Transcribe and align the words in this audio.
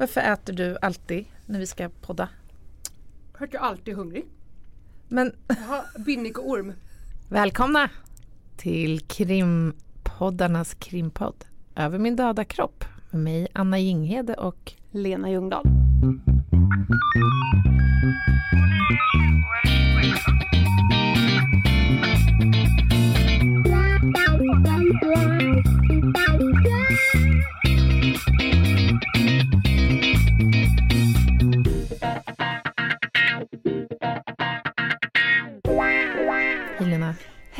Varför 0.00 0.20
äter 0.20 0.52
du 0.52 0.76
alltid 0.82 1.24
när 1.46 1.58
vi 1.58 1.66
ska 1.66 1.88
podda? 1.88 2.28
För 3.38 3.44
att 3.44 3.52
jag 3.52 3.62
alltid 3.62 3.94
är 3.94 3.96
hungrig. 3.98 4.24
Men 5.08 5.32
Jag 5.48 5.54
har 5.56 6.04
binnik 6.04 6.38
och 6.38 6.48
orm. 6.50 6.72
välkomna 7.28 7.90
till 8.56 9.00
krimpoddarnas 9.00 10.74
krimpodd 10.74 11.44
Över 11.76 11.98
min 11.98 12.16
döda 12.16 12.44
kropp 12.44 12.84
med 13.10 13.20
mig 13.22 13.48
Anna 13.52 13.78
Jinghede 13.78 14.34
och 14.34 14.72
Lena 14.90 15.30
Ljungdahl. 15.30 15.64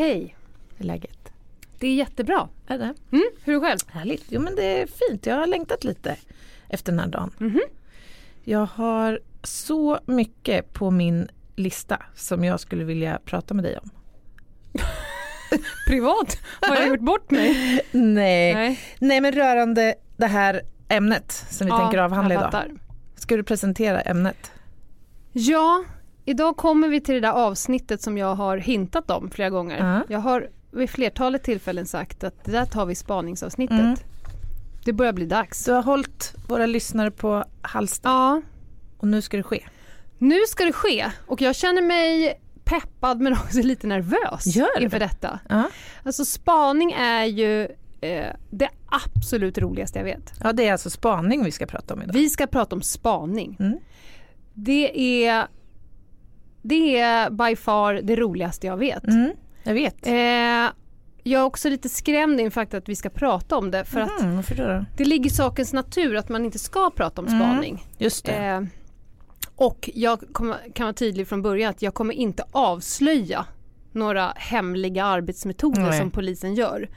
Hej, 0.01 0.37
hur 0.77 0.85
är 0.85 0.87
läget? 0.87 1.33
det 1.79 1.87
är 1.87 1.95
jättebra. 1.95 2.49
Är 2.67 2.79
det? 2.79 2.95
Mm, 3.13 3.25
hur 3.45 3.55
är 3.55 3.61
det 3.61 3.67
själv? 3.67 3.79
Härligt. 3.87 4.25
Jo 4.29 4.41
men 4.41 4.57
det 4.57 4.65
är 4.65 4.87
fint. 4.87 5.27
Jag 5.27 5.37
har 5.37 5.47
längtat 5.47 5.85
lite 5.85 6.17
efter 6.69 6.93
den 6.93 6.99
här 6.99 7.07
dagen. 7.07 7.31
Mhm. 7.39 7.61
Jag 8.45 8.67
har 8.67 9.21
så 9.43 9.99
mycket 10.07 10.73
på 10.73 10.91
min 10.91 11.29
lista 11.57 12.03
som 12.15 12.45
jag 12.45 12.61
skulle 12.61 12.85
vilja 12.85 13.19
prata 13.25 13.55
med 13.55 13.65
dig 13.65 13.79
om. 13.79 13.91
Privat? 15.89 16.39
Har 16.61 16.77
jag 16.77 16.89
gjort 16.89 17.01
bort 17.01 17.31
mig? 17.31 17.55
Nej, 17.93 18.55
Nej. 18.55 18.81
Nej. 18.99 19.21
men 19.21 19.33
rörande 19.33 19.95
det 20.17 20.27
här 20.27 20.63
ämnet 20.89 21.33
som 21.51 21.67
vi 21.67 21.71
tänker 21.71 21.99
avhandla 21.99 22.35
idag. 22.35 22.79
Ska 23.17 23.37
du 23.37 23.43
presentera 23.43 24.01
ämnet? 24.01 24.53
Ja, 25.33 25.85
idag 26.31 26.57
kommer 26.57 26.89
vi 26.89 27.01
till 27.01 27.15
det 27.15 27.21
där 27.21 27.33
avsnittet 27.33 28.03
som 28.03 28.19
jag 28.19 28.35
har 28.35 28.57
hintat 28.57 29.11
om 29.11 29.31
flera 29.31 29.51
gånger. 29.51 29.79
Ja. 29.95 30.03
Jag 30.09 30.19
har 30.21 30.49
vid 30.73 30.91
flertalet 30.91 31.43
tillfällen 31.43 31.87
sagt 31.87 32.25
att 32.25 32.45
det 32.45 32.53
där 32.53 32.65
tar 32.65 32.87
vi 32.87 32.95
spaningsavsnittet. 32.95 33.81
Mm. 33.81 33.97
Det 34.85 34.93
börjar 34.93 35.13
bli 35.13 35.27
dags. 35.27 35.65
Du 35.65 35.73
har 35.73 35.83
hållit 35.83 36.35
våra 36.49 36.67
lyssnare 36.67 37.11
på 37.11 37.45
halster 37.63 38.09
Ja, 38.11 38.43
och 38.99 39.09
nu 39.09 39.23
ska 39.23 39.37
det 39.37 39.43
ske. 39.43 39.65
nu 40.19 40.39
ska 40.49 40.65
det 40.65 40.73
ske 40.73 41.07
och 41.27 41.41
jag 41.41 41.57
känner 41.57 41.83
mig 41.83 42.41
peppad 42.65 43.21
men 43.21 43.33
också 43.45 43.59
lite 43.63 43.87
nervös 43.87 44.47
Gör 44.57 44.79
det? 44.79 44.85
inför 44.85 44.99
detta. 44.99 45.39
Ja. 45.49 45.65
Alltså 46.03 46.25
spaning 46.25 46.93
är 46.93 47.25
ju 47.25 47.63
eh, 48.01 48.35
det 48.51 48.69
absolut 48.87 49.59
roligaste 49.59 49.99
jag 49.99 50.05
vet. 50.05 50.33
ja, 50.45 50.53
det 50.53 50.67
är 50.69 50.73
alltså 50.73 50.91
spaning 50.91 51.45
vi 51.45 51.51
ska 51.53 51.67
prata 51.67 51.95
om 51.95 52.03
idag. 52.03 52.13
Vi 52.13 52.29
ska 52.29 52.47
prata 52.47 52.77
om 52.77 52.83
spaning. 52.83 53.57
Mm. 53.61 53.79
Det 54.55 55.25
är 55.29 55.47
det 56.63 56.99
är 56.99 57.31
by 57.31 57.57
far 57.57 57.95
det 57.95 58.17
roligaste 58.17 58.67
jag 58.67 58.77
vet. 58.77 59.05
Mm, 59.05 59.31
jag 59.63 59.75
vet. 59.75 60.07
Eh, 60.07 60.73
jag 61.23 61.41
är 61.41 61.45
också 61.45 61.69
lite 61.69 61.89
skrämd 61.89 62.41
inför 62.41 62.61
att 62.77 62.89
vi 62.89 62.97
ska 62.97 63.09
prata 63.11 63.57
om 63.57 63.71
det 63.71 63.85
för 63.85 64.01
att 64.01 64.21
Mm, 64.21 64.43
då? 64.57 64.85
det 64.97 65.05
ligger 65.05 65.27
i 65.27 65.31
sakens 65.33 65.73
natur 65.73 66.17
att 66.17 66.29
man 66.29 66.45
inte 66.45 66.59
ska 66.59 66.91
prata 66.91 67.21
om 67.23 67.27
Mm. 67.29 67.41
spaning. 67.41 67.87
Just 67.99 68.25
det. 68.25 68.33
Eh, 68.33 68.61
och 69.57 69.91
jag 69.95 70.21
kommer, 70.33 70.57
kan 70.75 70.85
vara 70.87 70.95
tydlig 70.95 71.29
från 71.29 71.43
början 71.43 71.71
att 71.71 71.83
jag 71.83 71.95
kommer 71.95 72.15
inte 72.15 72.45
avslöja 72.53 73.45
några 73.93 74.33
hemliga 74.37 75.05
arbetsmetoder 75.05 75.81
Nej. 75.83 75.99
som 75.99 76.11
polisen 76.11 76.55
gör. 76.55 76.89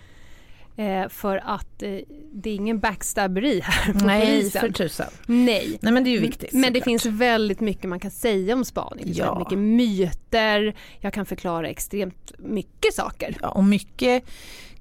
Eh, 0.76 1.08
för 1.10 1.38
att 1.46 1.84
eh, 1.84 1.90
det 2.34 2.50
är 2.50 2.56
ingen 2.56 2.80
backstabberi 2.80 3.60
här 3.64 3.94
på 3.94 4.06
Nej, 4.06 4.38
polisen. 4.38 4.62
för 4.62 4.70
tusan. 4.72 5.08
Nej. 5.26 5.78
Nej 5.82 5.94
men 5.94 6.04
det 6.04 6.10
är 6.10 6.12
ju 6.12 6.20
viktigt. 6.20 6.54
Men 6.54 6.74
det 6.74 6.82
finns 6.82 7.06
väldigt 7.06 7.60
mycket 7.60 7.90
man 7.90 8.00
kan 8.00 8.12
säga 8.12 8.54
om 8.54 8.66
spaning. 8.66 9.06
Ja. 9.14 9.40
mycket 9.40 9.58
myter, 9.58 10.76
jag 11.00 11.14
kan 11.14 11.26
förklara 11.26 11.68
extremt 11.70 12.32
mycket 12.38 12.94
saker. 12.94 13.38
Ja, 13.42 13.50
och 13.50 13.64
mycket 13.64 14.24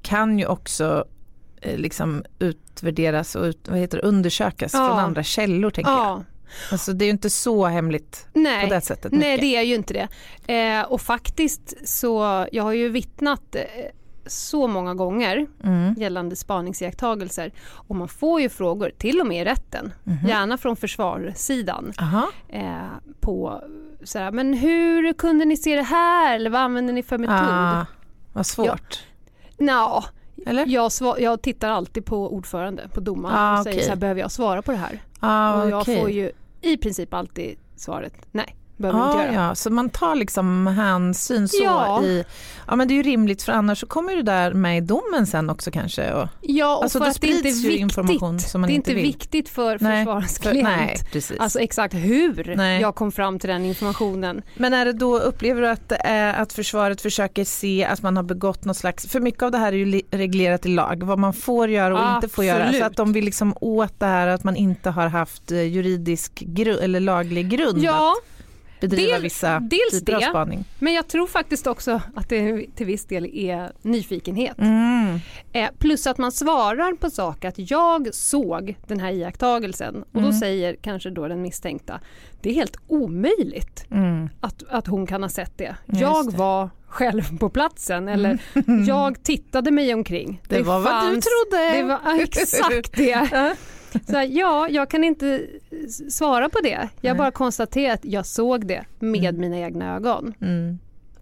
kan 0.02 0.38
ju 0.38 0.46
också 0.46 1.04
eh, 1.60 1.76
liksom 1.78 2.24
utvärderas 2.38 3.34
och 3.34 3.42
ut, 3.44 3.68
vad 3.68 3.78
heter 3.78 3.98
det, 3.98 4.02
undersökas 4.04 4.72
Ja. 4.74 4.88
från 4.88 4.98
andra 4.98 5.22
källor 5.22 5.70
tänker 5.70 5.90
jag. 5.90 6.00
Ja, 6.00 6.24
Alltså 6.70 6.92
det 6.92 7.04
är 7.04 7.06
ju 7.06 7.12
inte 7.12 7.30
så 7.30 7.66
hemligt 7.66 8.26
nej. 8.32 8.68
på 8.68 8.74
det 8.74 8.80
sättet. 8.80 9.12
Nej 9.12 9.20
mycket. 9.32 9.40
det 9.40 9.56
är 9.56 9.62
ju 9.62 9.74
inte 9.74 10.08
det. 10.46 10.54
Eh, 10.54 10.82
och 10.84 11.00
faktiskt 11.00 11.88
så, 11.88 12.46
jag 12.52 12.62
har 12.62 12.72
ju 12.72 12.88
vittnat 12.88 13.54
eh, 13.56 13.62
så 14.26 14.66
många 14.68 14.94
gånger 14.94 15.46
Mm. 15.64 15.94
gällande 15.98 16.36
spaningsiakttagelser 16.36 17.52
och 17.72 17.96
man 17.96 18.08
får 18.08 18.40
ju 18.40 18.48
frågor, 18.48 18.90
till 18.98 19.20
och 19.20 19.26
med 19.26 19.40
i 19.42 19.44
rätten, 19.44 19.92
Mhm. 20.04 20.28
gärna 20.28 20.58
från 20.58 20.76
försvarssidan, 20.76 21.92
eh, 22.48 22.62
på 23.20 23.62
sådär, 24.04 24.30
men 24.32 24.54
hur 24.54 25.12
kunde 25.12 25.44
ni 25.44 25.56
se 25.56 25.76
det 25.76 25.82
här 25.82 26.34
eller 26.36 26.50
vad 26.50 26.60
använder 26.60 26.92
ni 26.94 27.02
för 27.02 27.18
metod? 27.18 27.36
Ah, 27.50 27.86
vad 28.32 28.46
svårt. 28.46 29.02
Nja, 29.58 30.04
Eller? 30.46 30.66
jag, 30.66 30.88
sva- 30.88 31.20
jag 31.20 31.42
tittar 31.42 31.68
alltid 31.70 32.04
på 32.04 32.34
ordförande, 32.34 32.88
på 32.94 33.00
domaren 33.00 33.36
Ah, 33.38 33.58
och 33.58 33.62
säger 33.64 33.76
okej. 33.76 33.84
så 33.84 33.90
här, 33.90 33.96
behöver 33.96 34.20
jag 34.20 34.30
svara 34.30 34.62
på 34.62 34.70
det 34.72 34.78
här? 34.78 35.02
Ah, 35.20 35.62
och 35.62 35.70
jag 35.70 35.80
okej. 35.80 36.00
får 36.00 36.10
ju 36.10 36.30
i 36.60 36.76
princip 36.76 37.14
alltid 37.14 37.58
svaret, 37.76 38.14
nej, 38.30 38.56
Ah, 38.84 39.24
ja, 39.32 39.54
så 39.54 39.70
man 39.70 39.90
tar 39.90 40.14
liksom 40.14 40.66
hänsyn 40.66 41.48
så 41.48 41.62
Ja. 41.64 42.02
i, 42.02 42.24
ja 42.66 42.76
men 42.76 42.88
det 42.88 42.94
är 42.94 42.96
ju 42.96 43.02
rimligt 43.02 43.42
för 43.42 43.52
annars 43.52 43.80
så 43.80 43.86
kommer 43.86 44.16
det 44.16 44.22
där 44.22 44.54
med 44.54 44.78
i 44.78 44.80
domen 44.80 45.26
sen 45.26 45.50
också 45.50 45.70
kanske. 45.70 46.12
Och, 46.12 46.28
Ja, 46.40 46.76
och 46.76 46.82
Alltså, 46.82 46.98
för 46.98 47.06
att 47.06 47.20
det 47.20 47.26
inte 47.26 47.48
är 47.48 47.52
viktigt. 47.52 47.80
information 47.80 48.40
som 48.40 48.60
man 48.60 48.68
det 48.68 48.72
är 48.72 48.74
inte 48.74 48.90
inte 48.90 49.02
viktigt 49.02 49.48
för 49.48 49.78
försvarets 49.78 50.38
för, 50.38 50.50
klient. 50.50 50.68
nej, 50.68 50.98
precis. 51.12 51.40
Alltså 51.40 51.58
exakt 51.58 51.94
hur 51.94 52.54
Nej. 52.56 52.80
jag 52.80 52.94
kom 52.94 53.12
fram 53.12 53.38
till 53.38 53.48
den 53.50 53.64
informationen. 53.64 54.42
Men 54.56 54.74
är 54.74 54.84
det 54.84 54.92
då, 54.92 55.18
upplever 55.18 55.60
du 55.62 55.68
att, 55.68 55.92
är 56.04 56.34
att 56.34 56.52
försvaret 56.52 57.00
försöker 57.00 57.44
se 57.44 57.84
att 57.84 58.02
man 58.02 58.16
har 58.16 58.24
begått 58.24 58.64
något 58.64 58.76
slags, 58.76 59.06
för 59.06 59.20
mycket 59.20 59.42
av 59.42 59.50
det 59.50 59.58
här 59.58 59.72
är 59.72 59.76
ju 59.76 60.00
reglerat 60.10 60.66
i 60.66 60.68
lag, 60.68 61.02
vad 61.02 61.18
man 61.18 61.32
får 61.32 61.68
göra 61.70 62.08
och 62.10 62.14
inte 62.16 62.28
får 62.34 62.44
göra. 62.44 62.58
Så 62.58 62.64
Absolut. 62.64 62.82
att 62.82 62.96
de 62.96 63.12
vill 63.12 63.24
liksom 63.24 63.54
åt 63.60 64.00
det 64.00 64.06
här 64.06 64.26
att 64.26 64.44
man 64.44 64.56
inte 64.56 64.90
har 64.90 65.06
haft 65.08 65.52
eh, 65.52 65.62
juridisk 65.62 66.32
grund 66.40 66.78
eller 66.80 67.00
laglig 67.00 67.48
grund 67.48 67.78
Ja, 67.78 68.12
att 68.12 68.31
bedriva 68.90 69.12
del- 69.12 69.22
vissa 69.22 69.60
dels 69.60 70.00
typer 70.00 70.12
av 70.12 70.20
det. 70.20 70.26
spaning. 70.26 70.64
men 70.78 70.92
jag 70.92 71.08
tror 71.08 71.26
faktiskt 71.26 71.66
också 71.66 72.00
att 72.14 72.28
det 72.28 72.66
till 72.76 72.86
viss 72.86 73.04
del 73.04 73.24
är 73.34 73.72
nyfikenhet. 73.82 74.58
Mm. 74.58 75.18
Eh, 75.52 75.70
plus 75.78 76.06
att 76.06 76.18
man 76.18 76.32
svarar 76.32 76.92
på 76.96 77.10
saker 77.10 77.48
att 77.48 77.70
jag 77.70 78.14
såg 78.14 78.76
den 78.86 79.00
här 79.00 79.12
iakttagelsen 79.12 79.96
och 80.02 80.06
då 80.12 80.18
Mm. 80.28 80.32
säger 80.32 80.76
kanske 80.82 81.10
då 81.10 81.28
den 81.28 81.42
misstänkta 81.42 82.00
det 82.40 82.50
är 82.50 82.54
helt 82.54 82.76
omöjligt 82.88 83.86
Mm. 83.90 84.28
att, 84.40 84.62
att 84.68 84.86
hon 84.86 85.06
kan 85.06 85.22
ha 85.22 85.28
sett 85.30 85.58
det. 85.58 85.76
Just 85.86 86.00
jag 86.00 86.14
det. 86.24 86.28
Mm. 86.28 86.36
var 86.36 86.70
själv 86.86 87.38
på 87.38 87.48
platsen 87.48 88.08
eller 88.08 88.38
jag 88.86 89.22
tittade 89.22 89.70
mig 89.70 89.94
omkring. 89.94 90.42
Det, 90.48 90.62
var 90.62 90.80
vad 90.80 91.02
du 91.04 91.20
trodde. 91.20 91.76
Det 91.76 91.82
var 91.82 92.20
exakt 92.20 92.96
det. 92.96 93.56
Så 94.06 94.12
här, 94.16 94.28
ja, 94.30 94.68
jag 94.70 94.90
kan 94.90 95.04
inte 95.04 95.46
svara 96.10 96.48
på 96.48 96.58
det. 96.62 96.88
Jag 97.00 97.10
Nej. 97.14 97.14
bara 97.14 97.30
konstaterar 97.30 97.94
att 97.94 98.04
jag 98.04 98.26
såg 98.26 98.66
det 98.66 98.84
med 98.98 99.24
Mm. 99.34 99.40
mina 99.40 99.58
egna 99.58 99.96
ögon. 99.96 100.34
Mm. 100.40 100.78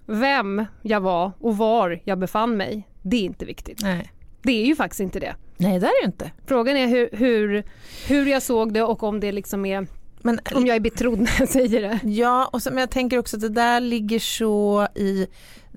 Vem 0.07 0.65
jag 0.83 1.01
var 1.01 1.33
och 1.41 1.57
var 1.57 2.01
jag 2.05 2.19
befann 2.19 2.57
mig, 2.57 2.89
det 3.03 3.17
är 3.17 3.21
inte 3.25 3.45
viktigt. 3.45 3.83
Nej. 3.83 4.13
Det 4.43 4.63
är 4.63 4.67
ju 4.67 4.77
faktiskt 4.77 5.01
inte 5.01 5.21
det. 5.21 5.35
Nej 5.57 5.79
det 5.81 5.87
är 5.87 6.03
det 6.03 6.07
inte. 6.07 6.31
Frågan 6.47 6.77
är 6.77 6.87
hur, 6.87 7.09
hur, 7.13 7.65
hur 8.09 8.27
jag 8.27 8.43
såg 8.43 8.73
det 8.73 8.83
och 8.83 9.03
om 9.03 9.21
det 9.21 9.33
liksom 9.33 9.67
är, 9.67 9.87
Men, 10.23 10.41
om 10.55 10.67
jag 10.67 10.77
är 10.77 10.81
betrodd 10.81 11.19
när 11.21 11.33
jag 11.39 11.49
säger 11.49 11.83
det. 11.83 12.01
Ja, 12.11 12.51
och 12.53 12.63
så, 12.63 12.71
men 12.71 12.79
jag 12.79 12.91
tänker 12.91 13.19
också 13.19 13.37
att 13.37 13.43
det 13.43 13.49
där 13.49 13.81
ligger 13.81 14.19
så 14.19 14.89
i 14.95 15.27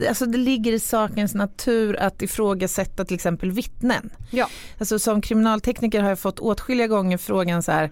Alltså 0.09 0.25
det 0.25 0.37
ligger 0.37 0.73
i 0.73 0.79
sakens 0.79 1.33
natur 1.35 1.99
att 1.99 2.21
ifrågasätta 2.21 3.05
till 3.05 3.15
exempel 3.15 3.51
vittnen. 3.51 4.09
Ja. 4.31 4.47
Alltså 4.79 4.99
som 4.99 5.21
kriminaltekniker 5.21 6.01
har 6.01 6.09
jag 6.09 6.19
fått 6.19 6.39
åtskilliga 6.39 6.87
gånger 6.87 7.17
frågan 7.17 7.63
så 7.63 7.71
här 7.71 7.91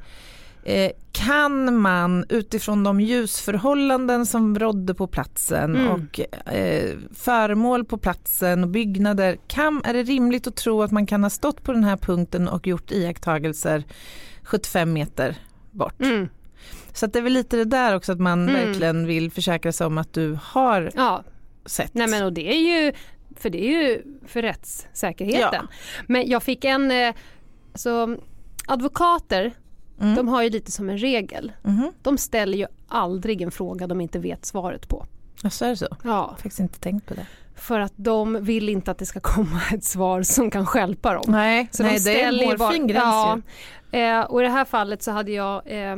eh, 0.64 0.92
kan 1.12 1.78
man 1.78 2.26
utifrån 2.30 2.84
de 2.84 3.02
ljusförhållanden 3.02 4.26
som 4.26 4.60
rådde 4.60 4.94
på 4.94 5.08
platsen 5.08 5.76
Mm. 5.76 5.88
och 5.92 6.20
eh, 6.54 6.98
föremål 7.14 7.86
på 7.86 7.98
platsen 7.98 8.64
och 8.64 8.70
byggnader, 8.70 9.38
kan, 9.48 9.82
är 9.86 9.94
det 9.94 10.04
rimligt 10.04 10.48
att 10.48 10.56
tro 10.56 10.82
att 10.84 10.92
man 10.92 11.06
kan 11.06 11.24
ha 11.24 11.30
stått 11.30 11.64
på 11.64 11.72
den 11.72 11.84
här 11.84 11.98
punkten 11.98 12.48
och 12.48 12.68
gjort 12.68 12.92
iakttagelser 12.92 13.84
75 14.44 14.94
meter 14.94 15.36
bort? 15.72 16.02
Mm. 16.02 16.30
Så 16.94 17.06
att 17.06 17.14
det 17.14 17.20
är 17.20 17.24
väl 17.24 17.34
lite 17.34 17.58
det 17.58 17.66
där 17.66 17.96
också 17.96 18.12
att 18.12 18.20
man 18.20 18.50
Mm. 18.50 18.54
verkligen 18.68 19.06
vill 19.08 19.32
försäkra 19.32 19.72
sig 19.72 19.88
om 19.88 19.98
att 19.98 20.14
du 20.14 20.38
har 20.44 20.92
Ja, 20.96 21.24
sett. 21.66 21.94
nej 21.94 22.08
men 22.08 22.24
och 22.26 22.34
det 22.34 22.50
är 22.54 22.60
ju 22.86 22.94
för 23.36 23.50
det 23.50 23.66
är 23.68 23.82
ju 23.82 24.04
för 24.28 24.42
rättssäkerheten. 24.42 25.68
Men 26.08 26.30
jag 26.30 26.44
fick 26.44 26.66
en, 26.66 26.92
alltså 27.72 28.18
advokater, 28.68 29.52
Mm. 30.02 30.16
de 30.16 30.28
har 30.28 30.42
ju 30.44 30.50
lite 30.50 30.72
som 30.72 30.90
en 30.90 30.98
regel. 30.98 31.52
Mhm. 31.64 31.92
De 32.02 32.18
ställer 32.18 32.58
ju 32.58 32.66
aldrig 32.88 33.42
en 33.42 33.52
fråga 33.52 33.88
de 33.88 34.02
inte 34.02 34.20
vet 34.20 34.46
svaret 34.46 34.88
på. 34.90 35.06
Ja, 35.44 35.50
så 35.50 35.66
är 35.66 35.70
det 35.70 35.76
så. 35.78 35.88
Jag 35.90 36.12
Ja, 36.12 36.18
har 36.18 36.28
faktiskt 36.36 36.60
inte 36.60 36.80
tänkt 36.80 37.06
på 37.06 37.14
det. 37.14 37.26
för 37.56 37.80
att 37.80 37.94
de 37.96 38.44
vill 38.44 38.70
inte 38.70 38.92
att 38.92 38.98
det 38.98 39.06
ska 39.06 39.20
komma 39.20 39.62
ett 39.74 39.84
svar 39.84 40.22
som 40.24 40.52
kan 40.52 40.66
stjälpa 40.66 41.14
dem. 41.14 41.24
Nej, 41.28 41.68
Så 41.72 41.84
nej 41.84 41.94
de 41.94 42.00
det 42.04 42.22
är 42.22 42.28
en 42.28 42.60
hårfin 42.60 42.88
gräns 42.88 43.04
ja, 43.04 43.40
ju. 43.92 44.00
eh, 44.00 44.22
Och 44.22 44.42
i 44.42 44.44
det 44.44 44.50
här 44.50 44.66
fallet 44.66 45.04
så 45.04 45.12
hade 45.12 45.32
jag 45.32 45.62
eh, 45.66 45.98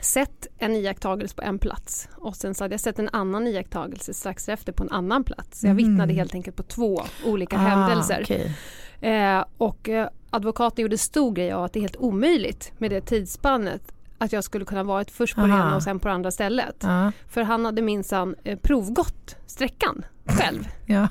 sett 0.00 0.46
en 0.58 0.74
iakttagelse 0.76 1.34
på 1.36 1.42
en 1.42 1.58
plats 1.58 2.08
och 2.16 2.36
sen 2.36 2.54
så 2.54 2.64
hade 2.64 2.74
jag 2.74 2.80
sett 2.80 2.98
en 2.98 3.08
annan 3.12 3.46
iakttagelse 3.46 4.14
strax 4.14 4.48
efter 4.48 4.72
på 4.72 4.82
en 4.82 4.90
annan 4.90 5.24
plats. 5.24 5.60
Så 5.60 5.66
jag 5.66 5.74
Mhm. 5.74 5.76
vittnade 5.90 6.12
helt 6.12 6.34
enkelt 6.34 6.56
på 6.56 6.62
två 6.62 7.02
olika 7.24 7.56
Ah, 7.56 7.60
händelser. 7.60 8.20
okej. 8.22 8.56
Eh, 9.00 9.44
och 9.58 9.88
eh, 9.88 10.08
advokaten 10.30 10.82
gjorde 10.82 10.98
stor 10.98 11.32
grej 11.32 11.52
av 11.52 11.64
att 11.64 11.72
det 11.72 11.78
är 11.78 11.80
helt 11.80 11.96
omöjligt 11.96 12.72
med 12.78 12.90
det 12.90 13.00
tidsspannet 13.00 13.82
att 14.18 14.32
jag 14.32 14.44
skulle 14.44 14.64
kunna 14.64 14.82
varit 14.82 15.10
först 15.10 15.34
på 15.34 15.40
det 15.40 15.52
Aha. 15.52 15.66
ena 15.66 15.76
och 15.76 15.82
sen 15.82 15.98
på 16.00 16.08
det 16.08 16.14
andra 16.14 16.30
stället. 16.30 16.76
Ja, 16.82 17.12
För 17.28 17.42
han 17.42 17.64
hade 17.64 17.82
minsann 17.82 18.34
eh, 18.44 18.58
provgått 18.58 19.36
sträckan 19.46 20.04
själv. 20.26 20.68
ja. 20.86 21.08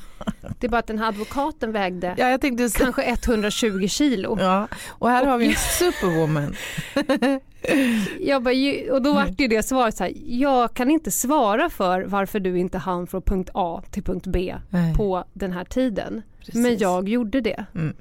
Det 0.59 0.67
är 0.67 0.71
bara 0.71 0.77
att 0.77 0.87
den 0.87 0.99
här 0.99 1.07
advokaten 1.07 1.71
vägde 1.71 2.15
ja, 2.17 2.29
jag 2.29 2.41
tänkte 2.41 2.69
kanske 2.77 3.03
120 3.03 3.87
kilo. 3.87 4.37
Ja, 4.39 4.67
och 4.89 5.09
här 5.09 5.25
har 5.25 5.37
vi 5.37 5.47
en 5.47 5.55
superwoman. 5.79 6.55
Jag 8.19 8.43
bara, 8.43 8.53
och 8.93 9.01
då 9.01 9.13
vart 9.13 9.39
ju 9.39 9.47
det 9.47 9.63
svaret 9.63 9.97
så 9.97 10.03
här, 10.03 10.13
jag 10.25 10.73
kan 10.73 10.91
inte 10.91 11.11
svara 11.11 11.69
för 11.69 12.01
varför 12.03 12.39
du 12.39 12.59
inte 12.59 12.77
hann 12.77 13.07
från 13.07 13.21
punkt 13.21 13.49
A 13.53 13.81
till 13.91 14.03
punkt 14.03 14.27
B 14.27 14.55
Nej, 14.69 14.95
på 14.95 15.23
den 15.33 15.51
här 15.51 15.65
tiden. 15.65 16.21
precis. 16.39 16.55
Men 16.55 16.77
jag 16.77 17.09
gjorde 17.09 17.41
det. 17.41 17.65
Mm. 17.75 17.95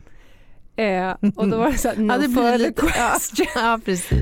Eh, 0.76 1.31
och 1.37 1.49
då 1.49 1.56
var 1.56 1.70
det 1.70 1.78
så 1.78 1.88
här, 1.88 1.96
no 1.96 2.12
Ja, 2.12 2.19
det 2.19 2.28
blir 2.28 2.58
lite- 2.58 2.82
ja. 2.87 3.11
question. 3.12 3.46
Ja, 3.55 3.81
precis. 3.84 4.19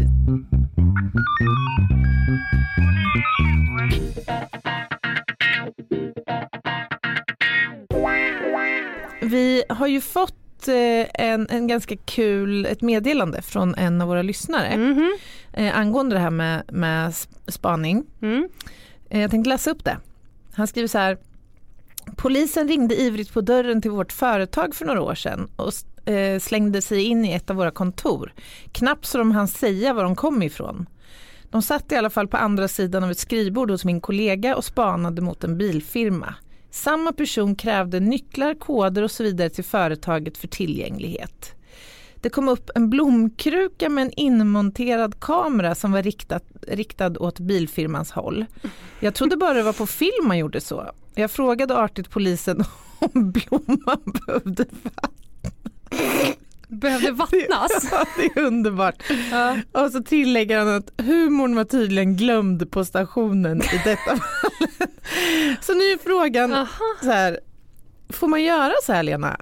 Vi 9.22 9.62
har 9.68 9.86
ju 9.86 10.00
fått 10.00 10.41
eh, 10.68 11.06
en, 11.14 11.46
en 11.50 11.66
ganska 11.66 11.96
kul, 11.96 12.66
ett 12.66 12.82
meddelande 12.82 13.42
från 13.42 13.74
en 13.74 14.00
av 14.00 14.08
våra 14.08 14.22
lyssnare 14.22 14.76
Mhm. 14.76 15.16
eh, 15.52 15.78
angående 15.78 16.14
det 16.16 16.20
här 16.20 16.30
med, 16.30 16.62
med 16.72 17.10
sp- 17.10 17.50
spaning. 17.50 18.04
Mm. 18.22 18.48
Eh, 19.10 19.20
Jag 19.20 19.30
tänkte 19.30 19.48
läsa 19.48 19.70
upp 19.70 19.84
det. 19.84 19.96
Han 20.54 20.66
skriver 20.66 20.88
så 20.88 20.98
här. 20.98 21.18
Polisen 22.16 22.68
ringde 22.68 23.00
ivrigt 23.00 23.32
på 23.32 23.40
dörren 23.40 23.82
till 23.82 23.90
vårt 23.90 24.12
företag 24.12 24.74
för 24.74 24.84
några 24.86 25.02
år 25.02 25.14
sedan 25.14 25.48
och 25.56 25.72
slängde 26.40 26.82
sig 26.82 27.02
in 27.02 27.24
i 27.24 27.32
ett 27.32 27.50
av 27.50 27.56
våra 27.56 27.70
kontor. 27.70 28.32
Knappt 28.72 29.06
så 29.06 29.18
de 29.18 29.32
hann 29.32 29.48
säga 29.48 29.92
var 29.94 30.04
de 30.04 30.16
kom 30.16 30.42
ifrån. 30.42 30.86
De 31.50 31.62
satt 31.62 31.92
i 31.92 31.96
alla 31.96 32.10
fall 32.10 32.28
på 32.28 32.36
andra 32.36 32.68
sidan 32.68 33.04
av 33.04 33.10
ett 33.10 33.18
skrivbord 33.18 33.70
hos 33.70 33.84
min 33.84 34.00
kollega 34.00 34.56
och 34.56 34.64
spanade 34.64 35.22
mot 35.22 35.44
en 35.44 35.58
bilfirma. 35.58 36.34
Samma 36.72 37.12
person 37.12 37.56
krävde 37.56 38.00
nycklar, 38.00 38.54
koder 38.54 39.02
och 39.02 39.10
så 39.10 39.22
vidare 39.22 39.50
till 39.50 39.64
företaget 39.64 40.38
för 40.38 40.48
tillgänglighet. 40.48 41.54
Det 42.20 42.30
kom 42.30 42.48
upp 42.48 42.70
en 42.74 42.90
blomkruka 42.90 43.88
med 43.88 44.02
en 44.02 44.12
inmonterad 44.16 45.20
kamera 45.20 45.74
som 45.74 45.92
var 45.92 46.02
riktad, 46.02 46.40
riktad 46.68 47.18
åt 47.18 47.40
bilfirmans 47.40 48.10
håll. 48.10 48.44
Jag 49.00 49.14
trodde 49.14 49.36
bara 49.36 49.54
det 49.54 49.62
var 49.62 49.72
på 49.72 49.86
film 49.86 50.28
man 50.28 50.38
gjorde 50.38 50.60
så. 50.60 50.90
Jag 51.14 51.30
frågade 51.30 51.78
artigt 51.78 52.10
polisen 52.10 52.64
om 52.98 53.32
blomman 53.32 54.02
behövde 54.04 54.64
Behövde 56.82 57.12
vattnas. 57.12 57.88
Ja, 57.92 58.04
det 58.16 58.24
är 58.24 58.38
underbart. 58.46 59.02
Ja. 59.30 59.56
Och 59.72 59.90
så 59.90 60.02
tillägger 60.02 60.58
han 60.58 60.68
att 60.68 60.90
humorn 60.98 61.54
var 61.54 61.64
tydligen 61.64 62.16
glömd 62.16 62.70
på 62.70 62.84
stationen 62.84 63.62
i 63.62 63.80
detta 63.84 64.16
fallet. 64.16 64.90
Så 65.60 65.74
nu 65.74 65.84
är 65.84 65.98
frågan 65.98 66.52
Aha, 66.52 66.96
så 67.02 67.10
här, 67.10 67.40
får 68.08 68.28
man 68.28 68.42
göra 68.42 68.72
så 68.82 68.92
här 68.92 69.02
Lena? 69.02 69.36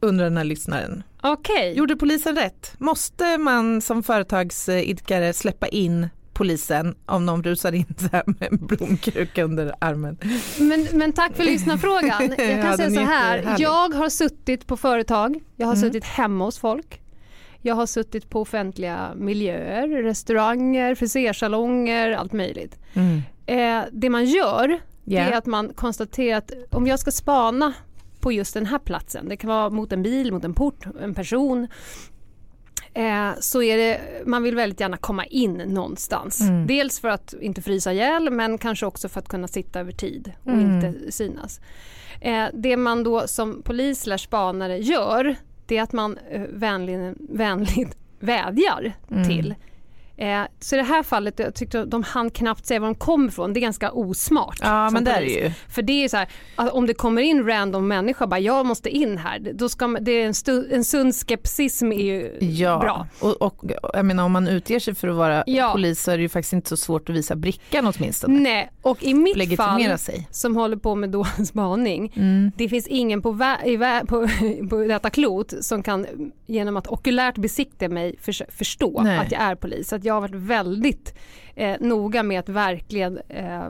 Undrar 0.00 0.24
den 0.24 0.36
här 0.36 0.44
lyssnaren. 0.44 1.02
Okej. 1.22 1.76
Gjorde 1.76 1.96
polisen 1.96 2.36
rätt? 2.36 2.74
Måste 2.78 3.38
man 3.38 3.80
som 3.80 4.02
företagsidkare 4.02 5.32
släppa 5.32 5.68
in 5.68 6.08
polisen 6.40 6.94
om 7.06 7.26
någon 7.26 7.42
rusar 7.42 7.72
in 7.72 7.94
så 7.98 8.08
här 8.12 8.22
med 8.26 8.52
en 8.52 8.66
blomkruka 8.66 9.44
under 9.44 9.74
armen? 9.78 10.18
Men, 10.58 10.86
men 10.92 11.12
tack 11.12 11.36
för 11.36 11.44
lyssnarfrågan. 11.44 12.22
Jag 12.28 12.36
kan 12.36 12.70
Ja, 12.70 12.76
säga 12.76 12.90
så 12.90 13.00
är 13.00 13.04
här. 13.04 13.56
Jag 13.58 13.94
har 13.94 14.08
suttit 14.08 14.66
på 14.66 14.76
företag, 14.76 15.40
jag 15.56 15.66
har 15.66 15.74
Mm. 15.74 15.86
suttit 15.88 16.04
hemma 16.04 16.44
hos 16.44 16.58
folk. 16.58 17.00
Jag 17.62 17.74
har 17.74 17.86
suttit 17.86 18.30
på 18.30 18.40
offentliga 18.40 19.10
miljöer, 19.16 19.88
restauranger, 20.02 20.94
frisersalonger, 20.94 22.12
allt 22.12 22.32
möjligt. 22.32 22.78
Mm. 22.94 23.22
Eh, 23.46 23.84
det 23.92 24.10
man 24.10 24.24
gör 24.24 24.78
Ja. 25.04 25.20
är 25.20 25.32
att 25.32 25.46
man 25.46 25.72
konstaterar 25.74 26.38
att 26.38 26.50
om 26.70 26.86
jag 26.86 26.98
ska 26.98 27.10
spana 27.10 27.72
på 28.20 28.32
just 28.32 28.54
den 28.54 28.66
här 28.66 28.78
platsen, 28.78 29.28
det 29.28 29.36
kan 29.36 29.48
vara 29.50 29.70
mot 29.70 29.92
en 29.92 30.02
bil, 30.02 30.32
mot 30.32 30.44
en 30.44 30.54
port, 30.54 30.84
en 31.02 31.14
person, 31.14 31.68
eh, 32.94 33.30
så 33.40 33.62
är 33.62 33.76
det, 33.76 34.00
man 34.26 34.42
vill 34.42 34.54
väldigt 34.56 34.80
gärna 34.80 34.96
komma 34.96 35.24
in 35.24 35.52
någonstans. 35.54 36.40
Mm. 36.40 36.66
Dels 36.66 37.00
för 37.00 37.08
att 37.08 37.34
inte 37.40 37.62
frysa 37.62 37.92
ihjäl 37.92 38.30
men 38.30 38.58
kanske 38.58 38.86
också 38.86 39.08
för 39.08 39.20
att 39.20 39.28
kunna 39.28 39.48
sitta 39.48 39.80
över 39.80 39.92
tid 39.92 40.32
och 40.44 40.52
Mm. 40.52 40.74
inte 40.74 41.12
synas. 41.12 41.60
Eh, 42.20 42.44
det 42.54 42.76
man 42.76 43.02
då 43.04 43.26
som 43.28 43.62
polis 43.62 44.04
eller 44.06 44.16
spanare 44.16 44.78
gör 44.78 45.34
det 45.66 45.76
är 45.76 45.82
att 45.82 45.92
man 45.92 46.18
eh, 46.30 46.42
vänligen, 46.52 47.16
vänligt 47.30 47.96
vädjar 48.20 48.92
Mm. 49.10 49.28
till 49.28 49.54
Eh, 50.20 50.42
så 50.60 50.74
i 50.74 50.78
det 50.78 50.84
här 50.84 51.02
fallet, 51.02 51.38
jag 51.38 51.54
tyckte 51.54 51.84
de 51.84 52.02
hann 52.02 52.30
knappt 52.30 52.66
säga 52.66 52.80
var 52.80 52.86
de 52.86 52.94
kom 52.94 53.28
ifrån. 53.28 53.52
Det 53.52 53.58
är 53.60 53.62
ganska 53.62 53.90
osmart. 53.92 54.58
Ja 54.62 54.90
men 54.90 55.04
det 55.04 55.10
är 55.10 55.20
ju. 55.22 55.50
För 55.68 55.82
det 55.82 56.04
är 56.04 56.08
så 56.08 56.16
här, 56.16 56.28
att 56.56 56.70
om 56.72 56.86
det 56.86 56.94
kommer 56.94 57.22
in 57.22 57.46
random 57.46 57.88
människa 57.88 58.26
bara 58.26 58.40
jag 58.40 58.66
måste 58.66 58.88
in 58.90 59.18
här, 59.18 59.38
då 59.54 59.68
ska 59.68 59.86
man, 59.88 60.04
det 60.04 60.12
är 60.12 60.26
en, 60.26 60.34
stu, 60.34 60.74
en 60.74 60.84
sund 60.84 61.14
skepsism 61.14 61.92
är 61.92 61.96
ju 62.02 62.36
Ja, 62.40 62.78
bra. 62.78 63.06
och, 63.20 63.42
och 63.42 63.64
jag 63.94 64.04
menar 64.04 64.24
om 64.24 64.32
man 64.32 64.48
utger 64.48 64.78
sig 64.80 64.94
för 64.94 65.08
att 65.08 65.16
vara 65.16 65.44
Ja. 65.46 65.72
polis 65.72 66.02
så 66.02 66.10
är 66.10 66.16
det 66.16 66.22
ju 66.22 66.28
faktiskt 66.28 66.52
inte 66.52 66.68
så 66.68 66.76
svårt 66.76 67.08
att 67.08 67.14
visa 67.16 67.36
brickan 67.36 67.92
åtminstone. 67.96 68.40
Nej, 68.40 68.70
och 68.82 69.02
i 69.04 69.14
mitt 69.14 69.56
fall 69.56 69.98
sig. 69.98 70.28
som 70.30 70.56
håller 70.56 70.76
på 70.76 70.94
med 70.94 71.10
då 71.10 71.26
spaning, 71.46 72.12
Mm. 72.16 72.52
det 72.56 72.68
finns 72.68 72.86
ingen 72.86 73.22
på, 73.22 73.32
vä- 73.32 73.64
i 73.64 73.76
vä- 73.76 74.06
på, 74.06 74.28
på 74.70 74.76
detta 74.84 75.10
klot 75.10 75.54
som 75.60 75.82
kan 75.82 76.06
genom 76.46 76.76
att 76.76 76.86
okulärt 76.86 77.36
besikta 77.38 77.88
mig 77.88 78.14
förs- 78.20 78.42
förstå 78.48 79.00
Nej. 79.02 79.18
att 79.18 79.32
jag 79.32 79.40
är 79.40 79.54
polis. 79.54 79.92
Att 79.92 80.04
jag 80.04 80.09
har 80.14 80.20
varit 80.20 80.34
väldigt 80.34 81.14
eh, 81.54 81.76
noga 81.80 82.22
med 82.22 82.40
att 82.40 82.48
verkligen 82.48 83.18
eh, 83.28 83.64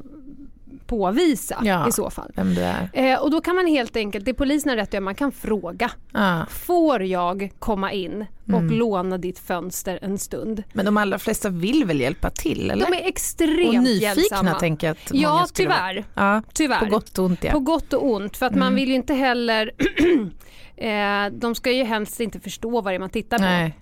påvisa 0.86 1.62
Ja. 1.64 1.88
i 1.88 1.92
så 1.92 2.10
fall. 2.10 2.30
Vem 2.36 2.54
du 2.54 2.60
är. 2.60 2.88
Eh, 2.92 3.18
och 3.22 3.30
då 3.30 3.40
kan 3.40 3.56
man 3.56 3.66
helt 3.66 3.96
enkelt, 3.96 4.24
det 4.24 4.34
polisen 4.34 4.68
har 4.70 4.76
rätt 4.76 4.88
att 4.88 4.92
göra, 4.94 5.00
man 5.04 5.14
kan 5.14 5.32
fråga. 5.32 5.90
Ah. 6.12 6.46
Får 6.46 7.02
jag 7.02 7.50
komma 7.58 7.92
in 7.92 8.26
och 8.46 8.58
Mm. 8.60 8.70
låna 8.78 9.18
ditt 9.18 9.38
fönster 9.38 9.98
en 10.02 10.18
stund? 10.18 10.62
Men 10.72 10.84
de 10.84 10.96
allra 10.96 11.18
flesta 11.18 11.48
vill 11.48 11.84
väl 11.84 12.00
hjälpa 12.00 12.30
till 12.30 12.70
eller? 12.70 12.86
De 12.86 12.92
är 12.96 13.08
extremt 13.08 13.68
och 13.76 13.82
nyfikna 13.82 14.06
hjälpsamma. 14.14 14.54
tänker 14.54 14.86
jag 14.86 14.92
att 14.92 15.10
Ja, 15.14 15.46
tyvärr. 15.54 16.04
Ja, 16.14 16.42
tyvärr. 16.52 16.78
på 16.80 16.86
gott 16.86 17.18
och 17.18 17.24
ont 17.24 17.44
ja. 17.44 17.52
På 17.52 17.60
gott 17.60 17.92
och 17.92 18.04
ont 18.10 18.36
för 18.36 18.46
att 18.46 18.54
man 18.54 18.62
Mm. 18.68 18.74
vill 18.74 18.88
ju 18.88 18.94
inte 18.94 19.14
heller 19.14 19.70
eh, 20.76 21.32
de 21.32 21.54
ska 21.54 21.72
ju 21.72 21.84
helst 21.84 22.20
inte 22.20 22.40
förstå 22.40 22.80
vad 22.80 22.92
det 22.92 22.94
är 22.94 22.98
man 22.98 23.10
tittar 23.10 23.38
på. 23.38 23.44
Nej. 23.44 23.76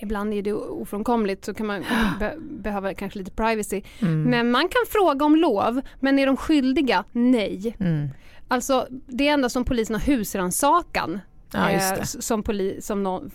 Ibland 0.00 0.34
är 0.34 0.42
det 0.42 0.52
ofrånkomligt 0.52 1.44
så 1.44 1.54
kan 1.54 1.66
man 1.66 1.84
be- 2.20 2.36
behöva 2.38 2.94
kanske 2.94 3.18
lite 3.18 3.30
privacy. 3.30 3.82
Mm. 4.02 4.22
Men 4.22 4.50
man 4.50 4.62
kan 4.62 4.82
fråga 4.88 5.24
om 5.24 5.36
lov 5.36 5.80
men 6.00 6.18
är 6.18 6.26
de 6.26 6.36
skyldiga? 6.36 7.04
Nej. 7.12 7.76
Mm. 7.80 8.08
Alltså 8.48 8.86
det 9.06 9.28
enda 9.28 9.48
som 9.48 9.64
polisen 9.64 9.94
har 9.96 10.00
husrannsakan 10.02 11.20
Ja, 11.52 11.70
eh, 11.70 12.02
som 12.02 12.42
poli, 12.42 12.80
som 12.82 13.02
någon, 13.02 13.30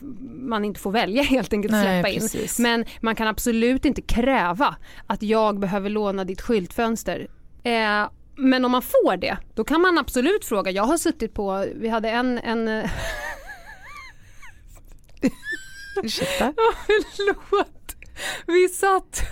man 0.50 0.66
inte 0.66 0.80
får 0.80 0.92
välja 0.92 1.24
helt 1.30 1.54
enkelt 1.54 1.74
att 1.74 1.84
Nej, 1.84 2.02
släppa 2.04 2.10
in. 2.16 2.20
precis. 2.22 2.60
Men 2.60 2.86
man 3.02 3.16
kan 3.16 3.28
absolut 3.28 3.86
inte 3.86 4.02
kräva 4.02 4.76
att 5.08 5.24
jag 5.24 5.60
behöver 5.60 5.90
låna 5.90 6.24
ditt 6.24 6.42
skyltfönster. 6.42 7.28
Eh, 7.64 8.10
men 8.36 8.66
om 8.66 8.72
man 8.72 8.82
får 8.82 9.18
det, 9.18 9.38
då 9.56 9.64
kan 9.64 9.82
man 9.82 9.98
absolut 9.98 10.46
fråga. 10.46 10.72
Jag 10.72 10.84
har 10.84 10.98
suttit 10.98 11.34
på, 11.34 11.66
vi 11.76 11.88
hade 11.90 12.10
en, 12.10 12.38
en 12.38 12.68
Ursäkta? 16.04 16.54
Förlåt. 17.16 17.68
Vi 18.48 18.68
satt 18.70 19.24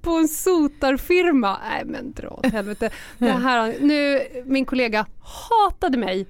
på 0.00 0.10
en 0.10 0.28
sotarfirma. 0.28 1.58
Nej 1.68 1.84
men 1.84 2.12
dra 2.12 2.28
åt 2.28 2.46
helvete. 2.46 2.90
Det 3.18 3.30
här, 3.30 3.74
nu, 3.80 4.20
min 4.44 4.64
kollega 4.64 5.06
hatade 5.22 5.98
mig. 5.98 6.26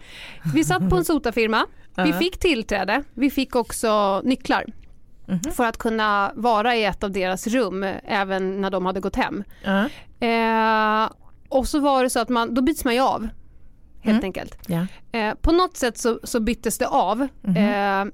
Vi 0.54 0.64
satt 0.64 0.90
på 0.90 0.96
en 0.96 1.04
sotarfirma. 1.04 1.66
Vi 2.04 2.12
fick 2.12 2.38
tillträde. 2.38 3.02
Vi 3.14 3.30
fick 3.30 3.56
också 3.56 4.20
nycklar. 4.24 4.64
Mhm. 5.26 5.40
För 5.40 5.64
att 5.64 5.76
kunna 5.78 6.32
vara 6.34 6.76
i 6.76 6.84
ett 6.84 7.04
av 7.04 7.10
deras 7.10 7.46
rum 7.46 7.82
även 8.04 8.60
när 8.60 8.70
de 8.70 8.86
hade 8.86 9.00
gått 9.00 9.16
hem. 9.16 9.44
Ja. 9.64 9.88
Eh, 10.26 11.10
och 11.48 11.68
så 11.68 11.78
var 11.80 12.02
det 12.02 12.10
så 12.10 12.20
att 12.20 12.28
man, 12.28 12.54
då 12.54 12.62
byts 12.62 12.84
man 12.84 12.94
ju 12.94 13.00
av. 13.00 13.20
Helt 14.00 14.14
Mm. 14.14 14.24
enkelt. 14.24 14.58
Ja. 14.66 14.86
Eh, 15.18 15.34
på 15.34 15.52
något 15.52 15.76
sätt 15.76 15.98
så, 15.98 16.20
så 16.24 16.40
byttes 16.40 16.78
det 16.78 16.86
av. 16.88 17.28
Mhm. 17.42 17.56
Eh, 17.56 18.04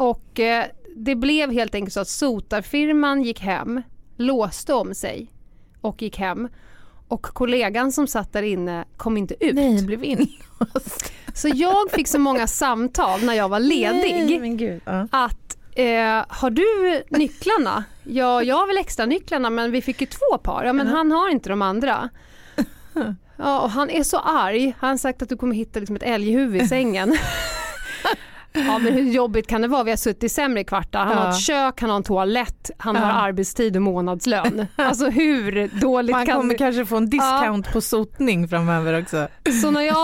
och 0.00 0.40
eh, 0.40 0.64
det 0.96 1.14
blev 1.14 1.52
helt 1.52 1.74
enkelt 1.74 1.92
så 1.92 2.00
att 2.00 2.08
sotarfirman 2.08 3.22
gick 3.22 3.40
hem, 3.40 3.82
låste 4.16 4.74
om 4.74 4.94
sig 4.94 5.32
och 5.80 6.02
gick 6.02 6.18
hem. 6.18 6.48
och 7.08 7.22
kollegan 7.22 7.92
som 7.92 8.06
satt 8.06 8.32
där 8.32 8.42
inne 8.42 8.84
kom 8.96 9.16
inte 9.16 9.44
ut. 9.44 9.54
Nej, 9.54 9.82
blev 9.82 10.04
inlåst. 10.04 11.12
Så 11.34 11.48
jag 11.54 11.90
fick 11.90 12.08
så 12.08 12.18
många 12.18 12.46
samtal 12.46 13.22
när 13.22 13.34
jag 13.34 13.48
var 13.48 13.60
ledig 13.60 14.14
Nej, 14.14 14.40
men 14.40 14.56
gud. 14.56 14.82
Ja. 14.84 15.08
att 15.10 15.58
eh, 15.74 16.24
har 16.28 16.50
du 16.50 17.02
nycklarna? 17.08 17.84
Ja, 18.04 18.42
jag 18.42 18.56
har 18.56 18.66
väl 18.66 18.78
extra 18.78 19.06
nycklarna 19.06 19.50
men 19.50 19.70
vi 19.70 19.82
fick 19.82 20.00
ju 20.00 20.06
två 20.06 20.38
par. 20.42 20.64
Ja, 20.64 20.72
men 20.72 20.86
han 20.86 21.12
har 21.12 21.30
inte 21.30 21.48
de 21.48 21.62
andra. 21.62 22.08
Ja, 23.36 23.60
och 23.60 23.70
han 23.70 23.90
är 23.90 24.02
så 24.02 24.18
arg. 24.18 24.76
Han 24.78 24.90
har 24.90 24.96
sagt 24.96 25.22
att 25.22 25.28
du 25.28 25.36
kommer 25.36 25.54
hitta 25.54 25.80
liksom 25.80 25.96
ett 25.96 26.02
älghuvud 26.02 26.62
i 26.62 26.68
sängen. 26.68 27.16
Ja 28.52 28.78
men 28.78 28.92
hur 28.94 29.02
jobbigt 29.12 29.46
kan 29.46 29.60
det 29.62 29.68
vara? 29.68 29.82
Vi 29.84 29.90
har 29.90 29.96
suttit 29.96 30.32
sämre 30.32 30.60
i 30.60 30.64
kvartar. 30.64 30.98
Han 31.04 31.16
har 31.16 31.24
Ja. 31.24 31.30
ett 31.30 31.40
kök, 31.40 31.80
han 31.80 31.90
har 31.90 31.96
en 31.96 32.02
toalett, 32.02 32.70
han 32.78 32.94
Ja. 32.94 33.00
har 33.02 33.28
arbetstid 33.28 33.76
och 33.76 33.82
månadslön. 33.82 34.66
Alltså 34.76 35.08
hur 35.10 35.80
dåligt 35.80 36.10
Man 36.16 36.26
kan 36.26 36.36
kommer 36.36 36.54
det... 36.54 36.58
kanske 36.58 36.86
få 36.86 36.96
en 36.96 37.10
discount 37.10 37.72
på 37.72 37.80
sotning 37.80 38.48
framöver 38.48 39.00
också. 39.02 39.28
Så 39.62 39.70
när 39.70 39.80
jag 39.80 39.94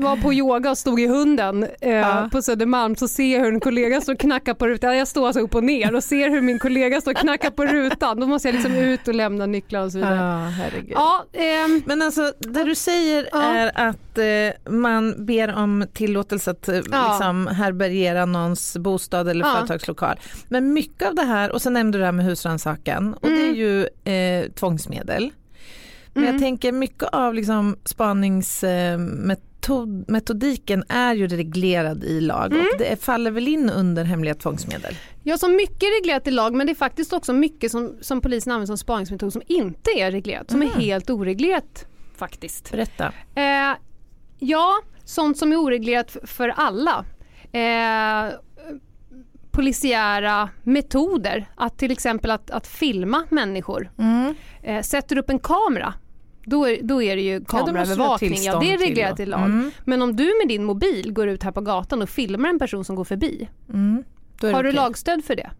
var 0.00 0.22
på 0.22 0.32
yoga 0.32 0.70
och 0.70 0.78
stod 0.78 1.00
i 1.00 1.06
hunden 1.06 1.66
eh, 1.80 1.90
Ja. 1.90 2.28
på 2.32 2.42
Södermalm 2.42 2.96
så 2.96 3.08
ser 3.08 3.32
jag 3.34 3.40
hur 3.44 3.54
en 3.54 3.60
kollega 3.60 4.00
står 4.00 4.12
och 4.12 4.18
knackar 4.20 4.54
på 4.54 4.66
rutan. 4.66 4.96
Jag 4.96 5.08
står 5.08 5.26
alltså 5.26 5.40
upp 5.40 5.54
och 5.54 5.64
ner 5.64 5.94
och 5.94 6.04
ser 6.04 6.30
hur 6.30 6.40
min 6.40 6.58
kollega 6.58 7.00
står 7.00 7.10
och 7.12 7.16
knackar 7.18 7.50
på 7.50 7.66
rutan. 7.66 8.20
Då 8.20 8.26
måste 8.26 8.48
jag 8.48 8.52
liksom 8.54 8.74
ut 8.74 9.08
och 9.08 9.14
lämna 9.14 9.46
nycklar 9.46 9.80
och 9.84 9.92
så 9.92 9.98
vidare. 9.98 10.16
Ja, 10.16 10.38
herregud. 10.64 10.92
Ja, 10.94 11.24
ehm, 11.32 11.82
Men 11.86 12.02
alltså 12.02 12.32
det 12.38 12.64
du 12.64 12.74
säger 12.74 13.28
Ja. 13.32 13.42
är 13.42 13.88
att 13.88 14.18
eh, 14.18 14.72
man 14.72 15.26
ber 15.26 15.54
om 15.56 15.86
tillåtelse 15.92 16.50
att 16.50 16.68
eh, 16.68 16.74
Ja. 16.92 17.08
liksom 17.08 17.46
härbärgera 17.64 18.26
någons 18.26 18.76
bostad 18.76 19.28
eller 19.28 19.44
Ja. 19.46 19.54
företagslokal. 19.56 20.16
Men 20.48 20.72
mycket 20.72 21.08
av 21.08 21.14
det 21.14 21.22
här, 21.22 21.52
och 21.52 21.62
så 21.62 21.70
nämnde 21.70 21.98
du 21.98 22.00
det 22.00 22.04
här 22.06 22.12
med 22.12 22.24
husrannsakan 22.26 23.14
och 23.14 23.28
det 23.28 23.40
är 23.40 23.44
Mm. 23.44 23.54
ju 23.54 23.88
eh, 24.12 24.50
tvångsmedel. 24.52 25.30
Men 26.12 26.22
Mm. 26.24 26.34
jag 26.34 26.42
tänker 26.42 26.72
mycket 26.72 27.02
av 27.12 27.34
liksom 27.34 27.76
spaningsmetodiken 29.60 30.84
är 30.88 31.14
ju 31.14 31.26
reglerad 31.26 32.04
i 32.04 32.20
lag 32.20 32.52
Mm. 32.52 32.66
och 32.72 32.78
det 32.78 33.02
faller 33.04 33.30
väl 33.30 33.48
in 33.48 33.70
under 33.70 34.04
hemliga 34.04 34.34
tvångsmedel. 34.34 34.94
jag 35.22 35.40
så 35.40 35.48
mycket 35.48 35.82
reglerat 36.00 36.26
i 36.26 36.30
lag 36.30 36.54
men 36.54 36.66
det 36.66 36.72
är 36.72 36.74
faktiskt 36.74 37.12
också 37.12 37.32
mycket 37.32 37.70
som, 37.70 37.96
som 38.00 38.20
polisen 38.20 38.52
använder 38.52 38.66
som 38.66 38.78
spaningsmetod 38.78 39.32
som 39.32 39.42
inte 39.46 39.90
är 39.90 40.10
reglerat, 40.10 40.50
som 40.50 40.62
är 40.62 40.66
Mhm. 40.66 40.80
helt 40.80 41.10
oreglerat 41.10 41.86
faktiskt. 42.16 42.70
Berätta. 42.72 43.12
Eh, 43.34 43.76
ja, 44.38 44.72
sånt 45.04 45.38
som 45.38 45.52
är 45.52 45.56
oreglerat 45.56 46.16
för 46.24 46.48
alla. 46.48 47.04
Eh, 47.54 48.32
polisiära 49.50 50.48
metoder, 50.62 51.46
att 51.54 51.78
till 51.78 51.90
exempel 51.90 52.30
att, 52.30 52.50
att 52.50 52.66
filma 52.66 53.22
människor. 53.30 53.90
Mm. 53.98 54.34
Eh, 54.62 54.82
sätter 54.82 55.18
upp 55.18 55.30
en 55.30 55.38
kamera, 55.38 55.94
då 56.44 56.68
är, 56.68 56.78
då 56.82 57.02
är 57.02 57.16
det 57.16 57.22
ju 57.22 57.32
Ja, 57.34 57.40
kameraövervakning. 57.46 58.34
Ja, 58.42 58.60
det 58.60 58.72
är 58.72 58.76
till 58.78 58.86
reglerat 58.86 59.16
då. 59.16 59.22
i 59.22 59.26
lag. 59.26 59.44
Mm. 59.44 59.70
Men 59.84 60.02
om 60.02 60.16
du 60.16 60.24
med 60.24 60.48
din 60.48 60.64
mobil 60.64 61.12
går 61.12 61.28
ut 61.28 61.42
här 61.42 61.52
på 61.52 61.60
gatan 61.60 62.02
och 62.02 62.08
filmar 62.08 62.48
en 62.48 62.58
person 62.58 62.84
som 62.84 62.96
går 62.96 63.04
förbi, 63.04 63.48
Mm. 63.68 64.04
Har 64.42 64.50
du 64.50 64.56
okej. 64.68 64.72
lagstöd 64.72 65.24
för 65.24 65.36
det? 65.36 65.50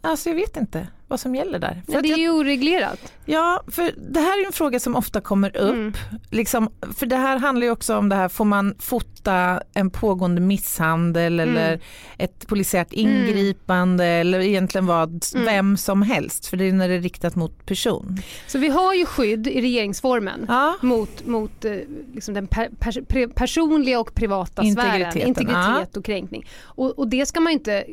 Alltså 0.00 0.28
jag 0.28 0.36
vet 0.36 0.56
inte 0.56 0.88
vad 1.08 1.20
som 1.20 1.34
gäller 1.34 1.58
där. 1.58 1.82
För 1.86 1.92
Nej, 1.92 2.02
det 2.02 2.12
är 2.12 2.16
ju 2.16 2.30
oreglerat. 2.30 3.12
ja, 3.24 3.62
för 3.68 3.92
det 4.12 4.20
här 4.20 4.42
är 4.42 4.46
en 4.46 4.52
fråga 4.52 4.80
som 4.80 4.96
ofta 4.96 5.20
kommer 5.20 5.56
upp. 5.56 5.74
Mm. 5.74 5.92
Liksom, 6.30 6.70
för 6.96 7.06
det 7.06 7.16
här 7.16 7.38
handlar 7.38 7.66
ju 7.66 7.70
också 7.72 7.96
om 7.96 8.08
det 8.08 8.16
här, 8.16 8.28
får 8.28 8.44
man 8.44 8.74
fota 8.78 9.62
en 9.74 9.90
pågående 9.90 10.40
misshandel 10.40 11.40
Mm. 11.40 11.56
eller 11.56 11.80
ett 12.18 12.46
polisiärt 12.46 12.92
ingripande 12.92 14.04
eller 14.04 14.40
egentligen 14.40 14.86
vad, 14.86 15.24
Mm. 15.34 15.44
vem 15.46 15.76
som 15.76 16.02
helst, 16.02 16.46
för 16.46 16.56
det 16.56 16.64
är 16.64 16.72
när 16.72 16.88
det 16.88 16.94
är 16.94 17.00
riktat 17.00 17.36
mot 17.36 17.66
person. 17.66 18.16
Så 18.46 18.58
vi 18.58 18.68
har 18.68 18.94
ju 18.94 19.06
skydd 19.06 19.46
i 19.46 19.60
regeringsformen. 19.60 20.44
Ja, 20.48 20.74
mot, 20.82 21.26
mot 21.26 21.64
eh, 21.64 21.72
liksom 22.14 22.34
den 22.34 22.46
per, 22.46 22.68
pre, 23.08 23.28
personliga 23.28 24.00
och 24.00 24.14
privata 24.14 24.62
sfären, 24.64 25.16
integritet 25.18 25.96
och 25.96 26.04
kränkning. 26.04 26.46
Och, 26.62 26.98
och 26.98 27.08
det 27.08 27.26
ska 27.26 27.40
man 27.40 27.52
ju 27.52 27.58
inte 27.58 27.74
eh, 27.74 27.84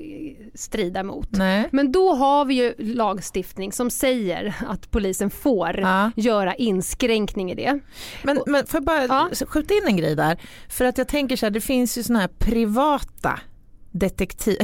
strida 0.53 1.03
mot. 1.03 1.32
nej. 1.32 1.70
Men 1.72 1.91
då 1.91 2.13
har 2.15 2.46
vi 2.46 2.53
ju 2.53 2.74
lagstiftning 3.04 3.72
som 3.72 3.90
säger 3.90 4.54
att 4.68 4.92
polisen 4.92 5.30
får 5.30 5.80
Ja. 5.80 6.12
göra 6.16 6.56
inskränkning 6.56 7.52
i 7.52 7.56
det. 7.56 7.80
Men, 8.24 8.40
men 8.48 8.66
får 8.66 8.78
jag 8.78 8.84
bara 8.84 9.06
Ja. 9.06 9.30
skjuta 9.48 9.74
in 9.74 9.84
en 9.86 9.98
grej 9.98 10.16
där? 10.16 10.38
För 10.70 10.86
att 10.86 10.98
jag 10.98 11.08
tänker 11.08 11.36
så 11.36 11.46
här, 11.46 11.52
det 11.52 11.62
finns 11.62 11.98
ju 11.98 12.04
såna 12.04 12.20
här 12.20 12.28
privata 12.40 13.40
detektiv, 13.92 14.58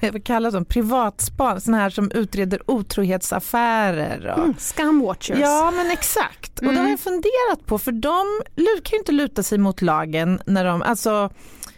eller 0.00 0.12
vad 0.12 0.24
kallas 0.24 0.54
de, 0.54 0.64
privatspan, 0.64 1.60
såna 1.60 1.76
här 1.78 1.90
som 1.90 2.10
utreder 2.10 2.70
otrohetsaffärer. 2.70 4.32
Och, 4.36 4.38
Mm, 4.44 4.54
Scumwatchers. 4.58 5.38
Ja 5.38 5.70
men 5.76 5.90
exakt, 5.90 6.58
och 6.58 6.64
det 6.64 6.70
har 6.70 6.74
Mm. 6.78 6.90
jag 6.90 7.00
funderat 7.00 7.66
på 7.66 7.78
för 7.78 7.92
de 7.92 8.24
kan 8.82 8.92
ju 8.92 8.98
inte 8.98 9.12
luta 9.12 9.42
sig 9.42 9.58
mot 9.58 9.82
lagen 9.82 10.40
när 10.46 10.64
de, 10.64 10.82
alltså 10.82 11.30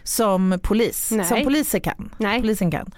som 0.03 0.59
polis, 0.63 1.11
Nej. 1.11 1.25
som 1.25 1.43
poliser 1.43 1.79
kan. 1.79 2.13
Nej. 2.17 2.41
Polisen 2.41 2.71
kan. 2.71 2.91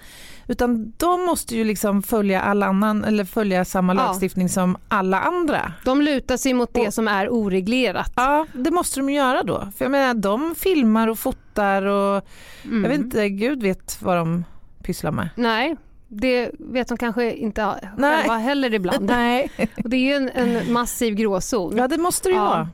Utan 0.50 0.92
de 0.96 1.24
måste 1.26 1.56
ju 1.56 1.64
liksom 1.64 2.02
följa 2.02 2.40
all 2.42 2.62
annan, 2.62 3.04
eller 3.04 3.24
följa 3.24 3.64
samma 3.64 3.94
Ja. 3.94 3.96
lagstiftning 4.06 4.48
som 4.48 4.76
alla 4.88 5.20
andra. 5.20 5.72
De 5.84 6.02
lutar 6.02 6.36
sig 6.36 6.54
mot 6.54 6.74
det 6.74 6.86
Och- 6.86 6.94
som 6.94 7.08
är 7.08 7.28
oreglerat. 7.32 8.12
Ja, 8.16 8.46
det 8.52 8.70
måste 8.70 9.00
de 9.00 9.10
göra 9.10 9.42
då. 9.42 9.68
För 9.76 9.84
jag 9.84 9.90
menar, 9.92 10.14
de 10.14 10.54
filmar 10.58 11.08
och 11.08 11.18
fotar 11.18 11.82
och 11.82 12.24
Mm. 12.64 12.82
jag 12.84 12.90
vet 12.90 12.98
inte, 13.00 13.28
gud 13.28 13.62
vet 13.62 14.02
vad 14.02 14.16
de 14.16 14.44
pysslar 14.82 15.12
med. 15.12 15.28
Nej, 15.36 15.76
det 16.08 16.50
vet 16.58 16.88
de 16.88 16.96
kanske 16.98 17.32
inte 17.32 17.74
Nej. 17.96 18.18
själva 18.18 18.36
heller 18.36 18.74
ibland. 18.74 19.04
Nej. 19.10 19.50
Och 19.84 19.90
det 19.90 19.96
är 19.96 20.00
ju 20.00 20.12
en, 20.14 20.28
en 20.30 20.72
massiv 20.72 21.14
gråzon. 21.14 21.76
Ja, 21.76 21.88
det 21.88 21.98
måste 21.98 22.28
det 22.28 22.32
ju 22.32 22.38
Ja. 22.38 22.44
vara. 22.44 22.68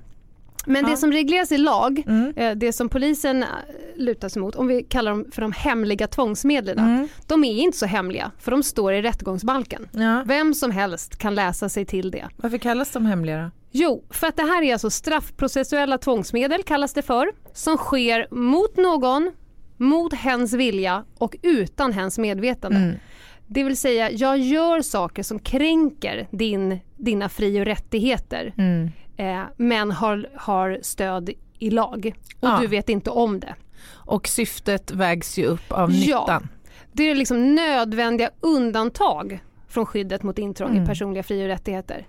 Men 0.66 0.84
det 0.84 0.90
Ja. 0.90 0.96
som 0.96 1.12
regleras 1.12 1.52
i 1.52 1.58
lag, 1.58 2.02
Mm. 2.06 2.32
eh, 2.36 2.50
det 2.56 2.72
som 2.72 2.88
polisen 2.88 3.42
eh, 3.42 3.48
lutar 3.96 4.28
sig 4.28 4.42
mot, 4.42 4.54
om 4.56 4.66
vi 4.66 4.82
kallar 4.82 5.10
dem 5.10 5.24
för 5.32 5.42
de 5.42 5.52
hemliga 5.52 6.06
tvångsmedlen, 6.06 6.78
Mm. 6.78 7.08
de 7.26 7.44
är 7.44 7.52
inte 7.62 7.78
så 7.78 7.86
hemliga 7.86 8.30
för 8.38 8.50
de 8.50 8.62
står 8.62 8.92
i 8.92 9.02
rättegångsbalken. 9.02 9.88
Ja. 9.92 10.22
Vem 10.26 10.54
som 10.54 10.70
helst 10.70 11.16
kan 11.18 11.34
läsa 11.34 11.68
sig 11.68 11.84
till 11.84 12.10
det. 12.10 12.24
Varför 12.36 12.58
kallas 12.58 12.90
de 12.92 13.06
hemliga 13.06 13.42
då? 13.42 13.50
Jo, 13.70 14.04
för 14.10 14.26
att 14.26 14.36
det 14.36 14.42
här 14.42 14.62
är 14.62 14.72
alltså 14.72 14.90
straffprocessuella 14.90 15.98
tvångsmedel 15.98 16.62
kallas 16.62 16.92
det 16.92 17.02
för, 17.02 17.28
som 17.52 17.76
sker 17.76 18.26
mot 18.30 18.76
någon, 18.76 19.32
mot 19.76 20.14
hens 20.14 20.52
vilja 20.52 21.04
och 21.18 21.36
utan 21.42 21.92
hens 21.92 22.18
medvetande. 22.18 22.78
Mm. 22.78 22.94
Det 23.46 23.64
vill 23.64 23.76
säga, 23.76 24.10
jag 24.10 24.38
gör 24.38 24.80
saker 24.82 25.22
som 25.22 25.38
kränker 25.38 26.28
din, 26.30 26.78
dina 26.96 27.28
fri 27.28 27.60
och 27.60 27.64
rättigheter 27.64 28.54
Mm. 28.58 28.90
Eh, 29.16 29.42
men 29.56 29.90
har, 29.90 30.28
har 30.34 30.78
stöd 30.82 31.30
i 31.58 31.70
lag 31.70 32.12
och 32.40 32.48
Ja. 32.48 32.58
du 32.60 32.66
vet 32.66 32.88
inte 32.88 33.10
om 33.10 33.40
det. 33.40 33.54
Och 33.92 34.28
syftet 34.28 34.90
vägs 34.90 35.38
ju 35.38 35.46
upp 35.46 35.72
av 35.72 35.92
Ja. 35.92 36.20
nyttan. 36.20 36.48
Det 36.92 37.10
är 37.10 37.14
liksom 37.14 37.54
nödvändiga 37.54 38.30
undantag 38.40 39.38
från 39.68 39.86
skyddet 39.86 40.22
mot 40.22 40.38
intrång 40.38 40.70
Mm. 40.70 40.82
i 40.82 40.86
personliga 40.86 41.22
fri 41.22 41.42
och 41.44 41.46
rättigheter. 41.48 42.06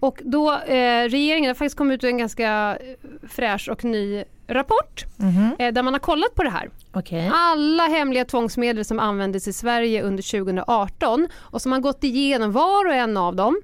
Och 0.00 0.18
då, 0.24 0.52
eh, 0.52 1.08
regeringen 1.08 1.48
har 1.50 1.54
faktiskt 1.54 1.76
kommit 1.76 1.94
ut 2.04 2.04
en 2.10 2.18
ganska 2.18 2.78
eh, 2.80 2.96
fräsch 3.28 3.68
och 3.68 3.84
ny 3.84 4.24
rapport 4.46 5.04
Mhm. 5.16 5.56
eh, 5.58 5.72
där 5.72 5.82
man 5.82 5.94
har 5.94 5.98
kollat 6.00 6.34
på 6.34 6.42
det 6.42 6.50
här. 6.50 6.70
Okej. 6.92 7.30
Alla 7.34 7.82
hemliga 7.86 8.24
tvångsmedel 8.24 8.84
som 8.84 8.98
användes 8.98 9.48
i 9.48 9.52
Sverige 9.52 10.02
under 10.02 10.22
2018 10.22 11.28
och 11.34 11.62
som 11.62 11.72
har 11.72 11.78
gått 11.80 12.04
igenom 12.04 12.52
var 12.52 12.86
och 12.88 12.94
en 12.94 13.16
av 13.16 13.36
dem, 13.36 13.60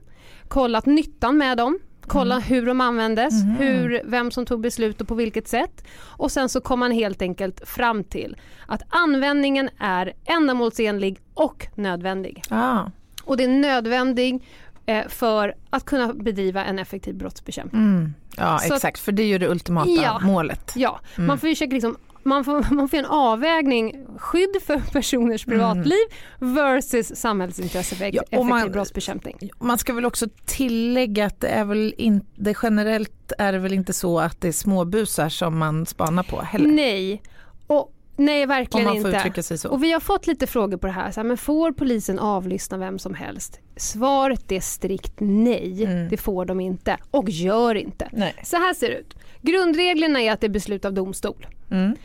kollat 0.49 0.87
nyttan 0.87 1.38
med 1.38 1.58
dem, 1.58 1.78
kolla 2.09 2.38
hur 2.38 2.67
de 2.67 2.81
användes, 2.81 3.45
Mhm. 3.45 3.50
hur, 3.57 4.03
vem 4.05 4.31
som 4.31 4.47
tog 4.47 4.61
beslut 4.61 5.00
och 5.00 5.09
på 5.09 5.15
vilket 5.15 5.49
sätt. 5.49 5.85
Och 6.00 6.33
sen 6.33 6.49
så 6.49 6.61
kom 6.61 6.81
man 6.81 6.93
helt 6.93 7.23
enkelt 7.23 7.69
fram 7.69 8.05
till 8.05 8.37
att 8.67 8.83
användningen 8.88 9.71
är 9.79 10.12
ändamålsenlig 10.25 11.19
och 11.35 11.67
nödvändig. 11.75 12.43
Ah. 12.50 12.81
Och 13.25 13.37
det 13.37 13.45
är 13.45 13.49
nödvändig 13.49 14.43
eh, 14.87 15.09
för 15.09 15.55
att 15.71 15.85
kunna 15.85 16.12
bedriva 16.12 16.65
en 16.65 16.79
effektiv 16.79 17.15
brottsbekämpning. 17.15 17.83
Mm. 17.83 18.15
Ja 18.37 18.59
Så 18.59 18.75
exakt, 18.75 18.99
för 19.00 19.12
det 19.12 19.23
är 19.23 19.27
ju 19.27 19.38
det 19.38 19.49
ultimata 19.49 19.91
Ja. 19.91 20.19
målet. 20.23 20.73
Ja, 20.77 21.00
Mm. 21.17 21.27
man 21.27 21.38
försöka 21.38 21.75
liksom 21.75 21.97
man 22.28 22.44
får, 22.44 22.66
man 22.75 22.88
får 22.88 22.97
en 22.97 23.04
avvägning, 23.04 24.06
skydd 24.18 24.56
för 24.66 24.76
personers 24.92 25.44
privatliv 25.44 25.99
versus 26.38 27.16
samhällsintresse 27.16 27.94
för 27.97 28.04
Mm. 28.04 28.14
Ja, 28.14 28.23
och 28.23 28.28
effektiv 28.32 28.49
man- 28.49 28.73
brottsbekämpning. 28.73 29.38
Man 29.58 29.78
ska 29.78 29.92
väl 29.92 30.04
också 30.04 30.26
tillägga 30.47 31.26
att 31.26 31.40
det 31.40 31.49
är 31.49 31.64
väl 31.64 31.94
inte, 31.99 32.54
generellt 32.62 33.32
är 33.38 33.52
det 33.52 33.58
väl 33.58 33.73
inte 33.73 33.92
så 33.92 34.18
att 34.20 34.40
det 34.40 34.49
är 34.49 34.52
småbusar 34.52 35.28
som 35.28 35.58
man 35.58 35.87
spanar 35.87 36.23
på 36.23 36.40
heller. 36.40 36.68
Nej, 36.68 37.23
och, 37.66 37.92
nej 38.16 38.47
verkligen 38.47 38.94
inte. 38.97 39.68
Och 39.68 39.82
vi 39.85 39.92
har 39.92 40.00
fått 40.00 40.26
lite 40.26 40.47
frågor 40.47 40.76
på 40.76 40.87
det 40.87 40.92
här, 40.92 41.11
så 41.11 41.20
här 41.20 41.25
men 41.28 41.37
får 41.37 41.73
polisen 41.73 42.18
avlyssna 42.18 42.78
vem 42.78 42.99
som 42.99 43.14
helst? 43.14 43.61
Svaret 43.76 44.52
är 44.52 44.61
strikt 44.61 45.12
nej, 45.18 45.85
Mm. 45.85 46.08
det 46.08 46.16
får 46.16 46.44
de 46.44 46.61
inte 46.61 46.97
och 47.11 47.30
gör 47.30 47.75
inte. 47.75 48.08
Nej. 48.12 48.35
Så 48.44 48.56
här 48.56 48.75
ser 48.75 48.88
det 48.88 48.99
ut. 48.99 49.14
Grundreglerna 49.42 50.20
är 50.20 50.32
att 50.32 50.40
det 50.40 50.47
är 50.47 50.50
beslut 50.50 50.85
av 50.85 50.92
domstol. 50.92 51.47
Mm. 51.70 51.96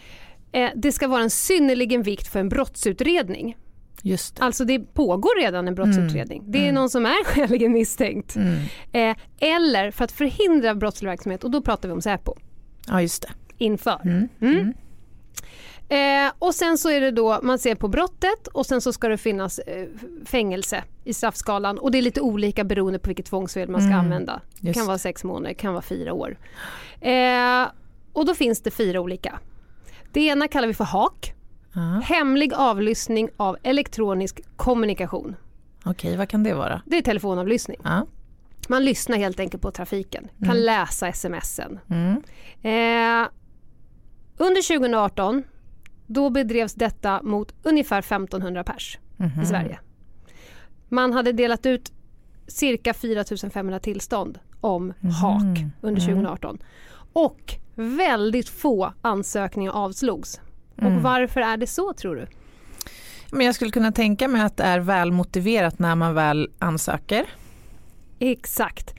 Eh, 0.51 0.69
det 0.75 0.91
ska 0.91 1.07
vara 1.07 1.21
en 1.21 1.29
synnerligen 1.29 2.03
vikt 2.03 2.27
för 2.27 2.39
en 2.39 2.49
brottsutredning. 2.49 3.57
Just 4.05 4.35
det. 4.35 4.43
Alltså 4.43 4.65
det 4.65 4.79
pågår 4.79 5.41
redan 5.41 5.67
en 5.67 5.75
brottsutredning. 5.75 6.39
Mm. 6.39 6.51
Det 6.51 6.57
är 6.57 6.63
Mm. 6.63 6.75
någon 6.75 6.89
som 6.89 7.05
är 7.05 7.23
skäligen 7.25 7.71
misstänkt. 7.73 8.35
Mm. 8.35 8.57
Eh, 8.91 9.17
eller 9.39 9.91
för 9.91 10.03
att 10.05 10.11
förhindra 10.11 10.75
brottslig 10.75 11.09
verksamhet 11.09 11.43
och 11.43 11.51
då 11.51 11.61
pratar 11.61 11.89
vi 11.89 11.93
om 11.93 12.01
Säpo 12.01 12.35
Ja, 12.87 13.01
just 13.01 13.21
det. 13.21 13.29
inför. 13.57 14.01
Mm. 14.05 14.27
Mm. 14.41 14.73
Eh, 15.89 16.31
och 16.39 16.55
sen 16.55 16.77
så 16.77 16.89
är 16.89 17.01
det 17.01 17.11
då, 17.11 17.39
man 17.43 17.59
ser 17.59 17.75
på 17.75 17.87
brottet 17.87 18.47
och 18.47 18.65
sen 18.65 18.81
så 18.81 18.93
ska 18.93 19.07
det 19.07 19.17
finnas 19.17 19.59
eh, 19.59 19.85
fängelse 20.25 20.83
i 21.03 21.13
straffskalan 21.13 21.77
och 21.77 21.91
det 21.91 21.97
är 21.97 22.01
lite 22.01 22.21
olika 22.21 22.63
beroende 22.63 22.99
på 22.99 23.07
vilket 23.09 23.25
tvångsmedel 23.25 23.69
man 23.71 23.81
ska 23.81 23.87
Mm. 23.93 23.99
använda. 23.99 24.41
Det 24.59 24.73
kan 24.73 24.85
vara 24.85 24.97
sex 24.97 25.23
månader, 25.23 25.47
det 25.49 25.53
kan 25.53 25.73
vara 25.73 25.81
fyra 25.83 26.13
år. 26.13 26.37
Eh, 27.01 27.67
och 28.13 28.25
då 28.25 28.35
finns 28.35 28.61
det 28.61 28.71
fyra 28.71 29.01
olika. 29.01 29.39
Det 30.13 30.19
ena 30.27 30.47
kallar 30.47 30.67
vi 30.67 30.73
för 30.73 30.83
HAK, 30.83 31.33
Ja. 31.75 31.81
hemlig 32.03 32.53
avlyssning 32.53 33.29
av 33.37 33.57
elektronisk 33.63 34.41
kommunikation. 34.55 35.35
Okej, 35.85 36.17
vad 36.17 36.29
kan 36.29 36.43
det 36.43 36.53
vara? 36.53 36.81
Det 36.85 36.97
är 36.97 37.01
telefonavlyssning. 37.01 37.77
Ja. 37.83 38.05
Man 38.69 38.85
lyssnar 38.85 39.17
helt 39.17 39.39
enkelt 39.39 39.61
på 39.63 39.71
trafiken, 39.71 40.27
kan 40.39 40.49
Mm. 40.49 40.63
läsa 40.63 41.11
smsen. 41.13 41.79
Mm. 41.89 42.11
Eh, 42.61 43.27
under 44.37 44.61
2018 44.61 45.43
då 46.07 46.29
bedrevs 46.29 46.73
detta 46.73 47.21
mot 47.23 47.53
ungefär 47.63 48.01
1500 48.01 48.63
pers 48.63 48.97
Mhm. 49.17 49.41
i 49.41 49.45
Sverige. 49.45 49.79
Man 50.89 51.13
hade 51.13 51.31
delat 51.31 51.65
ut 51.65 51.91
cirka 52.47 52.93
4500 52.93 53.79
tillstånd 53.79 54.39
om 54.61 54.93
HAK 55.21 55.65
under 55.81 56.01
Mm. 56.01 56.15
2018. 56.15 56.57
Och 57.13 57.53
väldigt 57.75 58.49
få 58.49 58.93
ansökningar 59.01 59.71
avslogs. 59.71 60.41
Mm. 60.77 60.95
Och 60.97 61.01
varför 61.03 61.41
är 61.41 61.57
det 61.57 61.67
så 61.67 61.93
tror 61.93 62.15
du? 62.15 62.27
Men 63.31 63.45
jag 63.45 63.55
skulle 63.55 63.71
kunna 63.71 63.91
tänka 63.91 64.27
mig 64.27 64.41
att 64.41 64.57
det 64.57 64.63
är 64.63 64.79
väl 64.79 65.11
motiverat 65.11 65.79
när 65.79 65.95
man 65.95 66.13
väl 66.13 66.49
ansöker. 66.59 67.25
Exakt. 68.19 68.95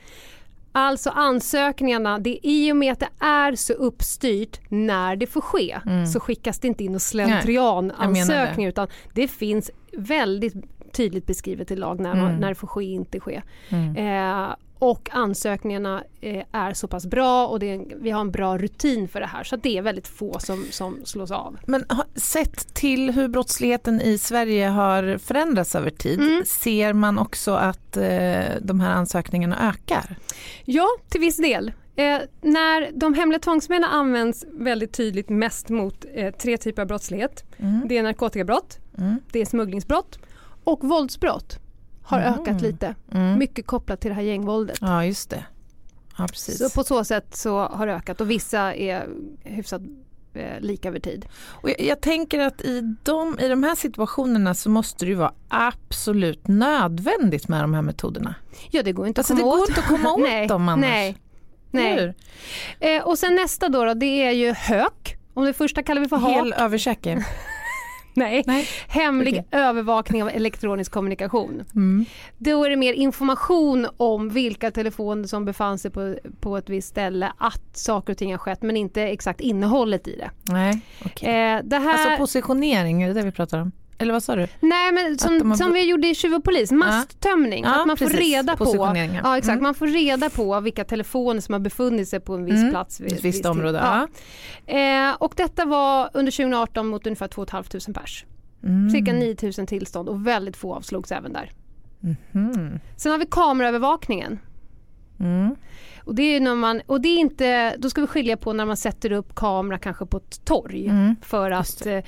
Alltså 0.71 1.09
ansökningarna, 1.09 2.19
det 2.19 2.29
är 2.29 2.39
i 2.43 2.71
och 2.71 2.77
med 2.77 2.91
att 2.93 2.99
det 2.99 3.09
är 3.25 3.55
så 3.55 3.73
uppstyrt 3.73 4.59
när 4.69 5.15
det 5.15 5.27
får 5.27 5.41
ske 5.41 5.77
Mm. 5.85 6.07
så 6.07 6.19
skickas 6.19 6.59
det 6.59 6.67
inte 6.67 6.83
in 6.83 6.95
och 6.95 7.01
slentrian 7.01 7.91
jag 7.99 8.11
menar 8.11 8.13
det. 8.13 8.21
ansökningar 8.41 8.69
utan 8.69 8.87
det 9.13 9.27
finns 9.27 9.71
väldigt 9.97 10.53
tydligt 10.93 11.25
beskrivet 11.27 11.71
i 11.71 11.75
lag 11.75 11.99
när, 11.99 12.15
man, 12.15 12.25
Mm. 12.27 12.39
när 12.39 12.49
det 12.49 12.55
får 12.55 12.67
ske 12.67 12.83
inte 12.83 13.19
ske. 13.19 13.41
Mm. 13.69 13.95
Eh, 13.95 14.55
och 14.79 15.09
ansökningarna 15.13 16.03
eh, 16.21 16.43
är 16.51 16.73
så 16.73 16.87
pass 16.87 17.05
bra 17.05 17.47
och 17.47 17.63
är, 17.63 17.95
vi 18.01 18.11
har 18.11 18.21
en 18.21 18.31
bra 18.31 18.57
rutin 18.57 19.07
för 19.07 19.19
det 19.19 19.25
här 19.25 19.43
så 19.43 19.55
det 19.55 19.77
är 19.77 19.81
väldigt 19.81 20.07
få 20.07 20.39
som, 20.39 20.65
som 20.71 20.99
slås 21.05 21.31
av. 21.31 21.57
Men 21.65 21.85
sett 22.15 22.73
till 22.73 23.11
hur 23.11 23.27
brottsligheten 23.27 24.01
i 24.01 24.17
Sverige 24.17 24.67
har 24.67 25.17
förändrats 25.17 25.75
över 25.75 25.89
tid, 25.89 26.19
Mm. 26.19 26.43
ser 26.45 26.93
man 26.93 27.19
också 27.19 27.51
att 27.53 27.97
eh, 27.97 28.43
de 28.61 28.79
här 28.79 28.91
ansökningarna 28.93 29.69
ökar? 29.69 30.15
Ja, 30.65 30.87
till 31.09 31.21
viss 31.21 31.37
del. 31.37 31.71
Eh, 31.95 32.19
när 32.41 32.91
de 32.99 33.13
hemliga 33.13 33.39
tvångsmedlen 33.39 33.89
används 33.89 34.45
väldigt 34.51 34.93
tydligt 34.93 35.29
mest 35.29 35.69
mot 35.69 36.05
eh, 36.13 36.31
tre 36.35 36.57
typer 36.57 36.81
av 36.81 36.87
brottslighet. 36.87 37.43
Mm. 37.57 37.81
Det 37.87 37.97
är 37.97 38.03
narkotikabrott, 38.03 38.77
Mm. 38.97 39.15
det 39.31 39.41
är 39.41 39.45
smugglingsbrott 39.45 40.19
och 40.63 40.83
våldsbrott 40.83 41.59
har 42.05 42.19
Mhm. 42.21 42.39
ökat 42.41 42.61
lite. 42.61 42.95
Mm. 43.11 43.39
Mycket 43.39 43.67
kopplat 43.67 44.01
till 44.01 44.09
det 44.09 44.15
här 44.15 44.21
gängvåldet. 44.21 44.77
Ja, 44.81 45.05
just 45.05 45.29
det. 45.29 45.45
Ja, 46.17 46.27
precis. 46.27 46.57
Så 46.57 46.69
på 46.69 46.83
så 46.83 47.03
sätt 47.03 47.35
så 47.35 47.59
har 47.59 47.87
det 47.87 47.93
ökat 47.93 48.21
och 48.21 48.29
vissa 48.31 48.75
är 48.75 49.07
hyfsat 49.43 49.81
eh, 50.33 50.59
lika 50.59 50.87
över 50.87 50.99
tid. 50.99 51.25
Och 51.45 51.69
jag, 51.69 51.81
jag 51.81 52.01
tänker 52.01 52.39
att 52.39 52.61
i 52.61 52.95
de, 53.03 53.39
i 53.39 53.47
de 53.47 53.63
här 53.63 53.75
situationerna 53.75 54.53
så 54.53 54.69
måste 54.69 55.05
det 55.05 55.09
ju 55.09 55.15
vara 55.15 55.33
absolut 55.49 56.47
nödvändigt 56.47 57.47
med 57.47 57.63
de 57.63 57.73
här 57.73 57.81
metoderna. 57.81 58.35
Ja, 58.71 58.83
det 58.83 58.91
går 58.91 59.07
inte 59.07 59.21
Alltså 59.21 59.33
att 59.33 59.37
det 59.39 59.43
komma 59.43 59.55
går 59.55 59.61
åt. 59.63 59.69
inte 59.69 59.81
att 59.81 59.87
komma 59.87 60.13
åt 60.13 60.19
nej, 60.21 60.47
dem 60.47 60.69
annars. 60.69 60.81
Nej. 60.85 61.17
Nej. 61.71 62.13
Eh, 62.79 63.03
och 63.03 63.17
sen 63.19 63.35
nästa 63.35 63.69
då, 63.69 63.85
då, 63.85 63.93
det 63.93 64.05
är 64.23 64.31
ju 64.31 64.53
hök. 64.53 65.17
Om 65.33 65.45
det 65.45 65.53
första 65.53 65.83
kallar 65.83 66.01
vi 66.01 66.07
för 66.07 66.17
hak. 66.17 66.31
Hel 66.31 66.53
över 66.53 66.77
käke. 66.77 67.25
Nej. 68.15 68.43
Nej. 68.47 68.67
Hemlig 68.87 69.33
Okej. 69.33 69.47
övervakning 69.51 70.23
av 70.23 70.29
elektronisk 70.29 70.91
kommunikation. 70.91 71.63
Mm. 71.75 72.05
Då 72.37 72.63
är 72.63 72.69
det 72.69 72.75
mer 72.75 72.93
information 72.93 73.87
om 73.97 74.29
vilka 74.29 74.71
telefoner 74.71 75.27
som 75.27 75.45
befann 75.45 75.77
sig 75.77 75.91
på, 75.91 76.15
på 76.39 76.57
ett 76.57 76.69
visst 76.69 76.87
ställe, 76.87 77.31
att 77.37 77.77
saker 77.77 78.13
och 78.13 78.17
ting 78.17 78.31
har 78.31 78.37
skett 78.37 78.61
men 78.61 78.77
inte 78.77 79.01
exakt 79.01 79.41
innehållet 79.41 80.07
i 80.07 80.15
det. 80.15 80.31
Nej, 80.53 80.81
okej. 81.05 81.29
Eh, 81.29 81.61
det 81.63 81.77
här, 81.77 81.93
Alltså 81.93 82.17
positionering, 82.17 83.03
är 83.03 83.07
det 83.07 83.13
det 83.13 83.21
vi 83.21 83.31
pratar 83.31 83.59
om? 83.61 83.71
Eller 83.97 84.13
vad 84.13 84.23
sa 84.23 84.35
du? 84.35 84.47
nej 84.59 84.91
men 84.91 85.17
som, 85.17 85.49
har- 85.49 85.57
som 85.57 85.73
vi 85.73 85.89
gjorde 85.89 86.07
i 86.07 86.15
Tjuv 86.15 86.33
och 86.33 86.43
polis, 86.43 86.71
masttömning. 86.71 87.63
Ja, 87.63 87.81
att 87.81 87.87
man 87.87 87.97
får 87.97 88.05
precis. 88.05 88.19
reda 88.19 88.55
på 88.57 88.65
ja. 89.23 89.37
exakt, 89.37 89.51
Mm. 89.53 89.63
man 89.63 89.75
får 89.75 89.87
reda 89.87 90.29
på 90.29 90.59
vilka 90.59 90.83
telefoner 90.83 91.41
som 91.41 91.53
har 91.53 91.59
befunnit 91.59 92.07
sig 92.09 92.19
på 92.19 92.33
en 92.35 92.45
viss 92.45 92.55
Mm. 92.55 92.69
plats. 92.69 92.99
vid 92.99 93.13
Ett 93.13 93.23
visst 93.25 93.37
tid. 93.43 93.51
område. 93.51 93.77
Ja. 93.77 94.07
Eh, 95.09 95.15
och 95.19 95.33
detta 95.37 95.65
var 95.65 96.09
under 96.13 96.31
2018 96.31 96.87
mot 96.87 97.07
ungefär 97.07 97.27
2 97.27 97.45
500 97.51 98.01
pers. 98.01 98.25
Mm. 98.63 98.89
Cirka 98.89 99.13
9 99.13 99.35
000 99.57 99.67
tillstånd 99.67 100.09
och 100.09 100.27
väldigt 100.27 100.57
få 100.57 100.73
avslogs 100.75 101.11
även 101.11 101.33
där. 101.33 101.51
Mhm. 101.99 102.79
Sen 102.97 103.11
har 103.11 103.19
vi 103.19 103.25
kameraövervakningen. 103.25 104.39
Mm. 105.19 105.55
Och 106.05 106.15
det 106.15 106.23
är 106.23 106.39
när 106.39 106.55
man, 106.55 106.81
och 106.85 107.01
det 107.01 107.07
är 107.07 107.17
inte, 107.19 107.75
då 107.77 107.89
ska 107.89 108.01
vi 108.01 108.07
skilja 108.07 108.37
på 108.37 108.53
när 108.53 108.65
man 108.65 108.77
sätter 108.77 109.11
upp 109.11 109.35
kamera 109.35 109.77
kanske 109.79 110.05
på 110.05 110.17
ett 110.17 110.45
torg 110.45 110.87
Mm. 110.87 111.15
för 111.21 111.51
att, 111.51 111.85
eh, 111.85 111.99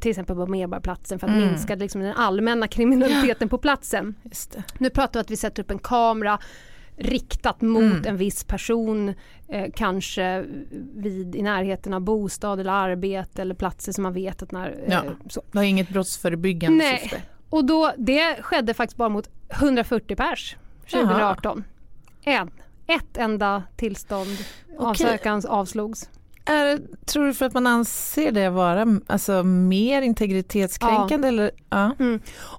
till 0.00 0.10
exempel 0.10 0.36
på 0.36 0.46
Medborgarplatsen 0.46 1.18
för 1.18 1.26
att 1.26 1.34
Mm. 1.36 1.48
minska 1.48 1.74
liksom, 1.74 2.00
den 2.00 2.12
allmänna 2.16 2.68
kriminaliteten 2.68 3.48
på 3.48 3.58
platsen. 3.58 4.14
Nu 4.78 4.90
pratar 4.90 5.20
vi 5.20 5.20
att 5.20 5.30
vi 5.30 5.36
sätter 5.36 5.62
upp 5.62 5.70
en 5.70 5.78
kamera 5.78 6.38
riktat 6.96 7.60
mot 7.60 7.82
Mm. 7.82 8.06
en 8.06 8.16
viss 8.16 8.44
person, 8.44 9.14
eh, 9.48 9.70
kanske 9.74 10.44
vid, 10.94 11.34
i 11.36 11.42
närheten 11.42 11.94
av 11.94 12.00
bostad 12.00 12.60
eller 12.60 12.72
arbete 12.72 13.42
eller 13.42 13.54
platser 13.54 13.92
som 13.92 14.02
man 14.02 14.12
vet 14.12 14.42
att 14.42 14.52
när... 14.52 14.70
Eh, 14.70 14.92
Ja. 14.92 15.02
så. 15.28 15.42
Det 15.52 15.58
har 15.58 15.64
inget 15.64 15.88
brottsförebyggande 15.88 16.76
Nej. 16.84 16.98
syfte. 17.02 17.22
Och 17.50 17.64
då, 17.64 17.92
det 17.98 18.42
skedde 18.42 18.74
faktiskt 18.74 18.96
bara 18.96 19.08
mot 19.08 19.28
140 19.48 20.16
pers 20.16 20.56
2018. 20.90 21.64
En. 22.24 22.50
Ett 22.96 23.16
enda 23.16 23.62
tillstånd, 23.76 24.38
ansökan 24.78 25.42
avslogs. 25.48 26.08
Är, 26.44 26.78
tror 27.06 27.26
du 27.26 27.34
för 27.34 27.46
att 27.46 27.54
man 27.54 27.66
anser 27.66 28.32
det 28.32 28.50
vara 28.50 28.86
alltså, 29.06 29.42
mer 29.42 30.02
integritetskränkande? 30.02 31.28
Eller? 31.28 31.50
Ja. 31.70 31.90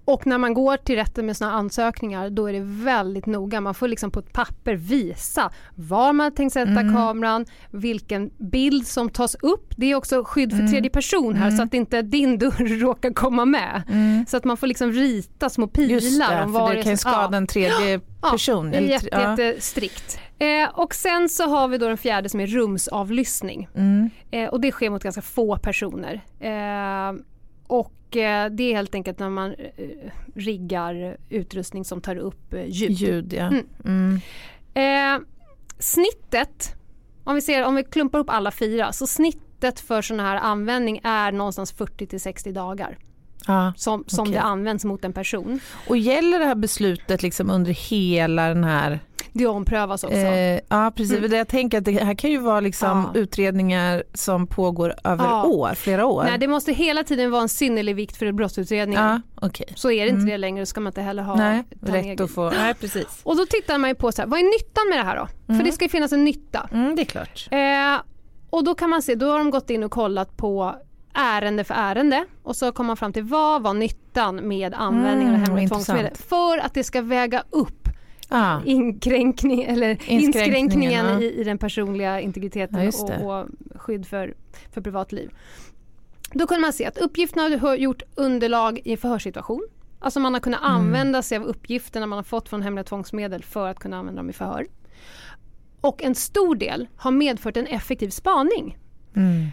Och 0.06 0.28
när 0.28 0.38
man 0.38 0.54
går 0.54 0.78
till 0.78 0.96
rätten 0.96 1.26
med 1.26 1.38
sådana 1.38 1.56
ansökningar 1.56 2.30
då 2.30 2.46
är 2.48 2.54
det 2.54 2.60
väldigt 2.64 3.26
noga. 3.26 3.62
Man 3.62 3.74
får 3.74 3.88
liksom 3.88 4.12
på 4.12 4.20
ett 4.20 4.34
papper 4.34 4.74
visa 4.76 5.52
var 5.76 6.14
man 6.14 6.32
tänkt 6.32 6.54
sätta 6.54 6.72
Mm. 6.72 6.96
kameran, 6.96 7.46
vilken 7.72 8.30
bild 8.52 8.88
som 8.88 9.10
tas 9.10 9.36
upp. 9.42 9.74
Det 9.78 9.86
är 9.92 9.96
också 9.96 10.24
skydd 10.24 10.52
för 10.52 10.60
Mm. 10.60 10.72
tredje 10.72 10.90
person 10.90 11.36
här 11.36 11.48
Mm. 11.48 11.58
så 11.58 11.64
att 11.64 11.74
inte 11.74 12.02
din 12.02 12.38
dörr 12.38 12.80
råkar 12.82 13.14
komma 13.14 13.46
med. 13.46 13.82
Mm. 13.90 14.26
Så 14.28 14.38
att 14.38 14.46
man 14.46 14.58
får 14.58 14.68
liksom 14.68 14.92
rita 14.92 15.50
små 15.50 15.68
pilar 15.68 15.94
Just 15.94 16.20
det, 16.20 16.44
om 16.44 16.54
för 16.54 16.60
var 16.60 16.74
det 16.74 16.84
kan 16.84 16.92
ju 16.92 16.98
som- 16.98 17.12
skada 17.12 17.38
en 17.38 17.48
tredje 17.48 18.00
Ja, 18.22 18.32
person. 18.32 18.72
Det 18.72 18.78
är 18.78 18.82
jätte, 18.82 19.08
ja. 19.12 19.30
jättestrikt. 19.30 20.20
Eh, 20.40 20.70
och 20.74 20.96
sen 20.96 21.30
så 21.30 21.44
har 21.44 21.68
vi 21.68 21.78
då 21.78 21.88
den 21.88 21.98
fjärde 21.98 22.30
som 22.30 22.40
är 22.40 22.48
rumsavlyssning. 22.48 23.68
Mm. 23.76 24.10
Eh, 24.32 24.50
och 24.50 24.62
det 24.62 24.72
sker 24.72 24.90
mot 24.90 25.04
ganska 25.04 25.22
få 25.22 25.58
personer. 25.58 26.22
Eh, 26.40 27.22
och 27.68 28.18
eh, 28.18 28.50
det 28.52 28.64
är 28.64 28.76
helt 28.76 28.96
enkelt 28.96 29.20
när 29.20 29.30
man 29.30 29.52
eh, 29.54 30.12
riggar 30.36 31.18
utrustning 31.30 31.86
som 31.86 32.02
tar 32.02 32.16
upp 32.16 32.54
eh, 32.54 32.66
ljud. 32.66 32.92
Ljud, 32.92 33.34
ja. 33.34 33.48
Mm. 33.86 34.22
Mm. 34.76 35.26
Snittet, 35.80 36.76
om 37.24 37.36
vi, 37.36 37.42
ser, 37.42 37.66
om 37.66 37.76
vi 37.76 37.84
klumpar 37.84 38.20
upp 38.20 38.30
alla 38.30 38.52
fyra, 38.52 38.92
så 38.92 39.08
snittet 39.08 39.80
för 39.80 40.02
sån 40.02 40.20
här 40.20 40.36
användning 40.36 41.02
är 41.04 41.32
någonstans 41.32 41.72
40 41.72 42.08
till 42.08 42.22
60 42.22 42.52
dagar 42.52 42.98
ja. 43.48 43.74
som, 43.78 44.04
som 44.08 44.22
Okej. 44.22 44.34
det 44.34 44.42
används 44.42 44.86
mot 44.86 45.06
en 45.06 45.14
person. 45.14 45.60
Och 45.88 45.98
gäller 45.98 46.40
det 46.40 46.46
här 46.46 46.56
beslutet 46.56 47.24
liksom 47.24 47.50
under 47.50 47.72
hela 47.72 48.48
den 48.48 48.64
här... 48.64 49.00
Det 49.34 49.48
omprövas 49.48 50.04
också. 50.04 50.16
Eh, 50.18 50.60
ja, 50.70 50.92
precis. 50.96 51.18
Mm. 51.18 51.30
Det 51.30 51.38
Jag 51.38 51.48
tänker 51.48 51.78
att 51.78 51.86
det 51.86 52.04
här 52.04 52.14
kan 52.14 52.32
ju 52.32 52.38
vara 52.38 52.60
liksom 52.60 53.10
Ja. 53.14 53.20
utredningar 53.20 54.04
som 54.14 54.48
pågår 54.48 54.96
över 55.04 55.26
Ja. 55.26 55.44
år, 55.46 55.74
flera 55.76 56.06
år. 56.06 56.24
Nej, 56.24 56.38
det 56.38 56.48
måste 56.48 56.72
hela 56.74 57.04
tiden 57.04 57.32
vara 57.32 57.42
en 57.42 57.50
synnerlig 57.50 57.96
vikt 57.96 58.18
för 58.18 58.32
brottsutredningen. 58.32 59.04
Ja, 59.04 59.22
okej. 59.48 59.66
Så 59.76 59.92
är 59.92 60.04
det 60.04 60.10
inte 60.10 60.18
Mm. 60.20 60.30
det 60.30 60.38
längre, 60.38 60.62
då 60.62 60.66
ska 60.66 60.82
man 60.82 60.90
inte 60.92 61.02
heller 61.02 61.24
ha 61.24 61.36
Nej, 61.36 61.64
rätt 61.82 62.06
egen- 62.06 62.24
att 62.26 62.32
få... 62.32 62.50
Nej, 62.50 62.74
precis. 62.74 63.08
Och 63.24 63.38
då 63.38 63.46
tittar 63.46 63.78
man 63.78 63.90
ju 63.90 63.96
på 63.96 64.12
så 64.12 64.22
här, 64.22 64.30
vad 64.30 64.40
är 64.40 64.44
nyttan 64.44 64.90
med 64.90 64.98
det 65.00 65.04
här 65.04 65.18
då? 65.18 65.28
För 65.46 65.54
Mm. 65.54 65.66
det 65.66 65.72
ska 65.72 65.86
ju 65.86 65.90
finnas 65.90 66.12
en 66.12 66.24
nytta. 66.26 66.70
Mm, 66.74 66.96
det 66.96 67.02
är 67.02 67.06
klart. 67.06 67.48
Eh, 67.52 68.02
och 68.50 68.64
då 68.64 68.76
kan 68.76 68.90
man 68.90 69.02
se, 69.02 69.16
då 69.16 69.32
har 69.32 69.38
de 69.38 69.50
gått 69.50 69.70
in 69.70 69.84
och 69.84 69.92
kollat 69.92 70.38
på 70.38 70.76
ärende 71.14 71.64
för 71.64 71.74
ärende 71.74 72.26
och 72.44 72.56
så 72.56 72.72
kommer 72.72 72.88
man 72.88 72.98
fram 72.98 73.14
till 73.14 73.24
vad 73.24 73.62
var 73.64 73.74
nyttan 73.74 74.48
med 74.48 74.74
användningen 74.74 75.34
Mm, 75.36 75.42
av 75.42 75.48
hemliga 75.48 75.68
tvångsmedel 75.70 76.16
för 76.16 76.58
att 76.58 76.74
det 76.74 76.84
ska 76.84 77.02
väga 77.02 77.44
upp 77.50 77.88
Ja. 78.34 78.62
inkränkning, 78.66 79.64
eller 79.64 80.10
Inskränkningen, 80.12 81.06
ja. 81.06 81.22
i, 81.22 81.42
i 81.42 81.44
den 81.44 81.58
personliga 81.58 82.20
integriteten 82.20 82.92
Ja, 82.94 83.16
och, 83.24 83.40
och 83.42 83.48
skydd 83.76 84.08
för, 84.08 84.34
för 84.72 84.82
privatliv. 84.82 85.30
Då 86.34 86.48
kunde 86.48 86.62
man 86.62 86.74
se 86.74 86.86
att 86.86 86.98
uppgifterna 86.98 87.58
har 87.58 87.76
gjort 87.76 88.02
underlag 88.16 88.80
i 88.84 88.92
en 88.92 88.98
förhörssituation. 88.98 89.68
Alltså 90.00 90.20
man 90.20 90.34
har 90.34 90.42
kunnat 90.42 90.62
använda 90.64 91.22
sig 91.22 91.38
av 91.38 91.44
uppgifterna 91.44 92.06
man 92.06 92.18
har 92.18 92.24
fått 92.24 92.50
från 92.50 92.62
hemliga 92.62 92.84
tvångsmedel 92.84 93.44
för 93.44 93.68
att 93.68 93.80
kunna 93.80 93.98
använda 93.98 94.20
dem 94.20 94.30
i 94.30 94.34
förhör. 94.34 94.66
Och 95.82 96.04
en 96.04 96.16
stor 96.16 96.56
del 96.56 96.88
har 96.98 97.12
medfört 97.12 97.58
en 97.58 97.68
effektiv 97.68 98.10
spaning. 98.10 98.78
Mm. 99.16 99.48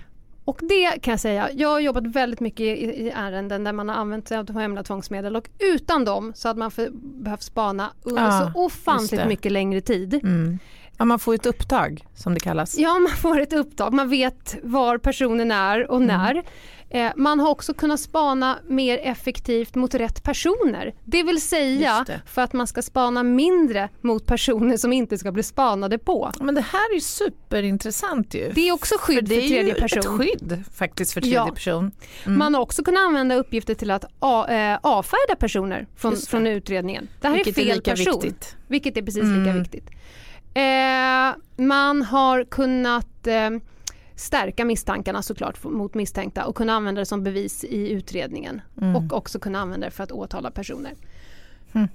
Och 0.48 0.60
det 0.62 0.98
kan 1.02 1.12
jag 1.12 1.20
säga, 1.20 1.50
jag 1.52 1.68
har 1.68 1.80
jobbat 1.80 2.06
väldigt 2.06 2.40
mycket 2.40 2.60
i, 2.60 2.70
i 2.70 3.12
ärenden 3.14 3.64
där 3.64 3.72
man 3.72 3.88
har 3.88 3.96
använt 3.96 4.28
sig 4.28 4.38
av 4.38 4.58
hemliga 4.58 4.82
tvångsmedel 4.82 5.36
och 5.36 5.48
utan 5.58 6.04
dem 6.04 6.32
så 6.34 6.48
hade 6.48 6.58
man 6.58 6.70
för, 6.70 6.88
behövt 7.22 7.42
spana 7.42 7.92
under 8.02 8.22
Ja, 8.22 8.40
så 8.40 8.44
just 8.44 8.56
ofantligt 8.56 9.26
mycket 9.26 9.52
längre 9.52 9.80
tid. 9.80 10.14
Mm. 10.14 10.58
Ja, 10.98 11.04
man 11.04 11.18
får 11.18 11.34
ett 11.34 11.46
upptag 11.46 12.04
som 12.14 12.34
det 12.34 12.40
kallas. 12.40 12.78
Ja, 12.78 12.98
man 12.98 13.12
får 13.16 13.40
ett 13.40 13.52
uppdrag, 13.52 13.92
man 13.92 14.08
vet 14.08 14.56
var 14.62 14.98
personen 14.98 15.50
är 15.50 15.90
och 15.90 15.96
Mm. 16.02 16.06
när. 16.08 16.42
Eh, 16.90 17.12
man 17.16 17.40
har 17.40 17.50
också 17.50 17.74
kunnat 17.74 18.00
spana 18.00 18.58
mer 18.68 18.98
effektivt 18.98 19.74
mot 19.74 19.94
rätt 19.94 20.22
personer. 20.22 20.94
Det 21.04 21.22
vill 21.22 21.40
säga 21.42 22.04
det. 22.06 22.20
för 22.26 22.42
att 22.42 22.52
man 22.52 22.66
ska 22.66 22.82
spana 22.82 23.22
mindre 23.22 23.88
mot 24.00 24.26
personer 24.26 24.76
som 24.76 24.92
inte 24.92 25.18
ska 25.18 25.32
bli 25.32 25.42
spanade 25.42 25.98
på. 25.98 26.30
Men 26.40 26.54
det 26.54 26.60
här 26.60 26.90
är 26.90 26.94
ju 26.94 27.00
superintressant 27.00 28.34
ju. 28.34 28.52
Det 28.54 28.68
är 28.68 28.72
också 28.72 28.94
skydd 28.98 29.28
för, 29.28 29.34
det 29.34 29.34
är 29.44 29.48
tredje 29.48 29.74
ju 29.74 29.80
person. 29.80 29.98
ett 29.98 30.06
skydd 30.28 30.64
faktiskt 30.74 31.12
för 31.12 31.20
tredje 31.20 31.36
Ja. 31.38 31.50
person. 31.54 31.90
Mm. 32.26 32.38
Man 32.38 32.54
har 32.54 32.60
också 32.60 32.84
kunnat 32.84 33.00
använda 33.02 33.34
uppgifter 33.34 33.74
till 33.74 33.90
att 33.90 34.04
eh, 34.04 34.78
avfärda 34.82 35.36
personer 35.38 35.86
från, 35.96 36.16
från 36.16 36.46
utredningen. 36.46 37.08
Det 37.20 37.28
här 37.28 37.34
Vilket 37.34 37.58
är 37.58 37.62
är 37.62 37.66
fel 37.66 37.76
lika 37.76 37.90
person. 37.90 38.20
viktigt. 38.20 38.56
Vilket 38.68 38.96
är 38.96 39.02
precis 39.02 39.22
Mm. 39.22 39.44
lika 39.44 39.58
viktigt. 39.58 39.90
Eh, 40.58 41.34
man 41.56 42.02
har 42.02 42.44
kunnat 42.44 43.26
eh, 43.26 43.50
stärka 44.14 44.64
misstankarna 44.64 45.22
såklart 45.22 45.64
mot 45.64 45.94
misstänkta 45.94 46.46
och 46.46 46.56
kunna 46.56 46.72
använda 46.72 47.00
det 47.00 47.06
som 47.06 47.24
bevis 47.24 47.64
i 47.64 47.90
utredningen. 47.90 48.60
Mm. 48.80 48.96
Och 48.96 49.12
också 49.12 49.38
kunna 49.38 49.60
använda 49.60 49.86
det 49.86 49.90
för 49.90 50.04
att 50.04 50.12
åtala 50.12 50.50
personer. 50.50 50.92
Mm. 51.72 51.88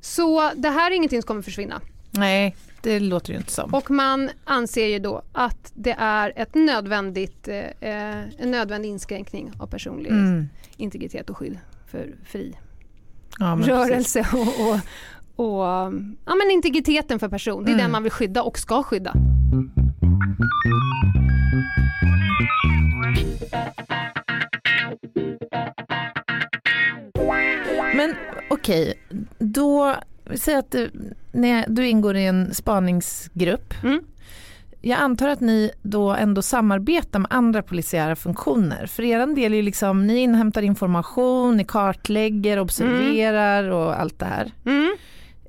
Så 0.00 0.50
det 0.56 0.68
här 0.68 0.90
är 0.90 0.94
ingenting 0.94 1.22
som 1.22 1.26
kommer 1.26 1.42
försvinna. 1.42 1.80
Nej, 2.10 2.56
det 2.82 3.00
låter 3.00 3.32
ju 3.32 3.38
inte 3.38 3.52
som. 3.52 3.74
Och 3.74 3.90
man 3.90 4.30
anser 4.44 4.86
ju 4.86 4.98
då 4.98 5.22
att 5.32 5.72
det 5.74 5.96
är 5.98 6.32
ett 6.36 6.54
nödvändigt, 6.54 7.48
eh, 7.48 7.56
eh, 7.58 8.24
en 8.38 8.50
nödvändig 8.50 8.88
inskränkning 8.88 9.52
av 9.58 9.66
personlig 9.66 10.10
Mm. 10.10 10.48
integritet 10.76 11.30
och 11.30 11.36
skydd 11.36 11.58
för 11.86 12.14
fri 12.24 12.58
Ja, 13.38 13.58
rörelse 13.62 14.26
och, 14.32 14.68
och, 14.70 14.78
och 15.42 15.92
ja, 16.24 16.34
men 16.34 16.50
integriteten 16.52 17.18
för 17.18 17.28
person. 17.28 17.64
Det 17.64 17.70
är 17.70 17.72
Mm. 17.72 17.82
den 17.84 17.90
man 17.92 18.02
vill 18.02 18.12
skydda 18.12 18.42
och 18.42 18.58
ska 18.58 18.82
skydda. 18.82 19.14
Men 27.94 28.14
okej, 28.50 28.94
då, 29.38 29.94
säg 30.34 30.54
att 30.54 30.70
du, 30.70 30.90
när 31.32 31.64
du 31.68 31.86
ingår 31.86 32.16
i 32.16 32.26
en 32.26 32.54
spaningsgrupp. 32.54 33.74
Mm. 33.84 34.00
Jag 34.84 35.00
antar 35.00 35.28
att 35.28 35.40
ni 35.40 35.70
då 35.82 36.10
ändå 36.10 36.42
samarbetar 36.42 37.18
med 37.18 37.28
andra 37.32 37.62
polisiära 37.62 38.16
funktioner. 38.16 38.86
För 38.86 39.02
er 39.02 39.34
del 39.34 39.54
är 39.54 39.62
liksom, 39.62 40.06
ni 40.06 40.16
inhämtar 40.18 40.62
information, 40.62 41.56
ni 41.56 41.64
kartlägger, 41.64 42.58
observerar 42.58 43.70
och 43.70 44.00
allt 44.00 44.18
det 44.18 44.24
här. 44.26 44.50
Mm. 44.66 44.96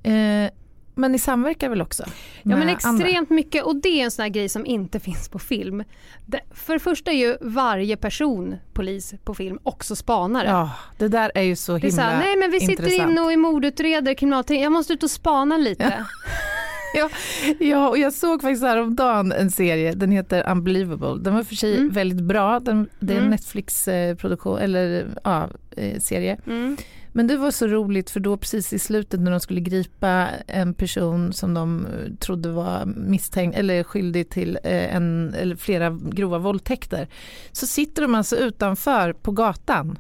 Eh, 0.04 0.52
men 0.96 1.12
ni 1.12 1.20
samverkar 1.20 1.70
väl 1.70 1.82
också? 1.82 2.04
Ja 2.44 2.58
men 2.58 2.60
med 2.60 2.78
andra? 2.84 3.06
extremt 3.06 3.30
mycket 3.30 3.64
och 3.64 3.76
det 3.76 3.90
är 3.90 4.04
en 4.04 4.12
sån 4.12 4.24
här 4.24 4.30
grej 4.30 4.50
som 4.50 4.66
inte 4.66 5.00
finns 5.10 5.30
på 5.30 5.40
film. 5.40 5.84
Det, 6.26 6.40
för 6.52 6.74
det 6.74 6.80
första 6.80 7.12
är 7.12 7.16
ju 7.16 7.38
varje 7.42 7.98
person 7.98 8.56
polis 8.74 9.14
på 9.24 9.34
film 9.34 9.60
också 9.64 9.96
spanare. 9.96 10.48
Ja, 10.48 10.72
det 10.98 11.08
där 11.08 11.32
är 11.36 11.42
ju 11.42 11.56
så 11.56 11.78
det 11.78 11.88
är 11.88 11.92
så 11.92 12.02
himla 12.02 12.04
här, 12.16 12.20
nej 12.20 12.36
men 12.38 12.52
vi 12.52 12.60
sitter 12.60 12.84
intressant. 12.84 13.12
inne 13.12 13.22
och 13.22 13.32
är 13.32 13.38
mordutreder, 13.38 14.14
kriminalteknik, 14.14 14.66
jag 14.66 14.72
måste 14.72 14.94
ut 14.94 15.04
och 15.04 15.12
spana 15.12 15.58
lite. 15.58 16.06
Ja, 16.96 17.10
ja, 17.60 17.90
och 17.90 17.98
jag 17.98 18.14
såg 18.14 18.42
faktiskt 18.42 18.64
häromdagen 18.64 19.32
en 19.32 19.52
serie, 19.52 19.94
den 19.94 20.12
heter 20.12 20.52
Unbelievable. 20.52 21.24
Den 21.24 21.34
var 21.36 21.44
för 21.44 21.56
sig 21.56 21.78
Mm. 21.78 21.90
väldigt 21.94 22.24
bra, 22.24 22.60
den, 22.60 22.90
det 23.00 23.14
är 23.14 23.18
en 23.18 23.24
Mm. 23.24 23.32
Netflix-produktion, 23.32 24.58
eller 24.60 25.08
ja, 25.24 25.50
eh, 25.78 26.00
serie. 26.00 26.38
Mm. 26.48 26.78
Men 27.16 27.28
det 27.28 27.38
var 27.38 27.52
så 27.52 27.68
roligt 27.68 28.10
för 28.10 28.20
då 28.20 28.38
precis 28.38 28.74
i 28.74 28.80
slutet 28.80 29.20
när 29.20 29.32
de 29.32 29.40
skulle 29.40 29.60
gripa 29.62 30.28
en 30.48 30.74
person 30.74 31.34
som 31.34 31.54
de 31.54 31.86
eh, 31.86 32.16
trodde 32.20 32.50
var 32.50 32.86
misstänkt 32.86 33.58
eller 33.58 33.84
skyldig 33.84 34.30
till 34.30 34.60
eh, 34.64 34.96
en 34.96 35.34
eller 35.34 35.56
flera 35.56 36.00
grova 36.02 36.38
våldtäkter. 36.38 37.08
Så 37.52 37.68
sitter 37.68 38.02
de 38.02 38.16
alltså 38.16 38.36
utanför 38.36 39.14
på 39.14 39.32
gatan. 39.32 40.00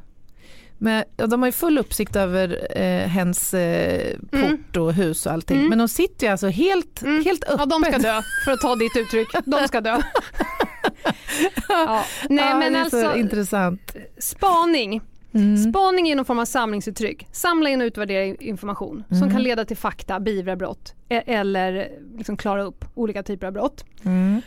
Men, 0.77 1.03
ja, 1.17 1.27
de 1.27 1.41
har 1.41 1.47
ju 1.47 1.51
full 1.51 1.77
uppsikt 1.77 2.15
över 2.15 2.67
eh, 2.81 3.07
hens 3.07 3.53
eh, 3.53 4.17
port 4.31 4.77
och 4.77 4.93
hus 4.93 5.25
och 5.25 5.31
allting. 5.31 5.57
Mm. 5.57 5.69
Men 5.69 5.77
de 5.77 5.87
sitter 5.87 6.25
ju 6.27 6.31
alltså 6.31 6.47
helt, 6.47 7.01
Mm. 7.01 7.23
helt 7.25 7.43
öppet. 7.43 7.59
Ja 7.59 7.65
de 7.65 7.83
ska 7.83 7.97
dö, 7.97 8.21
för 8.45 8.51
att 8.51 8.61
ta 8.61 8.75
ditt 8.75 8.97
uttryck. 8.97 9.27
De 9.45 9.67
ska 9.67 9.81
dö. 9.81 9.89
ja. 11.69 12.05
Nej 12.29 12.45
ja, 12.49 12.57
men 12.59 12.73
det 12.73 12.79
är 12.79 12.89
så 12.89 13.05
alltså, 13.05 13.19
intressant. 13.19 13.95
spaning. 14.19 15.01
Mm. 15.33 15.57
Spaning 15.57 16.09
är 16.09 16.15
någon 16.15 16.25
form 16.25 16.39
av 16.39 16.45
samlingsuttryck. 16.45 17.27
Samla 17.31 17.69
in 17.69 17.81
och 17.81 17.85
utvärdera 17.85 18.23
information 18.39 19.03
som 19.09 19.17
Mm. 19.17 19.31
kan 19.31 19.43
leda 19.43 19.65
till 19.65 19.77
fakta, 19.77 20.19
beivra 20.19 20.55
brott 20.55 20.93
e- 21.09 21.23
eller 21.25 21.89
liksom 22.17 22.37
klara 22.37 22.63
upp 22.63 22.85
olika 22.95 23.23
typer 23.23 23.47
av 23.47 23.53
brott. 23.53 23.85
Mm. 24.03 24.41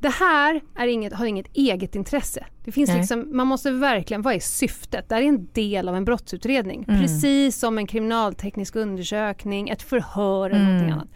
Det 0.00 0.08
här 0.08 0.60
är 0.78 0.86
inget, 0.86 1.12
har 1.12 1.26
inget 1.26 1.46
eget 1.56 1.94
intresse. 1.94 2.44
Det 2.64 2.72
finns 2.72 2.88
Nej. 2.90 2.98
liksom, 2.98 3.36
man 3.36 3.46
måste 3.46 3.70
verkligen, 3.70 4.22
vad 4.22 4.34
är 4.34 4.40
syftet? 4.40 5.08
Det 5.08 5.14
här 5.14 5.22
är 5.22 5.26
en 5.26 5.48
del 5.52 5.88
av 5.88 5.96
en 5.96 6.04
brottsutredning. 6.04 6.84
Mm. 6.88 7.00
Precis 7.00 7.58
som 7.58 7.78
en 7.78 7.86
kriminalteknisk 7.86 8.76
undersökning, 8.76 9.68
ett 9.68 9.82
förhör 9.82 10.50
eller 10.50 10.78
Mm. 10.78 10.92
annat. 10.92 11.08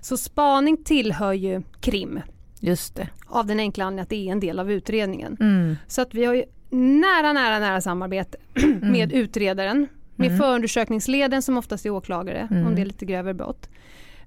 Så 0.00 0.16
spaning 0.16 0.84
tillhör 0.84 1.32
ju 1.32 1.62
krim 1.80 2.20
Just 2.60 2.94
det. 2.94 3.08
av 3.26 3.46
den 3.46 3.60
enkla 3.60 3.84
anledningen 3.84 4.02
att 4.02 4.08
det 4.10 4.28
är 4.28 4.32
en 4.32 4.40
del 4.40 4.58
av 4.58 4.72
utredningen. 4.72 5.36
Mm. 5.40 5.76
Så 5.86 6.02
att 6.02 6.14
vi 6.14 6.24
har 6.24 6.34
ju 6.34 6.44
nära, 6.74 7.32
nära, 7.32 7.58
nära 7.58 7.80
samarbete 7.80 8.38
med 8.82 9.12
utredaren, 9.12 9.86
med 10.16 10.26
Mm. 10.26 10.38
förundersökningsleden 10.38 11.42
som 11.42 11.58
oftast 11.58 11.86
är 11.86 11.90
åklagare 11.90 12.48
Mm. 12.50 12.66
om 12.66 12.74
det 12.74 12.80
är 12.80 12.86
lite 12.86 13.04
grövre 13.04 13.34
brott, 13.34 13.68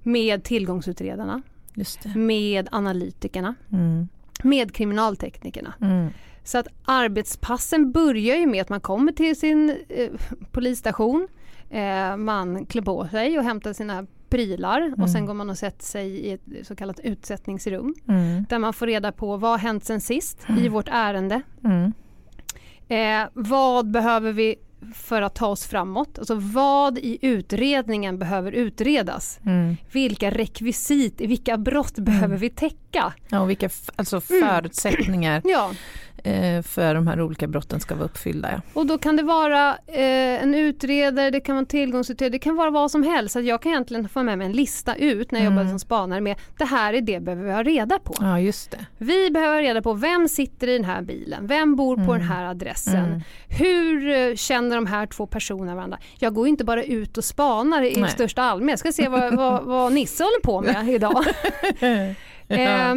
med 0.02 0.44
tillgångsutredarna, 0.44 1.42
med 2.14 2.68
analytikerna, 2.72 3.54
Mm. 3.72 4.08
med 4.42 4.74
kriminalteknikerna. 4.74 5.74
Mm. 5.80 6.08
Så 6.44 6.58
att 6.58 6.66
arbetspassen 6.84 7.92
börjar 7.92 8.36
ju 8.36 8.46
med 8.46 8.62
att 8.62 8.68
man 8.68 8.80
kommer 8.80 9.12
till 9.12 9.36
sin 9.38 9.76
eh, 9.88 10.10
polisstation, 10.52 11.28
eh, 11.70 12.16
man 12.16 12.66
klär 12.66 12.82
på 12.82 13.08
sig 13.08 13.38
och 13.38 13.44
hämtar 13.44 13.72
sina 13.72 14.06
prylar 14.30 14.94
och 15.02 15.10
sen 15.10 15.26
går 15.26 15.34
man 15.34 15.50
och 15.50 15.58
sätter 15.58 15.84
sig 15.84 16.08
i 16.08 16.30
ett 16.32 16.66
så 16.66 16.76
kallat 16.76 17.00
utsättningsrum 17.00 17.94
Mm. 18.08 18.44
där 18.48 18.58
man 18.58 18.72
får 18.72 18.86
reda 18.86 19.12
på 19.12 19.36
vad 19.36 19.50
har 19.50 19.58
hänt 19.58 19.84
sen 19.84 20.00
sist 20.00 20.46
i 20.60 20.68
vårt 20.68 20.88
ärende. 20.88 21.42
Mm. 22.88 23.22
Eh, 23.22 23.28
vad 23.34 23.90
behöver 23.90 24.32
vi 24.32 24.54
för 24.94 25.22
att 25.22 25.34
ta 25.34 25.46
oss 25.46 25.66
framåt? 25.66 26.18
Alltså 26.18 26.34
vad 26.34 26.98
i 26.98 27.18
utredningen 27.22 28.18
behöver 28.18 28.52
utredas? 28.52 29.40
Mm. 29.46 29.76
Vilka 29.92 30.30
rekvisit, 30.30 31.20
vilka 31.20 31.56
brott 31.56 31.98
behöver 31.98 32.36
vi 32.36 32.50
täcka? 32.50 33.12
Ja, 33.28 33.40
och 33.40 33.50
vilka 33.50 33.68
alltså 33.96 34.20
Mm. 34.30 34.48
förutsättningar 34.48 35.42
Ja, 35.44 35.70
för 36.62 36.94
de 36.94 37.06
här 37.06 37.20
olika 37.20 37.46
brotten 37.46 37.80
ska 37.80 37.94
vara 37.94 38.04
uppfyllda. 38.04 38.48
Ja. 38.52 38.60
och 38.80 38.86
då 38.86 38.98
kan 38.98 39.16
det 39.16 39.22
vara 39.22 39.70
eh, 39.86 40.42
en 40.42 40.54
utredare, 40.54 41.30
det 41.30 41.40
kan 41.40 41.54
vara 41.54 41.60
en 41.60 41.66
tillgångsutredare, 41.66 42.32
det 42.32 42.38
kan 42.38 42.56
vara 42.56 42.70
vad 42.70 42.90
som 42.90 43.02
helst. 43.02 43.32
Så 43.32 43.38
att 43.38 43.44
jag 43.44 43.62
kan 43.62 43.72
egentligen 43.72 44.08
få 44.08 44.22
med 44.22 44.38
mig 44.38 44.46
en 44.46 44.52
lista 44.52 44.94
ut 44.94 45.30
när 45.30 45.40
jag 45.40 45.46
Mm. 45.46 45.58
jobbar 45.58 45.70
som 45.70 45.78
spanare 45.78 46.20
med 46.20 46.36
det 46.58 46.64
här 46.64 46.94
är 46.94 47.00
det 47.00 47.20
behöver 47.20 47.44
vi 47.44 47.52
ha 47.52 47.62
reda 47.62 47.98
på. 47.98 48.14
ja, 48.20 48.40
just 48.40 48.70
det. 48.70 48.86
Vi 48.98 49.30
behöver 49.30 49.62
reda 49.62 49.82
på 49.82 49.92
vem 49.94 50.28
sitter 50.28 50.68
i 50.68 50.72
den 50.72 50.84
här 50.84 51.02
bilen, 51.02 51.46
vem 51.46 51.76
bor 51.76 51.96
på 52.06 52.12
den 52.12 52.22
här 52.22 52.44
adressen, 52.44 53.04
Mm. 53.04 53.20
hur 53.48 54.08
eh, 54.30 54.34
känner 54.34 54.76
de 54.76 54.86
här 54.86 55.06
två 55.06 55.26
personerna 55.26 55.74
varandra? 55.74 55.98
Jag 56.18 56.34
går 56.34 56.48
inte 56.48 56.64
bara 56.64 56.82
ut 56.84 57.18
och 57.18 57.24
spanar 57.24 57.82
i 57.82 58.00
Nej. 58.00 58.10
största 58.10 58.42
allmänhet, 58.42 58.70
jag 58.84 58.94
ska 58.94 59.02
se 59.02 59.08
vad, 59.08 59.36
vad, 59.36 59.64
vad 59.64 59.92
Nisse 59.92 60.24
håller 60.24 60.40
på 60.42 60.60
med 60.60 60.88
idag. 60.94 61.24
eh, 62.48 62.94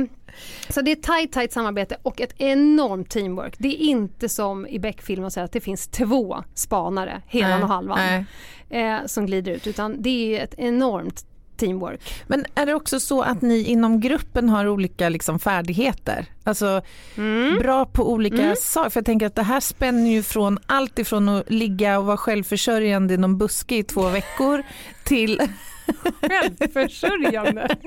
så 0.69 0.81
det 0.81 0.91
är 0.91 0.95
tight, 0.95 1.31
tight 1.31 1.53
samarbete 1.53 1.97
och 2.03 2.21
ett 2.21 2.33
enormt 2.37 3.09
teamwork. 3.09 3.55
Det 3.57 3.67
är 3.67 3.77
inte 3.77 4.29
som 4.29 4.67
i 4.67 4.79
Beck-filmen 4.79 5.31
att 5.35 5.51
det 5.51 5.61
finns 5.61 5.87
två 5.87 6.43
spanare, 6.53 7.21
helan 7.27 7.49
Nej, 7.49 7.63
och 7.63 7.69
halvan, 7.69 8.25
eh, 8.69 8.97
som 9.05 9.25
glider 9.25 9.51
ut, 9.51 9.67
utan 9.67 10.01
det 10.01 10.37
är 10.39 10.43
ett 10.43 10.53
enormt 10.57 11.25
teamwork. 11.61 12.01
Men 12.27 12.45
är 12.55 12.65
det 12.65 12.73
också 12.73 12.99
så 12.99 13.21
att 13.21 13.41
ni 13.41 13.63
inom 13.63 13.99
gruppen 13.99 14.49
har 14.49 14.67
olika 14.67 15.09
liksom, 15.09 15.39
färdigheter? 15.39 16.25
Alltså 16.43 16.81
Mm. 17.17 17.57
bra 17.59 17.85
på 17.85 18.11
olika 18.11 18.55
saker? 18.55 18.89
För 18.89 18.97
jag 18.99 19.05
tänker 19.05 19.25
att 19.25 19.35
det 19.35 19.43
här 19.43 19.59
spänner 19.59 20.09
ju 20.09 20.23
från 20.23 20.59
allt 20.65 20.99
ifrån 20.99 21.29
att 21.29 21.49
ligga 21.49 21.99
och 21.99 22.05
vara 22.05 22.17
självförsörjande 22.17 23.13
i 23.13 23.17
någon 23.17 23.37
buske 23.37 23.75
i 23.75 23.83
två 23.83 24.09
veckor 24.09 24.63
till, 25.03 25.41
Självförsörjande. 26.21 27.77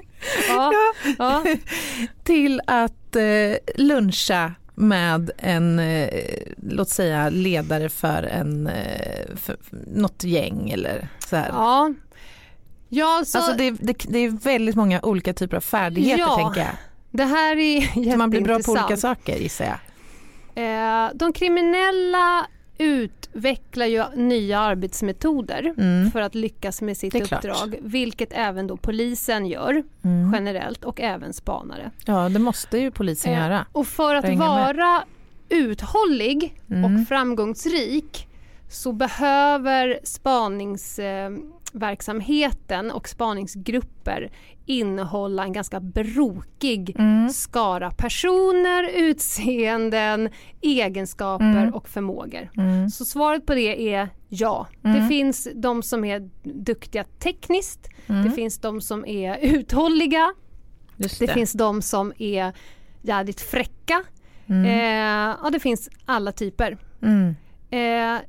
ja, 0.48 0.72
ja. 1.18 1.44
till 2.24 2.61
att 2.66 3.16
eh, 3.16 3.57
luncha 3.76 4.52
med 4.74 5.30
en, 5.38 5.78
eh, 5.78 6.09
låt 6.57 6.88
säga 6.88 7.30
ledare 7.30 7.88
för, 7.88 8.22
en, 8.22 8.66
eh, 8.66 9.37
för 9.37 9.57
något 9.87 10.24
gäng 10.24 10.70
eller 10.70 11.09
så 11.18 11.37
här. 11.37 11.48
Ja. 11.48 11.92
Ja, 12.88 13.22
så 13.26 13.38
Alltså 13.38 13.52
det, 13.52 13.70
det, 13.70 13.96
det 14.09 14.18
är 14.18 14.30
väldigt 14.30 14.76
många 14.76 15.00
olika 15.02 15.33
typer 15.33 15.57
av 15.57 15.61
färdigheter 15.61 16.18
Ja, 16.18 16.37
tänker 16.37 16.61
jag. 16.61 16.76
det 17.11 17.24
här 17.24 17.57
är 17.57 18.16
man 18.16 18.30
blir 18.30 18.40
bra 18.40 18.59
på 18.59 18.72
olika 18.72 18.96
saker 18.96 19.37
gissar 19.37 19.64
jag. 19.64 19.78
Eh, 20.57 21.11
de 21.14 21.33
kriminella 21.33 22.46
utvecklar 22.78 23.87
ju 23.87 24.04
nya 24.14 24.58
arbetsmetoder 24.60 25.74
Mm. 25.78 26.10
för 26.10 26.20
att 26.20 26.34
lyckas 26.34 26.82
med 26.82 26.96
sitt 26.96 27.14
är 27.14 27.20
klart. 27.24 27.44
uppdrag, 27.44 27.76
vilket 27.82 28.32
även 28.32 28.66
då 28.66 28.76
polisen 28.76 29.46
gör 29.46 29.82
Mm. 30.04 30.32
generellt 30.34 30.84
och 30.84 31.00
även 31.00 31.32
spanare. 31.32 31.90
Ja 32.06 32.28
det 32.28 32.38
måste 32.38 32.78
ju 32.78 32.90
polisen 32.90 33.32
Eh, 33.32 33.38
göra. 33.38 33.66
Och 33.72 33.87
för 33.87 34.14
att 34.14 34.24
hänger 34.24 34.38
med. 34.38 34.48
vara 34.76 35.02
uthållig 35.48 36.60
Mm. 36.70 36.84
och 37.00 37.08
framgångsrik 37.08 38.26
så 38.70 38.92
behöver 38.92 40.00
spaningsverksamheten 41.74 42.90
och 42.90 43.08
spaningsgrupper 43.08 44.30
innehålla 44.66 45.44
en 45.44 45.52
ganska 45.52 45.80
brokig 45.80 46.96
Mm. 46.98 47.28
skara 47.28 47.90
personer, 47.90 48.88
utseenden, 48.94 50.28
egenskaper 50.60 51.44
Mm. 51.62 51.74
och 51.74 51.88
förmågor. 51.88 52.50
Mm. 52.56 52.88
Så 52.90 53.04
svaret 53.04 53.46
på 53.46 53.54
det 53.54 53.94
är 53.94 54.08
ja. 54.28 54.66
Det 54.82 54.88
Mm. 54.88 55.08
finns 55.08 55.48
de 55.54 55.82
som 55.82 56.04
är 56.04 56.30
duktiga 56.42 57.04
tekniskt, 57.04 57.88
Mm. 58.06 58.24
det 58.24 58.30
finns 58.30 58.58
de 58.58 58.80
som 58.80 59.04
är 59.06 59.38
uthålliga, 59.42 60.34
Just 60.96 61.18
det 61.20 61.28
finns 61.28 61.52
de 61.52 61.82
som 61.82 62.12
är 62.18 62.52
jävligt 63.02 63.40
fräcka. 63.40 64.02
Mm. 64.46 64.64
Eh, 64.64 65.37
ja, 65.42 65.50
det 65.50 65.60
finns 65.60 65.88
alla 66.06 66.32
typer. 66.32 66.78
Eh, 67.70 68.20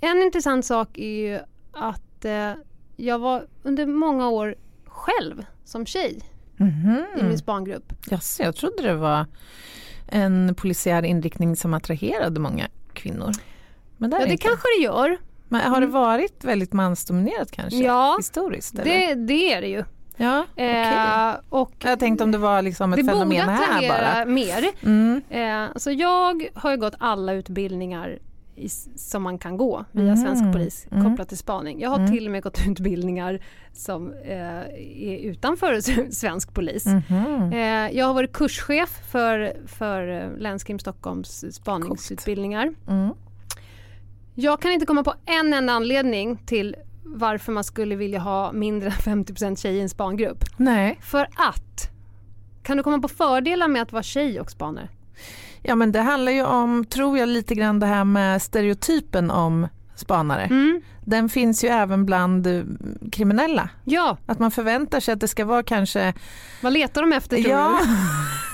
en 0.00 0.22
intressant 0.22 0.64
sak 0.64 0.98
är 0.98 1.28
ju 1.28 1.40
att 1.72 2.02
eh, 2.26 2.52
jag 2.96 3.18
var 3.18 3.46
under 3.62 3.86
många 3.86 4.28
år 4.28 4.54
själv 4.86 5.44
som 5.64 5.86
tjej 5.86 6.20
Mhm. 6.56 7.04
i 7.18 7.22
min 7.22 7.38
spangrupp. 7.38 7.92
Jaså, 8.10 8.42
jag 8.42 8.56
trodde 8.56 8.82
det 8.82 8.94
var 8.94 9.26
en 10.08 10.54
polisiär 10.54 11.02
inriktning 11.02 11.56
som 11.56 11.74
attraherade 11.74 12.40
många 12.40 12.66
kvinnor. 12.92 13.32
Men 13.96 14.10
det, 14.10 14.16
Ja, 14.20 14.26
det 14.26 14.32
inte. 14.32 14.46
kanske 14.48 14.66
det 14.78 14.82
gör. 14.84 15.18
Men 15.48 15.60
har 15.60 15.80
det 15.80 15.86
varit 15.86 16.44
väldigt 16.44 16.72
mansdominerat 16.72 17.50
kanske? 17.50 17.78
Ja, 17.78 18.14
Historiskt? 18.18 18.76
Det, 18.76 19.14
det 19.14 19.52
är 19.52 19.60
det 19.60 19.68
ju. 19.68 19.84
ja, 20.16 20.44
okej. 20.52 20.82
Eh, 20.88 21.34
och 21.48 21.72
Jag 21.84 21.98
tänkte 21.98 22.24
om 22.24 22.32
det 22.32 22.38
var 22.38 22.62
liksom 22.62 22.92
ett 22.92 22.96
det 22.96 23.02
borde 23.02 23.18
fenomen 23.18 23.48
här 23.48 23.88
bara. 23.88 24.24
mer. 24.24 24.64
Mm. 24.82 25.22
Eh, 25.30 25.62
alltså 25.62 25.90
jag 25.90 26.48
har 26.54 26.70
ju 26.70 26.76
gått 26.76 26.94
alla 26.98 27.32
utbildningar 27.32 28.18
i, 28.56 28.68
som 28.96 29.22
man 29.22 29.38
kan 29.38 29.56
gå 29.56 29.84
via 29.92 30.04
Mm. 30.12 30.16
svensk 30.16 30.52
polis 30.52 30.86
Mm. 30.90 31.04
kopplat 31.04 31.28
till 31.28 31.38
spaning. 31.38 31.80
Jag 31.80 31.90
har 31.90 31.98
Mm. 31.98 32.12
till 32.12 32.26
och 32.26 32.32
med 32.32 32.42
gått 32.42 32.60
utbildningar 32.68 33.40
som 33.72 34.12
eh, 34.12 34.58
är 35.02 35.18
utanför 35.18 35.80
svensk 36.12 36.54
polis. 36.54 36.86
Mhm. 36.86 37.52
Eh, 37.52 37.58
jag 37.98 38.06
har 38.06 38.14
varit 38.14 38.32
kurschef 38.32 39.00
för, 39.10 39.56
för 39.66 40.08
eh, 40.08 40.38
Länskrim 40.38 40.78
Stockholms 40.78 41.44
spaningsutbildningar. 41.54 42.74
Mm. 42.88 43.10
Jag 44.34 44.60
kan 44.62 44.72
inte 44.72 44.86
komma 44.86 45.04
på 45.04 45.14
en 45.26 45.52
enda 45.54 45.72
anledning 45.72 46.36
till 46.46 46.76
varför 47.04 47.52
man 47.52 47.64
skulle 47.64 47.96
vilja 47.96 48.18
ha 48.18 48.52
mindre 48.52 48.88
än 48.88 49.24
50% 49.24 49.56
tjej 49.56 49.76
i 49.76 49.80
en 49.80 49.88
spangrupp. 49.88 50.44
Nej, 50.56 50.98
För 51.02 51.28
att, 51.36 51.90
kan 52.62 52.76
du 52.76 52.82
komma 52.82 52.98
på 52.98 53.08
fördelar 53.08 53.68
med 53.68 53.82
att 53.82 53.92
vara 53.92 54.02
tjej 54.02 54.40
och 54.40 54.50
spanare? 54.50 54.88
Ja 55.66 55.74
men 55.74 55.92
det 55.92 56.00
handlar 56.00 56.32
ju 56.32 56.42
om, 56.44 56.84
tror 56.84 57.18
jag, 57.18 57.28
lite 57.28 57.54
grann 57.54 57.80
det 57.80 57.86
här 57.86 58.04
med 58.04 58.42
stereotypen 58.42 59.30
om 59.30 59.68
spanare. 59.94 60.42
Mm. 60.42 60.80
Den 61.04 61.28
finns 61.28 61.64
ju 61.64 61.68
även 61.68 62.06
bland 62.06 62.46
eh, 62.46 62.62
kriminella. 63.12 63.68
Ja, 63.84 64.16
Att 64.26 64.38
man 64.38 64.50
förväntar 64.50 65.00
sig 65.00 65.12
att 65.14 65.20
det 65.20 65.28
ska 65.28 65.44
vara 65.44 65.62
kanske 65.62 66.14
vad 66.62 66.72
letar 66.72 67.02
de 67.02 67.12
efter 67.12 67.36
tror 67.36 67.50
Ja. 67.50 67.78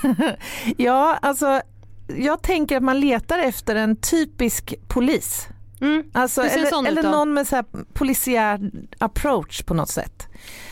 du? 0.01 0.35
ja, 0.83 1.17
alltså 1.21 1.61
jag 2.07 2.41
tänker 2.41 2.77
att 2.77 2.83
man 2.83 2.99
letar 2.99 3.39
efter 3.39 3.75
en 3.75 3.95
typisk 3.95 4.73
polis. 4.87 5.47
Mm. 5.81 6.03
Alltså, 6.13 6.41
eller 6.43 6.87
eller 6.87 7.03
någon 7.03 7.33
med 7.33 7.47
så 7.47 7.55
här 7.55 7.65
polisiär 7.93 8.71
approach 8.99 9.63
på 9.63 9.73
något 9.73 9.89
sätt. 9.89 10.27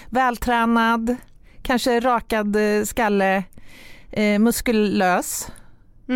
Vältränad, 0.10 1.16
kanske 1.62 2.00
rakad 2.00 2.56
eh, 2.56 2.84
skalle, 2.84 3.44
eh, 4.12 4.40
muskulös. 4.40 5.52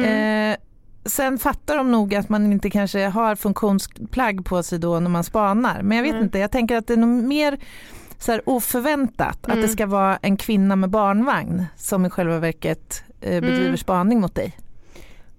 Mm. 0.03 0.51
Eh, 0.51 0.57
sen 1.05 1.37
fattar 1.37 1.77
de 1.77 1.91
nog 1.91 2.15
att 2.15 2.29
man 2.29 2.51
inte 2.51 2.69
kanske 2.69 3.07
har 3.07 3.35
funktionsplagg 3.35 4.45
på 4.45 4.63
sig 4.63 4.79
då 4.79 4.99
när 4.99 5.09
man 5.09 5.23
spanar. 5.23 5.81
Men 5.81 5.97
jag 5.97 6.03
vet 6.03 6.11
Mm. 6.13 6.23
inte, 6.23 6.39
jag 6.39 6.51
tänker 6.51 6.77
att 6.77 6.87
det 6.87 6.93
är 6.93 6.97
nog 6.97 7.23
mer 7.23 7.57
så 8.19 8.31
här 8.31 8.41
oförväntat 8.49 9.37
att 9.45 9.47
Mm. 9.51 9.61
det 9.61 9.67
ska 9.67 9.85
vara 9.85 10.17
en 10.21 10.37
kvinna 10.37 10.75
med 10.75 10.89
barnvagn 10.89 11.65
som 11.75 12.05
i 12.05 12.09
själva 12.09 12.39
verket 12.39 13.03
eh, 13.21 13.41
bedriver 13.41 13.65
Mm. 13.65 13.77
spaning 13.77 14.21
mot 14.21 14.35
dig. 14.35 14.57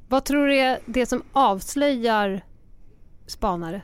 Vad 0.08 0.24
tror 0.24 0.46
du 0.46 0.56
är 0.56 0.78
det 0.86 1.06
som 1.06 1.22
avslöjar 1.32 2.40
spanare? 3.26 3.82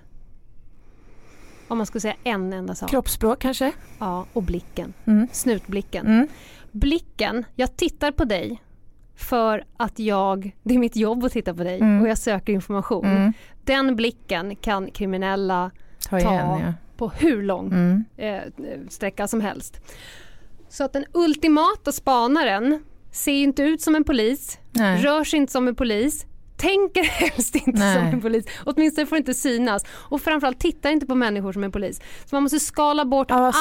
Om 1.68 1.78
man 1.78 1.86
skulle 1.86 2.00
säga 2.00 2.14
en 2.24 2.52
enda 2.52 2.74
sak. 2.74 2.90
Kroppsspråk 2.90 3.38
kanske? 3.38 3.72
Ja, 3.98 4.26
och 4.32 4.42
blicken. 4.42 4.92
Mm. 5.04 5.28
Snutblicken. 5.32 6.06
Mm. 6.06 6.28
Blicken, 6.72 7.44
jag 7.54 7.76
tittar 7.76 8.12
på 8.12 8.24
dig 8.24 8.62
för 9.16 9.64
att 9.76 9.98
jag, 9.98 10.56
det 10.62 10.74
är 10.74 10.78
mitt 10.78 10.96
jobb 10.96 11.24
att 11.24 11.32
titta 11.32 11.54
på 11.54 11.64
dig 11.64 11.76
Mm. 11.80 12.02
och 12.02 12.08
jag 12.08 12.18
söker 12.18 12.52
information. 12.52 13.04
Mm. 13.06 13.32
Den 13.64 13.96
blicken 13.96 14.56
kan 14.56 14.90
kriminella 14.90 15.70
Ta 16.08 16.18
igen 16.18 16.34
ja. 16.36 16.74
på 16.96 17.08
hur 17.08 17.42
lång 17.42 17.66
Mm. 17.66 18.04
eh, 18.16 18.40
sträcka 18.88 19.28
som 19.28 19.40
helst. 19.40 19.80
Så 20.68 20.84
att 20.84 20.92
den 20.92 21.04
ultimata 21.12 21.92
spanaren 21.92 22.82
ser 23.10 23.32
inte 23.32 23.62
ut 23.62 23.80
som 23.82 23.94
en 23.94 24.04
polis, 24.04 24.58
Nej. 24.72 25.02
rör 25.02 25.24
sig 25.24 25.38
inte 25.38 25.52
som 25.52 25.68
en 25.68 25.74
polis, 25.74 26.26
tänker 26.62 27.02
helst 27.10 27.54
inte 27.54 27.70
Nej. 27.70 27.96
som 27.96 28.06
en 28.06 28.20
polis, 28.20 28.44
åtminstone 28.66 29.06
får 29.06 29.18
inte 29.18 29.34
synas 29.34 29.84
och 29.90 30.20
framförallt 30.22 30.58
tittar 30.58 30.90
inte 30.90 31.06
på 31.06 31.14
människor 31.14 31.52
som 31.52 31.64
en 31.64 31.72
polis. 31.72 32.00
Så 32.24 32.36
man 32.36 32.42
måste 32.42 32.60
skala 32.60 33.04
bort 33.04 33.30
Ja, 33.30 33.36
allt, 33.36 33.56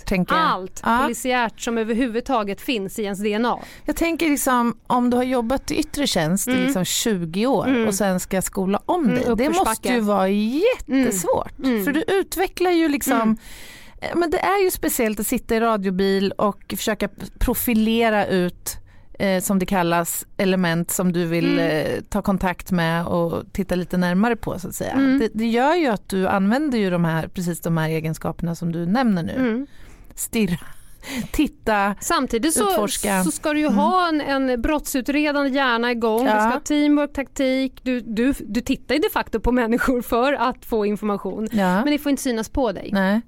svårt 0.00 0.28
allt 0.28 0.80
Ja. 0.84 0.98
polisiärt 1.02 1.60
som 1.60 1.78
överhuvudtaget 1.78 2.60
finns 2.60 2.98
i 2.98 3.02
ens 3.02 3.18
DNA. 3.18 3.58
Jag 3.84 3.96
tänker 3.96 4.28
liksom 4.30 4.78
om 4.86 5.10
du 5.10 5.16
har 5.16 5.24
jobbat 5.24 5.70
i 5.70 5.74
yttre 5.78 6.06
tjänst 6.06 6.48
i 6.48 6.50
Mm. 6.50 6.64
liksom 6.64 6.84
20 6.84 7.46
år 7.46 7.66
Mm. 7.68 7.88
och 7.88 7.94
sen 7.94 8.20
ska 8.20 8.42
skola 8.42 8.82
om 8.86 9.04
Mm, 9.04 9.14
dig. 9.16 9.34
det 9.36 9.50
måste 9.50 9.88
ju 9.88 10.00
vara 10.00 10.28
jättesvårt. 10.28 11.58
Mm. 11.64 11.84
För 11.84 11.92
du 11.92 12.04
utvecklar 12.08 12.70
ju 12.70 12.88
liksom 12.88 13.12
Mm. 13.20 13.36
Eh, 14.00 14.16
Men 14.16 14.30
det 14.30 14.38
är 14.38 14.64
ju 14.64 14.70
speciellt 14.70 15.20
att 15.20 15.26
sitta 15.26 15.56
i 15.56 15.60
radiobil 15.60 16.32
och 16.32 16.74
försöka 16.76 17.08
profilera 17.38 18.26
ut 18.26 18.76
eh, 19.18 19.40
som 19.40 19.58
det 19.58 19.66
kallas 19.66 20.26
element 20.36 20.90
som 20.90 21.12
du 21.12 21.24
vill 21.24 21.58
Mm. 21.58 21.86
eh, 21.86 22.00
ta 22.08 22.22
kontakt 22.22 22.70
med 22.70 23.06
och 23.06 23.42
titta 23.52 23.74
lite 23.74 23.96
närmare 23.96 24.36
på 24.36 24.58
så 24.58 24.68
att 24.68 24.74
säga. 24.74 24.92
Mm. 24.92 25.18
Det, 25.18 25.28
det 25.34 25.46
gör 25.46 25.74
ju 25.74 25.86
att 25.86 26.08
du 26.08 26.28
använder 26.28 26.78
ju 26.78 26.90
de 26.90 27.04
här, 27.04 27.28
precis 27.28 27.60
de 27.60 27.76
här 27.76 27.88
egenskaperna 27.88 28.54
som 28.54 28.72
du 28.72 28.86
nämner 28.86 29.22
nu. 29.22 29.32
Mm. 29.32 29.66
Stirra, 30.14 30.56
titta, 31.32 31.94
Samtidigt 32.00 32.54
så, 32.54 32.70
Utforska. 32.70 33.24
så 33.24 33.30
ska 33.30 33.52
du 33.52 33.58
ju 33.60 33.66
Mm. 33.66 33.78
ha 33.78 34.08
en, 34.08 34.20
en 34.20 34.62
brottsutredande 34.62 35.50
hjärna 35.50 35.90
igång, 35.92 36.26
Ja. 36.26 36.34
du 36.34 36.40
ska 36.40 36.48
ha 36.48 36.60
teamwork, 36.60 37.12
taktik, 37.12 37.80
du, 37.82 38.00
du, 38.00 38.34
du 38.40 38.60
tittar 38.60 38.94
ju 38.94 39.00
de 39.00 39.08
facto 39.12 39.40
på 39.40 39.52
människor 39.52 40.02
för 40.02 40.32
att 40.32 40.64
få 40.64 40.86
information. 40.86 41.48
ja. 41.52 41.74
Men 41.84 41.86
det 41.86 41.98
får 41.98 42.10
inte 42.10 42.22
synas 42.22 42.48
på 42.48 42.72
dig. 42.72 42.90
Nej. 42.92 43.20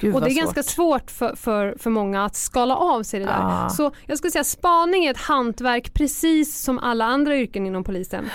Gud, 0.00 0.14
och 0.14 0.20
det 0.20 0.30
är 0.30 0.34
ganska 0.34 0.62
svårt 0.62 1.10
för, 1.10 1.36
för, 1.36 1.74
för 1.78 1.90
många 1.90 2.24
att 2.24 2.36
skala 2.36 2.76
av 2.76 3.02
sig 3.02 3.20
det 3.20 3.26
där. 3.26 3.32
Ja. 3.40 3.68
Så 3.68 3.92
jag 4.06 4.18
skulle 4.18 4.30
säga 4.30 4.44
spaning 4.44 5.04
är 5.04 5.10
ett 5.10 5.16
hantverk 5.20 5.94
precis 5.94 6.60
som 6.60 6.78
alla 6.78 7.04
andra 7.04 7.36
yrken 7.36 7.66
inom 7.66 7.84
polisen. 7.84 8.30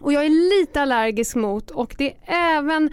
Och 0.00 0.12
jag 0.12 0.24
är 0.24 0.60
lite 0.60 0.82
allergisk 0.82 1.36
mot 1.36 1.70
och 1.70 1.94
det 1.98 2.14
är 2.26 2.56
även 2.58 2.90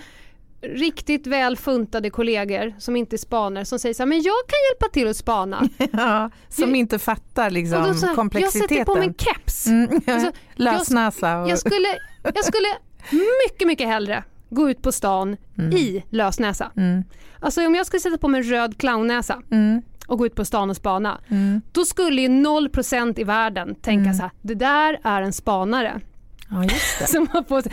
riktigt 0.62 1.28
väl 1.28 1.58
funtade 1.58 2.10
kollegor 2.10 2.76
som 2.80 2.95
inte 2.95 3.17
spanar 3.17 3.63
som 3.63 3.80
säger 3.80 3.93
så 3.93 4.04
här, 4.04 4.08
men 4.08 4.21
jag 4.21 4.36
kan 4.47 4.58
hjälpa 4.71 4.93
till 4.93 5.08
att 5.08 5.17
spana. 5.17 5.69
Ja, 5.91 6.30
som 6.50 6.76
inte 6.76 7.00
fattar 7.00 7.45
Och 7.45 7.52
liksom, 7.52 7.93
så 7.95 8.00
här, 8.02 8.08
jag 8.08 8.15
komplexiteten. 8.15 8.69
sätter 8.69 8.86
på 8.86 8.95
mig 8.95 9.08
en 9.08 9.13
keps. 9.13 9.67
Mm, 9.67 10.02
Alltså, 10.08 10.32
Lösnäsa. 10.56 11.41
Och, 11.41 11.50
Jag 11.50 11.60
skulle, 11.60 11.88
jag 12.24 12.45
skulle 12.45 12.67
mycket, 13.47 13.67
mycket 13.67 13.88
hellre 13.88 14.24
gå 14.52 14.70
ut 14.70 14.82
på 14.82 14.92
stan 14.92 15.38
Mm. 15.58 15.72
i 15.78 16.04
lösnäsa. 16.10 16.72
mm, 16.78 17.04
Alltså 17.40 17.66
om 17.66 17.76
jag 17.76 17.86
skulle 17.86 18.00
sätta 18.00 18.18
på 18.18 18.28
mig 18.28 18.42
en 18.42 18.48
röd 18.50 18.78
clownnäsa 18.78 19.42
mm, 19.52 19.82
och 20.08 20.18
gå 20.18 20.26
ut 20.26 20.36
på 20.36 20.46
stan 20.46 20.70
och 20.70 20.76
spana, 20.76 21.20
mm. 21.28 21.62
då 21.72 21.86
skulle 21.86 22.22
ju 22.22 22.28
0% 22.28 23.20
i 23.20 23.24
världen 23.24 23.76
tänka 23.76 24.02
Mm. 24.04 24.14
så 24.14 24.22
här, 24.22 24.32
det 24.42 24.56
där 24.56 25.00
är 25.04 25.22
en 25.22 25.34
spanare. 25.34 26.00
Ja, 26.50 26.64
just 26.64 27.00
det. 27.00 27.08
Som 27.08 27.28
har 27.34 27.42
på 27.42 27.62
sig. 27.62 27.72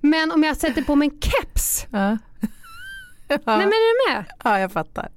Men 0.00 0.32
om 0.32 0.42
jag 0.44 0.56
sätter 0.56 0.82
på 0.82 0.94
mig 0.96 1.08
en 1.08 1.20
keps, 1.20 1.86
Ja. 1.90 2.08
nej 3.28 3.38
Ja. 3.44 3.56
men 3.56 3.60
är 3.62 4.08
du 4.10 4.14
med? 4.14 4.24
ja, 4.44 4.58
jag 4.60 4.72
fattar. 4.72 5.08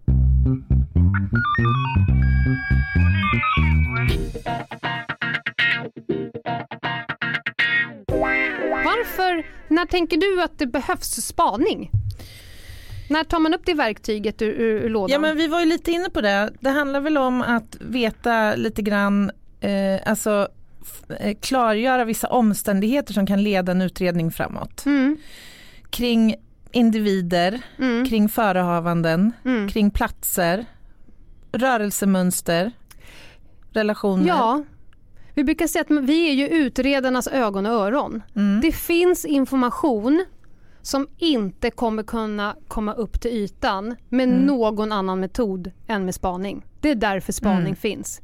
Varför, 8.85 9.45
när 9.67 9.85
tänker 9.85 10.17
du 10.17 10.41
att 10.41 10.59
det 10.59 10.67
behövs 10.67 11.11
spaning? 11.11 11.91
När 13.09 13.23
tar 13.23 13.39
man 13.39 13.53
upp 13.53 13.61
det 13.65 13.73
verktyget 13.73 14.41
ur, 14.41 14.51
ur, 14.51 14.81
ur 14.81 14.89
lådan? 14.89 15.09
Ja 15.11 15.19
men 15.19 15.37
vi 15.37 15.47
var 15.47 15.59
ju 15.59 15.65
lite 15.65 15.91
inne 15.91 16.09
på 16.09 16.21
det. 16.21 16.53
Det 16.59 16.69
handlar 16.69 17.01
väl 17.01 17.17
om 17.17 17.41
att 17.41 17.77
veta 17.79 18.55
lite 18.55 18.81
grann, 18.81 19.31
eh, 19.61 19.99
alltså 20.05 20.47
eh, 21.19 21.37
klargöra 21.41 22.05
vissa 22.05 22.27
omständigheter 22.27 23.13
som 23.13 23.27
kan 23.27 23.43
leda 23.43 23.71
en 23.71 23.81
utredning 23.81 24.31
framåt. 24.31 24.85
Mm, 24.85 25.17
Kring 25.89 26.35
individer, 26.71 27.61
mm, 27.79 28.05
kring 28.05 28.29
förehavanden, 28.29 29.31
mm. 29.45 29.69
kring 29.69 29.91
platser, 29.91 30.65
rörelsemönster, 31.51 32.71
relationer. 33.73 34.27
Ja, 34.27 34.63
vi 35.35 35.43
brukar 35.43 35.67
säga 35.67 35.81
att 35.89 36.03
vi 36.03 36.29
är 36.29 36.33
ju 36.33 36.47
utredarnas 36.47 37.27
ögon 37.27 37.65
och 37.65 37.71
öron. 37.71 38.21
Mm. 38.35 38.61
Det 38.61 38.71
finns 38.71 39.25
information 39.25 40.25
som 40.81 41.07
inte 41.17 41.69
kommer 41.69 42.03
kunna 42.03 42.55
komma 42.67 42.93
upp 42.93 43.21
till 43.21 43.31
ytan 43.31 43.95
med 44.09 44.23
Mm. 44.29 44.45
någon 44.45 44.91
annan 44.91 45.19
metod 45.19 45.71
än 45.87 46.05
med 46.05 46.15
spaning. 46.15 46.65
Det 46.81 46.89
är 46.89 46.95
därför 46.95 47.33
spaning 47.33 47.59
Mm. 47.59 47.75
finns. 47.75 48.21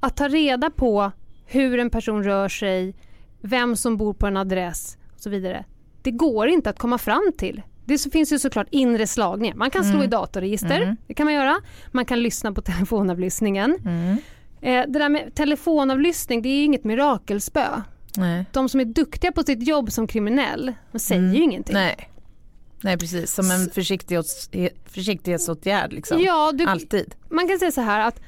Att 0.00 0.16
ta 0.16 0.28
reda 0.28 0.70
på 0.70 1.12
hur 1.46 1.78
en 1.78 1.90
person 1.90 2.24
rör 2.24 2.48
sig, 2.48 2.94
vem 3.40 3.76
som 3.76 3.96
bor 3.96 4.12
på 4.14 4.26
en 4.26 4.36
adress 4.36 4.96
och 5.14 5.20
så 5.20 5.30
vidare. 5.30 5.64
Det 6.02 6.10
går 6.10 6.48
inte 6.48 6.70
att 6.70 6.78
komma 6.78 6.98
fram 6.98 7.32
till. 7.38 7.62
Det 7.84 8.12
finns 8.12 8.32
ju 8.32 8.38
såklart 8.38 8.66
inre 8.70 9.06
slagningar. 9.06 9.54
Man 9.56 9.70
kan 9.70 9.84
slå 9.84 9.92
Mm. 9.94 10.04
i 10.04 10.06
datorregister, 10.06 10.80
Mm. 10.82 10.96
det 11.06 11.14
kan 11.14 11.24
man 11.26 11.34
göra. 11.34 11.56
Man 11.92 12.04
kan 12.04 12.22
lyssna 12.22 12.52
på 12.52 12.62
telefonavlyssningen. 12.62 13.78
Mm. 13.84 14.16
Eh, 14.64 14.82
det 14.88 14.98
där 14.98 15.08
med 15.08 15.34
telefonavlyssning, 15.34 16.42
det 16.42 16.48
är 16.48 16.64
inget 16.64 16.84
mirakelspö. 16.84 17.66
Nej. 18.16 18.44
De 18.52 18.68
som 18.68 18.80
är 18.80 18.84
duktiga 18.84 19.32
på 19.32 19.42
sitt 19.42 19.66
jobb 19.68 19.92
som 19.92 20.06
kriminell, 20.06 20.72
de 20.92 20.98
säger 20.98 21.20
Mm. 21.22 21.34
ju 21.34 21.42
ingenting. 21.42 21.74
Nej. 21.74 22.10
Nej 22.82 22.98
precis, 22.98 23.32
som 23.34 23.50
en 23.50 23.70
försiktighets, 23.70 24.50
försiktighetsåtgärd 24.84 25.92
liksom. 25.92 26.20
Ja, 26.20 26.52
du, 26.54 26.64
Alltid. 26.66 27.14
man 27.30 27.48
kan 27.48 27.58
säga 27.58 27.70
så 27.72 27.80
här 27.80 28.00
att 28.08 28.20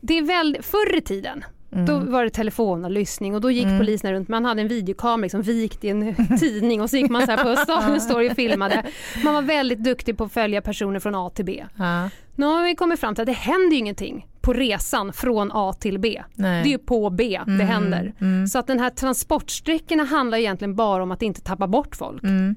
det 0.00 0.18
är 0.18 0.22
väldigt, 0.22 0.64
förr 0.64 0.96
i 0.96 1.00
tiden 1.00 1.44
Mm. 1.72 1.86
då 1.86 1.98
var 1.98 2.24
det 2.24 2.30
telefonavlyssning 2.30 3.34
och 3.34 3.40
då 3.40 3.50
gick 3.50 3.64
Mm. 3.64 3.78
polisen 3.78 4.12
runt, 4.12 4.28
man 4.28 4.44
hade 4.44 4.60
en 4.62 4.68
videokamera 4.68 5.22
liksom 5.22 5.42
vikt 5.42 5.84
i 5.84 5.88
en 5.88 6.14
tidning 6.40 6.80
och 6.80 6.90
så 6.90 6.96
gick 6.96 7.10
man 7.10 7.26
så 7.26 7.30
här 7.32 7.44
på 7.44 7.56
Star 7.60 7.98
Story 7.98 8.30
och 8.30 8.36
filmade. 8.36 8.86
Man 9.24 9.34
var 9.34 9.42
väldigt 9.42 9.78
duktig 9.84 10.16
på 10.18 10.24
att 10.24 10.32
följa 10.32 10.62
personer 10.62 11.00
från 11.00 11.14
A 11.14 11.30
till 11.34 11.44
B. 11.44 11.64
Ja. 11.76 12.10
Nu 12.36 12.46
har 12.46 12.64
vi 12.64 12.74
kommit 12.74 13.00
fram 13.00 13.14
till 13.14 13.22
att 13.22 13.26
det 13.26 13.32
händer 13.32 13.70
ju 13.70 13.76
ingenting 13.78 14.26
på 14.48 14.52
resan 14.52 15.12
från 15.12 15.50
A 15.54 15.72
till 15.80 15.98
B. 15.98 16.22
Nej. 16.34 16.62
Det 16.62 16.68
är 16.68 16.70
ju 16.72 16.78
på 16.78 17.10
B 17.10 17.40
det 17.46 17.52
Mm. 17.52 17.66
händer. 17.66 18.12
Mm. 18.20 18.46
Så 18.46 18.58
att 18.58 18.66
den 18.66 18.80
här 18.80 18.90
transportsträckorna 18.90 20.04
handlar 20.04 20.38
egentligen 20.38 20.74
bara 20.74 21.02
om 21.02 21.10
att 21.10 21.22
inte 21.22 21.40
tappa 21.40 21.66
bort 21.66 21.96
folk. 21.96 22.22
Mm. 22.22 22.54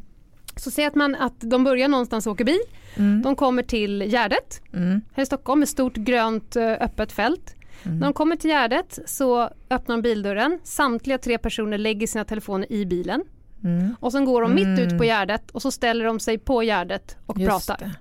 Så 0.56 0.72
säg 0.72 0.86
att, 0.86 0.96
man, 0.96 1.16
att 1.16 1.34
de 1.40 1.64
börjar 1.64 1.88
någonstans 1.88 2.28
och 2.28 2.34
åker 2.34 2.44
bil, 2.46 2.60
Mm. 2.96 3.22
de 3.22 3.36
kommer 3.36 3.64
till 3.64 4.02
Gärdet 4.02 4.62
Mm. 4.74 5.02
här 5.14 5.24
i 5.24 5.26
Stockholm 5.26 5.60
med 5.60 5.70
stort 5.70 5.94
grönt 5.96 6.56
eh, 6.56 6.72
öppet 6.72 7.12
fält. 7.12 7.56
Mm. 7.84 7.98
När 8.00 8.08
de 8.08 8.14
kommer 8.14 8.36
till 8.36 8.50
Gärdet 8.50 9.00
så 9.06 9.50
öppnar 9.70 9.96
de 9.96 10.02
bildörren, 10.02 10.60
samtliga 10.64 11.18
tre 11.18 11.38
personer 11.38 11.78
lägger 11.78 12.08
sina 12.08 12.26
telefoner 12.26 12.72
i 12.72 12.86
bilen 12.86 13.24
Mm. 13.64 13.96
och 14.00 14.12
sen 14.12 14.26
går 14.26 14.42
de 14.42 14.54
mitt 14.56 14.66
Mm. 14.66 14.80
ut 14.80 14.98
på 14.98 15.04
Gärdet 15.06 15.52
och 15.52 15.62
så 15.62 15.72
ställer 15.72 16.06
de 16.06 16.20
sig 16.20 16.38
på 16.38 16.64
Gärdet 16.64 17.18
och 17.26 17.40
Just 17.40 17.68
pratar. 17.68 17.86
det. 17.86 17.92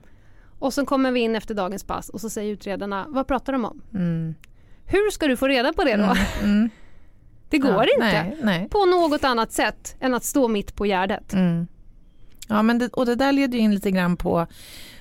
Och 0.60 0.74
sen 0.74 0.86
kommer 0.86 1.10
vi 1.10 1.20
in 1.20 1.36
efter 1.36 1.54
dagens 1.54 1.84
pass 1.84 2.08
och 2.08 2.20
så 2.20 2.30
säger 2.30 2.52
utredarna, 2.52 3.06
vad 3.08 3.26
pratar 3.26 3.52
de 3.52 3.64
om? 3.64 3.82
Mm. 3.94 4.34
Hur 4.86 5.10
ska 5.10 5.26
du 5.26 5.36
få 5.36 5.48
reda 5.48 5.72
på 5.72 5.84
det 5.84 5.96
då? 5.96 6.02
Mm. 6.04 6.16
Mm. 6.42 6.70
Det 7.48 7.58
går 7.58 7.70
Ja, 7.70 7.82
inte 7.84 7.98
Nej, 8.22 8.36
nej. 8.42 8.68
på 8.68 8.84
något 8.84 9.24
annat 9.24 9.52
sätt 9.52 9.96
än 10.00 10.14
att 10.14 10.24
stå 10.24 10.48
mitt 10.48 10.76
på 10.76 10.86
Gärdet. 10.86 11.32
Mm. 11.32 11.66
Ja, 12.48 12.62
men 12.62 12.78
det, 12.78 12.88
och 12.88 13.06
det 13.06 13.14
där 13.14 13.32
leder 13.32 13.58
ju 13.58 13.64
in 13.64 13.74
lite 13.74 13.90
grann 13.90 14.16
på 14.16 14.46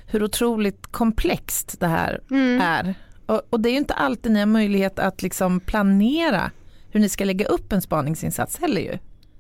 hur 0.08 0.24
otroligt 0.24 0.88
komplext 0.88 1.80
det 1.80 1.88
här 1.88 2.22
Mm. 2.32 2.62
är. 2.62 2.96
Och, 3.26 3.42
och 3.50 3.60
det 3.60 3.70
är 3.70 3.72
ju 3.72 3.78
inte 3.78 3.94
alltid 3.94 4.32
ni 4.32 4.40
har 4.40 4.46
möjlighet 4.46 5.00
att 5.00 5.22
liksom 5.22 5.60
planera 5.60 6.52
hur 6.92 7.00
ni 7.00 7.10
ska 7.10 7.26
lägga 7.26 7.46
upp 7.46 7.74
en 7.74 7.82
spaningsinsats 7.82 8.60
heller 8.60 8.82
ju. 8.82 8.98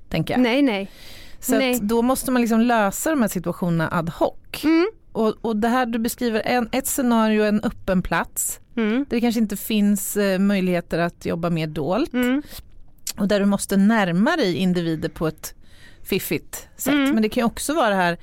Tänker 0.10 0.34
jag. 0.34 0.42
Nej, 0.42 0.62
nej. 0.62 0.92
Så 1.40 1.58
nej. 1.58 1.80
då 1.82 2.02
måste 2.02 2.32
man 2.32 2.42
liksom 2.42 2.60
lösa 2.62 3.10
de 3.10 3.22
här 3.22 3.30
situationerna 3.30 3.90
ad 3.92 4.12
hoc. 4.12 4.64
Mm. 4.64 4.88
Och, 5.12 5.36
och 5.42 5.56
det 5.56 5.68
här 5.68 5.86
du 5.86 6.00
beskriver, 6.00 6.42
en, 6.46 6.70
ett 6.72 6.88
scenario, 6.88 7.44
en 7.44 7.62
öppen 7.64 8.02
plats. 8.02 8.60
Mm. 8.78 8.94
Där 8.98 9.06
det 9.10 9.22
kanske 9.22 9.40
inte 9.42 9.58
finns 9.58 10.18
eh, 10.18 10.40
möjligheter 10.40 11.00
att 11.00 11.26
jobba 11.26 11.50
mer 11.50 11.68
dolt. 11.68 12.14
Mm. 12.14 12.42
Och 13.18 13.28
där 13.28 13.40
du 13.40 13.46
måste 13.46 13.78
närma 13.78 14.36
dig 14.36 14.56
individer 14.56 15.10
på 15.10 15.28
ett 15.28 15.54
fiffigt 16.04 16.68
sätt. 16.76 16.94
Mm. 16.94 17.14
Men 17.14 17.22
det 17.24 17.30
kan 17.30 17.42
ju 17.42 17.46
också 17.46 17.74
vara 17.74 17.90
det 17.90 17.96
här, 17.96 18.18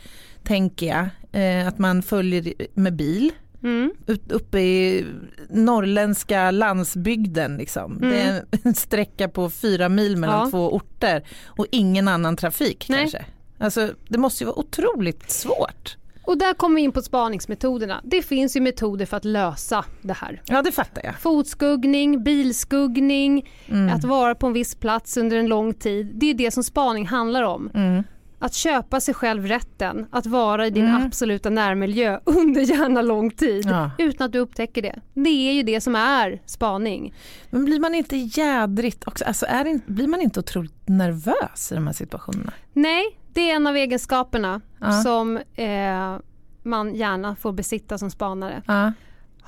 tänker 0.45 0.87
jag, 0.87 1.09
eh, 1.43 1.69
att 1.69 1.79
man 1.79 2.03
följer 2.03 2.53
med 2.75 2.97
bil 2.97 3.33
Mm. 3.63 3.91
uppe 4.29 4.59
i 4.61 5.07
norrländska 5.51 6.51
landsbygden. 6.51 7.57
Liksom. 7.57 7.97
Mm. 7.97 8.11
Det 8.11 8.21
är 8.21 8.45
en 8.63 8.75
sträcka 8.75 9.29
på 9.29 9.51
fyra 9.51 9.89
mil 9.89 10.17
mellan 10.17 10.41
Ja. 10.45 10.51
två 10.51 10.75
orter 10.75 11.25
och 11.47 11.67
ingen 11.71 12.09
annan 12.09 12.37
trafik 12.37 12.87
Nej. 12.89 12.99
kanske. 13.01 13.25
Alltså, 13.59 13.91
det 14.09 14.19
måste 14.19 14.45
ju 14.45 14.47
vara 14.47 14.59
otroligt 14.59 15.31
svårt. 15.31 15.97
Och 16.27 16.39
där 16.39 16.55
kommer 16.55 16.77
vi 16.77 16.83
in 16.83 16.93
på 16.93 17.03
spaningsmetoderna. 17.03 18.01
Det 18.05 18.23
finns 18.23 18.57
ju 18.57 18.61
metoder 18.61 19.07
för 19.07 19.17
att 19.17 19.25
lösa 19.25 19.85
det 20.03 20.13
här. 20.13 20.43
Ja 20.47 20.63
det 20.63 20.73
fattar 20.73 21.05
jag. 21.05 21.19
Fotskuggning, 21.21 22.25
bilskuggning, 22.25 23.49
Mm. 23.69 23.95
att 23.95 24.05
vara 24.05 24.35
på 24.35 24.47
en 24.47 24.53
viss 24.53 24.75
plats 24.75 25.17
under 25.17 25.37
en 25.37 25.47
lång 25.47 25.75
tid. 25.75 26.11
Det 26.15 26.31
är 26.31 26.35
det 26.35 26.51
som 26.51 26.63
spaning 26.65 27.07
handlar 27.07 27.43
om. 27.43 27.71
Mm. 27.75 28.03
Att 28.39 28.55
köpa 28.55 29.01
sig 29.01 29.15
själv 29.15 29.47
rätten 29.47 30.07
att 30.11 30.27
vara 30.27 30.67
i 30.67 30.71
din 30.71 30.85
Mm. 30.87 31.03
absoluta 31.07 31.51
närmiljö 31.51 32.21
under 32.25 32.61
gärna 32.61 33.03
lång 33.03 33.31
tid 33.31 33.67
Ja. 33.67 33.91
utan 33.99 34.25
att 34.27 34.33
du 34.33 34.39
upptäcker 34.39 34.83
det. 34.83 35.01
Det 35.15 35.49
är 35.49 35.53
ju 35.53 35.63
det 35.63 35.81
som 35.81 35.95
är 35.97 36.43
spaning. 36.47 37.15
Men 37.51 37.65
blir 37.65 37.81
man 37.81 37.95
inte 37.95 38.17
jädrigt 38.17 39.09
också, 39.09 39.25
alltså 39.25 39.47
är 39.49 39.65
det, 39.65 39.81
blir 39.87 40.07
man 40.09 40.21
inte 40.21 40.41
otroligt 40.41 40.89
nervös 40.89 41.73
i 41.73 41.75
de 41.75 41.87
här 41.87 41.95
situationerna? 41.95 42.53
Nej, 42.73 43.05
det 43.37 43.51
är 43.51 43.57
en 43.57 43.67
av 43.67 43.77
egenskaperna 43.77 44.61
Ja. 44.81 44.93
som 44.93 45.37
eh, 45.55 46.17
man 46.63 46.95
gärna 46.95 47.37
får 47.37 47.53
besitta 47.53 47.99
som 47.99 48.11
spanare. 48.11 48.63
Ja. 48.67 48.93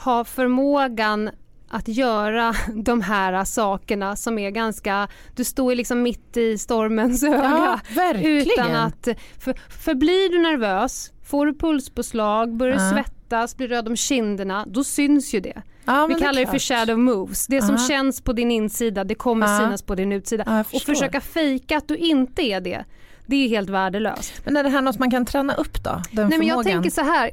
ha 0.04 0.24
förmågan 0.24 1.30
att 1.70 1.88
göra 1.88 2.54
de 2.74 3.00
här 3.02 3.44
sakerna 3.44 4.16
som 4.16 4.38
är 4.38 4.50
ganska, 4.50 5.08
du 5.36 5.44
står 5.44 5.72
ju 5.72 5.76
liksom 5.76 6.02
mitt 6.02 6.36
i 6.36 6.58
stormens 6.58 7.22
öga. 7.22 7.80
Ja. 7.96 8.12
Utan 8.14 8.74
att, 8.76 9.08
för, 9.38 9.54
för 9.70 9.94
blir 9.94 10.30
du 10.32 10.38
nervös, 10.38 11.12
får 11.24 11.46
du 11.46 11.54
pulspåslag, 11.54 12.56
börjar 12.56 12.74
Ja. 12.78 12.92
svettas, 12.92 13.56
blir 13.56 13.68
röd 13.68 13.88
om 13.88 13.96
kinderna, 13.96 14.64
då 14.68 14.84
syns 14.84 15.34
ju 15.34 15.40
det. 15.40 15.62
ja, 15.84 16.06
Vi 16.06 16.14
kallar 16.14 16.32
det 16.34 16.42
är 16.42 16.46
för 16.46 16.58
shadow 16.58 16.98
moves. 16.98 17.46
Det 17.46 17.62
som 17.62 17.78
känns 17.78 18.20
på 18.20 18.32
din 18.32 18.50
insida, 18.50 19.04
det 19.04 19.14
kommer 19.14 19.46
synas 19.60 19.82
på 19.82 19.94
din 19.94 20.12
utsida. 20.12 20.64
Och 20.72 20.82
försöka 20.82 21.20
fejka 21.20 21.76
att 21.78 21.88
du 21.88 21.96
inte 21.96 22.42
är 22.42 22.60
det, 22.60 22.84
det 23.28 23.36
är 23.44 23.48
helt 23.48 23.70
värdelöst. 23.70 24.32
Men 24.44 24.56
är 24.56 24.62
det 24.62 24.68
här 24.68 24.82
något 24.82 24.98
man 24.98 25.10
kan 25.10 25.26
träna 25.26 25.54
upp 25.54 25.84
då? 25.84 26.02
Den 26.12 26.28
Nej, 26.28 26.38
men 26.38 26.48
jag 26.48 26.64
tänker 26.64 26.90
så 26.90 27.00
här, 27.00 27.30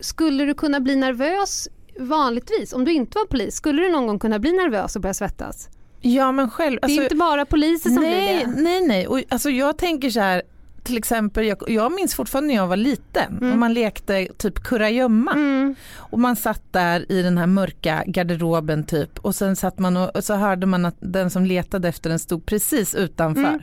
skulle 0.00 0.44
du 0.44 0.54
kunna 0.54 0.80
bli 0.80 0.96
nervös 0.96 1.68
vanligtvis, 1.98 2.72
om 2.72 2.84
du 2.84 2.92
inte 2.92 3.18
var 3.18 3.24
polis, 3.24 3.54
skulle 3.54 3.82
du 3.82 3.90
någon 3.92 4.06
gång 4.06 4.18
kunna 4.18 4.38
bli 4.38 4.52
nervös 4.52 4.96
och 4.96 5.02
börja 5.02 5.14
svettas? 5.14 5.68
Ja 6.00 6.32
men 6.32 6.50
själv, 6.50 6.78
det 6.82 6.86
är 6.86 6.88
alltså, 6.88 7.02
inte 7.02 7.16
bara 7.16 7.44
poliser 7.46 7.90
som 7.90 8.02
nej, 8.02 8.44
blir 8.44 8.54
det. 8.54 8.62
nej 8.62 8.86
nej, 8.86 9.06
och, 9.06 9.22
alltså 9.28 9.50
jag 9.50 9.78
tänker 9.78 10.10
så 10.10 10.20
här 10.20 10.42
till 10.82 10.96
exempel, 10.98 11.46
jag, 11.46 11.62
jag 11.66 11.92
minns 11.92 12.14
fortfarande 12.14 12.48
när 12.48 12.54
jag 12.54 12.66
var 12.66 12.76
liten 12.76 13.38
Mm. 13.38 13.52
och 13.52 13.58
man 13.58 13.74
lekte 13.74 14.28
typ 14.36 14.62
kurragömma 14.64 15.32
Mm. 15.32 15.74
och 15.96 16.18
man 16.18 16.36
satt 16.36 16.72
där 16.72 17.12
i 17.12 17.22
den 17.22 17.38
här 17.38 17.46
mörka 17.46 18.04
garderoben 18.06 18.84
typ 18.84 19.18
och 19.18 19.34
sen 19.34 19.56
satt 19.56 19.78
man 19.78 19.96
och, 19.96 20.16
och 20.16 20.24
så 20.24 20.34
hörde 20.34 20.66
man 20.66 20.84
att 20.84 20.96
den 21.00 21.30
som 21.30 21.44
letade 21.44 21.88
efter 21.88 22.10
den 22.10 22.18
stod 22.18 22.46
precis 22.46 22.94
utanför. 22.94 23.42
Mm. 23.42 23.62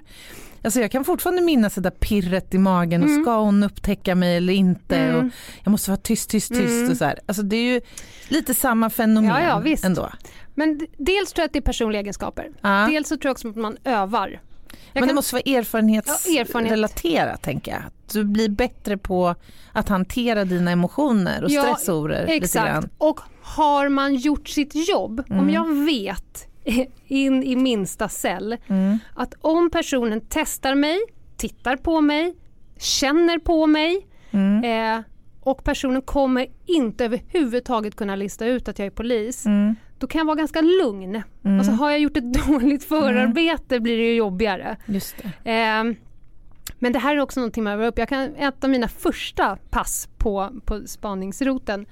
Alltså 0.65 0.80
jag 0.82 0.91
kan 0.91 1.04
fortfarande 1.06 1.41
minnas 1.41 1.75
det 1.75 1.82
där 1.82 1.89
pirret 1.89 2.54
i 2.54 2.58
magen 2.58 3.04
och 3.04 3.10
Mm. 3.10 3.23
ska 3.23 3.38
hon 3.39 3.63
upptäcka 3.63 4.15
mig 4.15 4.38
eller 4.38 4.54
inte 4.54 4.95
Mm. 4.97 5.15
och 5.25 5.32
jag 5.63 5.71
måste 5.71 5.91
vara 5.91 6.01
tyst, 6.01 6.30
tyst, 6.30 6.49
tyst 6.54 6.71
Mm. 6.71 6.91
och 6.91 6.97
så 6.97 7.06
här. 7.06 7.19
Alltså 7.25 7.43
det 7.43 7.56
är 7.56 7.73
ju 7.73 7.82
lite 8.28 8.54
samma 8.54 8.89
fenomen 8.89 9.30
Ja, 9.30 9.41
ja, 9.41 9.60
visst. 9.60 9.86
ändå. 9.86 10.10
Men 10.56 10.80
dels 10.97 11.34
tror 11.34 11.41
jag 11.43 11.45
att 11.47 11.54
det 11.54 11.60
är 11.60 11.62
personliga 11.62 12.01
egenskaper. 12.01 12.47
Ja. 12.62 12.88
Dels 12.91 13.08
så 13.10 13.15
tror 13.17 13.25
jag 13.30 13.32
också 13.32 13.49
att 13.49 13.56
man 13.56 13.78
övar. 13.84 14.41
Jag 14.93 15.01
Men 15.01 15.08
det 15.08 15.13
måste 15.15 15.36
vara 15.36 15.41
Ja, 15.45 15.60
erfarenhet. 15.60 16.05
erfarenhetsrelaterat 16.07 17.41
tänker 17.41 17.72
jag. 17.72 17.82
Du 18.13 18.24
blir 18.24 18.49
bättre 18.49 18.97
på 18.97 19.36
att 19.72 19.89
hantera 19.89 20.45
dina 20.45 20.72
emotioner 20.72 21.43
och 21.43 21.49
Ja, 21.49 21.61
stressorer 21.63 22.22
lite 22.22 22.34
Exakt. 22.34 22.66
grann. 22.68 22.89
Och 22.97 23.20
har 23.41 23.89
man 23.89 24.16
gjort 24.16 24.47
sitt 24.49 24.89
jobb, 24.89 25.24
om 25.30 25.36
Mm. 25.39 25.49
jag 25.53 25.86
vet 25.86 26.47
in 27.07 27.43
i 27.43 27.55
minsta 27.55 28.09
cell 28.09 28.57
Mm. 28.68 28.97
att 29.16 29.34
om 29.41 29.70
personen 29.70 30.22
testar 30.30 30.76
mig, 30.76 30.97
tittar 31.38 31.78
på 31.78 32.01
mig, 32.01 32.36
känner 32.80 33.39
på 33.39 33.68
mig 33.68 34.07
Mm. 34.32 34.63
eh, 34.97 35.03
och 35.41 35.63
personen 35.63 36.01
kommer 36.01 36.47
inte 36.66 37.05
överhuvudtaget 37.05 37.95
kunna 37.95 38.16
lista 38.16 38.45
ut 38.45 38.68
att 38.68 38.80
jag 38.80 38.86
är 38.86 38.89
polis, 38.91 39.45
Mm. 39.45 39.76
då 39.99 40.07
kan 40.07 40.20
jag 40.20 40.26
vara 40.26 40.36
ganska 40.36 40.61
lugn. 40.61 41.22
Mm. 41.43 41.57
Alltså 41.59 41.72
har 41.74 41.89
jag 41.91 41.99
gjort 41.99 42.18
ett 42.18 42.34
dåligt 42.47 42.84
förarbete 42.84 43.80
blir 43.80 43.97
det 43.97 44.03
ju 44.03 44.16
jobbigare. 44.16 44.78
Just 44.86 45.16
det. 45.43 45.51
Eh, 45.51 45.84
Men 46.80 46.93
det 46.93 46.99
här 46.99 47.16
är 47.16 47.20
också 47.20 47.39
någonting 47.39 47.63
man 47.63 47.74
övar 47.74 47.86
upp. 47.88 47.97
Jag 47.99 48.09
kan, 48.09 48.36
ett 48.36 48.63
av 48.63 48.70
mina 48.70 48.88
första 48.88 49.57
pass 49.70 50.09
på, 50.18 50.49
på 50.66 50.82
spaningsroten 50.88 51.86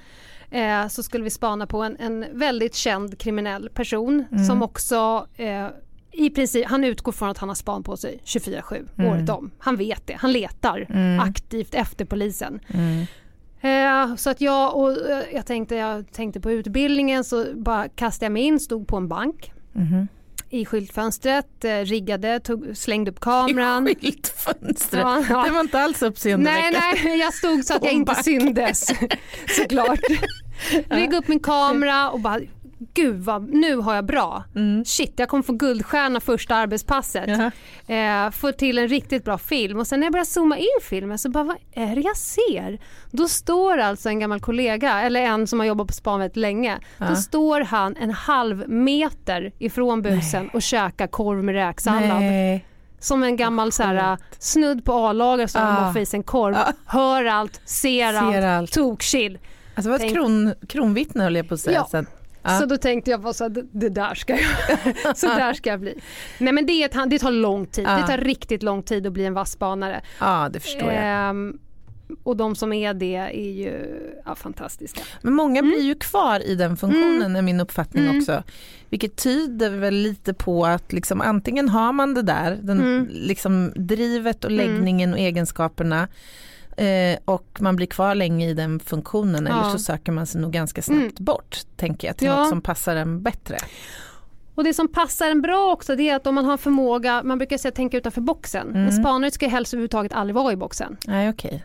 eh, 0.53 0.87
så 0.87 1.03
skulle 1.03 1.23
vi 1.23 1.29
spana 1.29 1.67
på 1.67 1.83
en, 1.83 1.97
en 1.99 2.25
väldigt 2.33 2.75
känd 2.75 3.17
kriminell 3.19 3.69
person 3.69 4.25
Mm. 4.31 4.45
som 4.45 4.61
också 4.63 5.27
eh, 5.37 5.67
i 6.11 6.29
princip, 6.29 6.65
han 6.67 6.83
utgår 6.83 7.11
från 7.11 7.29
att 7.29 7.37
han 7.37 7.49
har 7.49 7.55
span 7.55 7.83
på 7.83 7.97
sig 7.97 8.19
24-7 8.25 8.85
Mm. 8.97 9.11
året 9.11 9.29
om. 9.29 9.51
Han 9.59 9.75
vet 9.75 10.07
det, 10.07 10.13
han 10.13 10.31
letar 10.31 10.87
aktivt 11.21 11.75
efter 11.75 12.05
polisen. 12.05 12.59
Mm. 12.73 13.05
Eh, 13.61 14.15
så 14.15 14.29
att 14.29 14.41
jag, 14.41 14.75
och 14.75 14.91
eh, 15.09 15.23
jag 15.33 15.45
tänkte, 15.45 15.75
jag 15.75 16.11
tänkte 16.11 16.39
på 16.39 16.51
utbildningen 16.51 17.23
så 17.23 17.45
bara 17.55 17.87
kastade 17.89 18.25
jag 18.25 18.31
mig 18.31 18.43
in, 18.43 18.59
stod 18.59 18.87
på 18.87 18.97
en 18.97 19.07
bank 19.07 19.51
Mhm. 19.75 20.07
i 20.49 20.65
skyltfönstret, 20.65 21.65
eh, 21.65 21.77
riggade, 21.77 22.39
tog, 22.39 22.77
slängde 22.77 23.11
upp 23.11 23.19
kameran. 23.19 23.87
I 23.87 23.95
skyltfönstret. 23.95 25.01
Ja, 25.03 25.23
ja. 25.29 25.43
Det 25.43 25.51
var 25.51 25.59
inte 25.61 25.79
alls 25.79 26.01
Nej, 26.01 26.09
uppseendeväckande. 26.09 26.79
nej, 27.03 27.19
jag 27.19 27.33
stod 27.33 27.65
så 27.65 27.75
att 27.75 27.83
jag 27.83 27.93
inte 27.93 28.15
syndes 28.15 28.91
såklart. 29.57 29.99
Riggade 30.89 31.17
upp 31.17 31.27
min 31.27 31.39
kamera 31.39 32.09
och 32.09 32.19
bara 32.19 32.39
Gud 32.93 33.15
vad, 33.23 33.49
nu 33.49 33.75
har 33.75 33.95
jag 33.95 34.05
bra. 34.05 34.43
Mm. 34.55 34.85
Shit, 34.85 35.13
jag 35.15 35.29
kommer 35.29 35.43
få 35.43 35.53
guldstjärna 35.53 36.19
första 36.19 36.55
arbetspasset. 36.55 37.51
Jaha. 37.87 38.25
Eh, 38.25 38.31
få 38.31 38.51
till 38.51 38.77
en 38.77 38.87
riktigt 38.87 39.25
bra 39.25 39.37
film 39.37 39.79
och 39.79 39.87
sen 39.87 39.99
när 39.99 40.05
jag 40.07 40.11
börjar 40.11 40.25
zooma 40.25 40.57
in 40.57 40.65
filmen 40.81 41.17
så 41.17 41.29
bara 41.29 41.43
vad 41.43 41.57
är 41.73 41.95
det 41.95 42.01
jag 42.01 42.17
ser? 42.17 42.79
Då 43.11 43.27
står 43.27 43.77
alltså 43.77 44.09
en 44.09 44.19
gammal 44.19 44.39
kollega, 44.39 45.01
eller 45.01 45.21
en 45.21 45.47
som 45.47 45.59
har 45.59 45.67
jobbat 45.67 45.87
på 45.87 45.93
span 45.93 46.19
väldigt 46.19 46.37
länge. 46.37 46.79
Ja. 46.97 47.05
Då 47.09 47.15
står 47.15 47.61
han 47.61 47.95
en 47.95 48.11
halv 48.11 48.69
meter 48.69 49.51
ifrån 49.59 50.01
busen 50.01 50.49
och 50.49 50.61
käkar 50.61 51.07
korv 51.07 51.43
med 51.43 51.55
räksallad. 51.55 52.19
Nej. 52.21 52.65
Som 52.99 53.23
en 53.23 53.37
gammal 53.37 53.71
så 53.71 53.83
här, 53.83 54.17
snudd 54.39 54.85
på 54.85 54.93
A-laget 54.93 55.51
som 55.51 55.61
Ah. 55.61 55.77
ah. 55.77 55.81
bara 55.81 55.93
får 55.93 56.01
i 56.01 56.05
sig 56.05 56.17
en 56.17 56.23
korv. 56.23 56.55
Ah. 56.55 56.71
Hör 56.85 57.25
allt, 57.25 57.61
ser, 57.65 58.11
Ser 58.11 58.17
allt, 58.19 58.45
allt. 58.45 58.71
tokkill. 58.71 59.37
Alltså 59.75 59.89
var 59.89 59.95
ett 59.95 60.01
Tänk- 60.01 60.13
kron, 60.13 60.53
kronvittne 60.67 61.23
höll 61.23 61.35
jag 61.35 61.47
på 61.47 61.53
att 61.53 61.59
säga 61.59 61.75
Ja. 61.77 61.87
sen. 61.91 62.05
Ja. 62.43 62.59
Så 62.59 62.65
då 62.65 62.77
tänkte 62.77 63.11
jag 63.11 63.21
bara 63.21 63.33
så 63.33 63.43
här, 63.43 63.63
det, 63.71 63.89
där 63.89 64.15
ska 64.15 64.33
jag, 64.33 65.17
så 65.17 65.27
där 65.27 65.53
ska 65.53 65.69
jag 65.69 65.79
bli. 65.79 65.93
Nej 66.37 66.53
men 66.53 66.65
det, 66.65 66.71
är 66.73 66.85
ett, 67.03 67.09
det 67.09 67.19
tar 67.19 67.31
lång 67.31 67.65
tid, 67.65 67.85
Ja. 67.87 67.97
det 67.97 68.07
tar 68.07 68.17
riktigt 68.17 68.63
lång 68.63 68.83
tid 68.83 69.07
att 69.07 69.13
bli 69.13 69.25
en 69.25 69.33
vass 69.33 69.51
spanare. 69.51 70.01
ja, 70.19 70.49
det 70.53 70.59
förstår 70.59 70.91
jag. 70.91 71.03
Ehm, 71.29 71.57
och 72.23 72.37
de 72.37 72.55
som 72.55 72.73
är 72.73 72.93
det 72.93 73.15
är 73.15 73.51
ju 73.51 73.99
ja, 74.25 74.35
fantastiska. 74.35 75.01
Men 75.21 75.33
många 75.33 75.59
Mm. 75.59 75.71
blir 75.71 75.81
ju 75.81 75.95
kvar 75.95 76.39
i 76.47 76.55
den 76.55 76.77
funktionen 76.77 77.35
är 77.35 77.41
min 77.41 77.59
uppfattning 77.59 78.17
också. 78.17 78.43
Vilket 78.89 79.15
tyder 79.15 79.69
väl 79.69 79.93
lite 79.95 80.33
på 80.33 80.65
att 80.65 80.93
liksom, 80.93 81.21
antingen 81.21 81.69
har 81.69 81.91
man 81.93 82.13
det 82.13 82.21
där, 82.21 82.59
den, 82.61 82.79
Mm. 82.81 83.07
liksom, 83.11 83.71
drivet 83.75 84.45
och 84.45 84.51
läggningen 84.51 85.13
och 85.13 85.19
egenskaperna 85.19 86.07
eh, 86.77 87.19
och 87.25 87.47
man 87.59 87.75
blir 87.75 87.87
kvar 87.87 88.15
länge 88.15 88.49
i 88.49 88.53
den 88.53 88.79
funktionen 88.79 89.47
eller 89.47 89.57
Ja. 89.57 89.71
så 89.71 89.79
söker 89.79 90.11
man 90.11 90.25
sig 90.25 90.41
nog 90.41 90.51
ganska 90.51 90.81
snabbt 90.81 91.01
Mm. 91.01 91.13
bort 91.25 91.57
tänker 91.77 92.07
jag 92.07 92.17
till 92.17 92.27
Ja. 92.27 92.35
något 92.39 92.49
som 92.49 92.61
passar 92.61 92.95
en 92.95 93.21
bättre. 93.23 93.57
Och 94.55 94.63
det 94.63 94.73
som 94.73 94.87
passar 94.87 95.29
en 95.31 95.41
bra 95.41 95.71
också 95.73 95.95
det 95.95 96.09
är 96.09 96.15
att 96.15 96.27
om 96.27 96.35
man 96.35 96.45
har 96.45 96.57
förmåga, 96.57 97.23
man 97.23 97.37
brukar 97.37 97.57
säga 97.57 97.71
tänka 97.71 97.97
utanför 97.97 98.21
boxen. 98.21 98.67
Mm. 98.69 98.85
En 98.85 98.91
spanare 98.93 99.31
ska 99.31 99.47
helst 99.47 99.73
överhuvudtaget 99.73 100.13
aldrig 100.13 100.35
vara 100.35 100.53
i 100.53 100.55
boxen. 100.55 100.97
Nej 101.07 101.29
okej. 101.29 101.63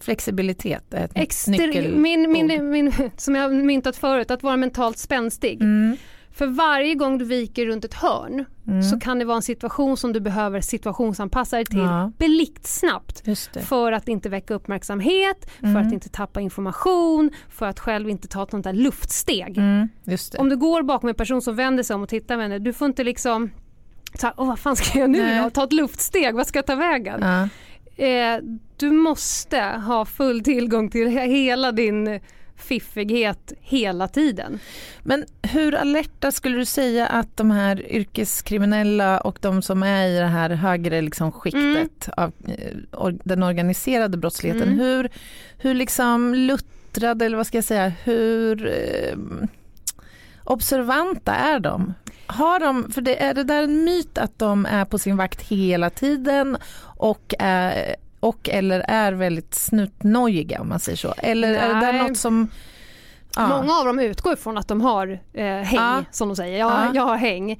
Flexibilitet 0.00 0.94
är 0.94 1.04
ett 1.04 1.14
Extre- 1.14 1.50
nyckelord. 1.50 1.98
min, 2.00 2.32
min, 2.32 2.70
min, 2.70 2.92
som 3.16 3.34
jag 3.34 3.42
har 3.42 3.50
myntat 3.50 3.96
förut, 3.96 4.30
att 4.30 4.42
vara 4.42 4.56
mentalt 4.56 4.98
spänstig. 4.98 5.62
Mm. 5.62 5.96
För 6.40 6.46
varje 6.46 6.94
gång 6.94 7.18
du 7.18 7.24
viker 7.24 7.66
runt 7.66 7.84
ett 7.84 7.94
hörn 7.94 8.44
Mm. 8.66 8.82
så 8.82 9.00
kan 9.00 9.18
det 9.18 9.24
vara 9.24 9.36
en 9.36 9.42
situation 9.42 9.96
som 9.96 10.12
du 10.12 10.20
behöver 10.20 10.60
situationsanpassa 10.60 11.56
dig 11.56 11.64
till 11.64 11.78
Ja. 11.78 12.12
blixtsnabbt. 12.18 13.22
För 13.68 13.92
att 13.92 14.08
inte 14.08 14.28
väcka 14.28 14.54
uppmärksamhet, 14.54 15.50
för 15.60 15.66
Mm. 15.66 15.86
att 15.86 15.92
inte 15.92 16.08
tappa 16.08 16.40
information, 16.40 17.30
för 17.48 17.66
att 17.66 17.80
själv 17.80 18.08
inte 18.10 18.28
ta 18.28 18.42
ett 18.42 18.50
sånt 18.50 18.64
där 18.64 18.72
luftsteg. 18.72 19.58
Mm. 19.58 19.88
Om 20.38 20.48
du 20.48 20.56
går 20.56 20.82
bakom 20.82 21.08
en 21.08 21.14
person 21.14 21.42
som 21.42 21.56
vänder 21.56 21.82
sig 21.82 21.94
om 21.96 22.02
och 22.02 22.08
tittar 22.08 22.36
med 22.36 22.44
henne, 22.44 22.58
du 22.58 22.72
får 22.72 22.86
inte 22.86 23.04
liksom 23.04 23.50
så 24.14 24.26
här, 24.26 24.34
Åh, 24.36 24.46
vad 24.48 24.58
fan 24.58 24.76
ska 24.76 24.98
jag 24.98 25.10
nu 25.10 25.18
Nej. 25.22 25.42
då? 25.42 25.50
Ta 25.50 25.64
ett 25.64 25.72
luftsteg, 25.72 26.34
vad 26.34 26.46
ska 26.46 26.58
jag 26.58 26.66
ta 26.66 26.74
vägen? 26.74 27.20
Ja. 27.22 27.48
Eh, 28.04 28.38
du 28.76 28.90
måste 28.90 29.60
ha 29.60 30.04
full 30.04 30.40
tillgång 30.44 30.90
till 30.90 31.08
he- 31.08 31.26
hela 31.26 31.72
din 31.72 32.20
fiffighet 32.60 33.52
hela 33.60 34.08
tiden. 34.08 34.58
Men 35.02 35.24
hur 35.42 35.74
alerta 35.74 36.32
skulle 36.32 36.56
du 36.56 36.64
säga 36.64 37.06
att 37.06 37.36
de 37.36 37.50
här 37.50 37.92
yrkeskriminella 37.92 39.20
och 39.20 39.38
de 39.40 39.62
som 39.62 39.82
är 39.82 40.06
i 40.08 40.18
det 40.18 40.26
här 40.26 40.50
högre 40.50 41.00
liksom 41.00 41.32
skiktet 41.32 42.08
av 42.16 42.32
eh, 42.46 43.08
den 43.24 43.42
organiserade 43.42 44.16
brottsligheten, 44.16 44.68
Mm. 44.68 44.78
hur, 44.78 45.08
hur 45.58 45.74
liksom 45.74 46.34
luttrade 46.34 47.24
eller 47.26 47.36
vad 47.36 47.46
ska 47.46 47.56
jag 47.58 47.64
säga, 47.64 47.92
hur 48.04 48.66
eh, 48.68 49.16
observanta 50.44 51.34
är 51.34 51.60
de? 51.60 51.94
Har 52.26 52.60
de, 52.60 52.92
för 52.92 53.00
det, 53.00 53.22
är 53.22 53.34
det 53.34 53.44
där 53.44 53.62
en 53.62 53.84
myt 53.84 54.18
att 54.18 54.38
de 54.38 54.66
är 54.66 54.84
på 54.84 54.98
sin 54.98 55.16
vakt 55.16 55.42
hela 55.42 55.90
tiden 55.90 56.56
och 56.96 57.34
är 57.38 57.96
och 58.20 58.48
eller 58.48 58.80
är 58.88 59.12
väldigt 59.12 59.54
snutnojiga 59.54 60.60
om 60.60 60.68
man 60.68 60.80
säger 60.80 60.96
så. 60.96 61.14
Eller 61.18 61.48
är 61.54 61.68
det 61.74 61.80
där 61.80 61.92
Nej. 61.92 62.02
något 62.08 62.16
som... 62.16 62.48
Ja, 63.36 63.48
Många 63.48 63.72
av 63.72 63.84
dem 63.86 63.98
utgår 63.98 64.36
från 64.36 64.58
att 64.58 64.68
de 64.68 64.80
har 64.80 65.08
eh, 65.32 65.44
häng, 65.44 65.66
Ja. 65.78 66.04
som 66.10 66.28
de 66.28 66.36
säger. 66.36 66.58
Jag, 66.58 66.70
Ja. 66.72 66.90
jag 66.94 67.02
har 67.02 67.16
häng. 67.16 67.50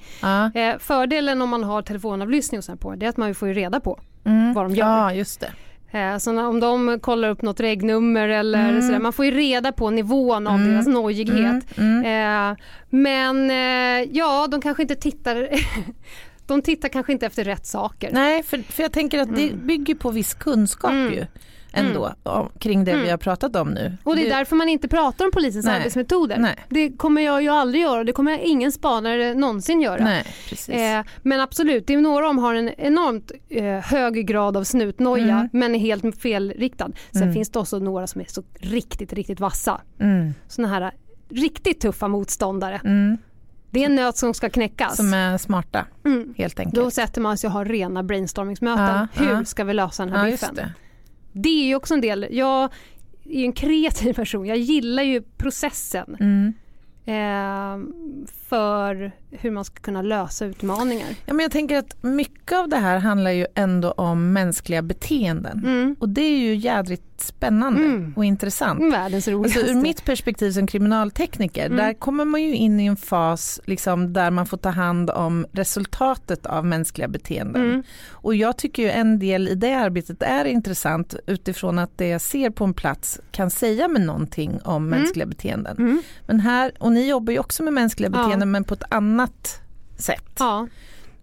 Eh, 0.55 0.77
fördelen 0.79 1.41
om 1.41 1.49
man 1.49 1.63
har 1.63 1.81
telefonavlyssning 1.81 2.61
och 2.71 2.79
på 2.79 2.95
det 2.95 3.05
är 3.05 3.09
att 3.09 3.17
man 3.17 3.35
får 3.35 3.47
ju 3.47 3.53
reda 3.53 3.79
på 3.79 3.99
mm, 4.25 4.53
vad 4.53 4.65
de 4.65 4.75
gör. 4.75 5.11
just 5.11 5.39
det. 5.39 5.51
Eh, 5.99 6.17
så 6.17 6.41
om 6.47 6.59
de 6.59 6.99
kollar 6.99 7.29
upp 7.29 7.41
något 7.41 7.59
regnummer 7.59 8.27
eller 8.29 8.69
Mm. 8.69 8.81
sådär, 8.81 8.99
man 8.99 9.13
får 9.13 9.25
ju 9.25 9.31
reda 9.31 9.71
på 9.71 9.89
nivån 9.89 10.47
av 10.47 10.55
Mm. 10.55 10.71
deras 10.71 10.87
nojighet. 10.87 11.77
Mm, 11.77 12.05
mm. 12.05 12.51
Eh, 12.51 12.57
men 12.89 13.49
eh, 13.51 14.09
ja, 14.11 14.47
de 14.51 14.61
kanske 14.61 14.81
inte 14.83 14.95
tittar 14.95 15.49
De 16.51 16.61
tittar 16.61 16.89
kanske 16.89 17.11
inte 17.11 17.25
efter 17.25 17.43
rätt 17.43 17.65
saker. 17.65 18.09
Nej, 18.13 18.43
för, 18.43 18.57
för 18.57 18.83
jag 18.83 18.91
tänker 18.91 19.19
att 19.19 19.35
det 19.35 19.49
Mm. 19.49 19.67
bygger 19.67 19.95
på 19.95 20.11
viss 20.11 20.33
kunskap 20.33 20.91
Mm. 20.91 21.13
ju 21.13 21.25
ändå 21.73 22.13
om, 22.23 22.49
kring 22.59 22.83
det 22.85 22.95
vi 22.97 23.09
har 23.09 23.17
pratat 23.17 23.55
om 23.55 23.69
nu. 23.69 23.97
Och 24.03 24.15
det 24.15 24.25
är 24.25 24.29
därför 24.37 24.55
man 24.55 24.69
inte 24.69 24.87
pratar 24.87 25.25
om 25.25 25.31
polisens 25.31 25.65
Nej. 25.65 25.77
arbetsmetoder. 25.77 26.37
Nej. 26.37 26.55
Det 26.69 26.91
kommer 26.97 27.21
jag 27.21 27.41
ju 27.43 27.49
aldrig 27.49 27.81
göra 27.83 27.99
och 27.99 28.05
det 28.05 28.11
kommer 28.11 28.37
ingen 28.37 28.71
spanare 28.71 29.33
någonsin 29.33 29.81
göra. 29.81 30.03
Nej. 30.03 30.25
Eh, 30.99 31.05
men 31.21 31.39
absolut, 31.39 31.87
det 31.87 31.93
är 31.93 31.97
några 31.97 32.25
dem 32.27 32.37
har 32.39 32.55
en 32.55 32.69
enormt 32.77 33.31
eh, 33.49 33.63
hög 33.65 34.27
grad 34.27 34.57
av 34.57 34.63
snutnoja 34.63 35.23
Mm. 35.35 35.49
men 35.53 35.75
är 35.75 35.79
helt 35.79 36.21
felriktad. 36.21 36.89
Sen 37.11 37.21
Mm. 37.21 37.33
finns 37.33 37.49
det 37.49 37.59
också 37.59 37.79
några 37.79 38.07
som 38.07 38.21
är 38.21 38.25
så 38.25 38.43
riktigt, 38.59 39.13
riktigt 39.13 39.39
vassa. 39.39 39.81
Mm, 39.99 40.33
Såna 40.47 40.67
här 40.67 40.91
riktigt 41.29 41.79
tuffa 41.81 42.07
motståndare. 42.07 42.81
mm, 42.83 43.17
Det 43.71 43.81
är 43.81 43.85
en 43.85 43.95
nöt 43.95 44.17
som 44.17 44.33
ska 44.33 44.49
knäckas. 44.49 44.97
som 44.97 45.13
är 45.13 45.37
smarta 45.37 45.85
Mm. 46.05 46.33
helt 46.37 46.59
enkelt. 46.59 46.75
Då 46.75 46.91
sätter 46.91 47.21
man 47.21 47.37
sig 47.37 47.47
och 47.47 47.51
har 47.53 47.65
rena 47.65 48.03
brainstormingsmöten. 48.03 48.85
Ja, 48.85 49.07
Hur 49.13 49.31
ja. 49.31 49.45
ska 49.45 49.63
vi 49.63 49.73
lösa 49.73 50.05
den 50.05 50.15
här 50.15 50.25
ja, 50.25 50.31
biffen? 50.31 50.55
det. 50.55 50.73
Det 51.31 51.49
är 51.49 51.65
ju 51.67 51.75
också 51.75 51.93
en 51.93 52.01
del, 52.01 52.27
jag 52.31 52.63
är 53.25 53.45
en 53.45 53.53
kreativ 53.53 54.13
person, 54.13 54.45
jag 54.45 54.57
gillar 54.57 55.03
ju 55.03 55.21
processen 55.21 56.17
Mm. 56.19 56.53
eh, 57.05 57.87
för 58.51 59.11
hur 59.29 59.51
man 59.51 59.65
ska 59.65 59.75
kunna 59.81 60.01
lösa 60.01 60.45
utmaningar. 60.45 61.07
Ja, 61.25 61.33
men 61.33 61.43
jag 61.43 61.51
tänker 61.51 61.77
att 61.77 62.03
mycket 62.03 62.57
av 62.57 62.69
det 62.69 62.77
här 62.77 62.97
handlar 62.99 63.31
ju 63.31 63.45
ändå 63.55 63.91
om 63.91 64.33
mänskliga 64.33 64.81
beteenden. 64.81 65.59
Mm. 65.65 65.95
Och 65.99 66.09
det 66.09 66.21
är 66.21 66.37
ju 66.37 66.55
jädrigt 66.55 67.03
spännande 67.21 67.83
Mm. 67.85 68.13
och 68.15 68.25
intressant. 68.25 68.93
Världens 68.93 69.27
roligaste. 69.27 69.59
Alltså, 69.59 69.73
ur 69.75 69.81
mitt 69.81 70.05
perspektiv 70.05 70.51
som 70.51 70.67
kriminaltekniker, 70.67 71.65
Mm. 71.65 71.77
där 71.77 71.93
kommer 71.93 72.25
man 72.25 72.41
ju 72.43 72.55
in 72.55 72.79
i 72.79 72.85
en 72.85 72.95
fas 72.97 73.59
liksom, 73.65 74.13
där 74.13 74.31
man 74.31 74.45
får 74.45 74.57
ta 74.57 74.69
hand 74.69 75.09
om 75.09 75.45
resultatet 75.51 76.45
av 76.45 76.65
mänskliga 76.65 77.07
beteenden. 77.07 77.61
Mm. 77.69 77.83
Och 78.11 78.35
jag 78.35 78.57
tycker 78.57 78.83
ju 78.83 78.89
en 78.89 79.19
del 79.19 79.47
i 79.47 79.55
det 79.55 79.73
arbetet 79.73 80.23
är 80.23 80.45
intressant 80.45 81.15
utifrån 81.27 81.79
att 81.79 81.97
det 81.97 82.07
jag 82.07 82.21
ser 82.21 82.49
på 82.49 82.63
en 82.65 82.73
plats 82.73 83.19
kan 83.31 83.49
säga 83.51 83.87
mig 83.87 84.05
någonting 84.05 84.59
om 84.63 84.89
mänskliga 84.89 85.25
beteenden. 85.25 85.77
Mm. 85.77 86.01
Men 86.27 86.39
här, 86.39 86.71
och 86.79 86.91
ni 86.91 87.09
jobbar 87.09 87.33
ju 87.33 87.39
också 87.39 87.63
med 87.63 87.73
mänskliga 87.73 88.09
Ja. 88.13 88.23
Beteenden 88.41 88.51
men 88.51 88.63
på 88.63 88.73
ett 88.73 88.83
annat 88.93 89.61
sätt. 89.97 90.35
Ja. 90.39 90.67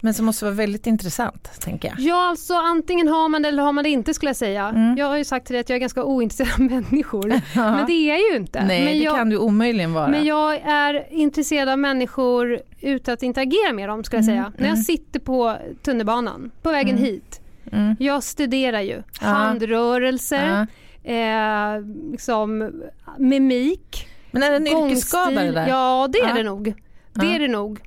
Men 0.01 0.15
som 0.15 0.27
måste 0.27 0.45
vara 0.45 0.55
väldigt 0.55 0.87
intressant 0.87 1.51
tänker 1.61 1.89
jag. 1.89 1.99
ja, 2.01 2.29
alltså 2.29 2.55
antingen 2.55 3.09
har 3.09 3.29
man 3.29 3.43
det 3.43 3.49
eller 3.49 3.63
har 3.63 3.73
man 3.73 3.85
det 3.85 3.91
inte 3.91 4.15
skulle 4.15 4.29
jag 4.29 4.37
säga. 4.37 4.69
Mm. 4.69 4.97
Jag 4.97 5.07
har 5.07 5.17
ju 5.17 5.25
sagt 5.25 5.47
till 5.47 5.55
dig 5.55 5.61
att 5.61 5.69
jag 5.69 5.77
är 5.77 5.81
ganska 5.81 6.05
ointresserad 6.05 6.53
av 6.55 6.61
människor. 6.91 7.29
Men 7.55 7.87
det 7.87 7.93
är 7.93 8.09
jag 8.09 8.19
ju 8.31 8.37
inte. 8.37 8.65
Nej 8.65 8.85
men 8.85 8.93
det 8.99 9.05
jag, 9.05 9.17
kan 9.17 9.29
du 9.31 9.37
omöjligen 9.39 9.93
vara. 9.93 10.09
Men 10.09 10.25
jag 10.25 10.55
är 10.55 11.07
intresserad 11.13 11.69
av 11.69 11.79
människor 11.79 12.61
utan 12.81 13.13
att 13.15 13.23
interagera 13.23 13.73
med 13.73 13.89
dem 13.89 14.05
skulle 14.05 14.23
jag 14.23 14.29
Mm, 14.29 14.43
säga. 14.43 14.53
När 14.57 14.67
jag 14.67 14.75
mm. 14.75 14.83
sitter 14.85 15.21
på 15.21 15.57
tunnelbanan 15.83 16.51
på 16.63 16.71
vägen 16.71 16.97
Mm. 16.97 17.05
hit. 17.05 17.41
mm. 17.73 17.97
Jag 17.99 18.23
studerar 18.23 18.81
ju 18.81 19.03
Ja. 19.21 19.27
handrörelser, 19.27 20.67
Ja. 21.03 21.13
eh, 21.13 21.81
liksom 22.11 22.73
mimik, 23.19 24.09
Men 24.31 24.43
är 24.43 24.51
det 24.51 24.57
en 24.57 24.67
yrkesskada 24.67 25.43
det 25.43 25.51
där? 25.53 25.69
Ja 25.69 26.09
det 26.13 26.19
är 26.19 26.35
det 26.35 26.43
nog. 26.43 26.75
Det 27.13 27.27
Ja. 27.27 27.35
är 27.35 27.39
det 27.39 27.49
nog. 27.49 27.81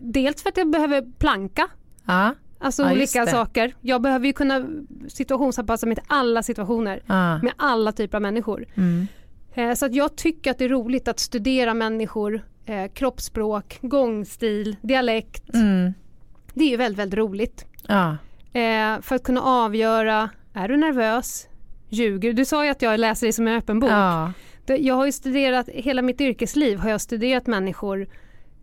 Dels 0.00 0.42
för 0.42 0.48
att 0.48 0.56
jag 0.56 0.70
behöver 0.70 1.02
planka. 1.18 1.68
Ja. 2.06 2.34
alltså 2.58 2.82
Ja, 2.82 2.92
olika 2.92 3.24
det. 3.24 3.30
saker. 3.30 3.74
Jag 3.80 4.02
behöver 4.02 4.26
ju 4.26 4.32
kunna 4.32 4.66
situationsanpassa 5.08 5.86
mig 5.86 5.96
till 5.96 6.04
alla 6.08 6.42
situationer 6.42 7.02
Ah. 7.06 7.38
med 7.38 7.52
alla 7.56 7.92
typer 7.92 8.18
av 8.18 8.22
människor. 8.22 8.66
Mm. 8.74 9.06
Eh, 9.54 9.74
Så 9.74 9.86
att 9.86 9.94
jag 9.94 10.16
tycker 10.16 10.50
att 10.50 10.58
det 10.58 10.64
är 10.64 10.68
roligt 10.68 11.08
att 11.08 11.18
studera 11.20 11.74
människor, 11.74 12.42
eh, 12.66 12.90
kroppsspråk, 12.92 13.78
gångstil, 13.82 14.76
dialekt. 14.82 15.54
Mm. 15.54 15.92
Det 16.54 16.64
är 16.64 16.68
ju 16.68 16.76
väldigt, 16.76 16.98
väldigt 16.98 17.18
roligt. 17.18 17.66
Ja. 17.88 18.16
Eh, 18.60 19.00
för 19.00 19.14
att 19.16 19.22
kunna 19.22 19.42
avgöra, 19.42 20.30
är 20.52 20.68
du 20.68 20.76
nervös? 20.76 21.46
Ljuger 21.88 22.32
du? 22.32 22.44
sa 22.44 22.64
ju 22.64 22.70
att 22.70 22.82
jag 22.82 23.00
läser 23.00 23.26
dig 23.26 23.32
som 23.32 23.48
en 23.48 23.56
öppen 23.56 23.80
bok. 23.80 23.90
Ja. 23.90 24.32
Jag 24.66 24.94
har 24.94 25.06
ju 25.06 25.12
studerat, 25.12 25.68
hela 25.68 26.02
mitt 26.02 26.20
yrkesliv 26.20 26.78
har 26.78 26.90
jag 26.90 27.00
studerat 27.00 27.46
människor, 27.46 28.08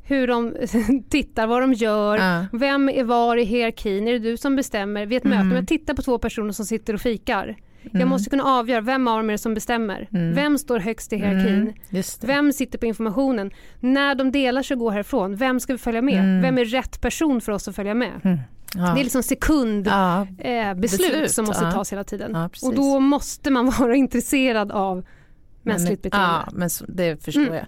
hur 0.08 0.28
de 0.28 0.55
tittar, 1.10 1.47
vad 1.47 1.62
de 1.62 1.74
gör, 1.74 2.18
Ja. 2.18 2.45
vem 2.53 2.89
är 2.89 3.03
var 3.03 3.38
i 3.38 3.43
hierarkin, 3.43 4.08
är 4.08 4.12
det 4.14 4.20
du 4.20 4.38
som 4.38 4.55
bestämmer? 4.55 5.05
Vid 5.05 5.18
ett 5.18 5.26
Mm. 5.26 5.38
möte, 5.38 5.49
om 5.49 5.55
jag 5.55 5.68
tittar 5.68 5.93
på 5.93 6.01
två 6.01 6.18
personer 6.18 6.51
som 6.51 6.66
sitter 6.66 6.93
och 6.93 7.01
fikar, 7.01 7.55
jag 7.84 7.95
Mm. 7.95 8.10
måste 8.10 8.30
kunna 8.30 8.43
avgöra 8.43 8.82
vem 8.82 9.08
av 9.08 9.18
dem 9.18 9.30
är 9.30 9.32
det 9.32 9.38
som 9.38 9.53
bestämmer? 9.53 10.08
Mm. 10.12 10.34
Vem 10.34 10.58
står 10.58 10.80
högst 10.80 11.14
i 11.14 11.18
hierarkin? 11.18 11.74
Mm. 11.91 12.03
Vem 12.22 12.53
sitter 12.53 12.78
på 12.80 12.86
informationen? 12.86 13.51
När 13.80 14.16
de 14.16 14.32
delar 14.32 14.64
sig 14.64 14.76
och 14.76 14.80
går 14.80 14.91
härifrån, 14.91 15.36
vem 15.36 15.60
ska 15.60 15.74
vi 15.74 15.80
följa 15.80 16.01
med? 16.01 16.20
Mm. 16.20 16.41
Vem 16.41 16.58
är 16.58 16.66
rätt 16.66 17.01
person 17.01 17.41
för 17.41 17.51
oss 17.51 17.68
att 17.68 17.76
följa 17.76 17.93
med? 17.93 18.12
Mm. 18.24 18.38
Ja. 18.76 18.82
Det 18.82 18.99
är 19.01 19.03
liksom 19.03 19.24
sekund 19.24 19.88
ja. 19.88 20.28
eh, 20.39 20.74
beslut, 20.74 21.32
som 21.32 21.45
måste 21.45 21.66
ja. 21.66 21.72
tas 21.72 21.91
hela 21.93 22.03
tiden. 22.03 22.36
och 22.64 22.76
då 22.76 22.99
måste 22.99 23.51
man 23.51 23.70
vara 23.80 23.95
intresserad 23.95 24.72
av 24.72 25.05
mänskligt 25.64 26.03
Men- 26.03 26.10
beteende. 26.10 26.43
Ja, 26.45 26.51
men 26.53 26.70
det 26.88 27.24
förstår 27.24 27.41
Mm. 27.41 27.53
jag. 27.53 27.66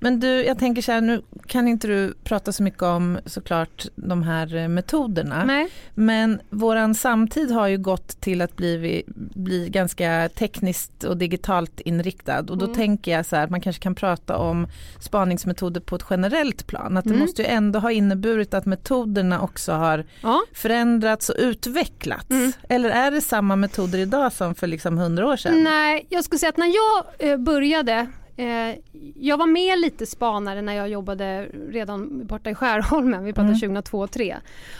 Men 0.00 0.20
du, 0.20 0.28
jag 0.44 0.58
tänker 0.58 0.82
så 0.82 0.92
här, 0.92 1.00
nu 1.00 1.22
kan 1.46 1.68
inte 1.68 1.86
du 1.88 2.14
prata 2.24 2.52
så 2.52 2.62
mycket 2.62 2.82
om 2.82 3.18
såklart 3.26 3.86
de 3.96 4.22
här 4.22 4.54
eh, 4.56 4.68
metoderna. 4.68 5.44
Nej. 5.44 5.68
Men 5.94 6.40
våran 6.50 6.94
samtid 6.94 7.50
har 7.50 7.66
ju 7.68 7.78
gått 7.78 8.20
till 8.20 8.40
att 8.42 8.56
bli, 8.56 9.02
bli 9.34 9.68
ganska 9.68 10.28
tekniskt 10.34 11.04
och 11.04 11.16
digitalt 11.16 11.80
inriktad 11.80 12.38
och 12.38 12.58
då 12.58 12.64
Mm. 12.64 12.76
tänker 12.76 13.12
jag 13.12 13.26
så 13.26 13.36
här 13.36 13.44
att 13.44 13.50
man 13.50 13.60
kanske 13.60 13.82
kan 13.82 13.94
prata 13.94 14.36
om 14.38 14.66
spaningsmetoder 15.00 15.80
på 15.80 15.96
ett 15.96 16.04
generellt 16.10 16.66
plan. 16.66 16.96
Att 16.96 17.04
det 17.04 17.10
Mm. 17.10 17.20
måste 17.20 17.42
ju 17.42 17.48
ändå 17.48 17.78
ha 17.78 17.90
inneburit 17.92 18.54
att 18.54 18.66
metoderna 18.66 19.40
också 19.40 19.72
har 19.72 20.04
Ja. 20.22 20.42
förändrats 20.52 21.28
och 21.28 21.36
utvecklats. 21.38 22.30
Mm. 22.30 22.52
Eller 22.68 22.90
är 22.90 23.10
det 23.10 23.20
samma 23.20 23.56
metoder 23.56 23.98
idag 23.98 24.32
som 24.32 24.54
för 24.54 24.66
liksom 24.66 24.98
hundra 24.98 25.26
år 25.26 25.36
sedan? 25.36 25.64
Nej, 25.64 26.06
jag 26.10 26.24
skulle 26.24 26.38
säga 26.38 26.50
att 26.50 26.56
när 26.56 26.66
jag 26.74 27.30
eh, 27.30 27.36
började 27.36 28.06
Eh, 28.38 28.74
jag 29.14 29.36
var 29.36 29.46
med 29.46 29.78
lite 29.78 30.06
spanare 30.06 30.62
när 30.62 30.72
jag 30.74 30.88
jobbade 30.88 31.48
redan 31.70 32.26
borta 32.26 32.50
i 32.50 32.54
Skärholmen, 32.54 33.24
vi 33.24 33.32
pratar 33.32 33.48
Mm. 33.48 33.60
2002 33.60 33.98
och 33.98 34.10
2003. 34.10 34.36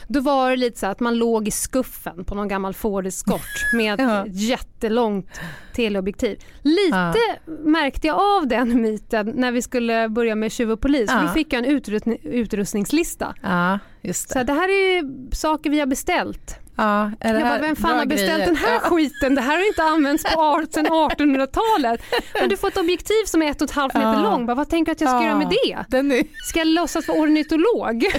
Då 0.07 0.19
var 0.19 0.49
det 0.49 0.55
lite 0.57 0.79
så 0.79 0.87
att 0.87 0.99
man 0.99 1.17
låg 1.17 1.47
i 1.47 1.51
skuffen 1.51 2.25
på 2.25 2.35
någon 2.35 2.47
gammal 2.47 2.73
Ford 2.73 3.05
Escort 3.07 3.73
med 3.73 3.93
ett 3.93 3.99
Ja. 4.07 4.25
jättelångt 4.27 5.29
teleobjektiv. 5.75 6.39
Lite 6.61 7.17
märkte 7.63 8.07
jag 8.07 8.17
av 8.37 8.47
den 8.47 8.81
myten 8.81 9.31
när 9.35 9.51
vi 9.51 9.61
skulle 9.61 10.09
börja 10.09 10.35
med 10.35 10.51
Tjuv 10.51 10.71
och 10.71 10.81
polis. 10.81 11.09
Ja. 11.13 11.21
Då 11.21 11.27
fick 11.27 11.53
jag 11.53 11.59
en 11.59 11.71
utrustning, 11.71 12.17
utrustningslista. 12.23 13.35
Ja, 14.07 14.09
just 14.09 14.29
Så 14.31 14.37
det. 14.37 14.43
det 14.43 14.53
här 14.53 14.69
är 14.69 15.03
saker 15.35 15.69
vi 15.69 15.79
har 15.79 15.87
beställt. 15.87 16.55
Ja, 16.77 17.11
är 17.19 17.33
det 17.33 17.39
Jag 17.39 17.41
bara, 17.41 17.45
här 17.49 17.61
vem 17.61 17.75
fan 17.75 17.97
har 17.97 18.05
beställt 18.05 18.31
grejer? 18.31 18.45
den 18.45 18.55
här 18.55 18.73
Ja. 18.73 18.79
skiten? 18.79 19.35
Det 19.35 19.41
här 19.41 19.57
har 19.57 19.67
inte 19.67 19.83
använts 19.83 20.23
på 20.23 20.65
sedan 20.71 20.85
1800-talet. 20.87 22.01
Men 22.39 22.49
du 22.49 22.57
får 22.57 22.67
ett 22.67 22.77
objektiv 22.77 23.23
som 23.25 23.41
är 23.41 23.51
ett 23.51 23.61
och 23.61 23.69
ett 23.69 23.75
halvt 23.75 23.93
meter 23.93 24.13
Ja. 24.13 24.21
lång. 24.21 24.45
Bara, 24.45 24.55
vad 24.55 24.69
tänker 24.69 24.91
du 24.91 24.91
att 24.91 25.01
jag 25.01 25.09
ska 25.09 25.17
Ja. 25.19 25.25
göra 25.25 25.37
med 25.37 25.47
det? 25.49 25.85
Den 25.89 26.11
är... 26.11 26.23
Ska 26.49 26.59
jag 26.59 26.67
låtsas 26.67 27.07
vara 27.07 27.19
ornitolog? 27.19 28.05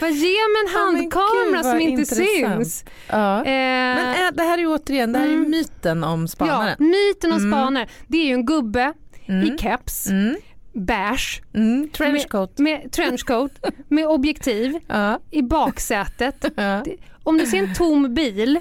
Vad 0.00 0.10
ge 0.10 0.28
mig 0.28 0.60
en 0.66 0.72
Ja, 0.72 0.78
handkamera 0.80 1.56
gud, 1.56 1.64
som 1.64 1.80
inte 1.80 1.90
intressant. 2.02 2.56
syns. 2.66 2.84
Ja. 3.08 3.38
Eh, 3.38 3.44
Men 3.44 4.34
det 4.36 4.42
här 4.42 4.58
är 4.58 4.66
återigen, 4.66 5.12
det 5.12 5.18
här 5.18 5.26
är 5.26 5.32
Mm. 5.34 5.50
myten 5.50 6.04
om 6.04 6.20
ja, 6.22 6.26
spanaren. 6.28 6.76
myten 6.78 7.32
om 7.32 7.38
Mm. 7.38 7.52
spanare. 7.52 7.86
Det 8.08 8.16
är 8.18 8.24
ju 8.26 8.32
en 8.34 8.46
gubbe 8.46 8.92
Mm. 9.26 9.42
i 9.54 9.58
keps, 9.58 10.08
Mm. 10.08 10.36
Beige, 10.72 11.42
Mm. 11.54 11.88
Trenchcoat. 11.92 12.58
med 12.58 12.92
trenchcoat, 12.92 13.52
med 13.88 14.06
objektiv 14.06 14.78
Ja. 14.86 15.18
i 15.30 15.42
baksätet. 15.42 16.44
Ja. 16.56 16.82
Om 17.22 17.38
du 17.38 17.46
ser 17.46 17.58
en 17.58 17.74
tom 17.74 18.14
bil 18.14 18.58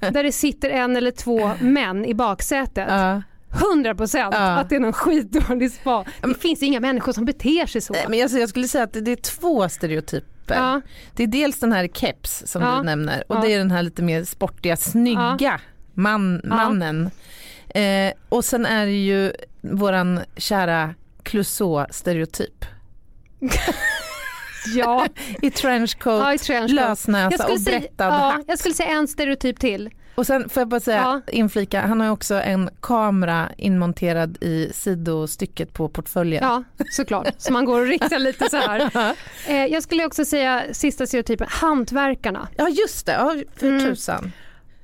där 0.00 0.22
det 0.22 0.32
sitter 0.32 0.70
en 0.70 0.96
eller 0.96 1.10
två 1.10 1.50
män 1.60 2.04
i 2.04 2.14
baksätet, 2.14 2.86
Ja. 2.88 3.22
100% 3.50 4.18
Ja. 4.32 4.38
att 4.38 4.68
det 4.68 4.76
är 4.76 4.80
någon 4.80 4.92
skitdålig 4.92 5.72
spa. 5.72 6.04
Det 6.22 6.34
finns 6.40 6.62
inga 6.62 6.80
människor 6.80 7.12
som 7.12 7.24
beter 7.24 7.66
sig 7.66 7.80
så. 7.80 7.94
Men 8.08 8.22
alltså, 8.22 8.38
jag 8.38 8.48
skulle 8.48 8.68
säga 8.68 8.84
att 8.84 8.92
det 8.92 9.10
är 9.12 9.16
två 9.16 9.68
stereotyper. 9.68 10.54
Ja, 10.54 10.80
Det 11.14 11.22
är 11.22 11.26
dels 11.26 11.58
den 11.60 11.72
här 11.72 11.88
keps 11.88 12.42
som 12.46 12.62
Ja. 12.62 12.76
du 12.76 12.82
nämner 12.82 13.22
och 13.28 13.36
Ja. 13.36 13.40
det 13.40 13.52
är 13.54 13.58
den 13.58 13.70
här 13.70 13.82
lite 13.82 14.02
mer 14.02 14.24
sportiga, 14.24 14.76
snygga 14.76 15.60
man, 15.94 16.40
mannen. 16.44 17.10
Eh, 17.68 18.12
och 18.28 18.44
sen 18.44 18.66
är 18.66 18.86
det 18.86 18.92
ju 19.04 19.32
våran 19.60 20.20
kära 20.36 20.94
Clouseau-stereotyp. 21.26 22.64
ja, 24.74 25.06
I 25.42 25.50
trenchcoat, 25.50 26.20
ja 26.20 26.34
i 26.34 26.38
trenchcoat. 26.38 26.70
lösnösa 26.88 27.46
och 27.48 27.60
säga, 27.60 27.78
brättad 27.80 28.06
ja, 28.06 28.10
hatt. 28.18 28.44
jag 28.48 28.58
skulle 28.58 28.74
säga 28.74 28.88
en 28.88 29.08
stereotyp 29.08 29.60
till. 29.60 29.90
Och 30.14 30.26
sen 30.26 30.48
får 30.48 30.60
jag 30.60 30.68
bara 30.68 30.80
säga, 30.80 30.96
Ja. 30.98 31.20
inflika, 31.32 31.80
han 31.80 32.00
har 32.00 32.10
också 32.10 32.34
en 32.34 32.70
kamera 32.80 33.50
inmonterad 33.56 34.42
i 34.42 34.70
sidostycket 34.74 35.72
på 35.72 35.88
portföljen. 35.88 36.44
Ja, 36.44 36.62
såklart. 36.90 37.28
Så 37.38 37.52
man 37.52 37.64
går 37.64 37.80
och 37.80 37.86
riktar 37.86 38.18
lite 38.18 38.50
så 38.50 38.56
här. 38.56 38.90
Eh, 39.48 39.66
jag 39.66 39.82
skulle 39.82 40.06
också 40.06 40.24
säga 40.24 40.62
sista 40.72 41.06
stereotypen, 41.06 41.46
hantverkarna. 41.50 42.48
Ja 42.56 42.68
just 42.68 43.06
det, 43.06 43.12
ja, 43.12 43.34
för 43.56 43.66
Mm. 43.66 43.80
tusan. 43.84 44.32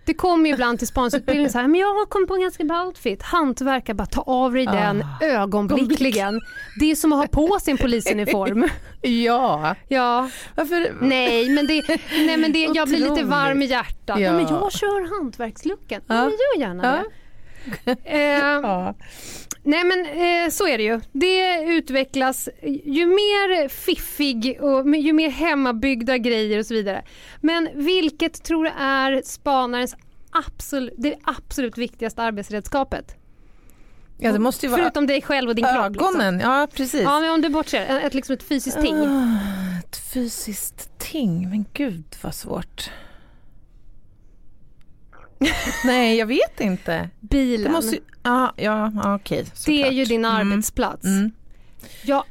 Det 0.05 0.15
kommer 0.15 0.47
ju 0.49 0.53
ibland 0.55 0.79
till 0.79 0.89
spaningsutbildning 0.89 1.51
så 1.51 1.59
här, 1.59 1.69
men 1.69 1.81
jag 1.81 1.87
har 1.87 2.07
kommit 2.07 2.29
på 2.29 2.35
en 2.35 2.41
ganska 2.41 2.65
bra 2.65 2.85
outfit. 2.85 3.23
Hantverkare, 3.23 3.95
bara 3.95 4.07
ta 4.07 4.21
av 4.21 4.53
dig 4.53 4.67
den 4.67 5.03
Ah. 5.21 5.25
ögonblickligen. 5.25 6.41
Det 6.81 6.91
är 6.91 6.95
som 6.95 7.13
att 7.13 7.19
ha 7.19 7.27
på 7.27 7.59
sig 7.61 7.71
en 7.73 7.79
polisuniform. 7.79 8.69
Ja, 9.05 9.75
Ja, 9.89 10.31
varför? 10.57 10.95
nej 11.01 11.49
men, 11.51 11.67
det, 11.67 11.83
nej, 12.27 12.37
men 12.37 12.53
det, 12.53 12.59
jag 12.75 12.89
blir 12.89 12.99
lite 13.11 13.25
varm 13.25 13.63
i 13.63 13.67
hjärtat. 13.67 14.21
Ja. 14.21 14.33
Men 14.33 14.41
jag 14.41 14.73
kör 14.73 15.19
hantverkslucken. 15.19 16.03
Ja. 16.07 16.15
Ja. 16.15 16.23
men 16.25 16.31
gör 16.33 16.61
gärna 16.69 16.85
Ja. 16.85 17.05
det. 17.85 17.97
Eh, 18.05 18.19
Ja. 18.63 18.95
Nej 19.63 19.85
men 19.85 20.07
eh, 20.07 20.51
så 20.51 20.67
är 20.67 20.79
det 20.79 20.85
ju. 20.85 21.01
Det 21.13 21.63
utvecklas 21.63 22.49
ju 22.85 23.07
mer 23.07 23.69
fiffig 23.69 24.59
och 24.61 24.97
ju 24.97 25.13
mer 25.13 25.31
hemmabyggda 25.31 26.19
grejer 26.19 26.59
och 26.59 26.67
så 26.67 26.75
vidare. 26.75 27.05
Men 27.41 27.69
vilket 27.75 28.45
tror 28.45 28.65
du 28.65 28.71
är 28.71 29.23
spanarens 29.25 29.97
absolut, 30.31 30.95
det 30.99 31.17
absolut 31.25 31.79
viktigaste 31.79 32.23
arbetsredskapet? 32.23 33.17
ja, 34.23 34.33
det 34.33 34.39
måste 34.39 34.69
vara 34.69 34.81
Förutom 34.83 35.07
dig 35.07 35.23
själv 35.23 35.49
och 35.49 35.55
din 35.55 35.65
kropp. 35.65 35.93
Liksom. 35.93 36.21
ögonen. 36.21 36.41
Ja, 36.41 36.69
precis. 36.75 37.03
Ja 37.03 37.21
men 37.21 37.31
om 37.31 37.41
du 37.41 37.49
bortser, 37.49 38.01
ett, 38.05 38.15
liksom 38.15 38.35
ett 38.35 38.43
fysiskt 38.43 38.81
ting. 38.81 38.95
Ah, 38.95 39.79
ett 39.79 39.97
fysiskt 39.97 40.99
ting, 40.99 41.51
men 41.51 41.65
gud 41.73 42.17
vad 42.23 42.35
svårt. 42.35 42.91
Nej, 45.85 46.17
jag 46.19 46.27
vet 46.27 46.61
inte. 46.61 47.09
Bilen. 47.21 47.65
Det 47.65 47.71
måste 47.71 47.95
ju, 47.97 48.01
ja, 48.23 48.53
ja, 48.57 48.93
ja, 49.03 49.15
okej. 49.15 49.47
det 49.67 49.83
är 49.83 49.91
ju 49.93 50.05
din 50.05 50.25
Mm, 50.25 50.37
arbetsplats. 50.37 51.05
Mm. 51.05 51.31
Jag 52.03 52.25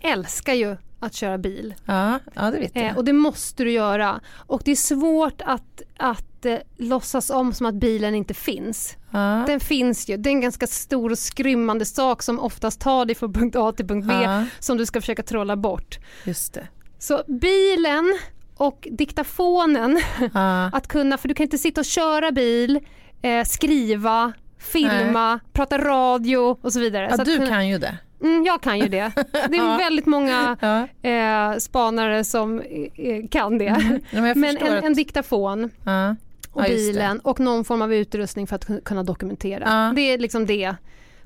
älskar 0.00 0.54
ju 0.54 0.76
att 1.00 1.14
köra 1.14 1.38
bil. 1.38 1.74
Ja, 1.84 2.18
ja, 2.34 2.50
det 2.50 2.58
vet 2.58 2.70
jag. 2.74 2.84
Eh, 2.86 2.96
och 2.96 3.04
det 3.04 3.12
måste 3.12 3.64
du 3.64 3.70
göra. 3.72 4.20
Och 4.34 4.62
det 4.64 4.70
är 4.70 4.76
svårt 4.76 5.42
att, 5.44 5.82
att 5.96 6.44
eh, 6.46 6.56
låtsas 6.76 7.30
om 7.30 7.52
som 7.52 7.66
att 7.66 7.74
bilen 7.74 8.14
inte 8.14 8.34
finns. 8.34 8.96
ja. 9.10 9.44
Den 9.46 9.60
finns 9.60 10.08
ju. 10.08 10.16
Det 10.16 10.28
är 10.30 10.32
en 10.32 10.40
ganska 10.40 10.66
stor 10.66 11.10
och 11.12 11.18
skrymmande 11.18 11.84
sak 11.84 12.22
som 12.22 12.38
oftast 12.40 12.80
tar 12.80 13.04
dig 13.04 13.14
från 13.14 13.32
punkt 13.32 13.56
A 13.56 13.72
till 13.72 13.86
punkt 13.86 14.06
B 14.08 14.14
ja, 14.14 14.44
som 14.58 14.76
du 14.76 14.86
ska 14.86 15.00
försöka 15.00 15.22
trolla 15.22 15.56
bort. 15.56 15.98
just 16.24 16.54
det. 16.54 16.68
Så 16.98 17.22
bilen 17.26 18.18
och 18.58 18.88
diktafonen, 18.90 20.00
Ja. 20.34 20.64
att 20.72 20.88
kunna, 20.88 21.18
för 21.18 21.28
du 21.28 21.34
kan 21.34 21.44
inte 21.44 21.58
sitta 21.58 21.80
och 21.80 21.84
köra 21.84 22.30
bil, 22.32 22.80
eh, 23.22 23.44
skriva, 23.44 24.32
filma, 24.58 25.40
prata 25.52 25.78
radio 25.78 26.58
och 26.62 26.72
så 26.72 26.80
vidare. 26.80 27.08
Ja, 27.10 27.16
så 27.16 27.24
du 27.24 27.36
kunna- 27.36 27.48
kan 27.48 27.68
ju 27.68 27.78
det. 27.78 27.98
Mm, 28.22 28.44
jag 28.44 28.60
kan 28.62 28.78
ju 28.78 28.88
det. 28.88 29.12
Det 29.32 29.56
är 29.56 29.56
Ja. 29.70 29.76
väldigt 29.76 30.06
många 30.06 30.56
Ja. 30.60 31.08
eh, 31.10 31.56
spanare 31.58 32.24
som 32.24 32.60
eh, 32.60 33.28
kan 33.30 33.58
det. 33.58 33.66
Mm. 33.66 34.00
Men 34.12 34.40
Men 34.40 34.56
en, 34.56 34.78
att- 34.78 34.84
en 34.84 34.94
diktafon 34.94 35.70
ja. 35.84 36.16
och 36.52 36.62
bilen 36.62 37.20
och 37.20 37.40
någon 37.40 37.64
form 37.64 37.82
av 37.82 37.94
utrustning 37.94 38.46
för 38.46 38.56
att 38.56 38.66
kun- 38.66 38.80
kunna 38.84 39.02
dokumentera. 39.02 39.92
Det 39.96 40.00
är 40.02 40.18
liksom 40.18 40.46
det. 40.46 40.74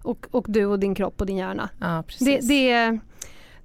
Och, 0.03 0.26
och 0.30 0.45
du 0.49 0.64
och 0.66 0.78
din 0.78 0.95
kropp 0.95 1.20
och 1.20 1.26
din 1.26 1.37
hjärna. 1.37 1.68
Det, 2.18 2.39
det, 2.43 2.70
är, 2.70 3.01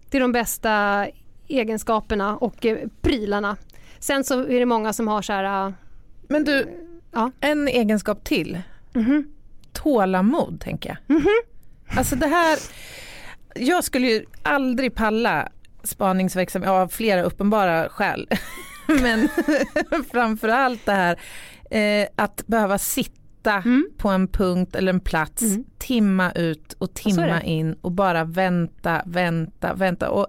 det 0.10 0.18
är 0.18 0.22
de 0.22 0.32
bästa 0.32 1.06
egenskaperna 1.48 2.38
och 2.38 2.66
eh, 2.66 2.78
prylarna. 3.02 3.58
Sen 4.00 4.24
så 4.24 4.40
är 4.40 4.60
det 4.60 4.66
många 4.66 4.94
som 4.94 5.08
har 5.08 5.22
så 5.22 5.34
här... 5.34 5.74
Men 6.30 6.44
du, 6.44 6.68
Ja. 7.12 7.32
en 7.40 7.68
egenskap 7.68 8.24
till. 8.24 8.62
mhm, 8.94 9.28
Tålamod, 9.74 10.62
tänker 10.62 10.90
jag. 10.90 11.16
mhm. 11.16 11.28
Alltså 11.98 12.16
det 12.16 12.28
här, 12.28 12.60
jag 13.56 13.84
skulle 13.84 14.08
ju 14.08 14.26
aldrig 14.44 14.96
palla 14.96 15.50
spaningsverksamhet 15.84 16.70
av 16.70 16.88
flera 16.88 17.24
uppenbara 17.24 17.90
skäl. 17.90 18.28
Men 19.02 19.30
framförallt 20.12 20.86
det 20.86 20.92
här 20.92 21.20
eh, 21.72 22.08
att 22.16 22.48
behöva 22.48 22.78
sitta 22.78 23.14
Mm. 23.66 23.90
på 23.98 24.10
en 24.10 24.28
punkt 24.28 24.76
eller 24.76 24.94
en 24.94 25.00
plats 25.00 25.42
Mm. 25.42 25.64
timma 25.78 26.32
ut 26.32 26.74
och 26.74 26.94
timma 26.94 27.22
det. 27.26 27.42
in 27.46 27.74
och 27.82 27.92
bara 27.92 28.24
vänta, 28.24 29.02
vänta, 29.06 29.74
vänta. 29.74 30.10
Och, 30.10 30.28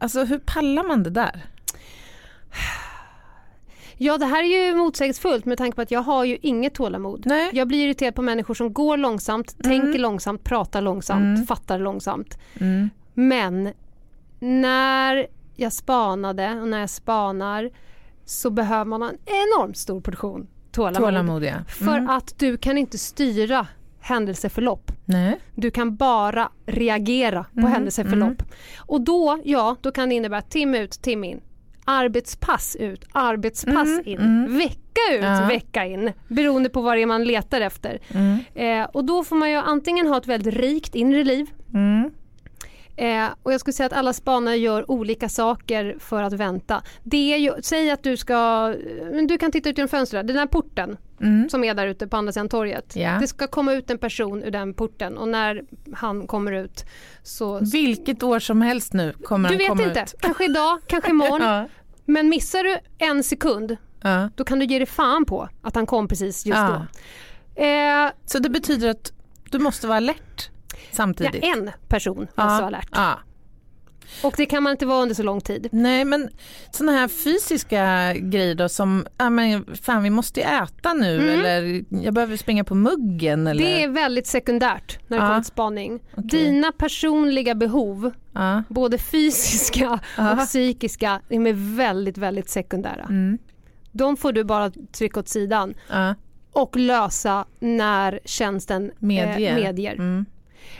alltså 0.00 0.24
hur 0.24 0.38
pallar 0.38 0.84
man 0.84 1.02
det 1.02 1.10
där? 1.10 1.46
Ja 4.00 4.18
det 4.18 4.26
här 4.26 4.42
är 4.44 4.66
ju 4.66 4.74
motsägelsefullt 4.74 5.44
med 5.44 5.58
tanke 5.58 5.74
på 5.76 5.82
att 5.82 5.90
jag 5.90 6.00
har 6.02 6.24
ju 6.24 6.38
inget 6.42 6.74
tålamod. 6.74 7.22
Nej. 7.26 7.50
Jag 7.52 7.68
blir 7.68 7.84
irriterad 7.86 8.14
på 8.14 8.22
människor 8.22 8.54
som 8.54 8.72
går 8.72 8.96
långsamt, 8.96 9.62
tänker 9.64 9.98
långsamt, 9.98 10.44
pratar 10.44 10.80
långsamt, 10.82 11.22
Mm. 11.36 11.46
fattar 11.46 11.78
långsamt. 11.78 12.38
Mm. 12.60 12.90
Men 13.14 13.72
när 14.38 15.26
jag 15.56 15.72
spanade 15.72 16.60
och 16.60 16.68
när 16.68 16.80
jag 16.80 16.90
spanar 16.90 17.70
så 18.24 18.50
behöver 18.50 18.84
man 18.84 19.02
en 19.02 19.18
enormt 19.26 19.76
stor 19.76 20.00
portion 20.00 20.46
tålamod. 20.72 20.98
Tålamodiga. 21.08 21.64
För 21.68 21.96
Mm. 21.98 22.10
att 22.10 22.38
du 22.38 22.56
kan 22.56 22.78
inte 22.78 22.98
styra 22.98 23.66
händelseförlopp. 24.08 24.92
Nej. 25.04 25.38
Du 25.54 25.70
kan 25.70 25.96
bara 25.96 26.48
reagera 26.66 27.44
på 27.54 27.58
Mm, 27.60 27.72
händelseförlopp. 27.72 28.42
Och 28.78 29.00
då, 29.00 29.38
ja, 29.44 29.76
då 29.80 29.90
kan 29.92 30.08
det 30.08 30.14
innebära 30.14 30.42
tim 30.42 30.74
ut, 30.74 30.90
tim 31.02 31.24
in. 31.24 31.40
Arbetspass 31.84 32.76
ut, 32.80 33.04
arbetspass 33.12 33.88
Mm, 33.88 34.02
in. 34.04 34.18
mm. 34.18 34.58
Vecka 34.58 35.00
ut, 35.12 35.22
Ja. 35.22 35.46
vecka 35.48 35.84
in. 35.86 36.12
Beroende 36.28 36.68
på 36.68 36.80
vad 36.80 36.96
det 36.96 37.02
är 37.02 37.06
man 37.06 37.24
letar 37.24 37.60
efter. 37.60 37.98
Mm. 38.10 38.38
Eh, 38.54 38.88
och 38.92 39.04
då 39.04 39.24
får 39.24 39.36
man 39.36 39.50
ju 39.50 39.56
antingen 39.56 40.06
ha 40.06 40.16
ett 40.18 40.26
väldigt 40.26 40.54
rikt 40.54 40.94
inre 40.94 41.24
liv 41.24 41.46
Mm. 41.74 42.10
Eh, 42.98 43.26
och 43.42 43.52
jag 43.52 43.60
skulle 43.60 43.72
säga 43.74 43.86
att 43.86 43.92
alla 43.92 44.12
spanare 44.12 44.56
gör 44.56 44.90
olika 44.90 45.28
saker 45.28 45.96
för 46.00 46.22
att 46.22 46.32
vänta. 46.32 46.82
Det 47.02 47.34
är 47.34 47.38
ju, 47.38 47.52
säg 47.62 47.90
att 47.90 48.02
du 48.02 48.16
ska, 48.16 48.74
du 49.28 49.38
kan 49.38 49.52
titta 49.52 49.68
ut 49.70 49.78
genom 49.78 49.88
fönstret, 49.88 50.26
den 50.26 50.36
här 50.36 50.46
porten 50.46 50.96
Mm. 51.20 51.48
som 51.48 51.64
är 51.64 51.74
där 51.74 51.86
ute 51.86 52.06
på 52.06 52.16
andra 52.16 52.32
sidan 52.32 52.48
torget. 52.48 52.96
Ja. 52.96 53.18
Det 53.20 53.26
ska 53.26 53.46
komma 53.46 53.72
ut 53.72 53.90
en 53.90 53.98
person 53.98 54.42
ur 54.42 54.50
den 54.50 54.74
porten 54.74 55.18
och 55.18 55.28
när 55.28 55.62
han 55.94 56.26
kommer 56.26 56.52
ut 56.52 56.84
så... 57.22 57.58
Vilket 57.72 58.22
år 58.22 58.38
som 58.38 58.62
helst 58.62 58.92
nu 58.92 59.12
kommer 59.12 59.48
Du 59.48 59.54
han 59.54 59.58
vet 59.58 59.68
komma 59.68 59.82
inte, 59.82 60.00
ut. 60.00 60.14
kanske 60.20 60.44
idag, 60.44 60.78
kanske 60.86 61.10
imorgon. 61.10 61.40
Ja. 61.42 61.68
Men 62.04 62.28
missar 62.28 62.64
du 62.64 62.78
en 62.98 63.22
sekund, 63.22 63.76
Ja. 64.02 64.28
då 64.36 64.44
kan 64.44 64.58
du 64.58 64.64
ge 64.66 64.78
dig 64.78 64.86
fan 64.86 65.24
på 65.24 65.48
att 65.62 65.74
han 65.74 65.86
kom 65.86 66.08
precis 66.08 66.46
just 66.46 66.58
Ja. 66.58 66.86
då. 67.56 67.62
Eh, 67.62 68.10
Så 68.26 68.38
det 68.38 68.50
betyder 68.50 68.88
att 68.88 69.12
du 69.50 69.58
måste 69.58 69.86
vara 69.86 69.96
alert 69.96 70.50
ja, 70.90 70.96
samtidigt? 70.96 71.44
en 71.44 71.70
person 71.88 72.18
måste 72.18 72.32
vara 72.42 72.66
alert. 72.66 72.88
Ja. 72.92 73.18
Och 74.22 74.34
det 74.36 74.46
kan 74.46 74.62
man 74.62 74.70
inte 74.70 74.86
vara 74.86 75.02
under 75.02 75.14
så 75.14 75.22
lång 75.22 75.40
tid. 75.40 75.68
Nej 75.72 76.04
men 76.04 76.28
sådana 76.70 76.92
här 76.98 77.08
fysiska 77.08 78.14
grejer 78.14 78.54
då 78.54 78.68
som, 78.68 79.06
ja 79.18 79.30
men 79.30 79.76
fan 79.82 80.02
vi 80.02 80.10
måste 80.10 80.42
äta 80.42 80.92
nu 80.92 81.18
Mm. 81.20 81.40
eller 81.40 81.84
jag 82.04 82.14
behöver 82.14 82.36
springa 82.36 82.64
på 82.64 82.74
muggen 82.74 83.46
eller? 83.46 83.64
Det 83.64 83.82
är 83.82 83.88
väldigt 83.88 84.26
sekundärt 84.26 84.98
när 85.08 85.16
det 85.18 85.22
Ja. 85.24 85.28
kommer 85.28 85.40
till 85.40 85.46
spaning. 85.52 86.00
Okej. 86.12 86.24
Dina 86.24 86.72
personliga 86.72 87.54
behov, 87.54 88.10
Ja. 88.32 88.62
både 88.68 88.98
fysiska 88.98 90.00
Ja. 90.16 90.32
och 90.32 90.38
psykiska, 90.38 91.20
de 91.28 91.46
är 91.46 91.76
väldigt, 91.76 92.18
väldigt 92.18 92.48
sekundära. 92.48 93.02
Mm. 93.08 93.38
De 93.92 94.16
får 94.16 94.32
du 94.32 94.44
bara 94.44 94.70
trycka 94.92 95.20
åt 95.20 95.28
sidan 95.28 95.74
Ja. 95.90 96.14
och 96.52 96.76
lösa 96.76 97.44
när 97.58 98.20
tjänsten 98.24 98.90
Medger. 98.98 99.50
Eh, 99.50 99.54
medger. 99.54 99.92
Mm. 99.94 100.26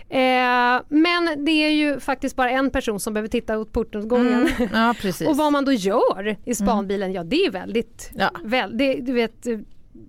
Eh, 0.08 0.82
men 0.88 1.44
det 1.44 1.50
är 1.50 1.70
ju 1.70 2.00
faktiskt 2.00 2.36
bara 2.36 2.50
en 2.50 2.70
person 2.70 3.00
som 3.00 3.14
behöver 3.14 3.28
titta 3.28 3.58
åt 3.58 3.72
portutgången. 3.72 4.48
Mm. 4.58 4.68
Ja. 4.72 4.94
Och 5.28 5.36
vad 5.36 5.52
man 5.52 5.64
då 5.64 5.72
gör 5.72 6.36
i 6.44 6.54
spanbilen, 6.54 7.12
ja 7.12 7.24
det 7.24 7.46
är 7.46 7.50
väldigt, 7.50 8.10
Ja. 8.14 8.30
väl, 8.44 8.78
det, 8.78 8.94
du 8.94 9.12
vet, 9.12 9.46
eh, 9.46 9.58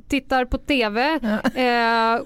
tittar 0.10 0.46
på 0.46 0.58
TV, 0.58 1.20
Ja. 1.22 1.62
eh, 1.62 2.22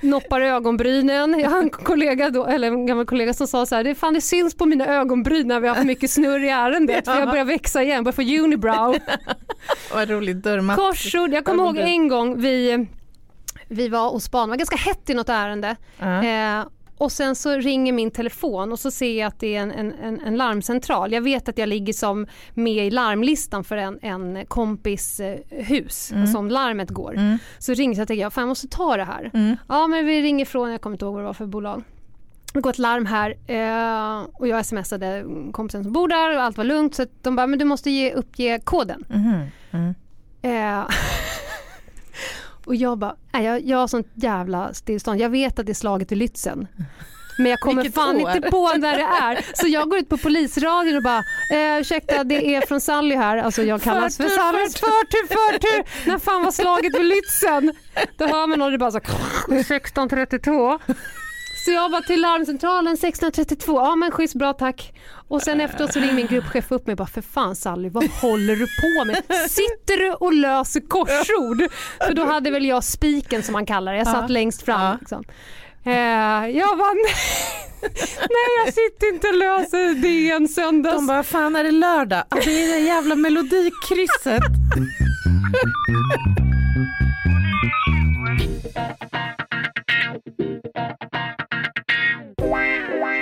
noppar 0.00 0.40
ögonbrynen. 0.40 1.38
Jag 1.40 1.50
har 1.50 1.58
en 1.58 1.70
kollega 1.70 2.30
då, 2.30 2.46
eller 2.46 2.68
en 2.68 2.86
gammal 2.86 3.06
kollega 3.06 3.34
som 3.34 3.46
sa 3.46 3.66
så 3.66 3.74
här, 3.74 3.84
det, 3.84 3.94
fan, 3.94 4.14
det 4.14 4.20
syns 4.20 4.54
på 4.56 4.66
mina 4.66 4.86
ögonbryn 4.86 5.48
när 5.48 5.60
vi 5.60 5.68
har 5.68 5.74
haft 5.74 5.86
mycket 5.86 6.10
snurr 6.10 6.44
i 6.44 6.48
ärendet 6.48 7.04
för 7.04 7.18
jag 7.18 7.28
börjar 7.30 7.44
växa 7.44 7.82
igen, 7.82 8.04
börjar 8.04 8.38
få 8.38 8.44
unibrow. 8.44 8.96
Vad 9.94 10.10
roligt, 10.10 10.36
dörrmatt. 10.36 10.76
Korsord, 10.76 11.30
jag 11.32 11.44
kommer 11.44 11.64
ihåg 11.64 11.76
en 11.78 12.08
gång 12.08 12.40
vi, 12.40 12.86
vi 13.68 13.88
var 13.88 14.10
och 14.10 14.22
spanade, 14.22 14.46
det 14.46 14.50
var 14.50 14.56
ganska 14.56 14.76
hett 14.76 15.10
i 15.10 15.14
något 15.14 15.28
ärende. 15.28 15.76
Ja. 15.98 16.24
Eh, 16.24 16.66
och 16.98 17.12
sen 17.12 17.34
så 17.34 17.50
ringer 17.54 17.92
min 17.92 18.10
telefon 18.10 18.72
och 18.72 18.78
så 18.78 18.90
ser 18.90 19.18
jag 19.18 19.26
att 19.26 19.40
det 19.40 19.56
är 19.56 19.62
en, 19.62 19.70
en, 19.70 19.94
en, 20.02 20.20
en 20.20 20.36
larmcentral. 20.36 21.12
Jag 21.12 21.20
vet 21.20 21.48
att 21.48 21.58
jag 21.58 21.68
ligger 21.68 21.92
som 21.92 22.26
med 22.54 22.86
i 22.86 22.90
larmlistan 22.90 23.64
för 23.64 23.76
en, 23.76 23.98
en 24.02 24.46
kompis 24.46 25.20
eh, 25.20 25.38
hus 25.50 26.12
som 26.32 26.50
larmet 26.50 26.90
går. 26.90 27.14
Mm. 27.16 27.38
Så 27.58 27.74
ringer 27.74 27.96
jag 27.96 28.02
och 28.02 28.08
tänker 28.08 28.22
jag, 28.22 28.32
fan 28.32 28.42
jag 28.42 28.48
måste 28.48 28.68
ta 28.68 28.96
det 28.96 29.04
här. 29.04 29.30
Mm. 29.34 29.56
Ja 29.68 29.86
men 29.86 30.06
vi 30.06 30.22
ringer 30.22 30.44
från, 30.44 30.70
jag 30.70 30.80
kommer 30.80 30.94
inte 30.94 31.04
ihåg 31.04 31.14
vad 31.14 31.22
det 31.22 31.26
var 31.26 31.34
för 31.34 31.46
bolag. 31.46 31.82
Det 32.52 32.60
går 32.60 32.70
ett 32.70 32.78
larm 32.78 33.06
här 33.06 33.30
eh, 33.46 34.26
och 34.34 34.48
jag 34.48 34.66
smsade 34.66 35.24
kompisen 35.52 35.84
som 35.84 35.92
bor 35.92 36.08
där 36.08 36.36
och 36.36 36.42
allt 36.42 36.56
var 36.56 36.64
lugnt 36.64 36.94
så 36.94 37.06
de 37.22 37.36
bara, 37.36 37.46
men 37.46 37.58
du 37.58 37.64
måste 37.64 37.90
ge, 37.90 38.12
uppge 38.12 38.60
koden. 38.64 39.04
Mhm. 39.08 39.42
Mm. 39.70 39.94
Eh, 40.42 40.86
och 42.68 42.76
jag 42.76 42.98
bara, 42.98 43.16
nej, 43.32 43.44
jag, 43.44 43.60
jag 43.66 43.78
har 43.78 43.86
sånt 43.86 44.06
jävla 44.14 44.74
stillstånd. 44.74 45.20
Jag 45.20 45.28
vet 45.30 45.58
att 45.58 45.66
det 45.66 45.72
är 45.72 45.74
slaget 45.74 46.12
i 46.12 46.14
Lützen. 46.14 46.66
Men 47.38 47.50
jag 47.50 47.60
kommer 47.60 47.82
Vilket 47.82 47.94
fan 48.02 48.16
år? 48.16 48.30
inte 48.36 48.50
på 48.50 48.72
när 48.76 48.96
det 48.96 49.02
är. 49.02 49.44
Så 49.54 49.68
jag 49.68 49.90
går 49.90 49.98
ut 49.98 50.08
på 50.08 50.16
polisradion 50.18 50.96
och 50.96 51.02
bara, 51.02 51.22
eh, 51.52 51.80
ursäkta 51.80 52.24
det 52.24 52.54
är 52.54 52.60
från 52.60 52.80
Sally 52.80 53.14
här. 53.16 53.36
Alltså 53.36 53.62
jag 53.62 53.82
kallas 53.82 54.16
för 54.16 54.24
Förtur, 54.24 54.36
Sally. 54.36 54.58
Förtur, 54.68 55.26
förtur. 55.26 56.08
När 56.08 56.18
fan 56.18 56.42
var 56.44 56.50
slaget 56.50 56.94
vid 56.98 57.12
Lützen? 57.12 57.74
Då 58.16 58.26
hör 58.26 58.46
man 58.46 58.62
och 58.62 58.70
det 58.70 58.78
bara 58.78 58.90
så 58.90 58.98
1632. 58.98 60.78
Så 61.68 61.72
jag 61.72 61.90
bara 61.90 62.02
till 62.02 62.20
larmcentralen 62.20 62.92
1632, 62.92 63.80
ja 63.80 63.96
men 63.96 64.10
schysst 64.10 64.34
bra 64.34 64.52
tack. 64.52 64.92
Och 65.28 65.42
sen 65.42 65.60
efteråt 65.60 65.92
så 65.92 66.00
ringer 66.00 66.12
min 66.12 66.26
gruppchef 66.26 66.72
upp 66.72 66.86
mig 66.86 66.92
och 66.92 66.96
bara 66.96 67.06
för 67.06 67.22
fan 67.22 67.56
Sally 67.56 67.88
vad 67.88 68.04
håller 68.04 68.56
du 68.56 68.66
på 68.66 69.04
med? 69.04 69.16
Sitter 69.50 69.96
du 69.96 70.12
och 70.12 70.32
löser 70.32 70.80
korsord? 70.80 71.72
För 72.06 72.14
då 72.14 72.24
hade 72.24 72.50
väl 72.50 72.64
jag 72.64 72.84
spiken 72.84 73.42
som 73.42 73.52
man 73.52 73.66
kallar 73.66 73.92
det, 73.92 73.98
jag 73.98 74.06
satt 74.06 74.30
längst 74.30 74.62
fram. 74.62 74.96
Liksom. 75.00 75.24
Eh, 75.84 75.92
jag 76.58 76.78
bara 76.78 76.92
nej, 78.14 78.64
jag 78.64 78.74
sitter 78.74 79.14
inte 79.14 79.28
och 79.28 79.34
löser 79.34 79.94
DN 79.94 80.48
söndags. 80.48 80.96
De 80.96 81.06
bara, 81.06 81.22
fan 81.22 81.56
är 81.56 81.64
det 81.64 81.70
lördag? 81.70 82.24
Ah, 82.28 82.36
det 82.44 82.64
är 82.64 82.74
det 82.74 82.80
jävla 82.80 83.14
melodikrysset. 83.14 84.42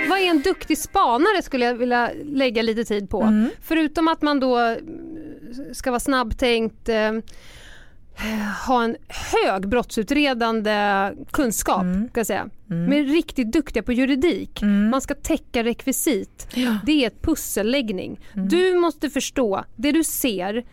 Vad 0.09 0.19
är 0.19 0.29
en 0.29 0.41
duktig 0.41 0.77
spanare 0.77 1.41
skulle 1.41 1.65
jag 1.65 1.73
vilja 1.75 2.11
lägga 2.23 2.61
lite 2.61 2.83
tid 2.83 3.09
på. 3.09 3.21
Mm. 3.21 3.49
Förutom 3.61 4.07
att 4.07 4.21
man 4.21 4.39
då 4.39 4.57
mm, 4.57 5.73
ska 5.73 5.91
vara 5.91 5.99
snabbtänkt, 5.99 6.89
eh, 6.89 7.11
ha 8.67 8.83
en 8.83 8.95
hög 9.07 9.67
brottsutredande 9.69 10.75
kunskap, 11.31 11.81
Mm. 11.81 12.09
jag 12.13 12.25
säga. 12.27 12.49
Mm. 12.69 12.85
Men 12.89 13.05
riktigt 13.05 13.51
duktiga 13.51 13.83
på 13.83 13.93
juridik. 13.93 14.61
Mm. 14.61 14.89
Man 14.89 15.01
ska 15.01 15.13
täcka 15.13 15.63
rekvisit. 15.63 16.47
Ja. 16.53 16.77
Det 16.85 17.03
är 17.03 17.07
ett 17.07 17.21
pusselläggning. 17.21 18.19
Mm. 18.35 18.47
Du 18.47 18.73
måste 18.75 19.09
förstå, 19.09 19.63
det 19.75 19.91
du 19.91 20.03
ser, 20.03 20.65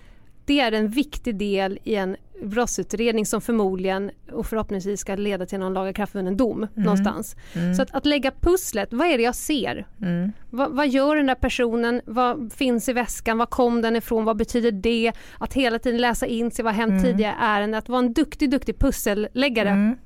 det 0.47 0.61
är 0.61 0.73
en 0.73 0.89
viktig 0.89 1.37
del 1.37 1.79
i 1.85 1.95
en 1.95 2.17
brottsutredning 2.45 3.27
som 3.27 3.41
förmodligen 3.41 4.11
och 4.33 4.47
förhoppningsvis 4.47 5.01
ska 5.01 5.15
leda 5.15 5.47
till 5.47 5.59
någon 5.59 5.75
lagakraftvunnen 5.75 6.37
dom 6.37 6.67
någonstans. 6.75 7.37
Mm. 7.53 7.75
Så 7.75 7.83
att, 7.83 7.95
att 7.95 8.07
lägga 8.07 8.31
pusslet, 8.41 8.89
vad 8.93 9.07
är 9.07 9.17
det 9.19 9.23
jag 9.25 9.35
ser? 9.35 9.87
Mm. 10.03 10.33
Vad, 10.51 10.71
vad 10.71 10.89
gör 10.89 11.17
den 11.17 11.27
där 11.27 11.35
personen? 11.35 12.01
Vad 12.05 12.53
finns 12.53 12.89
i 12.89 12.93
väskan? 12.93 13.39
Var 13.39 13.47
kom 13.47 13.83
den 13.83 13.97
ifrån? 13.97 14.25
Vad 14.25 14.37
betyder 14.37 14.73
det? 14.73 15.13
Att 15.39 15.55
hela 15.55 15.79
tiden 15.79 16.01
läsa 16.01 16.27
in 16.27 16.51
sig 16.51 16.65
vad 16.65 16.75
hänt 16.75 17.05
tidigare 17.05 17.35
ärenden. 17.41 17.79
Att 17.79 17.89
vara 17.89 17.99
en 17.99 18.13
duktig, 18.13 18.51
duktig 18.51 18.79
pusselläggare. 18.79 19.69
Mm. 19.69 19.97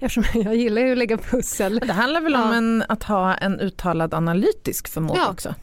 Eftersom 0.00 0.24
jag 0.42 0.56
gillar 0.56 0.82
ju 0.82 0.92
att 0.92 0.98
lägga 0.98 1.16
pussel. 1.16 1.78
Det 1.86 1.92
handlar 1.92 2.20
väl 2.20 2.34
om 2.34 2.40
Ja. 2.40 2.54
en, 2.54 2.84
att 2.88 3.02
ha 3.02 3.34
en 3.34 3.60
uttalad 3.60 4.14
analytisk 4.14 4.88
förmåga 4.88 5.20
Ja. 5.24 5.30
också. 5.30 5.54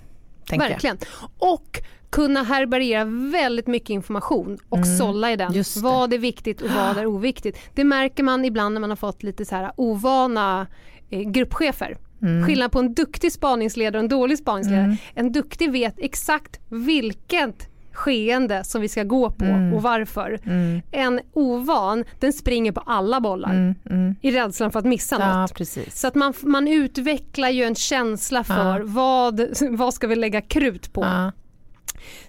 Tänker 0.47 0.65
jag. 0.65 0.71
Verkligen. 0.71 0.97
Och 1.37 1.81
kunna 2.09 2.43
härbärgera 2.43 3.05
väldigt 3.31 3.67
mycket 3.67 3.89
information 3.89 4.57
och 4.69 4.77
Mm, 4.77 4.97
sålla 4.97 5.31
i 5.31 5.35
den. 5.35 5.53
just 5.53 5.75
det. 5.75 5.81
Vad 5.81 6.13
är 6.13 6.17
viktigt 6.17 6.61
och 6.61 6.69
vad 6.69 6.97
är 6.97 7.05
oviktigt. 7.05 7.57
Det 7.73 7.83
märker 7.83 8.23
man 8.23 8.45
ibland 8.45 8.73
när 8.73 8.81
man 8.81 8.89
har 8.89 8.97
fått 8.97 9.23
lite 9.23 9.45
så 9.45 9.55
här 9.55 9.71
ovana 9.75 10.67
eh, 11.09 11.19
gruppchefer. 11.21 11.97
Mm. 12.21 12.45
Skillnad 12.45 12.71
på 12.71 12.79
en 12.79 12.93
duktig 12.93 13.31
spaningsledare 13.31 13.97
och 13.97 14.03
en 14.03 14.09
dålig 14.09 14.37
spaningsledare. 14.37 14.83
Mm. 14.83 14.97
En 15.15 15.31
duktig 15.31 15.71
vet 15.71 15.95
exakt 15.97 16.59
vilket 16.69 17.69
skeende 17.95 18.63
som 18.63 18.81
vi 18.81 18.89
ska 18.89 19.03
gå 19.03 19.31
på 19.31 19.45
Mm. 19.45 19.73
och 19.73 19.81
varför. 19.81 20.39
Mm. 20.45 20.81
En 20.91 21.19
ovan, 21.33 22.03
den 22.19 22.33
springer 22.33 22.71
på 22.71 22.79
alla 22.85 23.21
bollar 23.21 23.49
Mm. 23.49 23.75
Mm. 23.89 24.15
i 24.21 24.31
rädslan 24.31 24.71
för 24.71 24.79
att 24.79 24.85
missa 24.85 25.15
Ja, 25.19 25.41
något. 25.41 25.53
precis. 25.55 25.99
Så 25.99 26.07
att 26.07 26.15
man, 26.15 26.33
man 26.41 26.67
utvecklar 26.67 27.49
ju 27.49 27.63
en 27.63 27.75
känsla 27.75 28.43
för 28.43 28.79
Ja. 28.79 28.85
vad, 28.85 29.41
vad 29.69 29.93
ska 29.93 30.07
vi 30.07 30.15
lägga 30.15 30.41
krut 30.41 30.93
på. 30.93 31.01
Ja. 31.01 31.31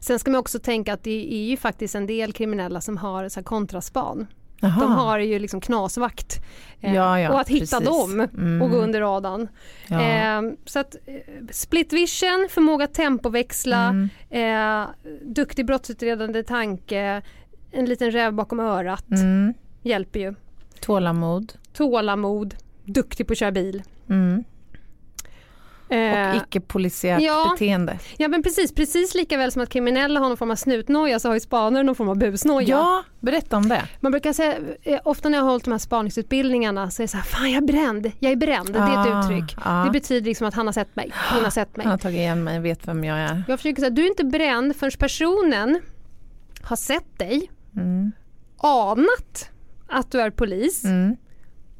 Sen 0.01 0.19
ska 0.19 0.31
man 0.31 0.39
också 0.41 0.59
tänka 0.59 0.93
att 0.93 1.03
det 1.03 1.35
är 1.35 1.45
ju 1.51 1.57
faktiskt 1.57 1.95
en 1.95 2.07
del 2.07 2.33
kriminella 2.33 2.81
som 2.81 2.97
har 2.97 3.29
så 3.29 3.41
här 3.41 3.45
kontraspan. 3.45 4.27
Jaha. 4.61 4.81
De 4.81 4.93
har 4.93 5.19
ju 5.19 5.39
liksom 5.39 5.61
knasvakt. 5.61 6.41
Eh, 6.81 6.95
Ja, 6.95 7.21
ja, 7.21 7.33
och 7.33 7.41
att 7.41 7.49
hitta 7.49 7.81
precis. 7.81 7.89
dem 7.99 8.21
Mm. 8.21 8.63
och 8.63 8.71
gå 8.71 8.77
under 8.77 9.01
radarn. 9.01 9.49
Ja. 9.89 10.01
Eh, 10.03 10.43
så 10.65 10.79
att 10.79 10.97
eh, 11.07 11.15
split 11.51 11.93
vision, 11.93 12.49
förmåga 12.51 12.85
att 12.85 12.95
tempoväxla, 12.95 13.85
Mm. 14.31 14.83
eh, 14.83 14.89
duktig 15.23 15.67
brottsutredande 15.67 16.43
tanke, 16.43 17.23
en 17.73 17.85
liten 17.85 18.11
räv 18.11 18.33
bakom 18.33 18.61
örat 18.61 19.11
Mm. 19.11 19.55
hjälper 19.83 20.21
ju. 20.21 20.35
Tålamod. 20.81 21.53
Tålamod, 21.73 22.55
duktig 22.85 23.27
på 23.27 23.33
att 23.33 23.39
köra 23.39 23.53
bil. 23.53 23.83
Mm. 24.09 24.45
Eh, 25.89 26.30
Och 26.30 26.37
icke-polisiärt 26.37 27.22
ja. 27.22 27.51
beteende. 27.53 27.99
ja 28.16 28.28
men 28.28 28.43
precis, 28.43 28.74
precis 28.74 29.14
lika 29.14 29.37
väl 29.39 29.53
som 29.53 29.62
att 29.62 29.68
kriminella 29.68 30.20
har 30.20 30.28
någon 30.28 30.37
form 30.37 30.51
av 30.51 30.55
snutnoja 30.57 31.18
så 31.18 31.28
har 31.28 31.34
ju 31.34 31.41
spanare 31.41 31.82
någon 31.82 31.95
form 31.95 32.09
av 32.09 32.18
busnoja. 32.18 32.68
Ja, 32.68 33.03
berätta 33.20 33.57
om 33.57 33.68
det. 33.68 33.82
Man 34.01 34.12
brukar 34.12 34.32
säga, 34.32 34.55
eh, 34.82 34.99
ofta 35.05 35.28
när 35.28 35.39
jag 35.39 35.45
har 35.45 35.51
hållit 35.51 35.64
de 35.64 35.70
här 35.70 35.78
spaningsutbildningarna 35.78 36.91
så 36.91 37.03
är 37.03 37.05
det 37.05 37.09
så 37.09 37.16
här, 37.16 37.24
fan 37.24 37.51
jag 37.53 37.62
är 37.62 37.66
bränd, 37.66 38.12
jag 38.18 38.32
är 38.32 38.37
bränd, 38.37 38.72
det 38.72 38.78
är 38.78 38.91
ett 39.09 39.14
Ah, 39.14 39.20
uttryck. 39.24 39.57
ah. 39.64 39.84
Det 39.84 39.91
betyder 39.91 40.24
liksom 40.26 40.47
att 40.47 40.55
han 40.55 40.66
har 40.66 40.72
sett 40.72 40.97
mig, 40.97 41.12
hon 41.34 41.45
har 41.45 41.51
sett 41.51 41.76
mig. 41.76 41.84
Han 41.87 41.91
har 41.91 41.99
tagit 41.99 42.18
igen 42.18 42.45
mig, 42.45 42.61
vet 42.61 42.89
vem 42.89 43.05
jag 43.05 43.18
är. 43.18 43.43
Jag 43.49 43.59
försöker 43.59 43.80
säga, 43.80 43.91
du 43.91 44.03
är 44.03 44.09
inte 44.09 44.24
bränd 44.24 44.76
förrän 44.76 44.93
personen 44.99 45.80
har 46.62 46.76
sett 46.76 47.18
dig, 47.18 47.51
Mm. 47.76 48.12
anat 48.59 49.51
att 49.89 50.11
du 50.12 50.20
är 50.20 50.30
polis 50.30 50.84
Mm. 50.84 51.16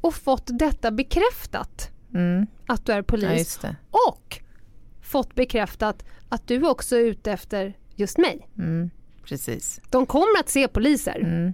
och 0.01 0.13
fått 0.15 0.43
detta 0.59 0.91
bekräftat 0.91 1.89
Mm. 2.13 2.47
att 2.67 2.85
du 2.85 2.91
är 2.91 2.97
Ja, 2.97 3.03
polis 3.03 3.57
det. 3.57 3.75
och 4.09 4.39
fått 5.01 5.35
bekräftat 5.35 6.05
att 6.29 6.47
du 6.47 6.67
också 6.67 6.95
är 6.95 6.99
ute 7.01 7.31
efter 7.31 7.77
just 7.95 8.17
mig. 8.17 8.47
Mm. 8.57 8.89
Precis. 9.25 9.81
De 9.89 10.05
kommer 10.05 10.39
att 10.39 10.49
se 10.49 10.67
poliser. 10.67 11.19
Mm. 11.19 11.53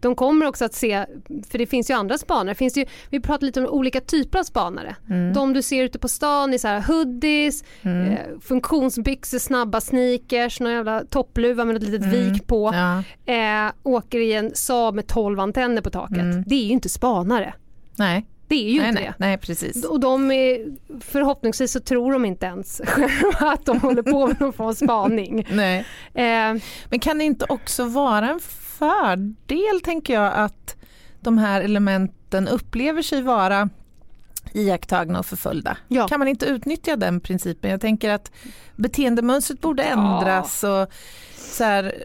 De 0.00 0.14
kommer 0.14 0.46
också 0.46 0.64
att 0.64 0.74
se, 0.74 1.06
för 1.50 1.58
det 1.58 1.66
finns 1.66 1.90
ju 1.90 1.94
andra 1.94 2.18
spanare, 2.18 2.54
finns 2.54 2.76
ju, 2.76 2.86
vi 3.10 3.20
pratar 3.20 3.46
lite 3.46 3.60
om 3.60 3.66
olika 3.66 4.00
typer 4.00 4.38
av 4.38 4.42
spanare. 4.42 4.96
Mm. 5.10 5.32
De 5.32 5.52
du 5.52 5.62
ser 5.62 5.84
ute 5.84 5.98
på 5.98 6.08
stan 6.08 6.54
i 6.54 6.58
så 6.58 6.68
här 6.68 6.80
hoodies, 6.80 7.64
Mm. 7.82 8.12
eh, 8.12 8.18
funktionsbyxor, 8.40 9.38
snabba 9.38 9.80
sneakers, 9.80 10.60
någon 10.60 10.72
jävla 10.72 11.04
toppluva 11.04 11.64
med 11.64 11.76
ett 11.76 11.82
litet 11.82 12.00
Mm. 12.06 12.10
vik 12.32 12.46
på. 12.46 12.70
Ja. 12.74 13.02
Eh, 13.34 13.72
åker 13.82 14.18
i 14.18 14.32
en 14.32 14.50
Saab 14.54 14.94
med 14.94 15.06
12 15.06 15.40
antenner 15.40 15.82
på 15.82 15.90
taket. 15.90 16.18
Mm. 16.18 16.44
Det 16.46 16.54
är 16.54 16.64
ju 16.64 16.72
inte 16.72 16.88
spanare. 16.88 17.54
Nej. 17.96 18.26
Det 18.54 18.68
är 18.68 18.70
ju 18.70 18.80
nej, 18.80 18.88
inte 18.88 19.00
nej, 19.00 19.12
det. 19.18 19.26
nej, 19.26 19.38
precis. 19.38 19.84
Och 19.84 20.00
de 20.00 20.30
är, 20.30 20.66
förhoppningsvis 21.00 21.72
så 21.72 21.80
tror 21.80 22.12
de 22.12 22.24
inte 22.24 22.46
ens 22.46 22.80
att 23.38 23.66
de 23.66 23.80
håller 23.80 24.02
på 24.02 24.26
med 24.26 24.40
någon 24.40 24.52
form 24.52 24.66
av 24.68 24.72
spaning. 24.74 25.46
Nej. 25.50 25.78
Eh, 26.14 26.60
Men 26.88 27.00
kan 27.00 27.18
det 27.18 27.24
inte 27.24 27.44
också 27.48 27.84
vara 27.84 28.30
en 28.30 28.40
fördel, 28.78 29.80
tänker 29.84 30.14
jag, 30.14 30.32
att 30.34 30.76
de 31.20 31.38
här 31.38 31.60
elementen 31.60 32.48
upplever 32.48 33.02
sig 33.02 33.22
vara 33.22 33.68
iakttagna 34.52 35.18
och 35.18 35.26
förföljda? 35.26 35.76
Ja. 35.88 36.08
Kan 36.08 36.18
man 36.18 36.28
inte 36.28 36.46
utnyttja 36.46 36.96
den 36.96 37.20
principen? 37.20 37.70
Jag 37.70 37.80
tänker 37.80 38.10
att 38.10 38.32
beteendemönstret 38.76 39.60
borde 39.60 39.82
ändras 39.82 40.64
och 40.64 40.88
så 41.36 41.64
här, 41.64 42.04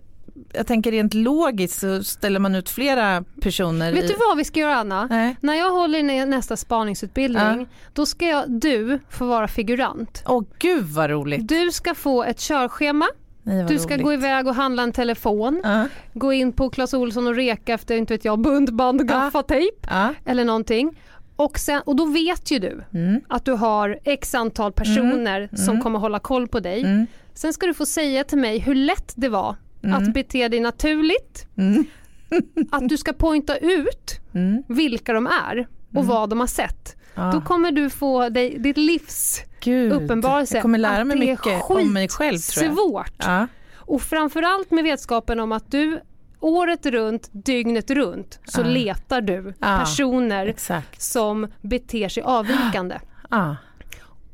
jag 0.54 0.68
tänker 0.68 0.92
rent 0.92 1.14
logiskt 1.14 1.80
så 1.80 2.04
ställer 2.04 2.40
man 2.40 2.56
ut 2.56 2.70
flera 2.70 3.24
personer 3.42 3.94
vet 3.94 4.04
i... 4.04 4.08
du 4.08 4.14
vad 4.28 4.38
vi 4.38 4.44
ska 4.44 4.60
göra 4.60 4.76
Anna? 4.76 5.08
Nej. 5.08 5.36
När 5.42 5.54
jag 5.54 5.72
håller 5.72 6.00
i 6.00 6.26
nästa 6.26 6.58
spaningsutbildning, 6.58 7.60
Ja. 7.60 7.66
då 7.94 8.06
ska 8.06 8.26
jag, 8.28 8.52
du 8.52 9.00
få 9.10 9.26
vara 9.26 9.48
figurant. 9.48 10.24
Åh 10.28 10.44
gud 10.60 10.84
vad 10.86 11.10
roligt. 11.10 11.48
Du 11.48 11.72
ska 11.72 11.96
få 11.96 12.24
ett 12.24 12.40
körschema, 12.40 13.06
Nej, 13.44 13.66
du 13.68 13.80
ska 13.80 13.94
roligt. 13.94 14.04
gå 14.06 14.14
iväg 14.14 14.48
och 14.48 14.56
handla 14.56 14.84
en 14.84 14.92
telefon, 14.92 15.62
Ja, 15.64 15.86
gå 16.14 16.34
in 16.34 16.52
på 16.54 16.70
Clas 16.70 16.94
Ohlson 16.94 17.28
och 17.28 17.36
reka 17.36 17.74
efter, 17.74 17.96
inte 17.98 18.14
vet 18.14 18.26
jag, 18.26 18.40
buntband 18.40 19.02
och 19.02 19.08
gaffatejp 19.08 19.78
ja. 19.90 20.14
eller 20.26 20.46
någonting. 20.46 21.00
Och, 21.36 21.60
sen, 21.60 21.82
och 21.86 21.96
då 21.96 22.06
vet 22.06 22.52
ju 22.52 22.60
du 22.60 22.84
Mm. 22.94 23.22
att 23.28 23.46
du 23.46 23.52
har 23.52 24.00
x 24.04 24.36
antal 24.36 24.72
personer 24.72 25.50
som 25.56 25.70
Mm. 25.70 25.82
kommer 25.82 26.00
hålla 26.00 26.20
koll 26.20 26.48
på 26.48 26.60
dig. 26.60 26.82
Mm. 26.84 27.06
Sen 27.34 27.54
ska 27.54 27.66
du 27.66 27.74
få 27.74 27.86
säga 27.86 28.24
till 28.24 28.38
mig 28.38 28.60
hur 28.60 28.76
lätt 28.76 29.14
det 29.16 29.30
var 29.30 29.56
Mm. 29.84 29.96
att 30.04 30.14
bete 30.14 30.48
dig 30.48 30.60
naturligt, 30.60 31.48
Mm. 31.58 31.86
att 32.72 32.90
du 32.90 32.98
ska 32.98 33.14
poängta 33.14 33.58
ut 33.58 34.20
Mm. 34.34 34.64
vilka 34.68 35.14
de 35.14 35.28
är 35.28 35.68
och 35.96 36.06
vad 36.06 36.30
de 36.30 36.40
har 36.40 36.48
sett. 36.48 36.96
Ja. 37.16 37.32
Då 37.34 37.42
kommer 37.42 37.72
du 37.72 37.90
få 37.90 38.30
dig, 38.30 38.60
ditt 38.60 38.78
livs 38.78 39.42
Gud. 39.60 39.94
uppenbarelse 39.94 40.56
Jag 40.56 40.62
kommer 40.62 40.78
lära 40.78 41.02
att 41.02 41.08
mig 41.08 41.18
mycket 41.20 41.64
om 41.70 41.94
mig 41.94 42.08
själv 42.10 42.38
tror 42.38 42.66
jag. 42.66 42.76
svårt. 42.76 43.14
Ja. 43.18 43.48
Och 43.76 44.02
framförallt 44.02 44.72
med 44.72 44.84
vetskapen 44.84 45.40
om 45.40 45.52
att 45.52 45.72
du 45.72 46.00
året 46.40 46.86
runt, 46.86 47.30
dygnet 47.32 47.90
runt 47.92 48.40
så 48.46 48.62
Ja. 48.62 48.66
letar 48.68 49.22
du 49.22 49.54
personer 49.60 50.46
Exakt. 50.46 51.02
som 51.02 51.48
beter 51.62 52.10
sig 52.10 52.24
avvikande. 52.24 53.00
Ja. 53.30 53.56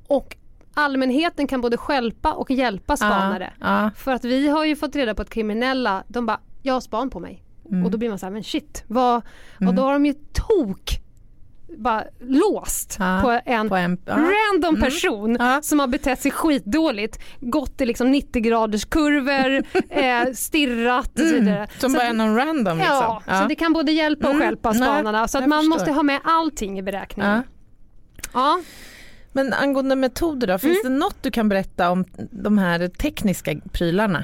Och 0.08 0.36
allmänheten 0.76 1.48
kan 1.48 1.62
både 1.62 1.78
stjälpa 1.78 2.34
och 2.34 2.52
hjälpa 2.52 2.98
spanare. 2.98 3.54
Ja. 3.60 3.92
För 3.98 4.12
att 4.12 4.26
vi 4.26 4.48
har 4.48 4.66
ju 4.66 4.76
fått 4.76 4.96
reda 4.96 5.16
på 5.16 5.22
att 5.22 5.30
kriminella, 5.30 6.04
de 6.08 6.26
bara, 6.26 6.40
jag 6.62 6.74
har 6.74 6.82
span 6.82 7.10
på 7.10 7.20
mig. 7.20 7.44
Mm. 7.72 7.86
Och 7.86 7.92
då 7.92 7.98
blir 7.98 8.10
man 8.10 8.20
så 8.20 8.26
här, 8.26 8.34
men 8.34 8.44
shit, 8.44 8.84
vad, 8.88 9.22
och 9.68 9.74
då 9.74 9.82
har 9.84 9.94
de 9.94 10.06
ju 10.06 10.14
tok 10.34 11.00
bara 11.78 12.04
låst 12.20 12.96
Ja, 13.00 13.20
på 13.24 13.40
en 13.52 13.70
På 13.70 13.76
en, 13.76 13.98
random 14.08 14.82
person 14.82 15.38
Ja. 15.40 15.60
som 15.62 15.80
har 15.80 15.88
betett 15.88 16.20
sig 16.22 16.32
skitdåligt, 16.32 17.20
gått 17.40 17.82
i 17.82 17.86
liksom 17.86 18.12
90 18.12 18.42
graders 18.42 18.86
kurvor, 18.86 19.64
eh, 19.90 20.34
stirrat 20.34 21.12
och 21.20 21.26
så 21.26 21.34
vidare. 21.34 21.56
Mm. 21.58 21.68
Som 21.80 21.90
Så 21.90 21.98
bara 21.98 22.04
att- 22.04 22.10
är 22.10 22.14
någon 22.18 22.36
random 22.36 22.78
liksom. 22.78 23.22
Ja, 23.28 23.42
så 23.42 23.48
det 23.48 23.56
kan 23.56 23.74
både 23.74 23.92
hjälpa 23.92 24.28
och 24.28 24.34
Mm, 24.34 24.48
stjälpa 24.48 24.74
spanarna. 24.74 25.28
Så 25.28 25.38
att 25.38 25.48
man 25.48 25.60
förstår. 25.60 25.70
måste 25.70 25.92
ha 25.92 26.04
med 26.04 26.20
allting 26.24 26.80
i 26.80 26.82
beräkningen. 26.84 27.44
Ja. 28.34 28.60
Men 29.36 29.54
angående 29.54 29.96
metoder 29.96 30.48
då, 30.48 30.58
finns 30.58 30.80
Mm. 30.86 30.94
det 30.94 31.00
något 31.00 31.24
du 31.24 31.32
kan 31.32 31.50
berätta 31.50 31.92
om 31.92 32.06
de 32.32 32.58
här 32.58 32.88
tekniska 32.88 33.56
prylarna? 33.72 34.24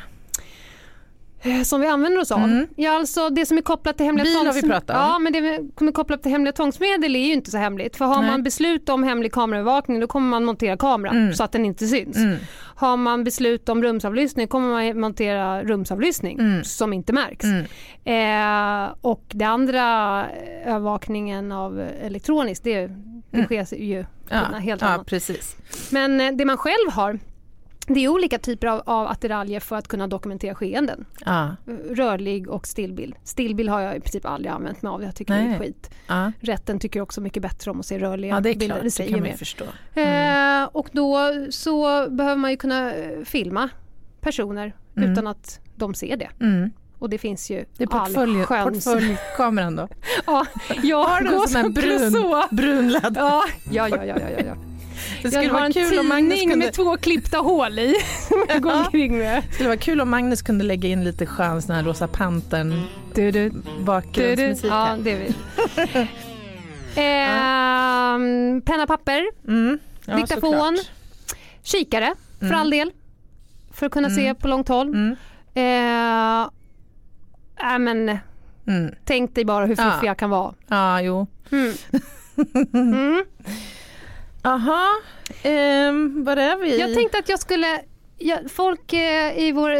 Eh, 1.43 1.61
Som 1.63 1.81
vi 1.81 1.87
använder 1.87 2.21
oss 2.21 2.31
av? 2.31 2.43
Mm. 2.43 2.67
Ja, 2.75 2.91
alltså 2.99 3.29
det 3.29 3.45
som 3.45 3.57
är 3.57 3.61
kopplat 3.61 3.97
till 3.97 4.05
hemliga 4.05 4.23
Bil 4.23 4.35
har 4.47 4.53
vi 4.53 4.61
pratat 4.61 4.89
om. 4.89 5.01
Ja, 5.01 5.19
men 5.19 5.33
det 5.33 5.59
som 5.77 5.87
är 5.87 5.91
kopplat 5.91 6.21
till 6.23 6.31
hemliga 6.31 6.51
tvångsmedel 6.53 7.15
är 7.15 7.19
ju 7.19 7.33
inte 7.33 7.51
så 7.51 7.57
hemligt. 7.57 7.95
För 7.95 8.05
har 8.05 8.21
Nej. 8.21 8.31
man 8.31 8.43
beslut 8.43 8.89
om 8.89 9.03
hemlig 9.03 9.31
kameraövervakning 9.33 9.99
då 9.99 10.07
kommer 10.07 10.29
man 10.29 10.45
montera 10.45 10.77
kameran 10.77 11.17
Mm. 11.17 11.33
så 11.33 11.43
att 11.43 11.51
den 11.51 11.65
inte 11.65 11.87
syns. 11.87 12.17
Mm. 12.17 12.37
Har 12.75 12.97
man 12.97 13.23
beslut 13.23 13.69
om 13.69 13.83
rumsavlyssning 13.83 14.47
kommer 14.47 14.69
man 14.69 14.99
montera 14.99 15.63
rumsavlyssning 15.63 16.39
Mm. 16.39 16.63
som 16.63 16.93
inte 16.93 17.13
märks. 17.13 17.45
Mm. 17.45 18.85
Eh, 18.85 18.93
och 19.01 19.23
det 19.27 19.45
andra 19.45 20.25
övervakningen 20.65 21.51
av 21.51 21.79
elektroniskt 22.01 22.63
det, 22.63 22.89
det 23.31 23.37
Mm. 23.37 23.65
sker 23.65 23.75
ju 23.77 24.05
Ja, 24.29 24.37
helt 24.37 24.81
ja, 24.81 24.87
annat. 24.87 25.07
precis. 25.07 25.55
Men 25.91 26.21
eh, 26.21 26.31
det 26.31 26.45
man 26.45 26.57
själv 26.57 26.91
har 26.91 27.19
det 27.87 27.99
är 27.99 28.07
olika 28.07 28.37
typer 28.37 28.67
av, 28.67 28.81
av 28.85 29.07
attiraljer 29.07 29.59
för 29.59 29.75
att 29.75 29.87
kunna 29.87 30.07
dokumentera 30.07 30.55
skeenden. 30.55 31.05
Ja, 31.25 31.55
Rörlig 31.89 32.49
och 32.49 32.67
stillbild. 32.67 33.15
Stillbild 33.23 33.69
har 33.69 33.79
jag 33.81 33.95
i 33.95 33.99
princip 33.99 34.25
aldrig 34.25 34.51
använt 34.51 34.81
mig 34.81 34.89
av. 34.89 35.03
Jag 35.03 35.15
tycker 35.15 35.33
det 35.33 35.43
Nej. 35.43 35.53
är 35.55 35.59
skit. 35.59 35.89
ja. 36.07 36.31
Rätten 36.39 36.79
tycker 36.79 37.01
också 37.01 37.21
mycket 37.21 37.41
bättre 37.43 37.71
om 37.71 37.79
att 37.79 37.85
se 37.85 37.99
rörliga 37.99 38.35
ja 38.35 38.39
det 38.39 38.49
är 38.49 38.53
bilder. 38.53 38.67
klart, 38.67 38.79
Det 38.79 38.83
det 38.83 38.91
säger 38.91 39.13
kan 39.17 39.27
man 39.27 39.37
förstå. 39.37 39.65
Mm. 39.93 40.63
Eh, 40.63 40.69
och 40.71 40.89
då 40.91 41.17
så 41.49 42.07
behöver 42.09 42.35
man 42.35 42.51
ju 42.51 42.57
kunna 42.57 42.93
eh, 42.93 43.23
filma 43.25 43.69
personer 44.21 44.73
Mm. 44.97 45.11
utan 45.11 45.27
att 45.27 45.59
de 45.75 45.93
ser 45.93 46.17
det. 46.17 46.29
Mm. 46.39 46.71
Och 47.01 47.09
det 47.09 47.17
finns 47.17 47.49
ju 47.51 47.65
Det 47.77 47.83
är 47.83 47.87
portfölj, 47.87 48.45
portföljkameran 48.45 49.75
då? 49.75 49.87
Ja, 50.25 50.45
jag 50.83 51.03
Har 51.03 51.21
du 51.21 51.27
en 51.27 51.33
här 51.55 51.63
som 51.63 51.73
brun, 51.73 52.11
Clouseau. 52.11 52.43
brunladd? 52.51 53.17
Ja, 53.17 53.43
ja, 53.71 53.87
ja, 53.89 54.05
ja, 54.05 54.15
ja, 54.19 54.29
ja. 54.29 54.43
Det 54.43 55.21
Jag 55.21 55.31
skulle 55.33 55.47
har 55.47 55.53
vara 55.53 55.65
en 55.65 55.73
kul 55.73 55.99
om 55.99 56.07
Magnus 56.07 56.39
kunde, 56.39 56.55
med 56.55 56.73
två 56.73 56.97
klippta 56.97 57.37
hål 57.37 57.79
i 57.79 57.95
jag 58.47 58.65
Ja. 58.65 59.41
det 59.47 59.53
skulle 59.53 59.69
vara 59.69 59.77
kul 59.79 60.01
om 60.01 60.09
Magnus 60.09 60.41
kunde 60.41 60.63
lägga 60.65 60.89
in 60.89 61.03
lite 61.03 61.25
skön 61.25 61.61
sån 61.61 61.75
här 61.75 61.83
Rosa 61.83 62.07
Pantern 62.07 62.83
Du, 63.13 63.31
du, 63.31 63.31
du, 63.31 63.49
du. 63.49 63.83
bakgrundsmusik 63.83 64.71
Ja, 64.71 64.97
det 65.03 65.15
vill 65.15 65.33
Ehm, 67.31 68.61
Penna, 68.65 68.87
papper, 68.87 69.23
Mm. 69.47 69.79
Ja, 70.05 70.15
diktafon, 70.15 70.51
såklart. 70.77 70.95
kikare 71.63 72.13
för 72.39 72.45
Mm. 72.45 72.59
all 72.59 72.69
del. 72.69 72.91
För 73.73 73.85
att 73.85 73.91
kunna 73.91 74.09
se 74.09 74.21
Mm. 74.25 74.35
på 74.35 74.47
långt 74.47 74.67
håll. 74.67 74.87
Mm. 74.87 75.15
Eh, 75.53 76.49
äh, 77.63 77.79
men 77.79 78.17
Mm. 78.67 78.95
tänk 79.05 79.35
dig 79.35 79.45
bara 79.45 79.65
hur 79.65 79.75
Ja. 79.77 79.91
fiffig 79.91 80.07
jag 80.07 80.17
kan 80.17 80.29
vara. 80.29 80.53
Ja, 80.67 81.01
jo. 81.01 81.27
Mm. 81.51 81.73
Mm. 82.73 83.23
Aha, 84.43 84.87
ehm, 85.43 86.23
var 86.23 86.37
är 86.37 86.55
vi? 86.57 86.79
Jag 86.79 86.93
tänkte 86.95 87.17
att 87.17 87.29
jag 87.29 87.39
skulle 87.39 87.67
ja, 88.21 88.37
folk 88.49 88.93
eh, 88.93 89.39
i 89.39 89.51
vår 89.51 89.71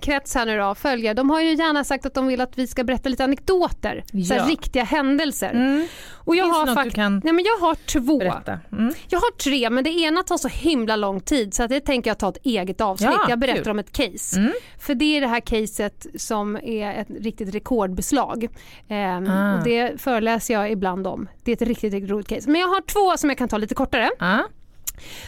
krets 0.00 0.34
här 0.34 0.46
nu 0.46 0.58
då, 0.58 0.74
följare, 0.74 1.14
de 1.14 1.30
har 1.30 1.40
ju 1.40 1.54
gärna 1.54 1.84
sagt 1.84 2.06
att 2.06 2.14
de 2.14 2.26
vill 2.26 2.40
att 2.40 2.58
vi 2.58 2.66
ska 2.66 2.84
berätta 2.84 3.08
lite 3.08 3.24
anekdoter. 3.24 4.04
Så 4.28 4.34
här, 4.34 4.40
Ja. 4.40 4.46
riktiga 4.48 4.84
händelser. 4.84 5.50
Mm. 5.50 5.86
Och 6.24 6.36
jag 6.36 6.46
Finns 6.46 6.56
har 6.56 6.66
något 6.66 6.84
du 6.84 6.90
kan 6.90 7.20
Nej, 7.24 7.32
men 7.32 7.44
jag 7.44 7.56
har 7.66 7.74
två. 7.74 8.18
berätta? 8.18 8.58
Mm. 8.72 8.94
Jag 9.08 9.18
har 9.20 9.30
tre 9.36 9.70
men 9.70 9.84
det 9.84 9.90
ena 9.90 10.22
tar 10.22 10.36
så 10.36 10.48
himla 10.48 10.96
lång 10.96 11.20
tid 11.20 11.54
så 11.54 11.62
att 11.62 11.68
det 11.68 11.80
tänker 11.80 12.10
jag 12.10 12.18
ta 12.18 12.28
ett 12.28 12.38
eget 12.42 12.80
avsnitt. 12.80 13.10
Ja, 13.12 13.26
jag 13.28 13.38
berättar 13.38 13.62
kul. 13.62 13.70
om 13.70 13.78
ett 13.78 13.92
case. 13.92 14.38
Mm. 14.40 14.52
För 14.80 14.94
det 14.94 15.16
är 15.16 15.20
det 15.20 15.26
här 15.26 15.40
caset 15.40 16.06
som 16.16 16.56
är 16.56 16.94
ett 16.94 17.10
riktigt 17.20 17.54
rekordbeslag. 17.54 18.48
Ehm, 18.88 19.26
Ah. 19.30 19.54
och 19.58 19.64
det 19.64 20.00
föreläser 20.00 20.54
jag 20.54 20.70
ibland 20.72 21.06
om. 21.06 21.28
Det 21.44 21.50
är 21.50 21.56
ett 21.56 21.62
riktigt, 21.62 21.92
riktigt 21.94 22.10
roligt 22.10 22.28
case. 22.28 22.50
Men 22.50 22.60
jag 22.60 22.68
har 22.68 22.80
två 22.80 23.16
som 23.16 23.30
jag 23.30 23.38
kan 23.38 23.48
ta 23.48 23.58
lite 23.58 23.74
kortare. 23.74 24.10
Ja. 24.18 24.38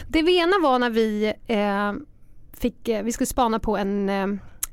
Det 0.07 0.19
ena 0.19 0.53
var 0.61 0.79
när 0.79 0.89
vi, 0.89 1.33
eh, 1.47 1.93
fick, 2.63 2.87
eh, 2.89 3.03
vi 3.03 3.11
skulle 3.11 3.27
spana 3.27 3.59
på 3.59 3.77
en, 3.77 4.09
eh, 4.09 4.27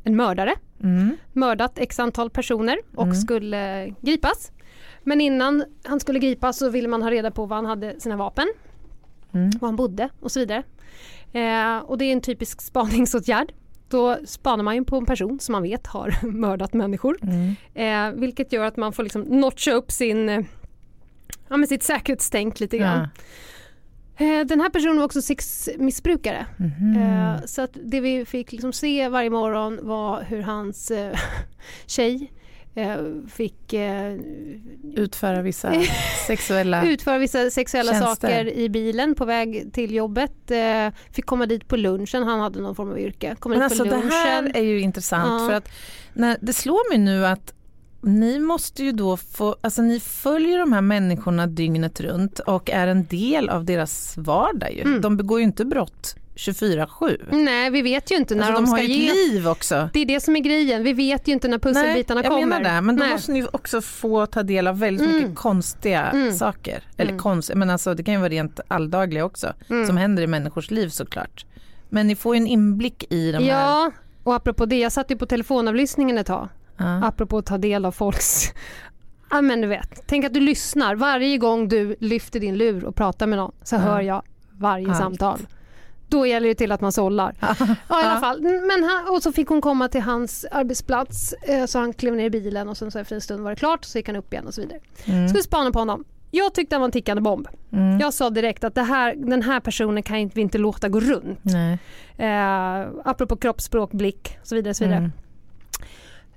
en 0.04 0.16
mördare. 0.16 0.54
Mm. 0.82 1.16
Mördat 1.32 1.78
x 1.78 1.98
antal 2.00 2.30
personer 2.30 2.78
och 2.96 3.02
Mm. 3.04 3.14
skulle 3.16 3.82
eh, 3.84 3.94
gripas. 4.00 4.52
Men 5.02 5.20
innan 5.20 5.64
han 5.84 6.00
skulle 6.00 6.18
gripas 6.18 6.58
så 6.58 6.68
ville 6.70 6.88
man 6.88 7.02
ha 7.02 7.10
reda 7.10 7.30
på 7.30 7.46
var 7.46 7.56
han 7.56 7.66
hade 7.66 8.00
sina 8.00 8.16
vapen, 8.16 8.46
Mm. 9.34 9.50
var 9.60 9.68
han 9.68 9.76
bodde 9.76 10.08
och 10.20 10.32
så 10.32 10.40
vidare. 10.40 10.62
Eh, 11.32 11.78
och 11.78 11.98
det 11.98 12.04
är 12.04 12.12
en 12.12 12.20
typisk 12.20 12.60
spaningsåtgärd. 12.70 13.52
Då 13.88 14.18
spanar 14.26 14.64
man 14.64 14.74
ju 14.76 14.84
på 14.84 14.96
en 14.96 15.06
person 15.06 15.40
som 15.40 15.52
man 15.52 15.62
vet 15.62 15.86
har 15.86 16.14
mördat 16.26 16.72
människor. 16.74 17.16
Mm. 17.22 17.54
Eh, 18.14 18.20
vilket 18.20 18.52
gör 18.52 18.64
att 18.64 18.76
man 18.76 18.92
får 18.92 19.02
liksom 19.02 19.22
notcha 19.22 19.72
upp 19.72 19.90
sin, 19.90 20.28
ja, 21.48 21.56
men 21.56 21.66
sitt 21.66 21.82
säkerhetstänk 21.82 22.60
lite 22.60 22.78
grann. 22.78 23.00
Eh, 23.00 23.08
den 24.44 24.60
här 24.60 24.68
personen 24.70 24.96
var 24.96 25.04
också 25.04 25.22
sexmissbrukare. 25.22 26.46
Eh, 26.96 27.44
så 27.46 27.62
att 27.62 27.76
det 27.84 28.00
vi 28.00 28.24
fick 28.24 28.52
liksom 28.52 28.72
se 28.72 29.08
varje 29.08 29.30
morgon 29.30 29.78
var 29.82 30.22
hur 30.22 30.42
hans 30.42 30.90
eh, 30.90 31.18
tjej 31.86 32.32
eh, 32.74 32.96
fick 33.28 33.72
eh, 33.72 34.16
Utföra 34.96 35.42
vissa 35.42 35.72
sexuella... 36.26 36.86
utföra 36.88 37.18
vissa 37.18 37.50
sexuella 37.50 37.92
Tjänster. 37.92 38.28
saker 38.28 38.52
i 38.52 38.68
bilen 38.68 39.14
på 39.14 39.24
väg 39.24 39.72
till 39.72 39.94
jobbet. 39.94 40.50
Eh, 40.50 40.88
fick 41.12 41.26
komma 41.26 41.46
dit 41.46 41.68
på 41.68 41.76
lunchen, 41.76 42.22
han 42.22 42.40
hade 42.40 42.60
någon 42.60 42.74
form 42.74 42.90
av 42.90 42.98
yrke. 42.98 43.36
Komma 43.38 43.54
Men 43.54 43.68
dit 43.68 43.80
alltså 43.80 43.96
på 43.96 44.06
det 44.06 44.12
här 44.14 44.56
är 44.56 44.62
ju 44.62 44.80
intressant 44.80 45.40
Ja. 45.42 45.46
för 45.48 45.54
att 45.54 45.68
när, 46.14 46.36
det 46.40 46.52
slår 46.52 46.90
mig 46.90 46.98
nu 46.98 47.26
att 47.26 47.54
ni 48.02 48.38
måste 48.38 48.84
ju 48.84 48.92
då 48.92 49.16
få, 49.16 49.56
alltså 49.60 49.82
ni 49.82 50.00
följer 50.00 50.58
de 50.58 50.72
här 50.72 50.80
människorna 50.80 51.46
dygnet 51.46 52.00
runt 52.00 52.38
och 52.38 52.70
är 52.70 52.86
en 52.86 53.06
del 53.06 53.48
av 53.48 53.64
deras 53.64 54.14
vardag 54.16 54.72
ju. 54.72 54.80
Mm. 54.82 55.00
De 55.00 55.16
begår 55.16 55.38
ju 55.40 55.44
inte 55.44 55.64
brott 55.64 56.14
24-7. 56.36 57.18
Nej, 57.30 57.70
vi 57.70 57.82
vet 57.82 58.10
ju 58.10 58.16
inte 58.16 58.34
när 58.34 58.42
Alltså, 58.52 58.54
de 58.54 58.64
de 58.64 58.70
ska 58.76 58.82
ge... 58.82 59.08
ett 59.08 59.14
liv 59.14 59.48
också. 59.48 59.88
Det 59.92 60.00
är 60.00 60.06
det 60.06 60.20
som 60.20 60.36
är 60.36 60.40
grejen, 60.40 60.82
vi 60.82 60.92
vet 60.92 61.28
ju 61.28 61.32
inte 61.32 61.48
när 61.48 61.58
pusselbitarna 61.58 62.22
jag 62.22 62.30
kommer. 62.32 62.46
menar 62.46 62.74
det, 62.74 62.80
men 62.80 62.96
då 62.96 63.02
Nej. 63.02 63.12
måste 63.12 63.32
ni 63.32 63.46
också 63.52 63.80
få 63.80 64.26
ta 64.26 64.42
del 64.42 64.66
av 64.66 64.78
väldigt 64.78 65.06
Mm. 65.06 65.16
mycket 65.22 65.36
konstiga 65.36 66.02
Mm. 66.10 66.32
saker. 66.32 66.82
Eller 66.96 67.10
Mm. 67.10 67.22
konst, 67.22 67.50
men 67.54 67.70
alltså 67.70 67.94
det 67.94 68.02
kan 68.02 68.14
ju 68.14 68.20
vara 68.20 68.28
rent 68.30 68.60
alldagliga 68.68 69.24
också, 69.24 69.52
Mm. 69.70 69.86
som 69.86 69.96
händer 69.96 70.22
i 70.22 70.26
människors 70.26 70.70
liv 70.70 70.88
såklart. 70.88 71.44
Men 71.88 72.06
ni 72.06 72.16
får 72.16 72.34
ju 72.34 72.40
en 72.40 72.46
inblick 72.46 73.04
i 73.12 73.32
de 73.32 73.38
här. 73.38 73.44
Ja, 73.48 73.90
och 74.22 74.34
apropå 74.34 74.66
det, 74.66 74.78
jag 74.78 74.92
satt 74.92 75.10
ju 75.10 75.16
på 75.16 75.26
telefonavlyssningen 75.26 76.18
ett 76.18 76.26
tag. 76.26 76.48
Ja. 76.80 77.06
Apropå 77.06 77.38
att 77.38 77.46
ta 77.46 77.58
del 77.58 77.84
av 77.84 77.92
folks... 77.92 78.52
Ja 79.32 79.40
men 79.40 79.60
du 79.60 79.66
vet, 79.68 80.02
tänk 80.06 80.24
att 80.24 80.34
du 80.34 80.40
lyssnar. 80.40 80.94
Varje 80.94 81.38
gång 81.38 81.68
du 81.68 81.96
lyfter 82.00 82.40
din 82.40 82.58
lur 82.58 82.84
och 82.84 82.94
pratar 82.96 83.26
med 83.26 83.38
någon 83.38 83.52
så 83.62 83.74
Ja. 83.74 83.78
hör 83.80 84.00
jag 84.00 84.22
varje 84.58 84.88
Allt. 84.88 84.96
samtal. 84.98 85.38
Då 86.08 86.26
gäller 86.26 86.48
det 86.48 86.54
till 86.54 86.72
att 86.72 86.80
man 86.80 86.92
sållar. 86.92 87.34
Ja, 87.88 88.02
i 88.02 88.04
alla 88.04 88.20
fall. 88.20 88.42
Men 88.42 88.84
han, 88.84 89.14
och 89.14 89.22
så 89.22 89.32
fick 89.32 89.48
hon 89.48 89.60
komma 89.60 89.88
till 89.88 90.00
hans 90.02 90.46
arbetsplats 90.50 91.32
eh, 91.32 91.66
så 91.66 91.78
han 91.78 91.92
klev 91.92 92.16
ner 92.16 92.24
i 92.24 92.30
bilen 92.30 92.68
och 92.68 92.76
sen 92.76 92.90
så 92.90 92.98
efter 92.98 93.14
en 93.14 93.20
stund 93.20 93.42
var 93.42 93.50
det 93.50 93.56
klart 93.56 93.84
så 93.84 93.98
gick 93.98 94.06
han 94.06 94.16
upp 94.16 94.32
igen 94.32 94.46
och 94.46 94.54
så 94.54 94.60
vidare. 94.60 94.78
Mm. 95.04 95.28
Skulle 95.28 95.42
spana 95.42 95.72
på 95.72 95.78
honom. 95.78 96.04
Jag 96.30 96.54
tyckte 96.54 96.74
han 96.74 96.80
var 96.80 96.88
en 96.88 96.92
tickande 96.92 97.20
bomb. 97.20 97.48
Mm. 97.72 97.98
Jag 98.00 98.14
sa 98.14 98.30
direkt 98.30 98.64
att 98.64 98.74
det 98.74 98.82
här, 98.82 99.14
den 99.16 99.42
här 99.42 99.60
personen 99.60 100.02
kan 100.02 100.28
vi 100.34 100.40
inte 100.40 100.58
låta 100.58 100.88
gå 100.88 101.00
runt. 101.00 101.38
Nej. 101.42 101.78
Eh, 102.18 102.88
apropå 103.04 103.36
kroppsspråk, 103.36 103.92
blick 103.92 104.38
och 104.40 104.46
så 104.46 104.54
vidare. 104.54 104.74
Så 104.74 104.84
vidare. 104.84 104.98
Mm. 104.98 105.12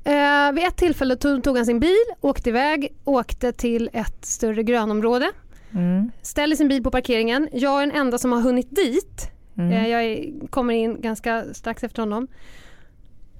Eh, 0.03 0.51
vid 0.53 0.63
ett 0.63 0.75
tillfälle 0.77 1.15
tog, 1.15 1.57
han 1.57 1.65
sin 1.65 1.79
bil, 1.79 2.05
åkte 2.21 2.49
iväg, 2.49 2.93
åkte 3.03 3.51
till 3.51 3.89
ett 3.93 4.25
större 4.25 4.63
grönområde, 4.63 5.31
Mm. 5.73 6.11
ställer 6.21 6.55
sin 6.55 6.67
bil 6.67 6.83
på 6.83 6.91
parkeringen. 6.91 7.49
Jag 7.53 7.81
är 7.81 7.87
den 7.87 7.95
enda 7.95 8.17
som 8.17 8.31
har 8.31 8.41
hunnit 8.41 8.75
dit. 8.75 9.31
Mm. 9.57 9.71
Eh, 9.71 9.87
jag 9.87 10.03
är, 10.03 10.47
kommer 10.49 10.73
in 10.73 11.01
ganska 11.01 11.43
strax 11.53 11.83
efter 11.83 12.01
honom. 12.01 12.27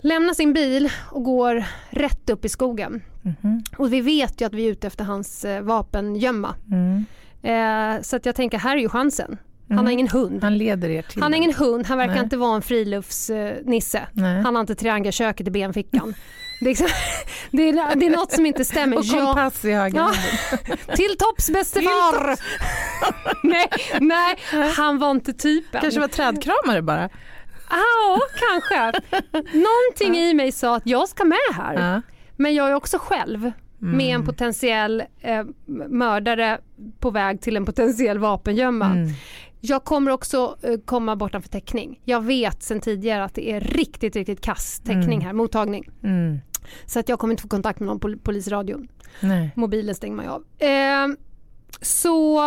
Lämnar 0.01 0.33
sin 0.33 0.53
bil 0.53 0.89
och 1.11 1.23
går 1.23 1.63
rätt 1.89 2.29
upp 2.29 2.45
i 2.45 2.49
skogen. 2.49 3.01
Mhm. 3.21 3.63
Och 3.77 3.93
vi 3.93 4.01
vet 4.01 4.41
ju 4.41 4.45
att 4.45 4.53
vi 4.53 4.65
är 4.67 4.71
ute 4.71 4.87
efter 4.87 5.03
hans 5.03 5.45
eh, 5.45 5.61
vapengömma. 5.61 6.55
Mm. 6.71 7.05
Eh, 7.43 8.01
så 8.01 8.15
att 8.15 8.25
jag 8.25 8.35
tänker, 8.35 8.57
här 8.57 8.77
är 8.77 8.81
ju 8.81 8.89
chansen. 8.89 9.37
Han 9.67 9.77
Mm. 9.77 9.85
har 9.85 9.91
ingen 9.91 10.07
hund. 10.07 10.43
Han 10.43 10.57
leder 10.57 10.89
er 10.89 11.01
till 11.01 11.21
Han 11.21 11.31
har 11.33 11.37
ingen 11.37 11.53
hund, 11.53 11.85
han 11.85 11.97
verkar 11.97 12.13
Nej. 12.13 12.23
inte 12.23 12.37
vara 12.37 12.55
en 12.55 12.61
friluftsnisse. 12.61 14.01
Nej. 14.13 14.41
Han 14.41 14.55
har 14.55 14.59
inte 14.61 14.75
triangelköket 14.75 15.47
i 15.47 15.51
benfickan. 15.51 16.13
Det 16.63 16.69
är, 16.69 16.71
liksom, 16.71 16.87
det, 17.51 17.69
är, 17.69 17.95
det 17.95 18.05
är 18.05 18.09
något 18.09 18.31
som 18.31 18.45
inte 18.45 18.65
stämmer. 18.65 18.97
Och 18.97 19.05
kompass 19.05 19.65
i 19.65 19.71
höger 19.71 19.97
Ja. 19.97 20.13
Till 20.95 21.15
topps 21.19 21.49
bäste 21.49 21.81
far! 21.81 22.39
nej, 23.47 23.67
nej, 23.99 24.35
han 24.75 24.99
var 24.99 25.11
inte 25.11 25.33
typen. 25.33 25.81
Kanske 25.81 25.99
var 25.99 26.07
trädkramare 26.07 26.81
bara. 26.81 27.09
Ja, 27.69 28.19
kanske. 28.49 29.01
Någonting 29.53 30.21
i 30.21 30.33
mig 30.33 30.51
sa 30.51 30.75
att 30.75 30.85
jag 30.87 31.09
ska 31.09 31.23
med 31.25 31.37
här. 31.53 32.01
Men 32.35 32.55
jag 32.55 32.69
är 32.69 32.73
också 32.73 32.97
själv 33.01 33.51
med 33.79 34.05
en 34.05 34.15
Mm. 34.15 34.25
potentiell 34.25 35.03
eh, 35.21 35.43
mördare 35.89 36.59
på 36.99 37.11
väg 37.11 37.41
till 37.41 37.57
en 37.57 37.65
potentiell 37.65 38.19
vapengömma. 38.19 38.85
Mm. 38.85 39.09
Jag 39.61 39.83
kommer 39.83 40.11
också 40.11 40.57
eh, 40.61 40.73
komma 40.85 41.15
bortanför 41.15 41.49
täckning. 41.49 41.99
Jag 42.05 42.21
vet 42.23 42.63
sen 42.63 42.79
tidigare 42.81 43.23
att 43.23 43.33
det 43.35 43.51
är 43.51 43.59
riktigt, 43.59 44.15
riktigt 44.15 44.41
kass 44.41 44.79
täckning 44.79 45.03
Mm. 45.13 45.21
här, 45.21 45.33
mottagning. 45.33 45.89
Mm. 46.03 46.39
Så 46.85 46.99
att 46.99 47.09
jag 47.09 47.19
kommer 47.19 47.31
inte 47.33 47.41
få 47.41 47.47
kontakt 47.49 47.79
med 47.79 47.87
någon 47.87 47.99
pol- 47.99 48.19
polisradio. 48.23 48.79
Nej. 49.19 49.51
Mobilen 49.55 49.95
stänger 49.95 50.15
man 50.15 50.25
ju 50.25 50.31
av. 50.31 50.43
Eh, 50.59 51.07
så 51.81 52.41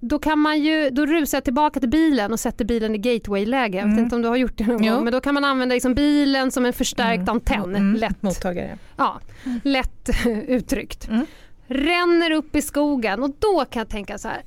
då 0.00 0.18
kan 0.18 0.38
man 0.38 0.58
ju, 0.60 0.90
då 0.90 1.06
rusar 1.06 1.36
jag 1.38 1.44
tillbaka 1.44 1.80
till 1.80 1.88
bilen 1.88 2.32
och 2.32 2.40
sätter 2.40 2.64
bilen 2.64 2.94
i 2.94 2.98
gateway-läge. 2.98 3.78
Jag 3.78 3.84
vet 3.84 3.92
Mm. 3.92 4.04
inte 4.04 4.16
om 4.16 4.22
du 4.22 4.28
har 4.28 4.36
gjort 4.36 4.58
det 4.58 4.66
någon 4.66 4.84
Jo. 4.84 4.94
gång. 4.94 5.04
Men 5.04 5.12
då 5.12 5.20
kan 5.20 5.34
man 5.34 5.44
använda 5.44 5.72
liksom 5.74 5.94
bilen 5.94 6.50
som 6.50 6.66
en 6.66 6.72
förstärkt 6.72 7.28
antenn. 7.28 7.76
Mm. 7.76 7.94
Lätt, 7.94 8.22
Mottagare. 8.22 8.78
ja, 8.96 9.20
lätt 9.64 10.10
uttryckt. 10.46 11.08
Mm. 11.08 11.26
Ränner 11.66 12.30
upp 12.30 12.56
i 12.56 12.62
skogen 12.62 13.22
och 13.22 13.30
då 13.38 13.64
kan 13.70 13.80
jag 13.80 13.88
tänka 13.88 14.18
så 14.18 14.28
här. 14.28 14.42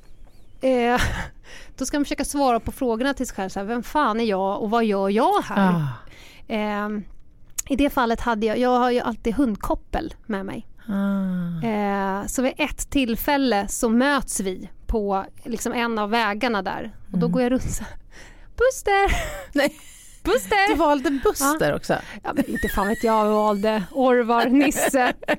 Eh, 0.94 1.00
då 1.78 1.86
ska 1.86 1.98
man 1.98 2.04
försöka 2.04 2.24
svara 2.24 2.60
på 2.60 2.72
frågorna 2.72 3.14
till 3.14 3.26
sig 3.26 3.36
själv. 3.36 3.48
Så 3.48 3.58
här, 3.60 3.66
vem 3.66 3.82
fan 3.82 4.20
är 4.20 4.24
jag 4.24 4.62
och 4.62 4.70
vad 4.70 4.84
gör 4.84 5.08
jag 5.08 5.42
här? 5.42 5.72
Ah. 5.74 6.54
Eh, 6.54 6.88
I 7.68 7.76
det 7.76 7.90
fallet 7.90 8.20
hade 8.20 8.46
jag, 8.46 8.58
jag 8.58 8.78
har 8.78 8.90
ju 8.90 9.00
alltid 9.00 9.34
hundkoppel 9.34 10.14
med 10.26 10.46
mig. 10.46 10.66
Ah. 10.88 11.66
Eh, 11.66 12.26
så 12.26 12.42
vid 12.42 12.52
ett 12.58 12.90
tillfälle 12.90 13.68
så 13.68 13.88
möts 13.88 14.40
vi 14.40 14.70
på 14.86 15.24
liksom 15.44 15.72
en 15.72 15.98
av 15.98 16.10
vägarna 16.10 16.62
där 16.62 16.96
och 17.12 17.18
då 17.18 17.26
Mm. 17.26 17.32
går 17.32 17.42
jag 17.42 17.52
runt 17.52 17.70
så. 17.74 17.84
Buster! 18.56 19.12
Nej. 19.52 19.76
Du 20.22 20.30
Buster! 20.32 20.76
valde 20.76 21.10
Buster 21.10 21.74
också. 21.74 21.94
Ja, 22.22 22.32
men 22.34 22.50
inte 22.50 22.68
fan 22.68 22.88
vet 22.88 23.04
jag, 23.04 23.26
jag 23.26 23.32
valde 23.32 23.82
Orvar, 23.92 24.46
Nisse. 24.46 25.12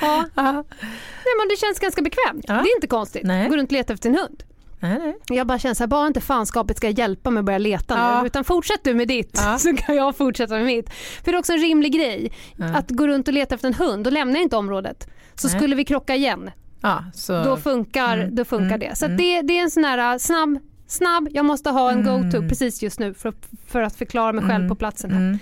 Ja. 0.00 0.24
Nej, 0.36 1.34
men 1.38 1.48
det 1.50 1.56
känns 1.58 1.78
ganska 1.78 2.02
bekvämt. 2.02 2.44
Ja. 2.48 2.54
Det 2.54 2.68
är 2.68 2.74
inte 2.76 2.86
konstigt. 2.86 3.22
Nej. 3.24 3.48
Gå 3.48 3.56
runt 3.56 3.68
och 3.68 3.72
leta 3.72 3.92
efter 3.92 4.08
en 4.08 4.16
hund. 4.16 4.42
Nej, 4.88 4.98
nej. 4.98 5.38
Jag 5.38 5.46
bara 5.46 5.58
känner 5.58 5.74
så 5.74 5.82
här, 5.82 5.88
bara 5.88 6.06
inte 6.06 6.20
fanskapet 6.20 6.76
ska 6.76 6.88
hjälpa 6.88 7.30
mig 7.30 7.38
att 7.40 7.44
börja 7.44 7.58
leta 7.58 7.94
Ja. 7.98 8.20
nu. 8.20 8.26
Utan 8.26 8.44
fortsätt 8.44 8.84
du 8.84 8.94
med 8.94 9.08
ditt 9.08 9.40
Ja. 9.44 9.58
så 9.58 9.76
kan 9.76 9.96
jag 9.96 10.16
fortsätta 10.16 10.54
med 10.54 10.64
mitt. 10.64 10.90
För 11.24 11.32
det 11.32 11.36
är 11.36 11.38
också 11.38 11.52
en 11.52 11.58
rimlig 11.58 11.92
grej. 11.92 12.32
Ja. 12.56 12.64
Att 12.74 12.90
gå 12.90 13.06
runt 13.06 13.28
och 13.28 13.34
leta 13.34 13.54
efter 13.54 13.68
en 13.68 13.74
hund, 13.74 14.04
då 14.04 14.10
lämnar 14.10 14.34
jag 14.34 14.42
inte 14.42 14.56
området. 14.56 15.08
Så 15.34 15.48
Nej. 15.48 15.56
skulle 15.56 15.74
vi 15.76 15.84
krocka 15.84 16.14
igen, 16.14 16.50
Ja, 16.80 17.04
så. 17.14 17.42
då 17.44 17.56
funkar, 17.56 18.18
Mm, 18.18 18.34
då 18.34 18.44
funkar 18.44 18.66
mm, 18.66 18.80
det. 18.80 18.96
Så 18.96 19.04
mm. 19.04 19.16
det, 19.16 19.42
det 19.42 19.58
är 19.58 19.62
en 19.62 19.70
sån 19.70 19.84
här 19.84 20.12
uh, 20.12 20.18
snabb, 20.18 20.58
snabb, 20.86 21.28
jag 21.30 21.44
måste 21.44 21.70
ha 21.70 21.90
en 21.90 22.00
Mm. 22.08 22.22
go-to 22.30 22.48
precis 22.48 22.82
just 22.82 22.98
nu 22.98 23.14
för, 23.14 23.32
för 23.68 23.82
att 23.82 23.96
förklara 23.96 24.32
mig 24.32 24.44
själv 24.44 24.54
Mm, 24.54 24.68
på 24.68 24.74
platsen 24.74 25.10
här. 25.10 25.20
Mm. 25.20 25.38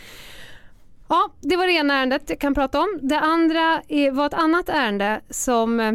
Ja, 1.08 1.30
det 1.40 1.56
var 1.56 1.66
det 1.66 1.72
ena 1.72 1.94
ärendet 1.94 2.22
jag 2.26 2.38
kan 2.38 2.54
prata 2.54 2.80
om. 2.80 2.98
Det 3.02 3.18
andra 3.18 3.82
är, 3.88 4.10
var 4.10 4.26
ett 4.26 4.34
annat 4.34 4.68
ärende 4.68 5.20
som 5.30 5.80
eh, 5.80 5.92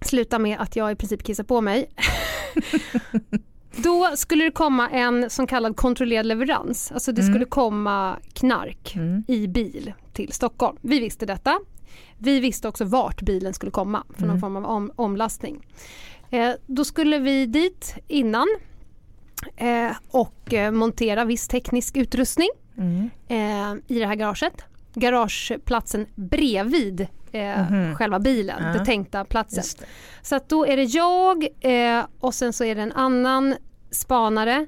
slutar 0.00 0.38
med 0.38 0.60
att 0.60 0.76
jag 0.76 0.92
i 0.92 0.94
princip 0.94 1.22
kissar 1.22 1.44
på 1.44 1.60
mig. 1.60 1.90
Då 3.76 4.10
skulle 4.16 4.44
det 4.44 4.50
komma 4.50 4.88
en 4.90 5.30
som 5.30 5.46
kallad 5.46 5.76
kontrollerad 5.76 6.26
leverans. 6.26 6.92
Alltså 6.92 7.12
det 7.12 7.20
Mm. 7.22 7.32
skulle 7.34 7.44
komma 7.44 8.16
knark 8.32 8.92
Mm. 8.96 9.24
i 9.28 9.46
bil 9.46 9.92
till 10.12 10.32
Stockholm. 10.32 10.76
Vi 10.80 11.00
visste 11.00 11.26
detta. 11.26 11.60
Vi 12.18 12.40
visste 12.40 12.68
också 12.68 12.84
vart 12.84 13.22
bilen 13.22 13.54
skulle 13.54 13.72
komma 13.72 14.04
för 14.14 14.20
någon 14.20 14.30
Mm. 14.30 14.40
form 14.40 14.56
av 14.56 14.64
om, 14.64 14.90
omlastning. 14.96 15.66
Eh, 16.30 16.50
då 16.66 16.84
skulle 16.84 17.18
vi 17.18 17.46
dit 17.46 17.94
innan 18.08 18.48
eh, 19.56 19.90
och 20.10 20.54
eh, 20.54 20.70
montera 20.72 21.24
viss 21.24 21.48
teknisk 21.48 21.96
utrustning 21.96 22.48
Mm. 22.78 23.10
eh, 23.28 23.82
i 23.96 23.98
det 23.98 24.06
här 24.06 24.14
garaget. 24.14 24.54
Garageplatsen 24.98 26.06
bredvid 26.14 27.06
eh, 27.32 27.70
Mhm. 27.70 27.94
själva 27.96 28.18
bilen, 28.18 28.62
Ja. 28.62 28.72
den 28.72 28.84
tänkta 28.84 29.24
platsen. 29.24 29.64
Så 30.22 30.36
att 30.36 30.48
då 30.48 30.66
är 30.66 30.76
det 30.76 30.82
jag 30.84 31.46
eh, 31.60 32.04
och 32.20 32.34
sen 32.34 32.52
så 32.52 32.64
är 32.64 32.74
det 32.74 32.82
en 32.82 32.92
annan 32.92 33.54
spanare 33.90 34.66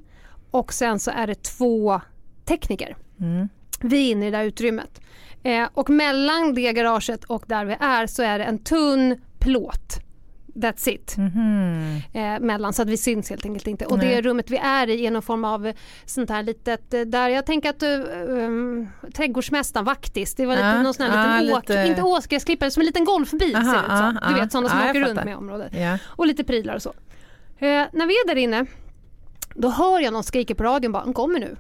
och 0.51 0.73
sen 0.73 0.99
så 0.99 1.11
är 1.11 1.27
det 1.27 1.43
två 1.43 2.01
tekniker. 2.45 2.97
Mm. 3.21 3.49
Vi 3.81 4.07
är 4.09 4.11
inne 4.13 4.27
i 4.27 4.31
det 4.31 4.37
där 4.37 4.45
utrymmet. 4.45 5.01
Eh, 5.43 5.69
och 5.75 5.91
mellan 5.91 6.55
det 6.55 6.73
garaget 6.73 7.25
och 7.25 7.45
där 7.47 7.65
vi 7.65 7.77
är 7.81 8.07
så 8.07 8.23
är 8.23 8.39
det 8.39 8.45
en 8.45 8.59
tunn 8.59 9.21
plåt. 9.39 10.01
That's 10.55 10.89
it. 10.89 11.17
Mhm. 11.17 12.01
Eh, 12.13 12.41
mellan 12.41 12.73
så 12.73 12.83
att 12.83 12.89
vi 12.89 12.97
syns 12.97 13.31
helt 13.31 13.45
enkelt 13.47 13.67
inte. 13.67 13.87
Och 13.87 13.99
det 13.99 14.07
Nej. 14.07 14.23
rummet 14.23 14.51
vi 14.51 14.57
är 14.57 14.89
i 14.91 15.07
är 15.07 15.11
någon 15.11 15.23
form 15.23 15.45
av 15.45 15.73
sånt 16.07 16.31
här 16.31 16.43
litet, 16.43 16.95
eh, 16.95 17.01
där 17.01 17.29
jag 17.29 17.47
tänker 17.47 17.71
att 17.71 17.83
um, 17.83 18.89
trädgårdsmästaren, 19.15 19.85
vaktis, 19.85 20.35
det 20.35 20.47
var 20.47 20.55
lite, 20.55 20.67
Ja, 20.67 20.83
någon 20.83 20.95
sån 20.95 21.07
här 21.11 21.35
ja, 21.37 21.41
liten 21.41 21.57
åk, 21.59 21.69
lite- 21.69 21.87
inte 21.87 22.03
åskgräsklippare, 22.03 22.71
som 22.71 22.81
en 22.81 22.87
liten 22.87 23.05
golfbil 23.05 23.57
Aha, 23.57 23.65
ser 23.65 23.73
det 23.73 23.79
ut 23.95 23.99
som. 23.99 24.19
ja, 24.23 24.29
Du 24.29 24.35
vet 24.41 24.53
sådana 24.53 24.69
som 24.69 24.79
jag 24.79 24.91
åker 24.91 25.01
runt 25.09 25.25
med 25.25 25.37
området. 25.37 25.73
Ja. 25.75 25.99
Och 26.05 26.27
lite 26.27 26.45
prylar 26.45 26.75
och 26.75 26.83
så. 26.83 26.93
Eh, 27.59 27.67
när 27.93 28.07
vi 28.07 28.15
är 28.15 28.27
där 28.27 28.37
inne, 28.37 28.67
då 29.55 29.69
hör 29.71 30.01
jag 30.01 30.13
någon 30.13 30.25
skrika 30.25 30.55
på 30.55 30.65
radion 30.65 30.93
bara, 30.93 31.03
"Han 31.05 31.13
kommer 31.15 31.41
nu. 31.41 31.57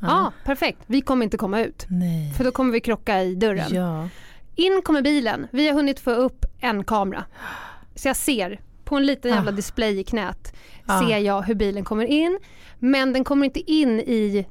Ja, 0.00 0.08
ah, 0.12 0.32
perfekt. 0.44 0.78
Vi 0.86 1.00
kommer 1.00 1.24
inte 1.24 1.36
komma 1.36 1.60
ut. 1.60 1.86
Nej. 1.88 2.32
För 2.36 2.44
då 2.44 2.50
kommer 2.50 2.72
vi 2.72 2.80
krocka 2.80 3.22
i 3.22 3.34
dörren. 3.34 3.74
Ja. 3.74 4.08
In 4.56 4.82
kommer 4.84 5.02
bilen. 5.02 5.46
Vi 5.50 5.66
har 5.68 5.74
hunnit 5.74 6.00
få 6.00 6.10
upp 6.10 6.44
en 6.60 6.84
kamera. 6.84 7.24
Så 7.94 8.08
jag 8.08 8.16
ser 8.16 8.60
på 8.84 8.96
en 8.96 9.06
liten 9.06 9.30
jävla 9.30 9.50
Ah. 9.50 9.54
display 9.54 9.98
i 10.00 10.04
knät 10.04 10.54
Ah. 10.86 11.00
ser 11.00 11.18
jag 11.18 11.42
hur 11.42 11.54
bilen 11.54 11.84
kommer 11.84 12.04
in. 12.04 12.38
Men 12.78 13.12
den 13.12 13.24
kommer 13.24 13.44
inte 13.44 13.72
in 13.72 14.00
i 14.00 14.46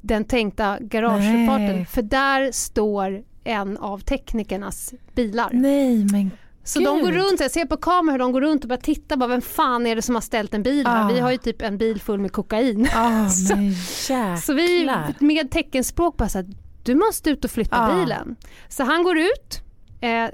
den 0.00 0.24
tänkta 0.24 0.78
garageuppfarten. 0.80 1.86
För 1.86 2.02
där 2.02 2.52
står 2.52 3.22
en 3.44 3.76
av 3.78 3.98
teknikernas 3.98 4.94
bilar. 5.14 5.50
Nej 5.52 6.04
men 6.12 6.30
Så 6.64 6.80
de 6.80 7.00
går 7.00 7.06
Gud. 7.06 7.14
runt, 7.14 7.40
jag 7.40 7.50
ser 7.50 7.64
på 7.64 7.76
kamera 7.76 8.12
hur 8.12 8.18
de 8.18 8.32
går 8.32 8.40
runt 8.40 8.62
och 8.64 8.68
börjar 8.68 8.80
titta 8.80 9.16
bara 9.16 9.26
vem 9.28 9.40
fan 9.40 9.86
är 9.86 9.96
det 9.96 10.02
som 10.02 10.14
har 10.14 10.22
ställt 10.22 10.54
en 10.54 10.62
bil 10.62 10.86
här? 10.86 11.04
Ah. 11.04 11.12
Vi 11.12 11.20
har 11.20 11.30
ju 11.30 11.36
typ 11.38 11.62
en 11.62 11.78
bil 11.78 12.00
full 12.00 12.18
med 12.20 12.32
kokain. 12.32 12.88
ah, 12.94 13.28
Så-. 13.28 14.36
Så 14.42 14.54
vi 14.54 14.90
med 15.18 15.50
teckenspråk 15.50 16.16
bara 16.16 16.28
såhär, 16.28 16.46
du 16.84 16.94
måste 16.94 17.30
ut 17.30 17.44
och 17.44 17.50
flytta 17.50 17.76
Ah. 17.76 17.94
bilen. 17.94 18.36
Så 18.68 18.84
han 18.84 19.02
går 19.02 19.18
ut, 19.18 19.62
eh, 20.00 20.24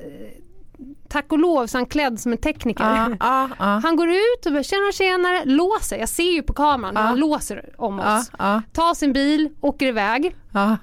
tack 1.08 1.32
och 1.32 1.38
lov 1.38 1.66
så 1.66 1.78
han 1.78 1.86
klädd 1.86 2.20
som 2.20 2.32
en 2.32 2.38
tekniker. 2.38 2.84
ah, 2.84 3.08
ah, 3.20 3.48
ah. 3.58 3.80
Han 3.82 3.96
går 3.96 4.08
ut 4.08 4.46
och 4.46 4.52
bara 4.52 4.62
tjena 4.62 4.92
tjenare, 4.92 5.44
låser, 5.44 5.98
jag 5.98 6.08
ser 6.08 6.32
ju 6.32 6.42
på 6.42 6.52
kameran 6.52 6.96
Ah. 6.96 7.00
han 7.00 7.18
låser 7.18 7.64
om 7.78 8.00
Ah, 8.00 8.18
oss. 8.18 8.30
ah, 8.38 8.60
Tar 8.72 8.94
sin 8.94 9.12
bil, 9.12 9.48
åker 9.60 9.86
iväg 9.86 10.36
ah. 10.52 10.76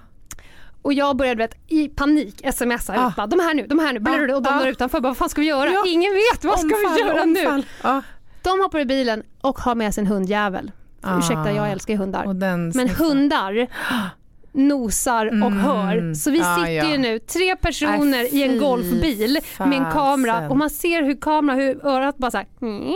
och 0.82 0.94
jag 0.94 1.18
börjar 1.18 1.36
du 1.36 1.44
vet, 1.44 1.56
i 1.68 1.88
panik 1.90 2.42
smsa 2.54 2.94
Ah. 2.98 3.14
bara, 3.18 3.28
de 3.28 3.40
är 3.40 3.44
här 3.44 3.54
nu, 3.54 3.68
de 3.68 3.80
är 3.80 3.84
här 3.84 3.94
nu, 3.94 4.32
Ah, 4.34 4.36
och 4.36 4.42
de 4.44 4.50
ah. 4.54 4.60
där 4.60 4.68
utanför 4.68 5.00
bara, 5.00 5.10
vad 5.10 5.18
fan 5.18 5.30
ska 5.30 5.42
vi 5.42 5.48
göra? 5.48 5.70
Ja. 5.70 5.84
Ingen 5.88 6.12
vet, 6.14 6.44
vad 6.46 6.60
ska 6.60 6.76
Omfall, 6.76 6.94
vi 6.94 7.00
göra 7.02 7.26
nu? 7.26 7.46
omfall. 7.46 7.66
Ah, 7.82 8.02
De 8.42 8.60
hoppar 8.62 8.80
i 8.80 8.86
bilen 8.86 9.24
och 9.42 9.60
har 9.60 9.76
med 9.76 9.94
sig 9.94 10.02
en 10.02 10.08
hundjävel. 10.08 10.72
Ah. 11.02 11.18
Ursäkta, 11.20 11.52
jag 11.52 11.72
älskar 11.72 11.96
hundar. 11.96 12.34
Men 12.34 12.74
sniffar. 12.74 13.04
hundar 13.06 13.68
nosar 14.54 15.26
och 15.26 15.34
Mm. 15.34 15.60
hör. 15.60 16.14
Så 16.14 16.32
vi 16.32 16.38
Ja, 16.40 16.56
sitter 16.56 16.72
ja. 16.72 16.92
ju 16.92 16.98
nu, 16.98 17.20
tre 17.20 17.56
personer 17.56 18.20
Aj, 18.20 18.30
i 18.40 18.44
en 18.44 18.58
golfbil 18.60 19.40
med 19.60 19.74
en 19.74 19.92
kamera 19.92 20.34
fasen. 20.34 20.52
och 20.52 20.58
man 20.58 20.70
ser 20.70 21.04
hur 21.04 21.22
kameran, 21.22 21.60
hur 21.60 21.86
örat 21.86 22.18
bara 22.18 22.32
såhär 22.32 22.48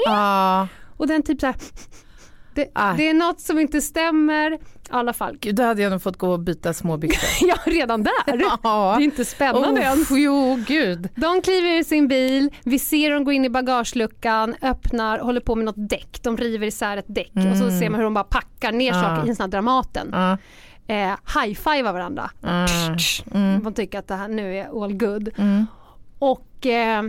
Ah, 0.07 0.67
och 0.97 1.07
den 1.07 1.23
typ 1.23 1.39
såhär 1.39 1.55
det, 2.55 2.67
Aj. 2.75 2.97
det 2.97 3.09
är 3.09 3.13
något 3.13 3.41
som 3.41 3.59
inte 3.59 3.81
stämmer. 3.81 4.51
I 4.53 4.59
alla 4.89 5.13
fall, 5.13 5.37
gud, 5.41 5.55
då 5.55 5.63
hade 5.63 5.81
jag 5.81 5.91
nog 5.91 6.01
fått 6.01 6.17
gå 6.17 6.29
och 6.31 6.39
byta 6.39 6.73
småbyxor. 6.73 7.29
ja 7.47 7.55
redan 7.65 8.03
där. 8.03 8.11
Ja. 8.63 8.93
Det 8.97 9.03
är 9.03 9.05
inte 9.05 9.25
spännande 9.25 9.81
än. 9.83 9.97
Oh, 10.01 10.19
jo, 10.21 10.63
gud. 10.67 11.09
De 11.15 11.41
kliver 11.41 11.69
ur 11.79 11.83
sin 11.83 12.07
bil, 12.07 12.49
vi 12.63 12.79
ser 12.79 13.11
dem 13.11 13.23
gå 13.23 13.31
in 13.31 13.45
i 13.45 13.49
bagageluckan, 13.49 14.55
öppnar, 14.61 15.19
håller 15.19 15.41
på 15.41 15.55
med 15.55 15.65
något 15.65 15.89
däck. 15.89 16.19
De 16.23 16.37
river 16.37 16.67
isär 16.67 16.97
ett 16.97 17.05
däck 17.15 17.31
och 17.35 17.57
så 17.57 17.63
Mm. 17.63 17.79
ser 17.79 17.89
man 17.89 17.99
hur 17.99 18.03
de 18.03 18.13
bara 18.13 18.23
packar 18.23 18.71
ner 18.71 18.91
Ah. 18.91 19.01
saker 19.01 19.25
i 19.25 19.29
en 19.29 19.35
sån 19.35 19.43
här 19.43 19.51
Dramaten. 19.51 20.13
Ah, 20.13 20.37
Eh, 20.87 21.15
high-fivar 21.41 21.93
varandra. 21.93 22.29
ah, 22.41 22.67
mm, 23.33 23.63
Man 23.63 23.73
tycker 23.73 23.99
att 23.99 24.07
det 24.07 24.15
här 24.15 24.27
nu 24.27 24.57
är 24.57 24.83
all 24.83 24.93
good. 24.93 25.29
mm. 25.37 25.65
Och 26.19 26.65
eh, 26.65 27.03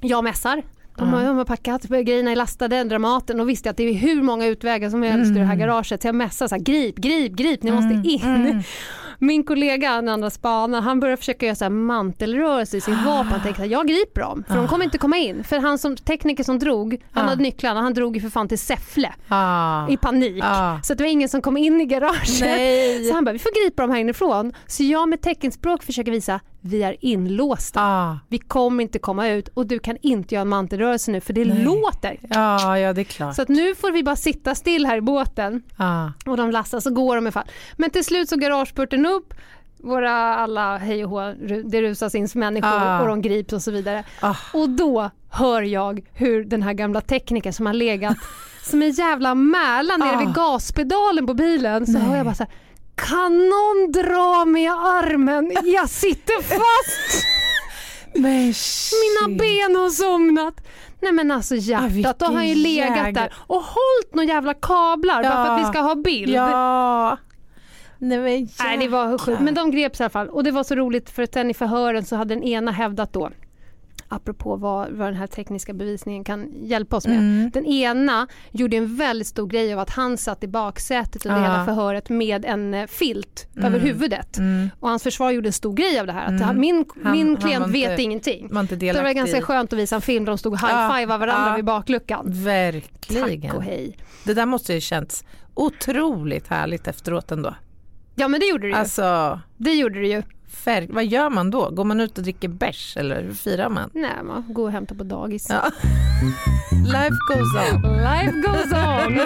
jag 0.00 0.24
mässar. 0.24 0.62
De 0.96 1.12
har, 1.12 1.24
de 1.24 1.36
har 1.36 1.44
packat, 1.44 1.82
grejerna 1.82 2.30
är 2.30 2.36
lastade, 2.36 2.84
Dramaten 2.84 3.40
och 3.40 3.48
visste 3.48 3.70
att 3.70 3.76
det 3.76 3.82
är 3.88 3.94
hur 3.94 4.22
många 4.22 4.46
utvägar 4.46 4.90
som 4.90 5.02
helst 5.02 5.30
ur 5.30 5.34
det 5.34 5.44
här 5.44 5.54
Mm. 5.54 5.58
garaget. 5.68 6.02
Så 6.02 6.08
jag 6.08 6.14
mässar 6.14 6.48
så 6.48 6.54
här, 6.54 6.62
grip, 6.62 6.96
grip, 6.96 7.32
grip, 7.32 7.62
ni 7.62 7.70
måste 7.70 7.94
Mm, 7.94 8.04
in. 8.04 8.62
Min 9.24 9.44
kollega, 9.44 9.90
den 9.96 10.08
andra 10.08 10.30
spanaren, 10.30 10.84
han 10.84 11.00
börjar 11.00 11.16
försöka 11.16 11.46
göra 11.46 11.56
så 11.56 11.64
här 11.64 11.70
mantelrörelse 11.70 12.76
i 12.76 12.80
sin 12.80 13.04
vapen. 13.04 13.26
Han 13.32 13.42
tänker 13.42 13.62
att 13.64 13.70
jag 13.70 13.88
griper 13.88 14.20
dem, 14.20 14.44
för 14.48 14.56
de 14.56 14.68
kommer 14.68 14.84
inte 14.84 14.98
komma 14.98 15.16
in. 15.16 15.44
För 15.44 15.58
han 15.58 15.78
som 15.78 15.96
tekniker 15.96 16.44
som 16.44 16.58
drog, 16.58 17.02
han 17.12 17.24
Ah. 17.24 17.28
hade 17.28 17.42
nycklarna, 17.42 17.80
han 17.80 17.94
drog 17.94 18.16
ju 18.16 18.22
för 18.22 18.28
fan 18.28 18.48
till 18.48 18.58
Säffle 18.58 19.12
Ah. 19.28 19.88
i 19.88 19.96
panik. 19.96 20.44
Ah. 20.46 20.80
Så 20.82 20.92
att 20.92 20.98
det 20.98 21.04
var 21.04 21.10
ingen 21.10 21.28
som 21.28 21.42
kom 21.42 21.56
in 21.56 21.80
i 21.80 21.84
garaget. 21.84 22.40
Nej. 22.40 23.04
Så 23.04 23.14
han 23.14 23.24
bara, 23.24 23.32
vi 23.32 23.38
får 23.38 23.64
gripa 23.64 23.82
dem 23.82 23.90
här 23.90 23.98
inifrån. 23.98 24.52
Så 24.66 24.82
jag 24.82 25.08
med 25.08 25.20
teckenspråk 25.22 25.82
försöker 25.82 26.10
visa, 26.12 26.40
vi 26.64 26.82
är 26.82 26.96
inlåsta. 27.00 27.80
Ah. 27.82 28.18
Vi 28.28 28.38
kommer 28.38 28.82
inte 28.82 28.98
komma 28.98 29.28
ut 29.28 29.48
och 29.48 29.66
du 29.66 29.78
kan 29.78 29.96
inte 30.02 30.34
göra 30.34 30.42
en 30.42 30.48
mantelrörelse 30.48 31.10
nu 31.10 31.20
för 31.20 31.32
det 31.32 31.44
Nej. 31.44 31.64
låter. 31.64 32.18
Ja, 32.30 32.78
ja, 32.78 32.92
det 32.92 33.00
är 33.00 33.04
klart. 33.04 33.36
Så 33.36 33.42
att 33.42 33.48
nu 33.48 33.74
får 33.74 33.92
vi 33.92 34.02
bara 34.02 34.16
sitta 34.16 34.54
still 34.54 34.86
här 34.86 34.96
i 34.96 35.00
båten 35.00 35.62
Ah. 35.76 36.08
och 36.26 36.36
de 36.36 36.50
lastar 36.50 36.80
så 36.80 36.90
går 36.90 37.16
de 37.16 37.26
i 37.26 37.30
fall. 37.30 37.44
Men 37.76 37.90
till 37.90 38.04
slut 38.04 38.28
så 38.28 38.36
garageporten 38.36 39.06
upp, 39.06 39.34
våra 39.76 40.12
alla 40.36 40.78
hej 40.78 41.04
och 41.04 41.10
hå, 41.10 41.20
det 41.64 41.82
rusas 41.82 42.14
in 42.14 42.28
människor 42.34 42.68
Ah. 42.82 43.00
och 43.00 43.08
de 43.08 43.22
grips 43.22 43.52
och 43.52 43.62
så 43.62 43.70
vidare. 43.70 44.04
Ah. 44.20 44.34
Och 44.54 44.70
då 44.70 45.10
hör 45.30 45.62
jag 45.62 46.00
hur 46.12 46.44
den 46.44 46.62
här 46.62 46.72
gamla 46.72 47.00
teknikern 47.00 47.52
som 47.52 47.66
har 47.66 47.72
legat 47.72 48.16
som 48.64 48.82
en 48.82 48.90
jävla 48.90 49.34
mäla 49.34 49.96
nere 49.96 50.16
Ah. 50.16 50.18
vid 50.18 50.34
gaspedalen 50.34 51.26
på 51.26 51.34
bilen 51.34 51.86
så 51.86 51.92
Nej. 51.92 52.02
hör 52.02 52.16
jag 52.16 52.26
bara 52.26 52.34
så 52.34 52.42
här, 52.44 52.52
kan 52.94 53.48
någon 53.48 53.92
dra 53.92 54.44
mig 54.44 54.62
i 54.62 54.66
armen? 54.66 55.52
Jag 55.64 55.88
sitter 55.88 56.42
fast! 56.42 57.24
Mina 58.14 59.38
ben 59.38 59.76
har 59.76 59.90
somnat. 59.90 60.54
Nej 61.00 61.12
men 61.12 61.30
alltså 61.30 61.54
hjärtat, 61.54 62.18
då 62.18 62.26
har 62.26 62.34
han 62.34 62.48
ju 62.48 62.54
legat 62.54 62.96
jäger. 62.96 63.12
där 63.12 63.32
och 63.36 63.62
hållit 63.62 64.14
några 64.14 64.28
jävla 64.28 64.54
kablar 64.54 65.22
bara 65.22 65.46
för 65.46 65.54
att 65.54 65.60
vi 65.60 65.64
ska 65.64 65.80
ha 65.80 65.94
bild. 65.94 66.34
Ja. 66.34 67.16
Nej, 67.98 68.18
men 68.18 68.48
Nej 68.58 68.78
det 68.78 68.88
var 68.88 69.18
sjukt, 69.18 69.40
men 69.40 69.54
de 69.54 69.70
greps 69.70 70.00
i 70.00 70.02
alla 70.02 70.10
fall. 70.10 70.28
Och 70.28 70.44
det 70.44 70.50
var 70.50 70.64
så 70.64 70.74
roligt 70.74 71.10
för 71.10 71.22
att 71.22 71.34
sen 71.34 71.50
i 71.50 71.54
förhören 71.54 72.04
så 72.04 72.16
hade 72.16 72.34
den 72.34 72.44
ena 72.44 72.70
hävdat 72.70 73.12
då, 73.12 73.30
apropå 74.14 74.56
vad, 74.56 74.90
vad 74.90 75.06
den 75.08 75.14
här 75.14 75.26
tekniska 75.26 75.72
bevisningen 75.72 76.24
kan 76.24 76.52
hjälpa 76.62 76.96
oss 76.96 77.06
med. 77.06 77.16
Mm. 77.18 77.50
Den 77.50 77.66
ena 77.66 78.26
gjorde 78.50 78.76
en 78.76 78.96
väldigt 78.96 79.26
stor 79.26 79.46
grej 79.46 79.72
av 79.74 79.78
att 79.80 79.90
han 79.90 80.16
satt 80.16 80.44
i 80.44 80.48
baksätet 80.48 81.26
under 81.26 81.38
Ja. 81.38 81.44
hela 81.52 81.64
förhöret 81.64 82.08
med 82.08 82.44
en 82.44 82.74
eh, 82.74 82.86
filt 82.86 83.48
Mm. 83.56 83.64
över 83.66 83.78
huvudet. 83.78 84.38
Mm. 84.38 84.70
Och 84.80 84.88
hans 84.88 85.02
försvar 85.02 85.30
gjorde 85.30 85.48
en 85.48 85.52
stor 85.52 85.72
grej 85.74 86.00
av 86.00 86.06
det 86.06 86.12
här. 86.12 86.24
Att 86.24 86.40
Mm. 86.42 86.60
min, 86.60 86.84
Han- 87.02 87.12
min 87.12 87.36
klient 87.36 87.66
vet 87.66 87.90
inte- 87.90 88.02
ingenting. 88.02 88.48
Det 88.78 88.92
var 89.02 89.12
ganska 89.14 89.38
i. 89.38 89.42
skönt 89.42 89.72
att 89.72 89.78
visa 89.78 89.94
en 89.96 90.02
film 90.02 90.24
där 90.24 90.32
de 90.32 90.38
stod 90.38 90.52
och 90.52 90.58
Ja, 90.62 90.66
high-fivar 90.68 91.18
varandra 91.18 91.48
ja. 91.50 91.56
vid 91.56 91.64
bakluckan. 91.64 92.24
Verkligen. 92.26 93.40
Tack 93.42 93.54
och 93.54 93.62
hej. 93.62 93.96
Det 94.24 94.34
där 94.34 94.46
måste 94.46 94.74
ju 94.74 94.80
känts 94.80 95.24
otroligt 95.54 96.48
härligt 96.48 96.86
efteråt 96.88 97.30
ändå. 97.32 97.54
Ja 98.14 98.28
men 98.28 98.40
det 98.40 98.46
gjorde 98.46 98.62
det 98.62 98.68
ju. 98.68 98.74
Alltså, 98.74 99.40
Det 99.56 99.72
gjorde 99.74 100.00
det 100.00 100.08
ju. 100.08 100.22
Färg, 100.52 100.86
vad 100.90 101.04
gör 101.04 101.30
man 101.30 101.50
då? 101.50 101.70
Går 101.70 101.84
man 101.84 102.00
ut 102.00 102.18
och 102.18 102.24
dricker 102.24 102.48
bärs 102.48 102.96
eller 102.96 103.22
hur 103.22 103.32
firar 103.32 103.68
man? 103.68 103.90
Nej, 103.94 104.22
man 104.24 104.44
går 104.48 104.64
och 104.64 104.72
hämtar 104.72 104.94
på 104.96 105.04
dagis. 105.04 105.46
Ja. 105.50 105.64
Life 106.84 107.16
goes 107.28 107.72
on. 107.72 107.82
Life 107.96 108.32
goes 108.48 108.72
on. 108.72 109.18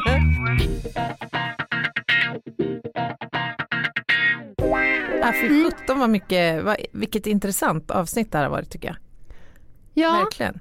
Ja, 5.21 5.33
för 5.33 5.71
17 5.71 5.99
var 5.99 6.09
mycket, 6.09 6.65
vad, 6.65 6.77
vilket 6.93 7.27
intressant 7.27 7.91
avsnitt 7.91 8.33
det 8.33 8.39
här 8.39 8.45
har 8.45 8.51
varit 8.51 8.71
tycker 8.71 8.89
jag. 8.89 8.97
Ja, 9.95 10.13
Verkligen. 10.13 10.61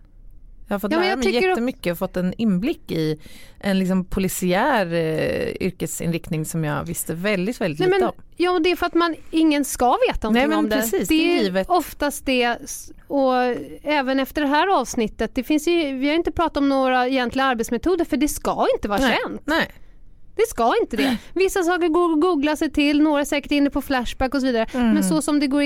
Jag 0.68 0.74
har 0.76 0.80
fått 0.80 0.91
Ja, 0.91 0.99
lära 0.99 1.16
mig 1.16 1.34
jättemycket 1.34 1.91
och 1.91 1.97
fått 1.97 2.18
en 2.18 2.34
inblick 2.38 2.91
i 2.91 3.20
en 3.59 3.80
liksom 3.80 4.05
polisiär 4.05 4.93
eh, 4.93 5.68
yrkesinriktning 5.68 6.45
som 6.45 6.63
jag 6.63 6.84
visste 6.84 7.13
väldigt, 7.13 7.61
väldigt 7.61 7.80
Nej, 7.80 7.88
lite 7.89 7.99
men, 7.99 8.09
om. 8.09 8.16
ja, 8.36 8.51
och 8.51 8.61
det 8.61 8.72
är 8.72 8.76
för 8.76 8.86
att 8.86 8.93
man, 8.93 9.16
ingen 9.32 9.66
ska 9.66 9.97
veta 10.07 10.28
någonting 10.28 10.39
Nej, 10.39 10.47
men 10.47 10.57
om 10.57 10.70
precis, 10.70 11.07
det 11.07 11.16
det 11.16 11.38
är 11.38 11.43
givet. 11.43 11.70
oftast 11.70 12.26
det. 12.26 12.57
Och 13.07 13.34
även 13.84 14.20
efter 14.20 14.41
det 14.41 14.47
här 14.47 14.68
avsnittet, 14.80 15.36
det 15.36 15.43
finns 15.43 15.68
ju, 15.68 15.97
vi 15.97 16.07
har 16.07 16.16
inte 16.16 16.32
pratat 16.32 16.57
om 16.57 16.70
några 16.70 17.07
egentliga 17.07 17.45
arbetsmetoder 17.45 18.05
för 18.05 18.18
det 18.18 18.28
ska 18.28 18.68
inte 18.76 18.88
vara 18.88 18.99
Nej, 18.99 19.18
känt. 19.26 19.41
nej. 19.45 19.72
Det 20.36 20.48
ska 20.50 20.74
inte 20.82 20.98
det. 20.98 21.18
Vissa 21.34 21.64
saker 21.64 21.88
går 21.88 22.14
att 22.14 22.22
googla 22.22 22.56
sig 22.56 22.72
till, 22.72 23.02
några 23.02 23.22
är 23.22 23.26
säkert 23.26 23.52
inne 23.52 23.70
på 23.70 23.82
Flashback 23.82 24.34
och 24.34 24.40
så 24.42 24.48
vidare. 24.48 24.68
Mm. 24.74 24.92
Men 24.94 25.04
så 25.04 25.22
som 25.22 25.40
det 25.40 25.48
går 25.48 25.64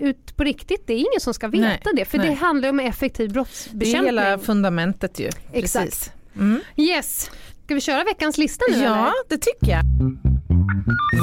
ut 0.00 0.36
på 0.36 0.44
riktigt, 0.44 0.86
det 0.86 0.92
är 0.92 0.98
ingen 0.98 1.20
som 1.20 1.34
ska 1.34 1.48
veta 1.48 1.62
Nej, 1.64 1.80
det. 1.96 2.04
För 2.04 2.18
nej. 2.18 2.28
det 2.28 2.34
handlar 2.34 2.68
om 2.68 2.80
effektiv 2.80 3.28
Det 3.28 3.32
är 3.32 3.34
brottsbekämpning. 3.34 4.04
hela 4.04 4.38
fundamentet 4.38 5.20
ju. 5.20 5.28
Exakt. 5.52 5.84
Precis. 5.84 6.12
Mm. 6.36 6.60
Yes, 6.76 7.30
Ska 7.64 7.74
vi 7.74 7.80
köra 7.80 8.04
veckans 8.04 8.38
lista 8.38 8.64
nu 8.70 8.76
Ja, 8.76 8.92
eller? 8.92 9.12
det 9.28 9.38
tycker 9.38 9.72
jag. 9.72 9.82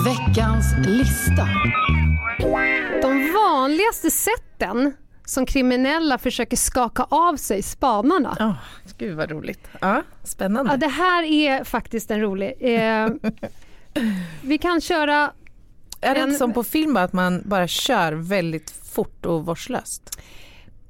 Veckans 0.06 0.66
lista. 0.88 1.48
De 3.02 3.32
vanligaste 3.34 4.12
sätten 4.12 4.94
som 5.30 5.46
kriminella 5.46 6.18
försöker 6.18 6.58
skaka 6.58 7.04
av 7.10 7.36
sig 7.36 7.62
spanarna. 7.62 8.38
Oh, 8.40 8.54
gud 8.98 9.18
vad 9.18 9.32
roligt. 9.32 9.68
Ja, 9.82 10.02
spännande. 10.24 10.72
Ja, 10.72 10.78
det 10.78 10.88
här 10.88 11.24
är 11.24 11.64
faktiskt 11.64 12.12
en 12.12 12.22
rolig. 12.22 12.54
Eh, 12.60 13.08
vi 14.42 14.58
kan 14.58 14.82
köra... 14.82 15.32
är 16.02 16.14
det 16.16 16.20
en- 16.22 16.28
inte 16.28 16.38
som 16.38 16.54
på 16.54 16.64
film 16.64 16.98
att 16.98 17.14
man 17.14 17.42
bara 17.46 17.68
kör 17.68 18.14
väldigt 18.14 18.72
fort 18.72 19.26
och 19.26 19.46
vårdslöst? 19.46 20.20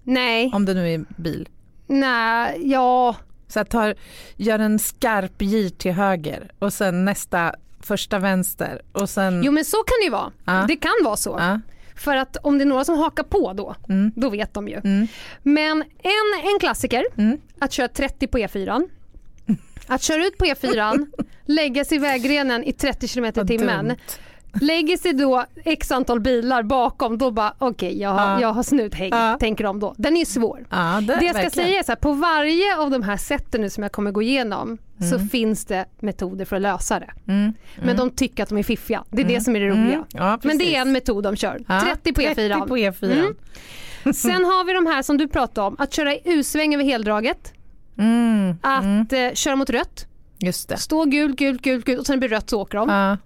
Nej, 0.03 0.51
Om 0.53 0.65
det 0.65 0.73
nu 0.73 0.93
är 0.93 1.05
bil. 1.17 1.49
nej, 1.87 2.61
ja. 2.71 3.15
Så 3.47 3.59
att 3.59 3.69
tar, 3.69 3.95
gör 4.35 4.59
en 4.59 4.79
skarp 4.79 5.41
gir 5.41 5.69
till 5.69 5.91
höger 5.91 6.51
och 6.59 6.73
sen 6.73 7.05
nästa 7.05 7.53
första 7.81 8.19
vänster 8.19 8.81
och 8.91 9.09
sen... 9.09 9.41
Jo 9.43 9.51
men 9.51 9.65
så 9.65 9.77
kan 9.77 9.93
det 10.01 10.03
ju 10.05 10.11
vara. 10.11 10.31
Ja. 10.45 10.65
Det 10.67 10.75
kan 10.75 10.91
vara 11.03 11.17
så. 11.17 11.35
ja, 11.39 11.59
För 11.99 12.15
att 12.15 12.37
om 12.43 12.57
det 12.57 12.63
är 12.63 12.65
några 12.65 12.85
som 12.85 12.97
hakar 12.97 13.23
på 13.23 13.53
då, 13.53 13.75
Mm. 13.89 14.11
då 14.15 14.29
vet 14.29 14.53
de 14.53 14.67
ju. 14.67 14.75
mm, 14.83 15.07
Men 15.43 15.81
en, 15.97 16.49
en 16.53 16.59
klassiker, 16.59 17.05
mm. 17.17 17.37
att 17.59 17.71
köra 17.71 17.87
30 17.87 18.27
på 18.27 18.37
E4. 18.37 18.89
Att 19.87 20.01
köra 20.03 20.25
ut 20.25 20.37
på 20.37 20.45
E4, 20.45 21.07
lägga 21.45 21.85
sig 21.85 21.97
i 21.97 21.99
vägrenen 21.99 22.63
i 22.63 22.73
30 22.73 23.07
km 23.07 23.25
i 23.25 23.31
timmen. 23.31 23.95
Lägger 24.61 24.97
sig 24.97 25.13
då 25.13 25.45
x 25.65 25.91
antal 25.91 26.19
bilar 26.19 26.63
bakom, 26.63 27.17
då 27.17 27.31
bara 27.31 27.53
okej 27.57 27.99
jag, 28.01 28.09
har- 28.09 28.31
Ja. 28.31 28.41
jag 28.41 28.53
har 28.53 28.63
snuthäng, 28.63 29.09
Ja. 29.11 29.37
tänker 29.39 29.63
de 29.63 29.79
då. 29.79 29.93
Den 29.97 30.17
är 30.17 30.25
svår. 30.25 30.65
Ja, 30.69 30.77
det, 30.77 31.05
Det 31.07 31.11
jag 31.11 31.19
ska 31.35 31.41
verkligen. 31.43 31.51
säga 31.67 31.79
är 31.79 31.83
så 31.83 31.91
här, 31.91 31.95
på 31.97 32.13
varje 32.13 32.77
av 32.77 32.89
de 32.91 33.03
här 33.03 33.17
sätten 33.17 33.61
nu 33.61 33.69
som 33.69 33.83
jag 33.83 33.91
kommer 33.91 34.11
gå 34.11 34.21
igenom 34.21 34.77
så 35.11 35.19
finns 35.19 35.65
det 35.65 35.85
metoder 35.99 36.45
för 36.45 36.55
att 36.55 36.61
lösa 36.61 36.99
det. 36.99 37.11
Mm, 37.27 37.53
Men 37.83 37.97
de 37.97 38.09
tycker 38.09 38.43
att 38.43 38.49
de 38.49 38.57
är 38.57 38.63
fiffiga. 38.63 39.03
Det 39.09 39.21
är 39.21 39.25
det 39.25 39.41
som 39.41 39.55
är 39.55 39.59
det 39.59 39.67
roliga. 39.69 39.93
mm. 39.93 40.03
Ja, 40.13 40.39
Men 40.43 40.57
det 40.57 40.75
är 40.75 40.81
en 40.81 40.91
metod 40.91 41.23
de 41.23 41.35
kör. 41.35 41.59
Ja, 41.67 41.81
30 41.81 42.13
på 42.13 42.21
E 42.21 42.29
E4. 42.33 42.35
30 42.35 42.67
på 42.67 42.77
E4. 42.77 43.11
Mm. 43.11 44.13
Sen 44.13 44.45
har 44.45 44.63
vi 44.65 44.73
de 44.73 44.85
här 44.85 45.01
som 45.01 45.17
du 45.17 45.27
pratade 45.27 45.67
om, 45.67 45.75
att 45.79 45.93
köra 45.93 46.13
i 46.13 46.21
U-sväng 46.25 46.73
över 46.73 46.83
heldraget, 46.83 47.53
Mm, 47.97 48.55
att 48.61 49.13
eh, 49.13 49.33
köra 49.33 49.55
mot 49.55 49.69
rött, 49.69 50.05
just 50.39 50.69
det. 50.69 50.77
stå 50.77 51.05
gult, 51.05 51.35
gult, 51.35 51.61
gult, 51.61 51.85
gult 51.85 51.99
och 51.99 52.05
sen 52.05 52.19
blir 52.19 52.29
det 52.29 52.35
rött 52.35 52.49
så 52.49 52.61
åker 52.61 52.77
de. 52.77 53.17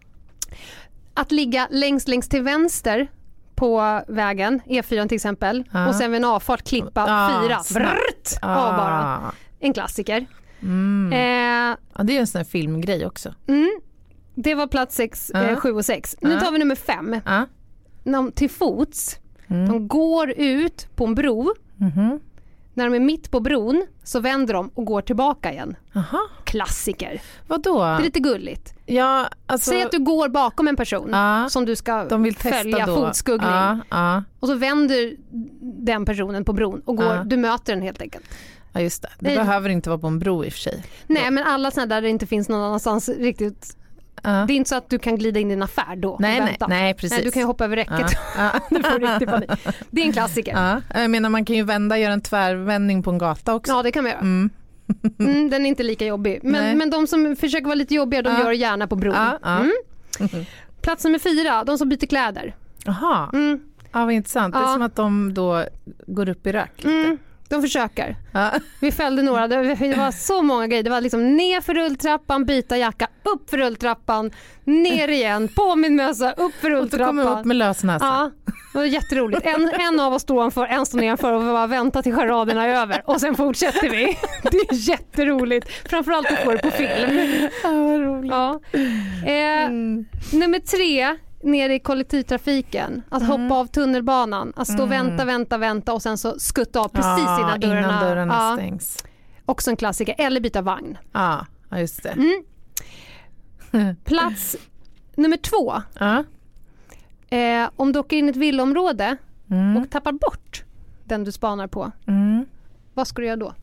Ja, 1.15 1.21
Att 1.21 1.31
ligga 1.31 1.67
längst, 1.71 2.07
längst 2.07 2.31
till 2.31 2.41
vänster 2.43 3.07
på 3.55 4.01
vägen, 4.07 4.61
E4 4.65 5.07
till 5.07 5.15
exempel, 5.15 5.63
Ja. 5.73 5.87
och 5.87 5.95
sen 5.95 6.11
vid 6.11 6.17
en 6.21 6.25
avfart 6.25 6.63
klippa 6.67 7.05
Ja, 7.07 7.41
fyra, 7.43 7.59
snabbt. 7.63 7.85
Vrrt, 7.85 8.39
av 8.41 8.75
bara. 8.77 9.17
Ah. 9.27 9.31
En 9.59 9.73
klassiker. 9.73 10.25
Mm. 10.61 11.13
Eh, 11.13 11.77
Ja, 11.97 12.03
det 12.03 12.11
är 12.11 12.15
ju 12.15 12.19
en 12.19 12.27
sån 12.27 12.39
här 12.39 12.45
filmgrej 12.45 13.05
också. 13.05 13.33
mm, 13.47 13.79
det 14.35 14.55
var 14.55 14.67
plats 14.67 14.95
6, 14.95 15.31
Ja. 15.33 15.43
eh, 15.43 15.55
7 15.55 15.71
och 15.71 15.85
6. 15.85 16.15
Nu 16.21 16.31
Ja. 16.33 16.39
tar 16.39 16.51
vi 16.51 16.59
nummer 16.59 16.75
5. 16.75 17.15
Ja. 17.25 17.45
De 18.03 18.31
till 18.31 18.49
fots, 18.49 19.19
Mm. 19.47 19.67
de 19.69 19.87
går 19.87 20.31
ut 20.31 20.87
på 20.95 21.05
en 21.05 21.15
bro. 21.15 21.53
Mhm. 21.77 22.19
När 22.73 22.89
de 22.89 22.95
är 22.95 22.99
mitt 22.99 23.31
på 23.31 23.39
bron 23.39 23.85
så 24.03 24.19
vänder 24.19 24.53
de 24.53 24.69
och 24.73 24.85
går 24.85 25.01
tillbaka 25.01 25.51
igen. 25.51 25.75
Aha, 25.95 26.19
Klassiker. 26.43 27.21
vadå? 27.47 27.79
Det 27.79 27.85
är 27.85 28.01
lite 28.01 28.19
gulligt. 28.19 28.73
Ja, 28.85 29.27
alltså, 29.45 29.71
Säg 29.71 29.83
att 29.83 29.91
du 29.91 29.99
går 29.99 30.29
bakom 30.29 30.67
en 30.67 30.75
person 30.75 31.09
Ja. 31.11 31.49
som 31.49 31.65
du 31.65 31.75
ska 31.75 32.05
de 32.05 32.23
vill 32.23 32.33
testa 32.35 32.57
följa 32.57 32.85
då. 32.85 32.95
fotskuggning. 32.95 33.49
Ja, 33.49 33.77
ja, 33.89 34.23
Och 34.39 34.47
så 34.47 34.55
vänder 34.55 35.15
den 35.85 36.05
personen 36.05 36.45
på 36.45 36.53
bron 36.53 36.81
och 36.85 36.97
går, 36.97 37.23
du 37.25 37.37
möter 37.37 37.73
den 37.73 37.81
helt 37.83 38.01
enkelt. 38.01 38.25
ja, 38.73 38.81
just 38.81 39.01
det. 39.01 39.09
Det 39.19 39.27
Nej. 39.27 39.37
behöver 39.37 39.69
inte 39.69 39.89
vara 39.89 39.99
på 39.99 40.07
en 40.07 40.19
bro 40.19 40.45
i 40.45 40.49
och 40.49 40.53
för 40.53 40.59
sig. 40.59 40.83
Nej 41.07 41.31
men 41.31 41.43
alla 41.43 41.71
sådana 41.71 41.95
där 41.95 42.01
det 42.01 42.09
inte 42.09 42.27
finns 42.27 42.49
någon 42.49 42.61
annanstans 42.61 43.09
riktigt. 43.09 43.77
Ja. 44.23 44.31
Det 44.47 44.53
är 44.53 44.55
inte 44.55 44.69
så 44.69 44.75
att 44.75 44.89
du 44.89 44.99
kan 44.99 45.15
glida 45.17 45.39
in 45.39 45.49
i 45.51 45.53
en 45.53 45.63
affär 45.63 45.95
då 45.95 46.17
Nej, 46.19 46.39
nej, 46.39 46.57
nej, 46.67 46.93
precis. 46.93 47.11
Nej, 47.17 47.23
du 47.25 47.31
kan 47.31 47.41
ju 47.41 47.45
hoppa 47.45 47.65
över 47.65 47.75
räcket. 47.75 48.11
Ja, 48.37 48.51
ja. 48.69 49.41
Det 49.91 50.01
är 50.01 50.05
en 50.05 50.13
klassiker. 50.13 50.51
Ja, 50.53 50.81
Ja, 50.93 51.01
jag 51.01 51.11
menar 51.11 51.29
man 51.29 51.45
kan 51.45 51.55
ju 51.55 51.63
vända, 51.63 51.97
göra 51.97 52.13
en 52.13 52.21
tvärvändning 52.21 53.03
på 53.03 53.09
en 53.11 53.17
gata 53.17 53.53
också. 53.55 53.81
det 53.81 53.91
kan 53.91 54.03
man 54.03 54.11
göra. 54.11 54.21
Mm. 54.21 54.49
Mm, 55.19 55.49
den 55.49 55.65
är 55.65 55.69
inte 55.69 55.83
lika 55.83 56.05
jobbig. 56.05 56.39
Men, 56.43 56.77
men 56.77 56.89
de 56.89 57.07
som 57.07 57.35
försöker 57.35 57.65
vara 57.65 57.75
lite 57.75 57.93
jobbiga 57.95 58.21
de 58.21 58.33
Ja. 58.33 58.39
gör 58.39 58.49
det 58.49 58.55
gärna 58.55 58.87
på 58.87 58.95
bron. 58.95 59.13
Ja, 59.15 59.39
ja. 59.43 59.57
Mm. 59.59 60.45
Plats 60.81 61.03
nummer 61.03 61.19
fyra, 61.19 61.63
de 61.63 61.77
som 61.77 61.89
byter 61.89 62.05
kläder. 62.07 62.55
Jaha, 62.85 63.29
Mm. 63.33 63.59
ja, 63.93 64.05
vad 64.05 64.11
intressant. 64.13 64.53
Det 64.53 64.59
är 64.59 64.63
Ja. 64.63 64.73
som 64.73 64.81
att 64.81 64.95
de 64.95 65.33
då 65.33 65.65
går 66.07 66.29
upp 66.29 66.47
i 66.47 66.51
rök 66.51 66.71
lite. 66.83 67.17
De 67.53 67.61
försöker. 67.61 68.15
Ja. 68.33 68.51
Vi 68.81 68.91
fällde 68.91 69.21
några, 69.21 69.47
det 69.47 69.57
var 69.97 70.11
så 70.11 70.41
många 70.41 70.67
grejer. 70.67 70.83
Det 70.83 70.89
var 70.89 71.01
liksom 71.01 71.35
ner 71.37 71.61
för 71.61 71.73
rulltrappan, 71.73 72.45
byta 72.45 72.77
jacka, 72.77 73.07
upp 73.23 73.49
för 73.49 73.57
rulltrappan, 73.57 74.31
ner 74.63 75.07
igen, 75.07 75.47
på 75.47 75.75
min 75.75 75.95
mössa, 75.95 76.31
upp 76.31 76.53
för 76.61 76.71
Och 76.75 76.89
så 76.91 76.97
kommer 76.97 77.21
upp 77.23 77.27
rulltrappan. 77.27 77.47
med 77.47 77.57
lös 77.57 77.83
näsa. 77.83 78.05
Ja, 78.05 78.31
det 78.73 78.77
var 78.79 78.85
jätteroligt. 78.85 79.45
En, 79.45 79.69
en 79.69 79.99
av 79.99 80.13
oss 80.13 80.21
står 80.21 80.35
ovanför, 80.35 80.65
en 80.65 80.85
står 80.85 80.99
nedanför 80.99 81.33
och 81.33 81.43
vi 81.43 81.47
bara 81.47 81.67
väntar 81.67 82.01
till 82.01 82.15
charaderna 82.15 82.65
är 82.65 82.69
över 82.81 83.01
och 83.05 83.21
sen 83.21 83.35
fortsätter 83.35 83.89
vi. 83.89 84.17
Det 84.51 84.57
är 84.57 84.89
jätteroligt. 84.89 85.67
Framförallt 85.89 86.31
att 86.31 86.39
få 86.43 86.51
det 86.51 86.57
på 86.57 86.71
film. 86.71 87.19
Ja, 87.63 87.69
vad 87.71 88.01
roligt. 88.01 88.31
Ja. 88.31 88.59
Eh, 89.25 89.65
Mm. 89.65 90.05
Nummer 90.33 90.59
tre, 90.59 91.17
nere 91.43 91.73
i 91.75 91.79
kollektivtrafiken. 91.79 93.01
Att 93.09 93.27
hoppa 93.27 93.55
av 93.55 93.65
tunnelbanan. 93.67 94.53
Att 94.55 94.67
stå 94.67 94.83
och 94.83 94.91
vänta, 94.91 95.25
vänta, 95.25 95.57
vänta 95.57 95.93
och 95.93 96.01
sen 96.01 96.17
så 96.17 96.39
skutta 96.39 96.79
av 96.79 96.87
precis 96.87 97.07
Mm. 97.07 97.25
Ja, 97.27 97.55
innan 97.55 97.59
dörrarna, 97.59 97.79
innan 97.79 98.03
dörrarna 98.03 98.33
ja, 98.33 98.55
stängs. 98.57 99.03
Också 99.45 99.69
en 99.69 99.75
klassiker. 99.77 100.15
Eller 100.17 100.41
byta 100.41 100.61
vagn. 100.61 100.97
Ja, 101.11 101.45
just 101.71 102.03
det. 102.03 102.09
Mm. 103.71 103.95
Plats 104.03 104.55
nummer 105.15 105.37
två. 105.37 105.81
Ja. 105.99 106.23
Eh, 107.37 107.69
om 107.75 107.91
du 107.91 107.99
åker 107.99 108.17
in 108.17 108.27
i 108.27 108.29
ett 108.29 108.35
villaområde 108.35 109.17
Mm. 109.49 109.77
och 109.77 109.89
tappar 109.89 110.11
bort 110.11 110.63
den 111.03 111.23
du 111.23 111.31
spanar 111.31 111.67
på. 111.67 111.91
Mm. 112.07 112.45
Vad 112.93 113.07
ska 113.07 113.21
du 113.21 113.27
göra 113.27 113.35
då? 113.35 113.53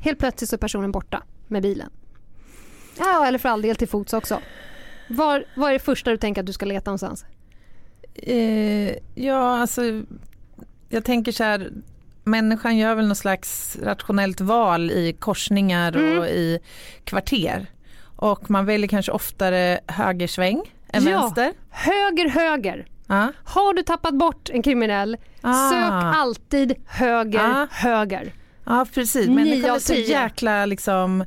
Helt 0.00 0.18
plötsligt 0.18 0.50
så 0.50 0.56
är 0.56 0.58
personen 0.58 0.92
borta 0.92 1.22
med 1.48 1.62
bilen. 1.62 1.90
Ja, 2.98 3.26
eller 3.26 3.38
för 3.38 3.48
all 3.48 3.62
del 3.62 3.76
till 3.76 3.88
fots 3.88 4.12
också. 4.12 4.40
Var, 5.08 5.44
vad 5.56 5.68
är 5.68 5.72
det 5.72 5.78
första 5.78 6.10
du 6.10 6.16
tänker 6.16 6.40
att 6.42 6.46
du 6.46 6.52
ska 6.52 6.66
leta 6.66 6.90
någonstans? 6.90 7.24
Eh, 8.14 8.94
ja, 9.14 9.58
alltså 9.60 9.82
jag 10.88 11.04
tänker 11.04 11.32
så 11.32 11.44
här, 11.44 11.70
människan 12.24 12.76
gör 12.76 12.94
väl 12.94 13.08
något 13.08 13.18
slags 13.18 13.76
rationellt 13.82 14.40
val 14.40 14.90
i 14.90 15.16
korsningar 15.18 15.96
Mm. 15.96 16.18
och 16.18 16.26
i 16.26 16.58
kvarter. 17.04 17.66
Och 18.16 18.50
man 18.50 18.66
väljer 18.66 18.88
kanske 18.88 19.12
oftare 19.12 19.80
högersväng 19.86 20.62
än 20.92 21.02
Ja. 21.04 21.20
vänster. 21.20 21.52
Höger, 21.70 22.28
höger. 22.28 22.86
Ja. 23.06 23.32
Har 23.44 23.74
du 23.74 23.82
tappat 23.82 24.14
bort 24.14 24.50
en 24.50 24.62
kriminell, 24.62 25.16
Ah. 25.40 25.70
sök 25.70 26.16
alltid 26.16 26.74
höger, 26.86 27.40
Ah. 27.62 27.66
höger. 27.70 28.32
ja, 28.64 28.86
precis. 28.94 29.28
Människan 29.28 29.74
är 29.74 29.78
så 29.78 29.94
jäkla 29.94 30.66
liksom, 30.66 31.24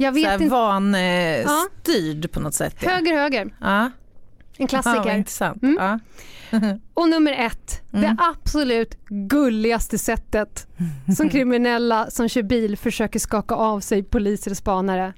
Jag 0.00 0.06
här, 0.06 0.12
vet 0.38 0.40
inte. 0.40 0.54
vanstyrd 0.54 2.32
på 2.32 2.40
något 2.40 2.54
sätt. 2.54 2.76
Ja. 2.80 2.90
Höger, 2.90 3.16
höger. 3.18 3.54
Ja. 3.60 3.80
En 3.84 3.90
Ja, 4.56 4.66
klassiker. 4.66 5.14
intressant. 5.16 5.62
Mm. 5.62 5.76
Ja. 5.80 5.98
Och 6.94 7.08
nummer 7.08 7.32
ett, 7.32 7.82
Mm. 7.92 8.02
det 8.16 8.16
absolut 8.34 8.98
gulligaste 9.08 9.98
sättet 9.98 10.66
som 11.16 11.28
kriminella 11.30 12.10
som 12.10 12.28
kör 12.28 12.42
bil 12.42 12.76
försöker 12.76 13.18
skaka 13.18 13.54
av 13.54 13.80
sig 13.80 14.02
poliser 14.02 14.50
och 14.50 14.56
spanare. 14.56 15.12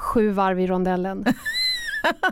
Sju 0.00 0.30
varv 0.30 0.60
i 0.60 0.66
rondellen. 0.66 1.24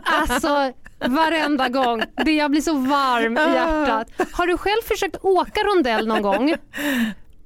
Alltså 0.03 0.71
varenda 1.07 1.69
gång. 1.69 2.03
Det 2.25 2.31
jag 2.31 2.51
blir 2.51 2.61
så 2.61 2.73
varm 2.73 3.37
i 3.37 3.53
hjärtat. 3.53 4.07
Har 4.31 4.47
du 4.47 4.57
själv 4.57 4.81
försökt 4.85 5.15
åka 5.21 5.59
rondell 5.61 6.07
någon 6.07 6.21
gång 6.21 6.55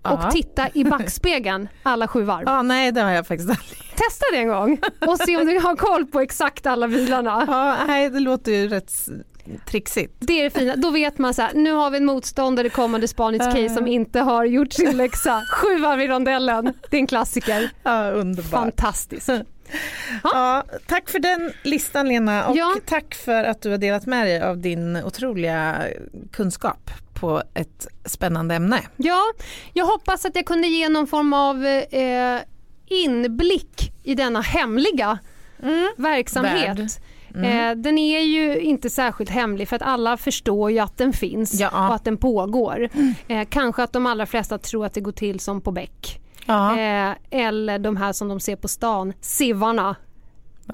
och 0.01 0.19
Ja. 0.23 0.31
titta 0.31 0.67
i 0.73 0.83
backspegeln 0.83 1.67
alla 1.83 2.07
sju 2.07 2.21
varv? 2.23 2.43
Ja, 2.45 2.61
nej 2.61 2.91
det 2.91 3.01
har 3.01 3.11
jag 3.11 3.27
faktiskt 3.27 3.49
aldrig. 3.49 3.77
Testa 3.95 4.25
det 4.31 4.37
en 4.37 4.47
gång 4.47 4.79
och 5.07 5.17
se 5.17 5.37
om 5.37 5.45
du 5.47 5.59
har 5.59 5.75
koll 5.75 6.05
på 6.05 6.19
exakt 6.19 6.65
alla 6.65 6.87
bilarna. 6.87 7.45
Ja, 7.47 7.77
nej, 7.87 8.09
det 8.09 8.19
låter 8.19 8.51
ju 8.51 8.67
rätt 8.67 8.91
trixigt. 9.65 10.13
Det 10.19 10.39
är 10.39 10.43
det 10.43 10.49
fina. 10.49 10.75
Då 10.75 10.89
vet 10.91 11.17
man 11.17 11.33
så 11.33 11.41
här, 11.41 11.53
nu 11.53 11.71
har 11.71 11.89
vi 11.89 11.97
en 11.97 12.05
motståndare 12.05 12.67
i 12.67 12.69
kommande 12.69 13.07
spaningscase 13.07 13.69
som 13.69 13.87
inte 13.87 14.19
har 14.19 14.45
gjort 14.45 14.73
sin 14.73 14.97
läxa. 14.97 15.41
Sju 15.53 15.77
varv 15.77 16.01
i 16.01 16.07
rondellen. 16.07 16.73
Det 16.89 16.97
är 16.97 16.99
en 16.99 17.07
klassiker. 17.07 17.69
Ja, 17.83 18.11
underbart. 18.11 18.49
Fantastiskt. 18.51 19.29
Ja, 20.23 20.63
tack 20.87 21.09
för 21.09 21.19
den 21.19 21.53
listan 21.63 22.07
Lena 22.07 22.47
och 22.47 22.57
Ja. 22.57 22.75
tack 22.85 23.15
för 23.15 23.43
att 23.43 23.61
du 23.61 23.69
har 23.69 23.77
delat 23.77 24.05
med 24.05 24.25
dig 24.27 24.41
av 24.41 24.57
din 24.57 24.95
otroliga 24.97 25.83
kunskap 26.31 26.91
på 27.13 27.43
ett 27.53 27.87
spännande 28.05 28.55
ämne. 28.55 28.79
Ja, 28.97 29.21
jag 29.73 29.85
hoppas 29.85 30.25
att 30.25 30.35
jag 30.35 30.45
kunde 30.45 30.67
ge 30.67 30.89
någon 30.89 31.07
form 31.07 31.33
av 31.33 31.65
eh, 31.65 32.39
inblick 32.87 33.93
i 34.03 34.15
denna 34.15 34.41
hemliga 34.41 35.19
verksamhet. 35.97 36.79
Värld. 36.79 36.87
Mm. 37.35 37.69
Eh, 37.69 37.83
den 37.83 37.97
är 37.97 38.19
ju 38.19 38.59
inte 38.59 38.89
särskilt 38.89 39.29
hemlig 39.29 39.67
för 39.67 39.75
att 39.75 39.81
alla 39.81 40.17
förstår 40.17 40.71
ju 40.71 40.79
att 40.79 40.97
den 40.97 41.13
finns 41.13 41.59
Ja. 41.59 41.87
och 41.87 41.95
att 41.95 42.03
den 42.05 42.17
pågår. 42.17 42.89
Eh, 43.27 43.47
kanske 43.49 43.83
att 43.83 43.93
de 43.93 44.05
allra 44.05 44.25
flesta 44.25 44.57
tror 44.57 44.85
att 44.85 44.93
det 44.93 45.01
går 45.01 45.11
till 45.11 45.39
som 45.39 45.61
på 45.61 45.71
Beck. 45.71 46.20
Eh, 46.47 47.15
eller 47.45 47.79
de 47.79 47.97
här 47.97 48.13
som 48.13 48.27
de 48.27 48.39
ser 48.39 48.55
på 48.55 48.67
stan, 48.67 49.13
sivarna. 49.21 49.95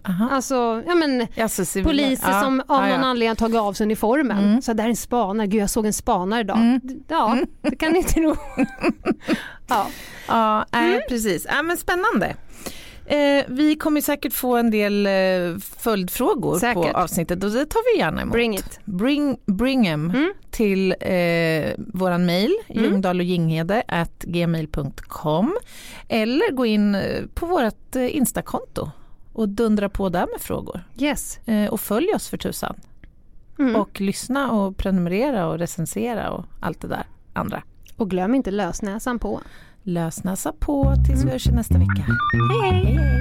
Aha. 0.07 0.29
Alltså, 0.31 0.83
ja 0.87 0.95
men 0.95 1.27
Alltså, 1.41 1.83
poliser 1.83 2.31
ja, 2.31 2.41
som 2.41 2.61
av 2.67 2.87
ja, 2.87 2.95
någon 2.95 3.03
anledning 3.03 3.29
har 3.29 3.35
tagit 3.35 3.59
av 3.59 3.73
sig 3.73 3.83
uniformen. 3.85 4.37
Mm. 4.43 4.61
Så 4.61 4.73
där 4.73 4.83
är 4.83 4.89
en 4.89 4.95
spanare, 4.95 5.47
gud 5.47 5.61
jag 5.61 5.69
såg 5.69 5.85
en 5.85 5.93
spanare 5.93 6.39
idag. 6.41 6.57
Mm. 6.57 6.81
Ja, 7.07 7.37
det 7.61 7.75
kan 7.75 7.91
ni 7.91 8.03
tro. 8.03 8.35
ja. 9.67 9.87
Ja, 10.27 10.65
nej, 10.71 10.89
Mm. 10.89 11.01
precis. 11.09 11.45
Ja, 11.49 11.61
men 11.61 11.77
spännande. 11.77 12.35
Eh, 13.09 13.45
vi 13.47 13.75
kommer 13.75 14.01
säkert 14.01 14.33
få 14.33 14.55
en 14.57 14.71
del 14.71 15.05
eh, 15.05 15.57
följdfrågor 15.77 16.59
Säkert. 16.59 16.83
på 16.93 16.99
avsnittet 16.99 17.43
och 17.43 17.51
det 17.51 17.65
tar 17.65 17.93
vi 17.95 17.99
gärna 17.99 18.21
emot. 18.21 18.33
Bring 18.33 18.55
it. 18.55 18.79
Bring, 18.85 19.37
bring 19.45 19.87
em 19.87 20.09
Mm. 20.09 20.33
till 20.51 20.95
eh, 20.99 21.71
våran 21.77 22.25
mail, 22.25 22.55
Mm. 22.69 22.83
ljungdahl 22.83 23.19
och 23.19 23.25
ginghede 23.25 23.83
at 23.87 24.19
gmail.com 24.23 25.57
eller 26.07 26.51
gå 26.51 26.65
in 26.65 26.95
eh, 26.95 27.23
på 27.33 27.45
vårt 27.45 27.95
eh, 27.95 28.15
instakonto 28.15 28.89
och 29.33 29.49
dundra 29.49 29.89
på 29.89 30.09
där 30.09 30.27
med 30.33 30.41
frågor. 30.41 30.83
Yes. 30.97 31.37
Eh, 31.47 31.69
och 31.69 31.79
följ 31.79 32.13
oss 32.15 32.29
för 32.29 32.37
tusan. 32.37 32.75
Mm. 33.59 33.75
Och 33.75 34.01
lyssna 34.01 34.51
och 34.51 34.77
prenumerera 34.77 35.47
och 35.47 35.57
recensera 35.59 36.31
och 36.31 36.45
allt 36.59 36.81
det 36.81 36.87
där 36.87 37.03
andra. 37.33 37.63
och 37.95 38.09
glöm 38.09 38.35
inte 38.35 38.51
lösnäsan 38.51 39.19
på. 39.19 39.41
Lösnäsa 39.89 40.53
på 40.59 40.95
tills 41.07 41.23
vi 41.23 41.29
hörs 41.29 41.47
nästa 41.47 41.77
vecka. 41.77 42.05
Hej 42.61 42.71
hej! 42.71 42.83
Hej, 42.83 42.95
hej. 42.95 43.17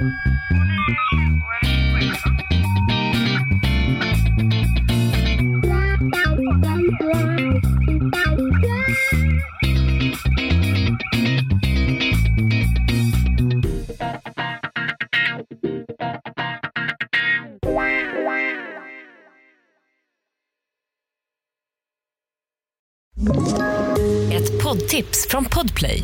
Ett 24.37 24.63
poddtips 24.63 25.27
från 25.29 25.45
Podplay. 25.45 26.03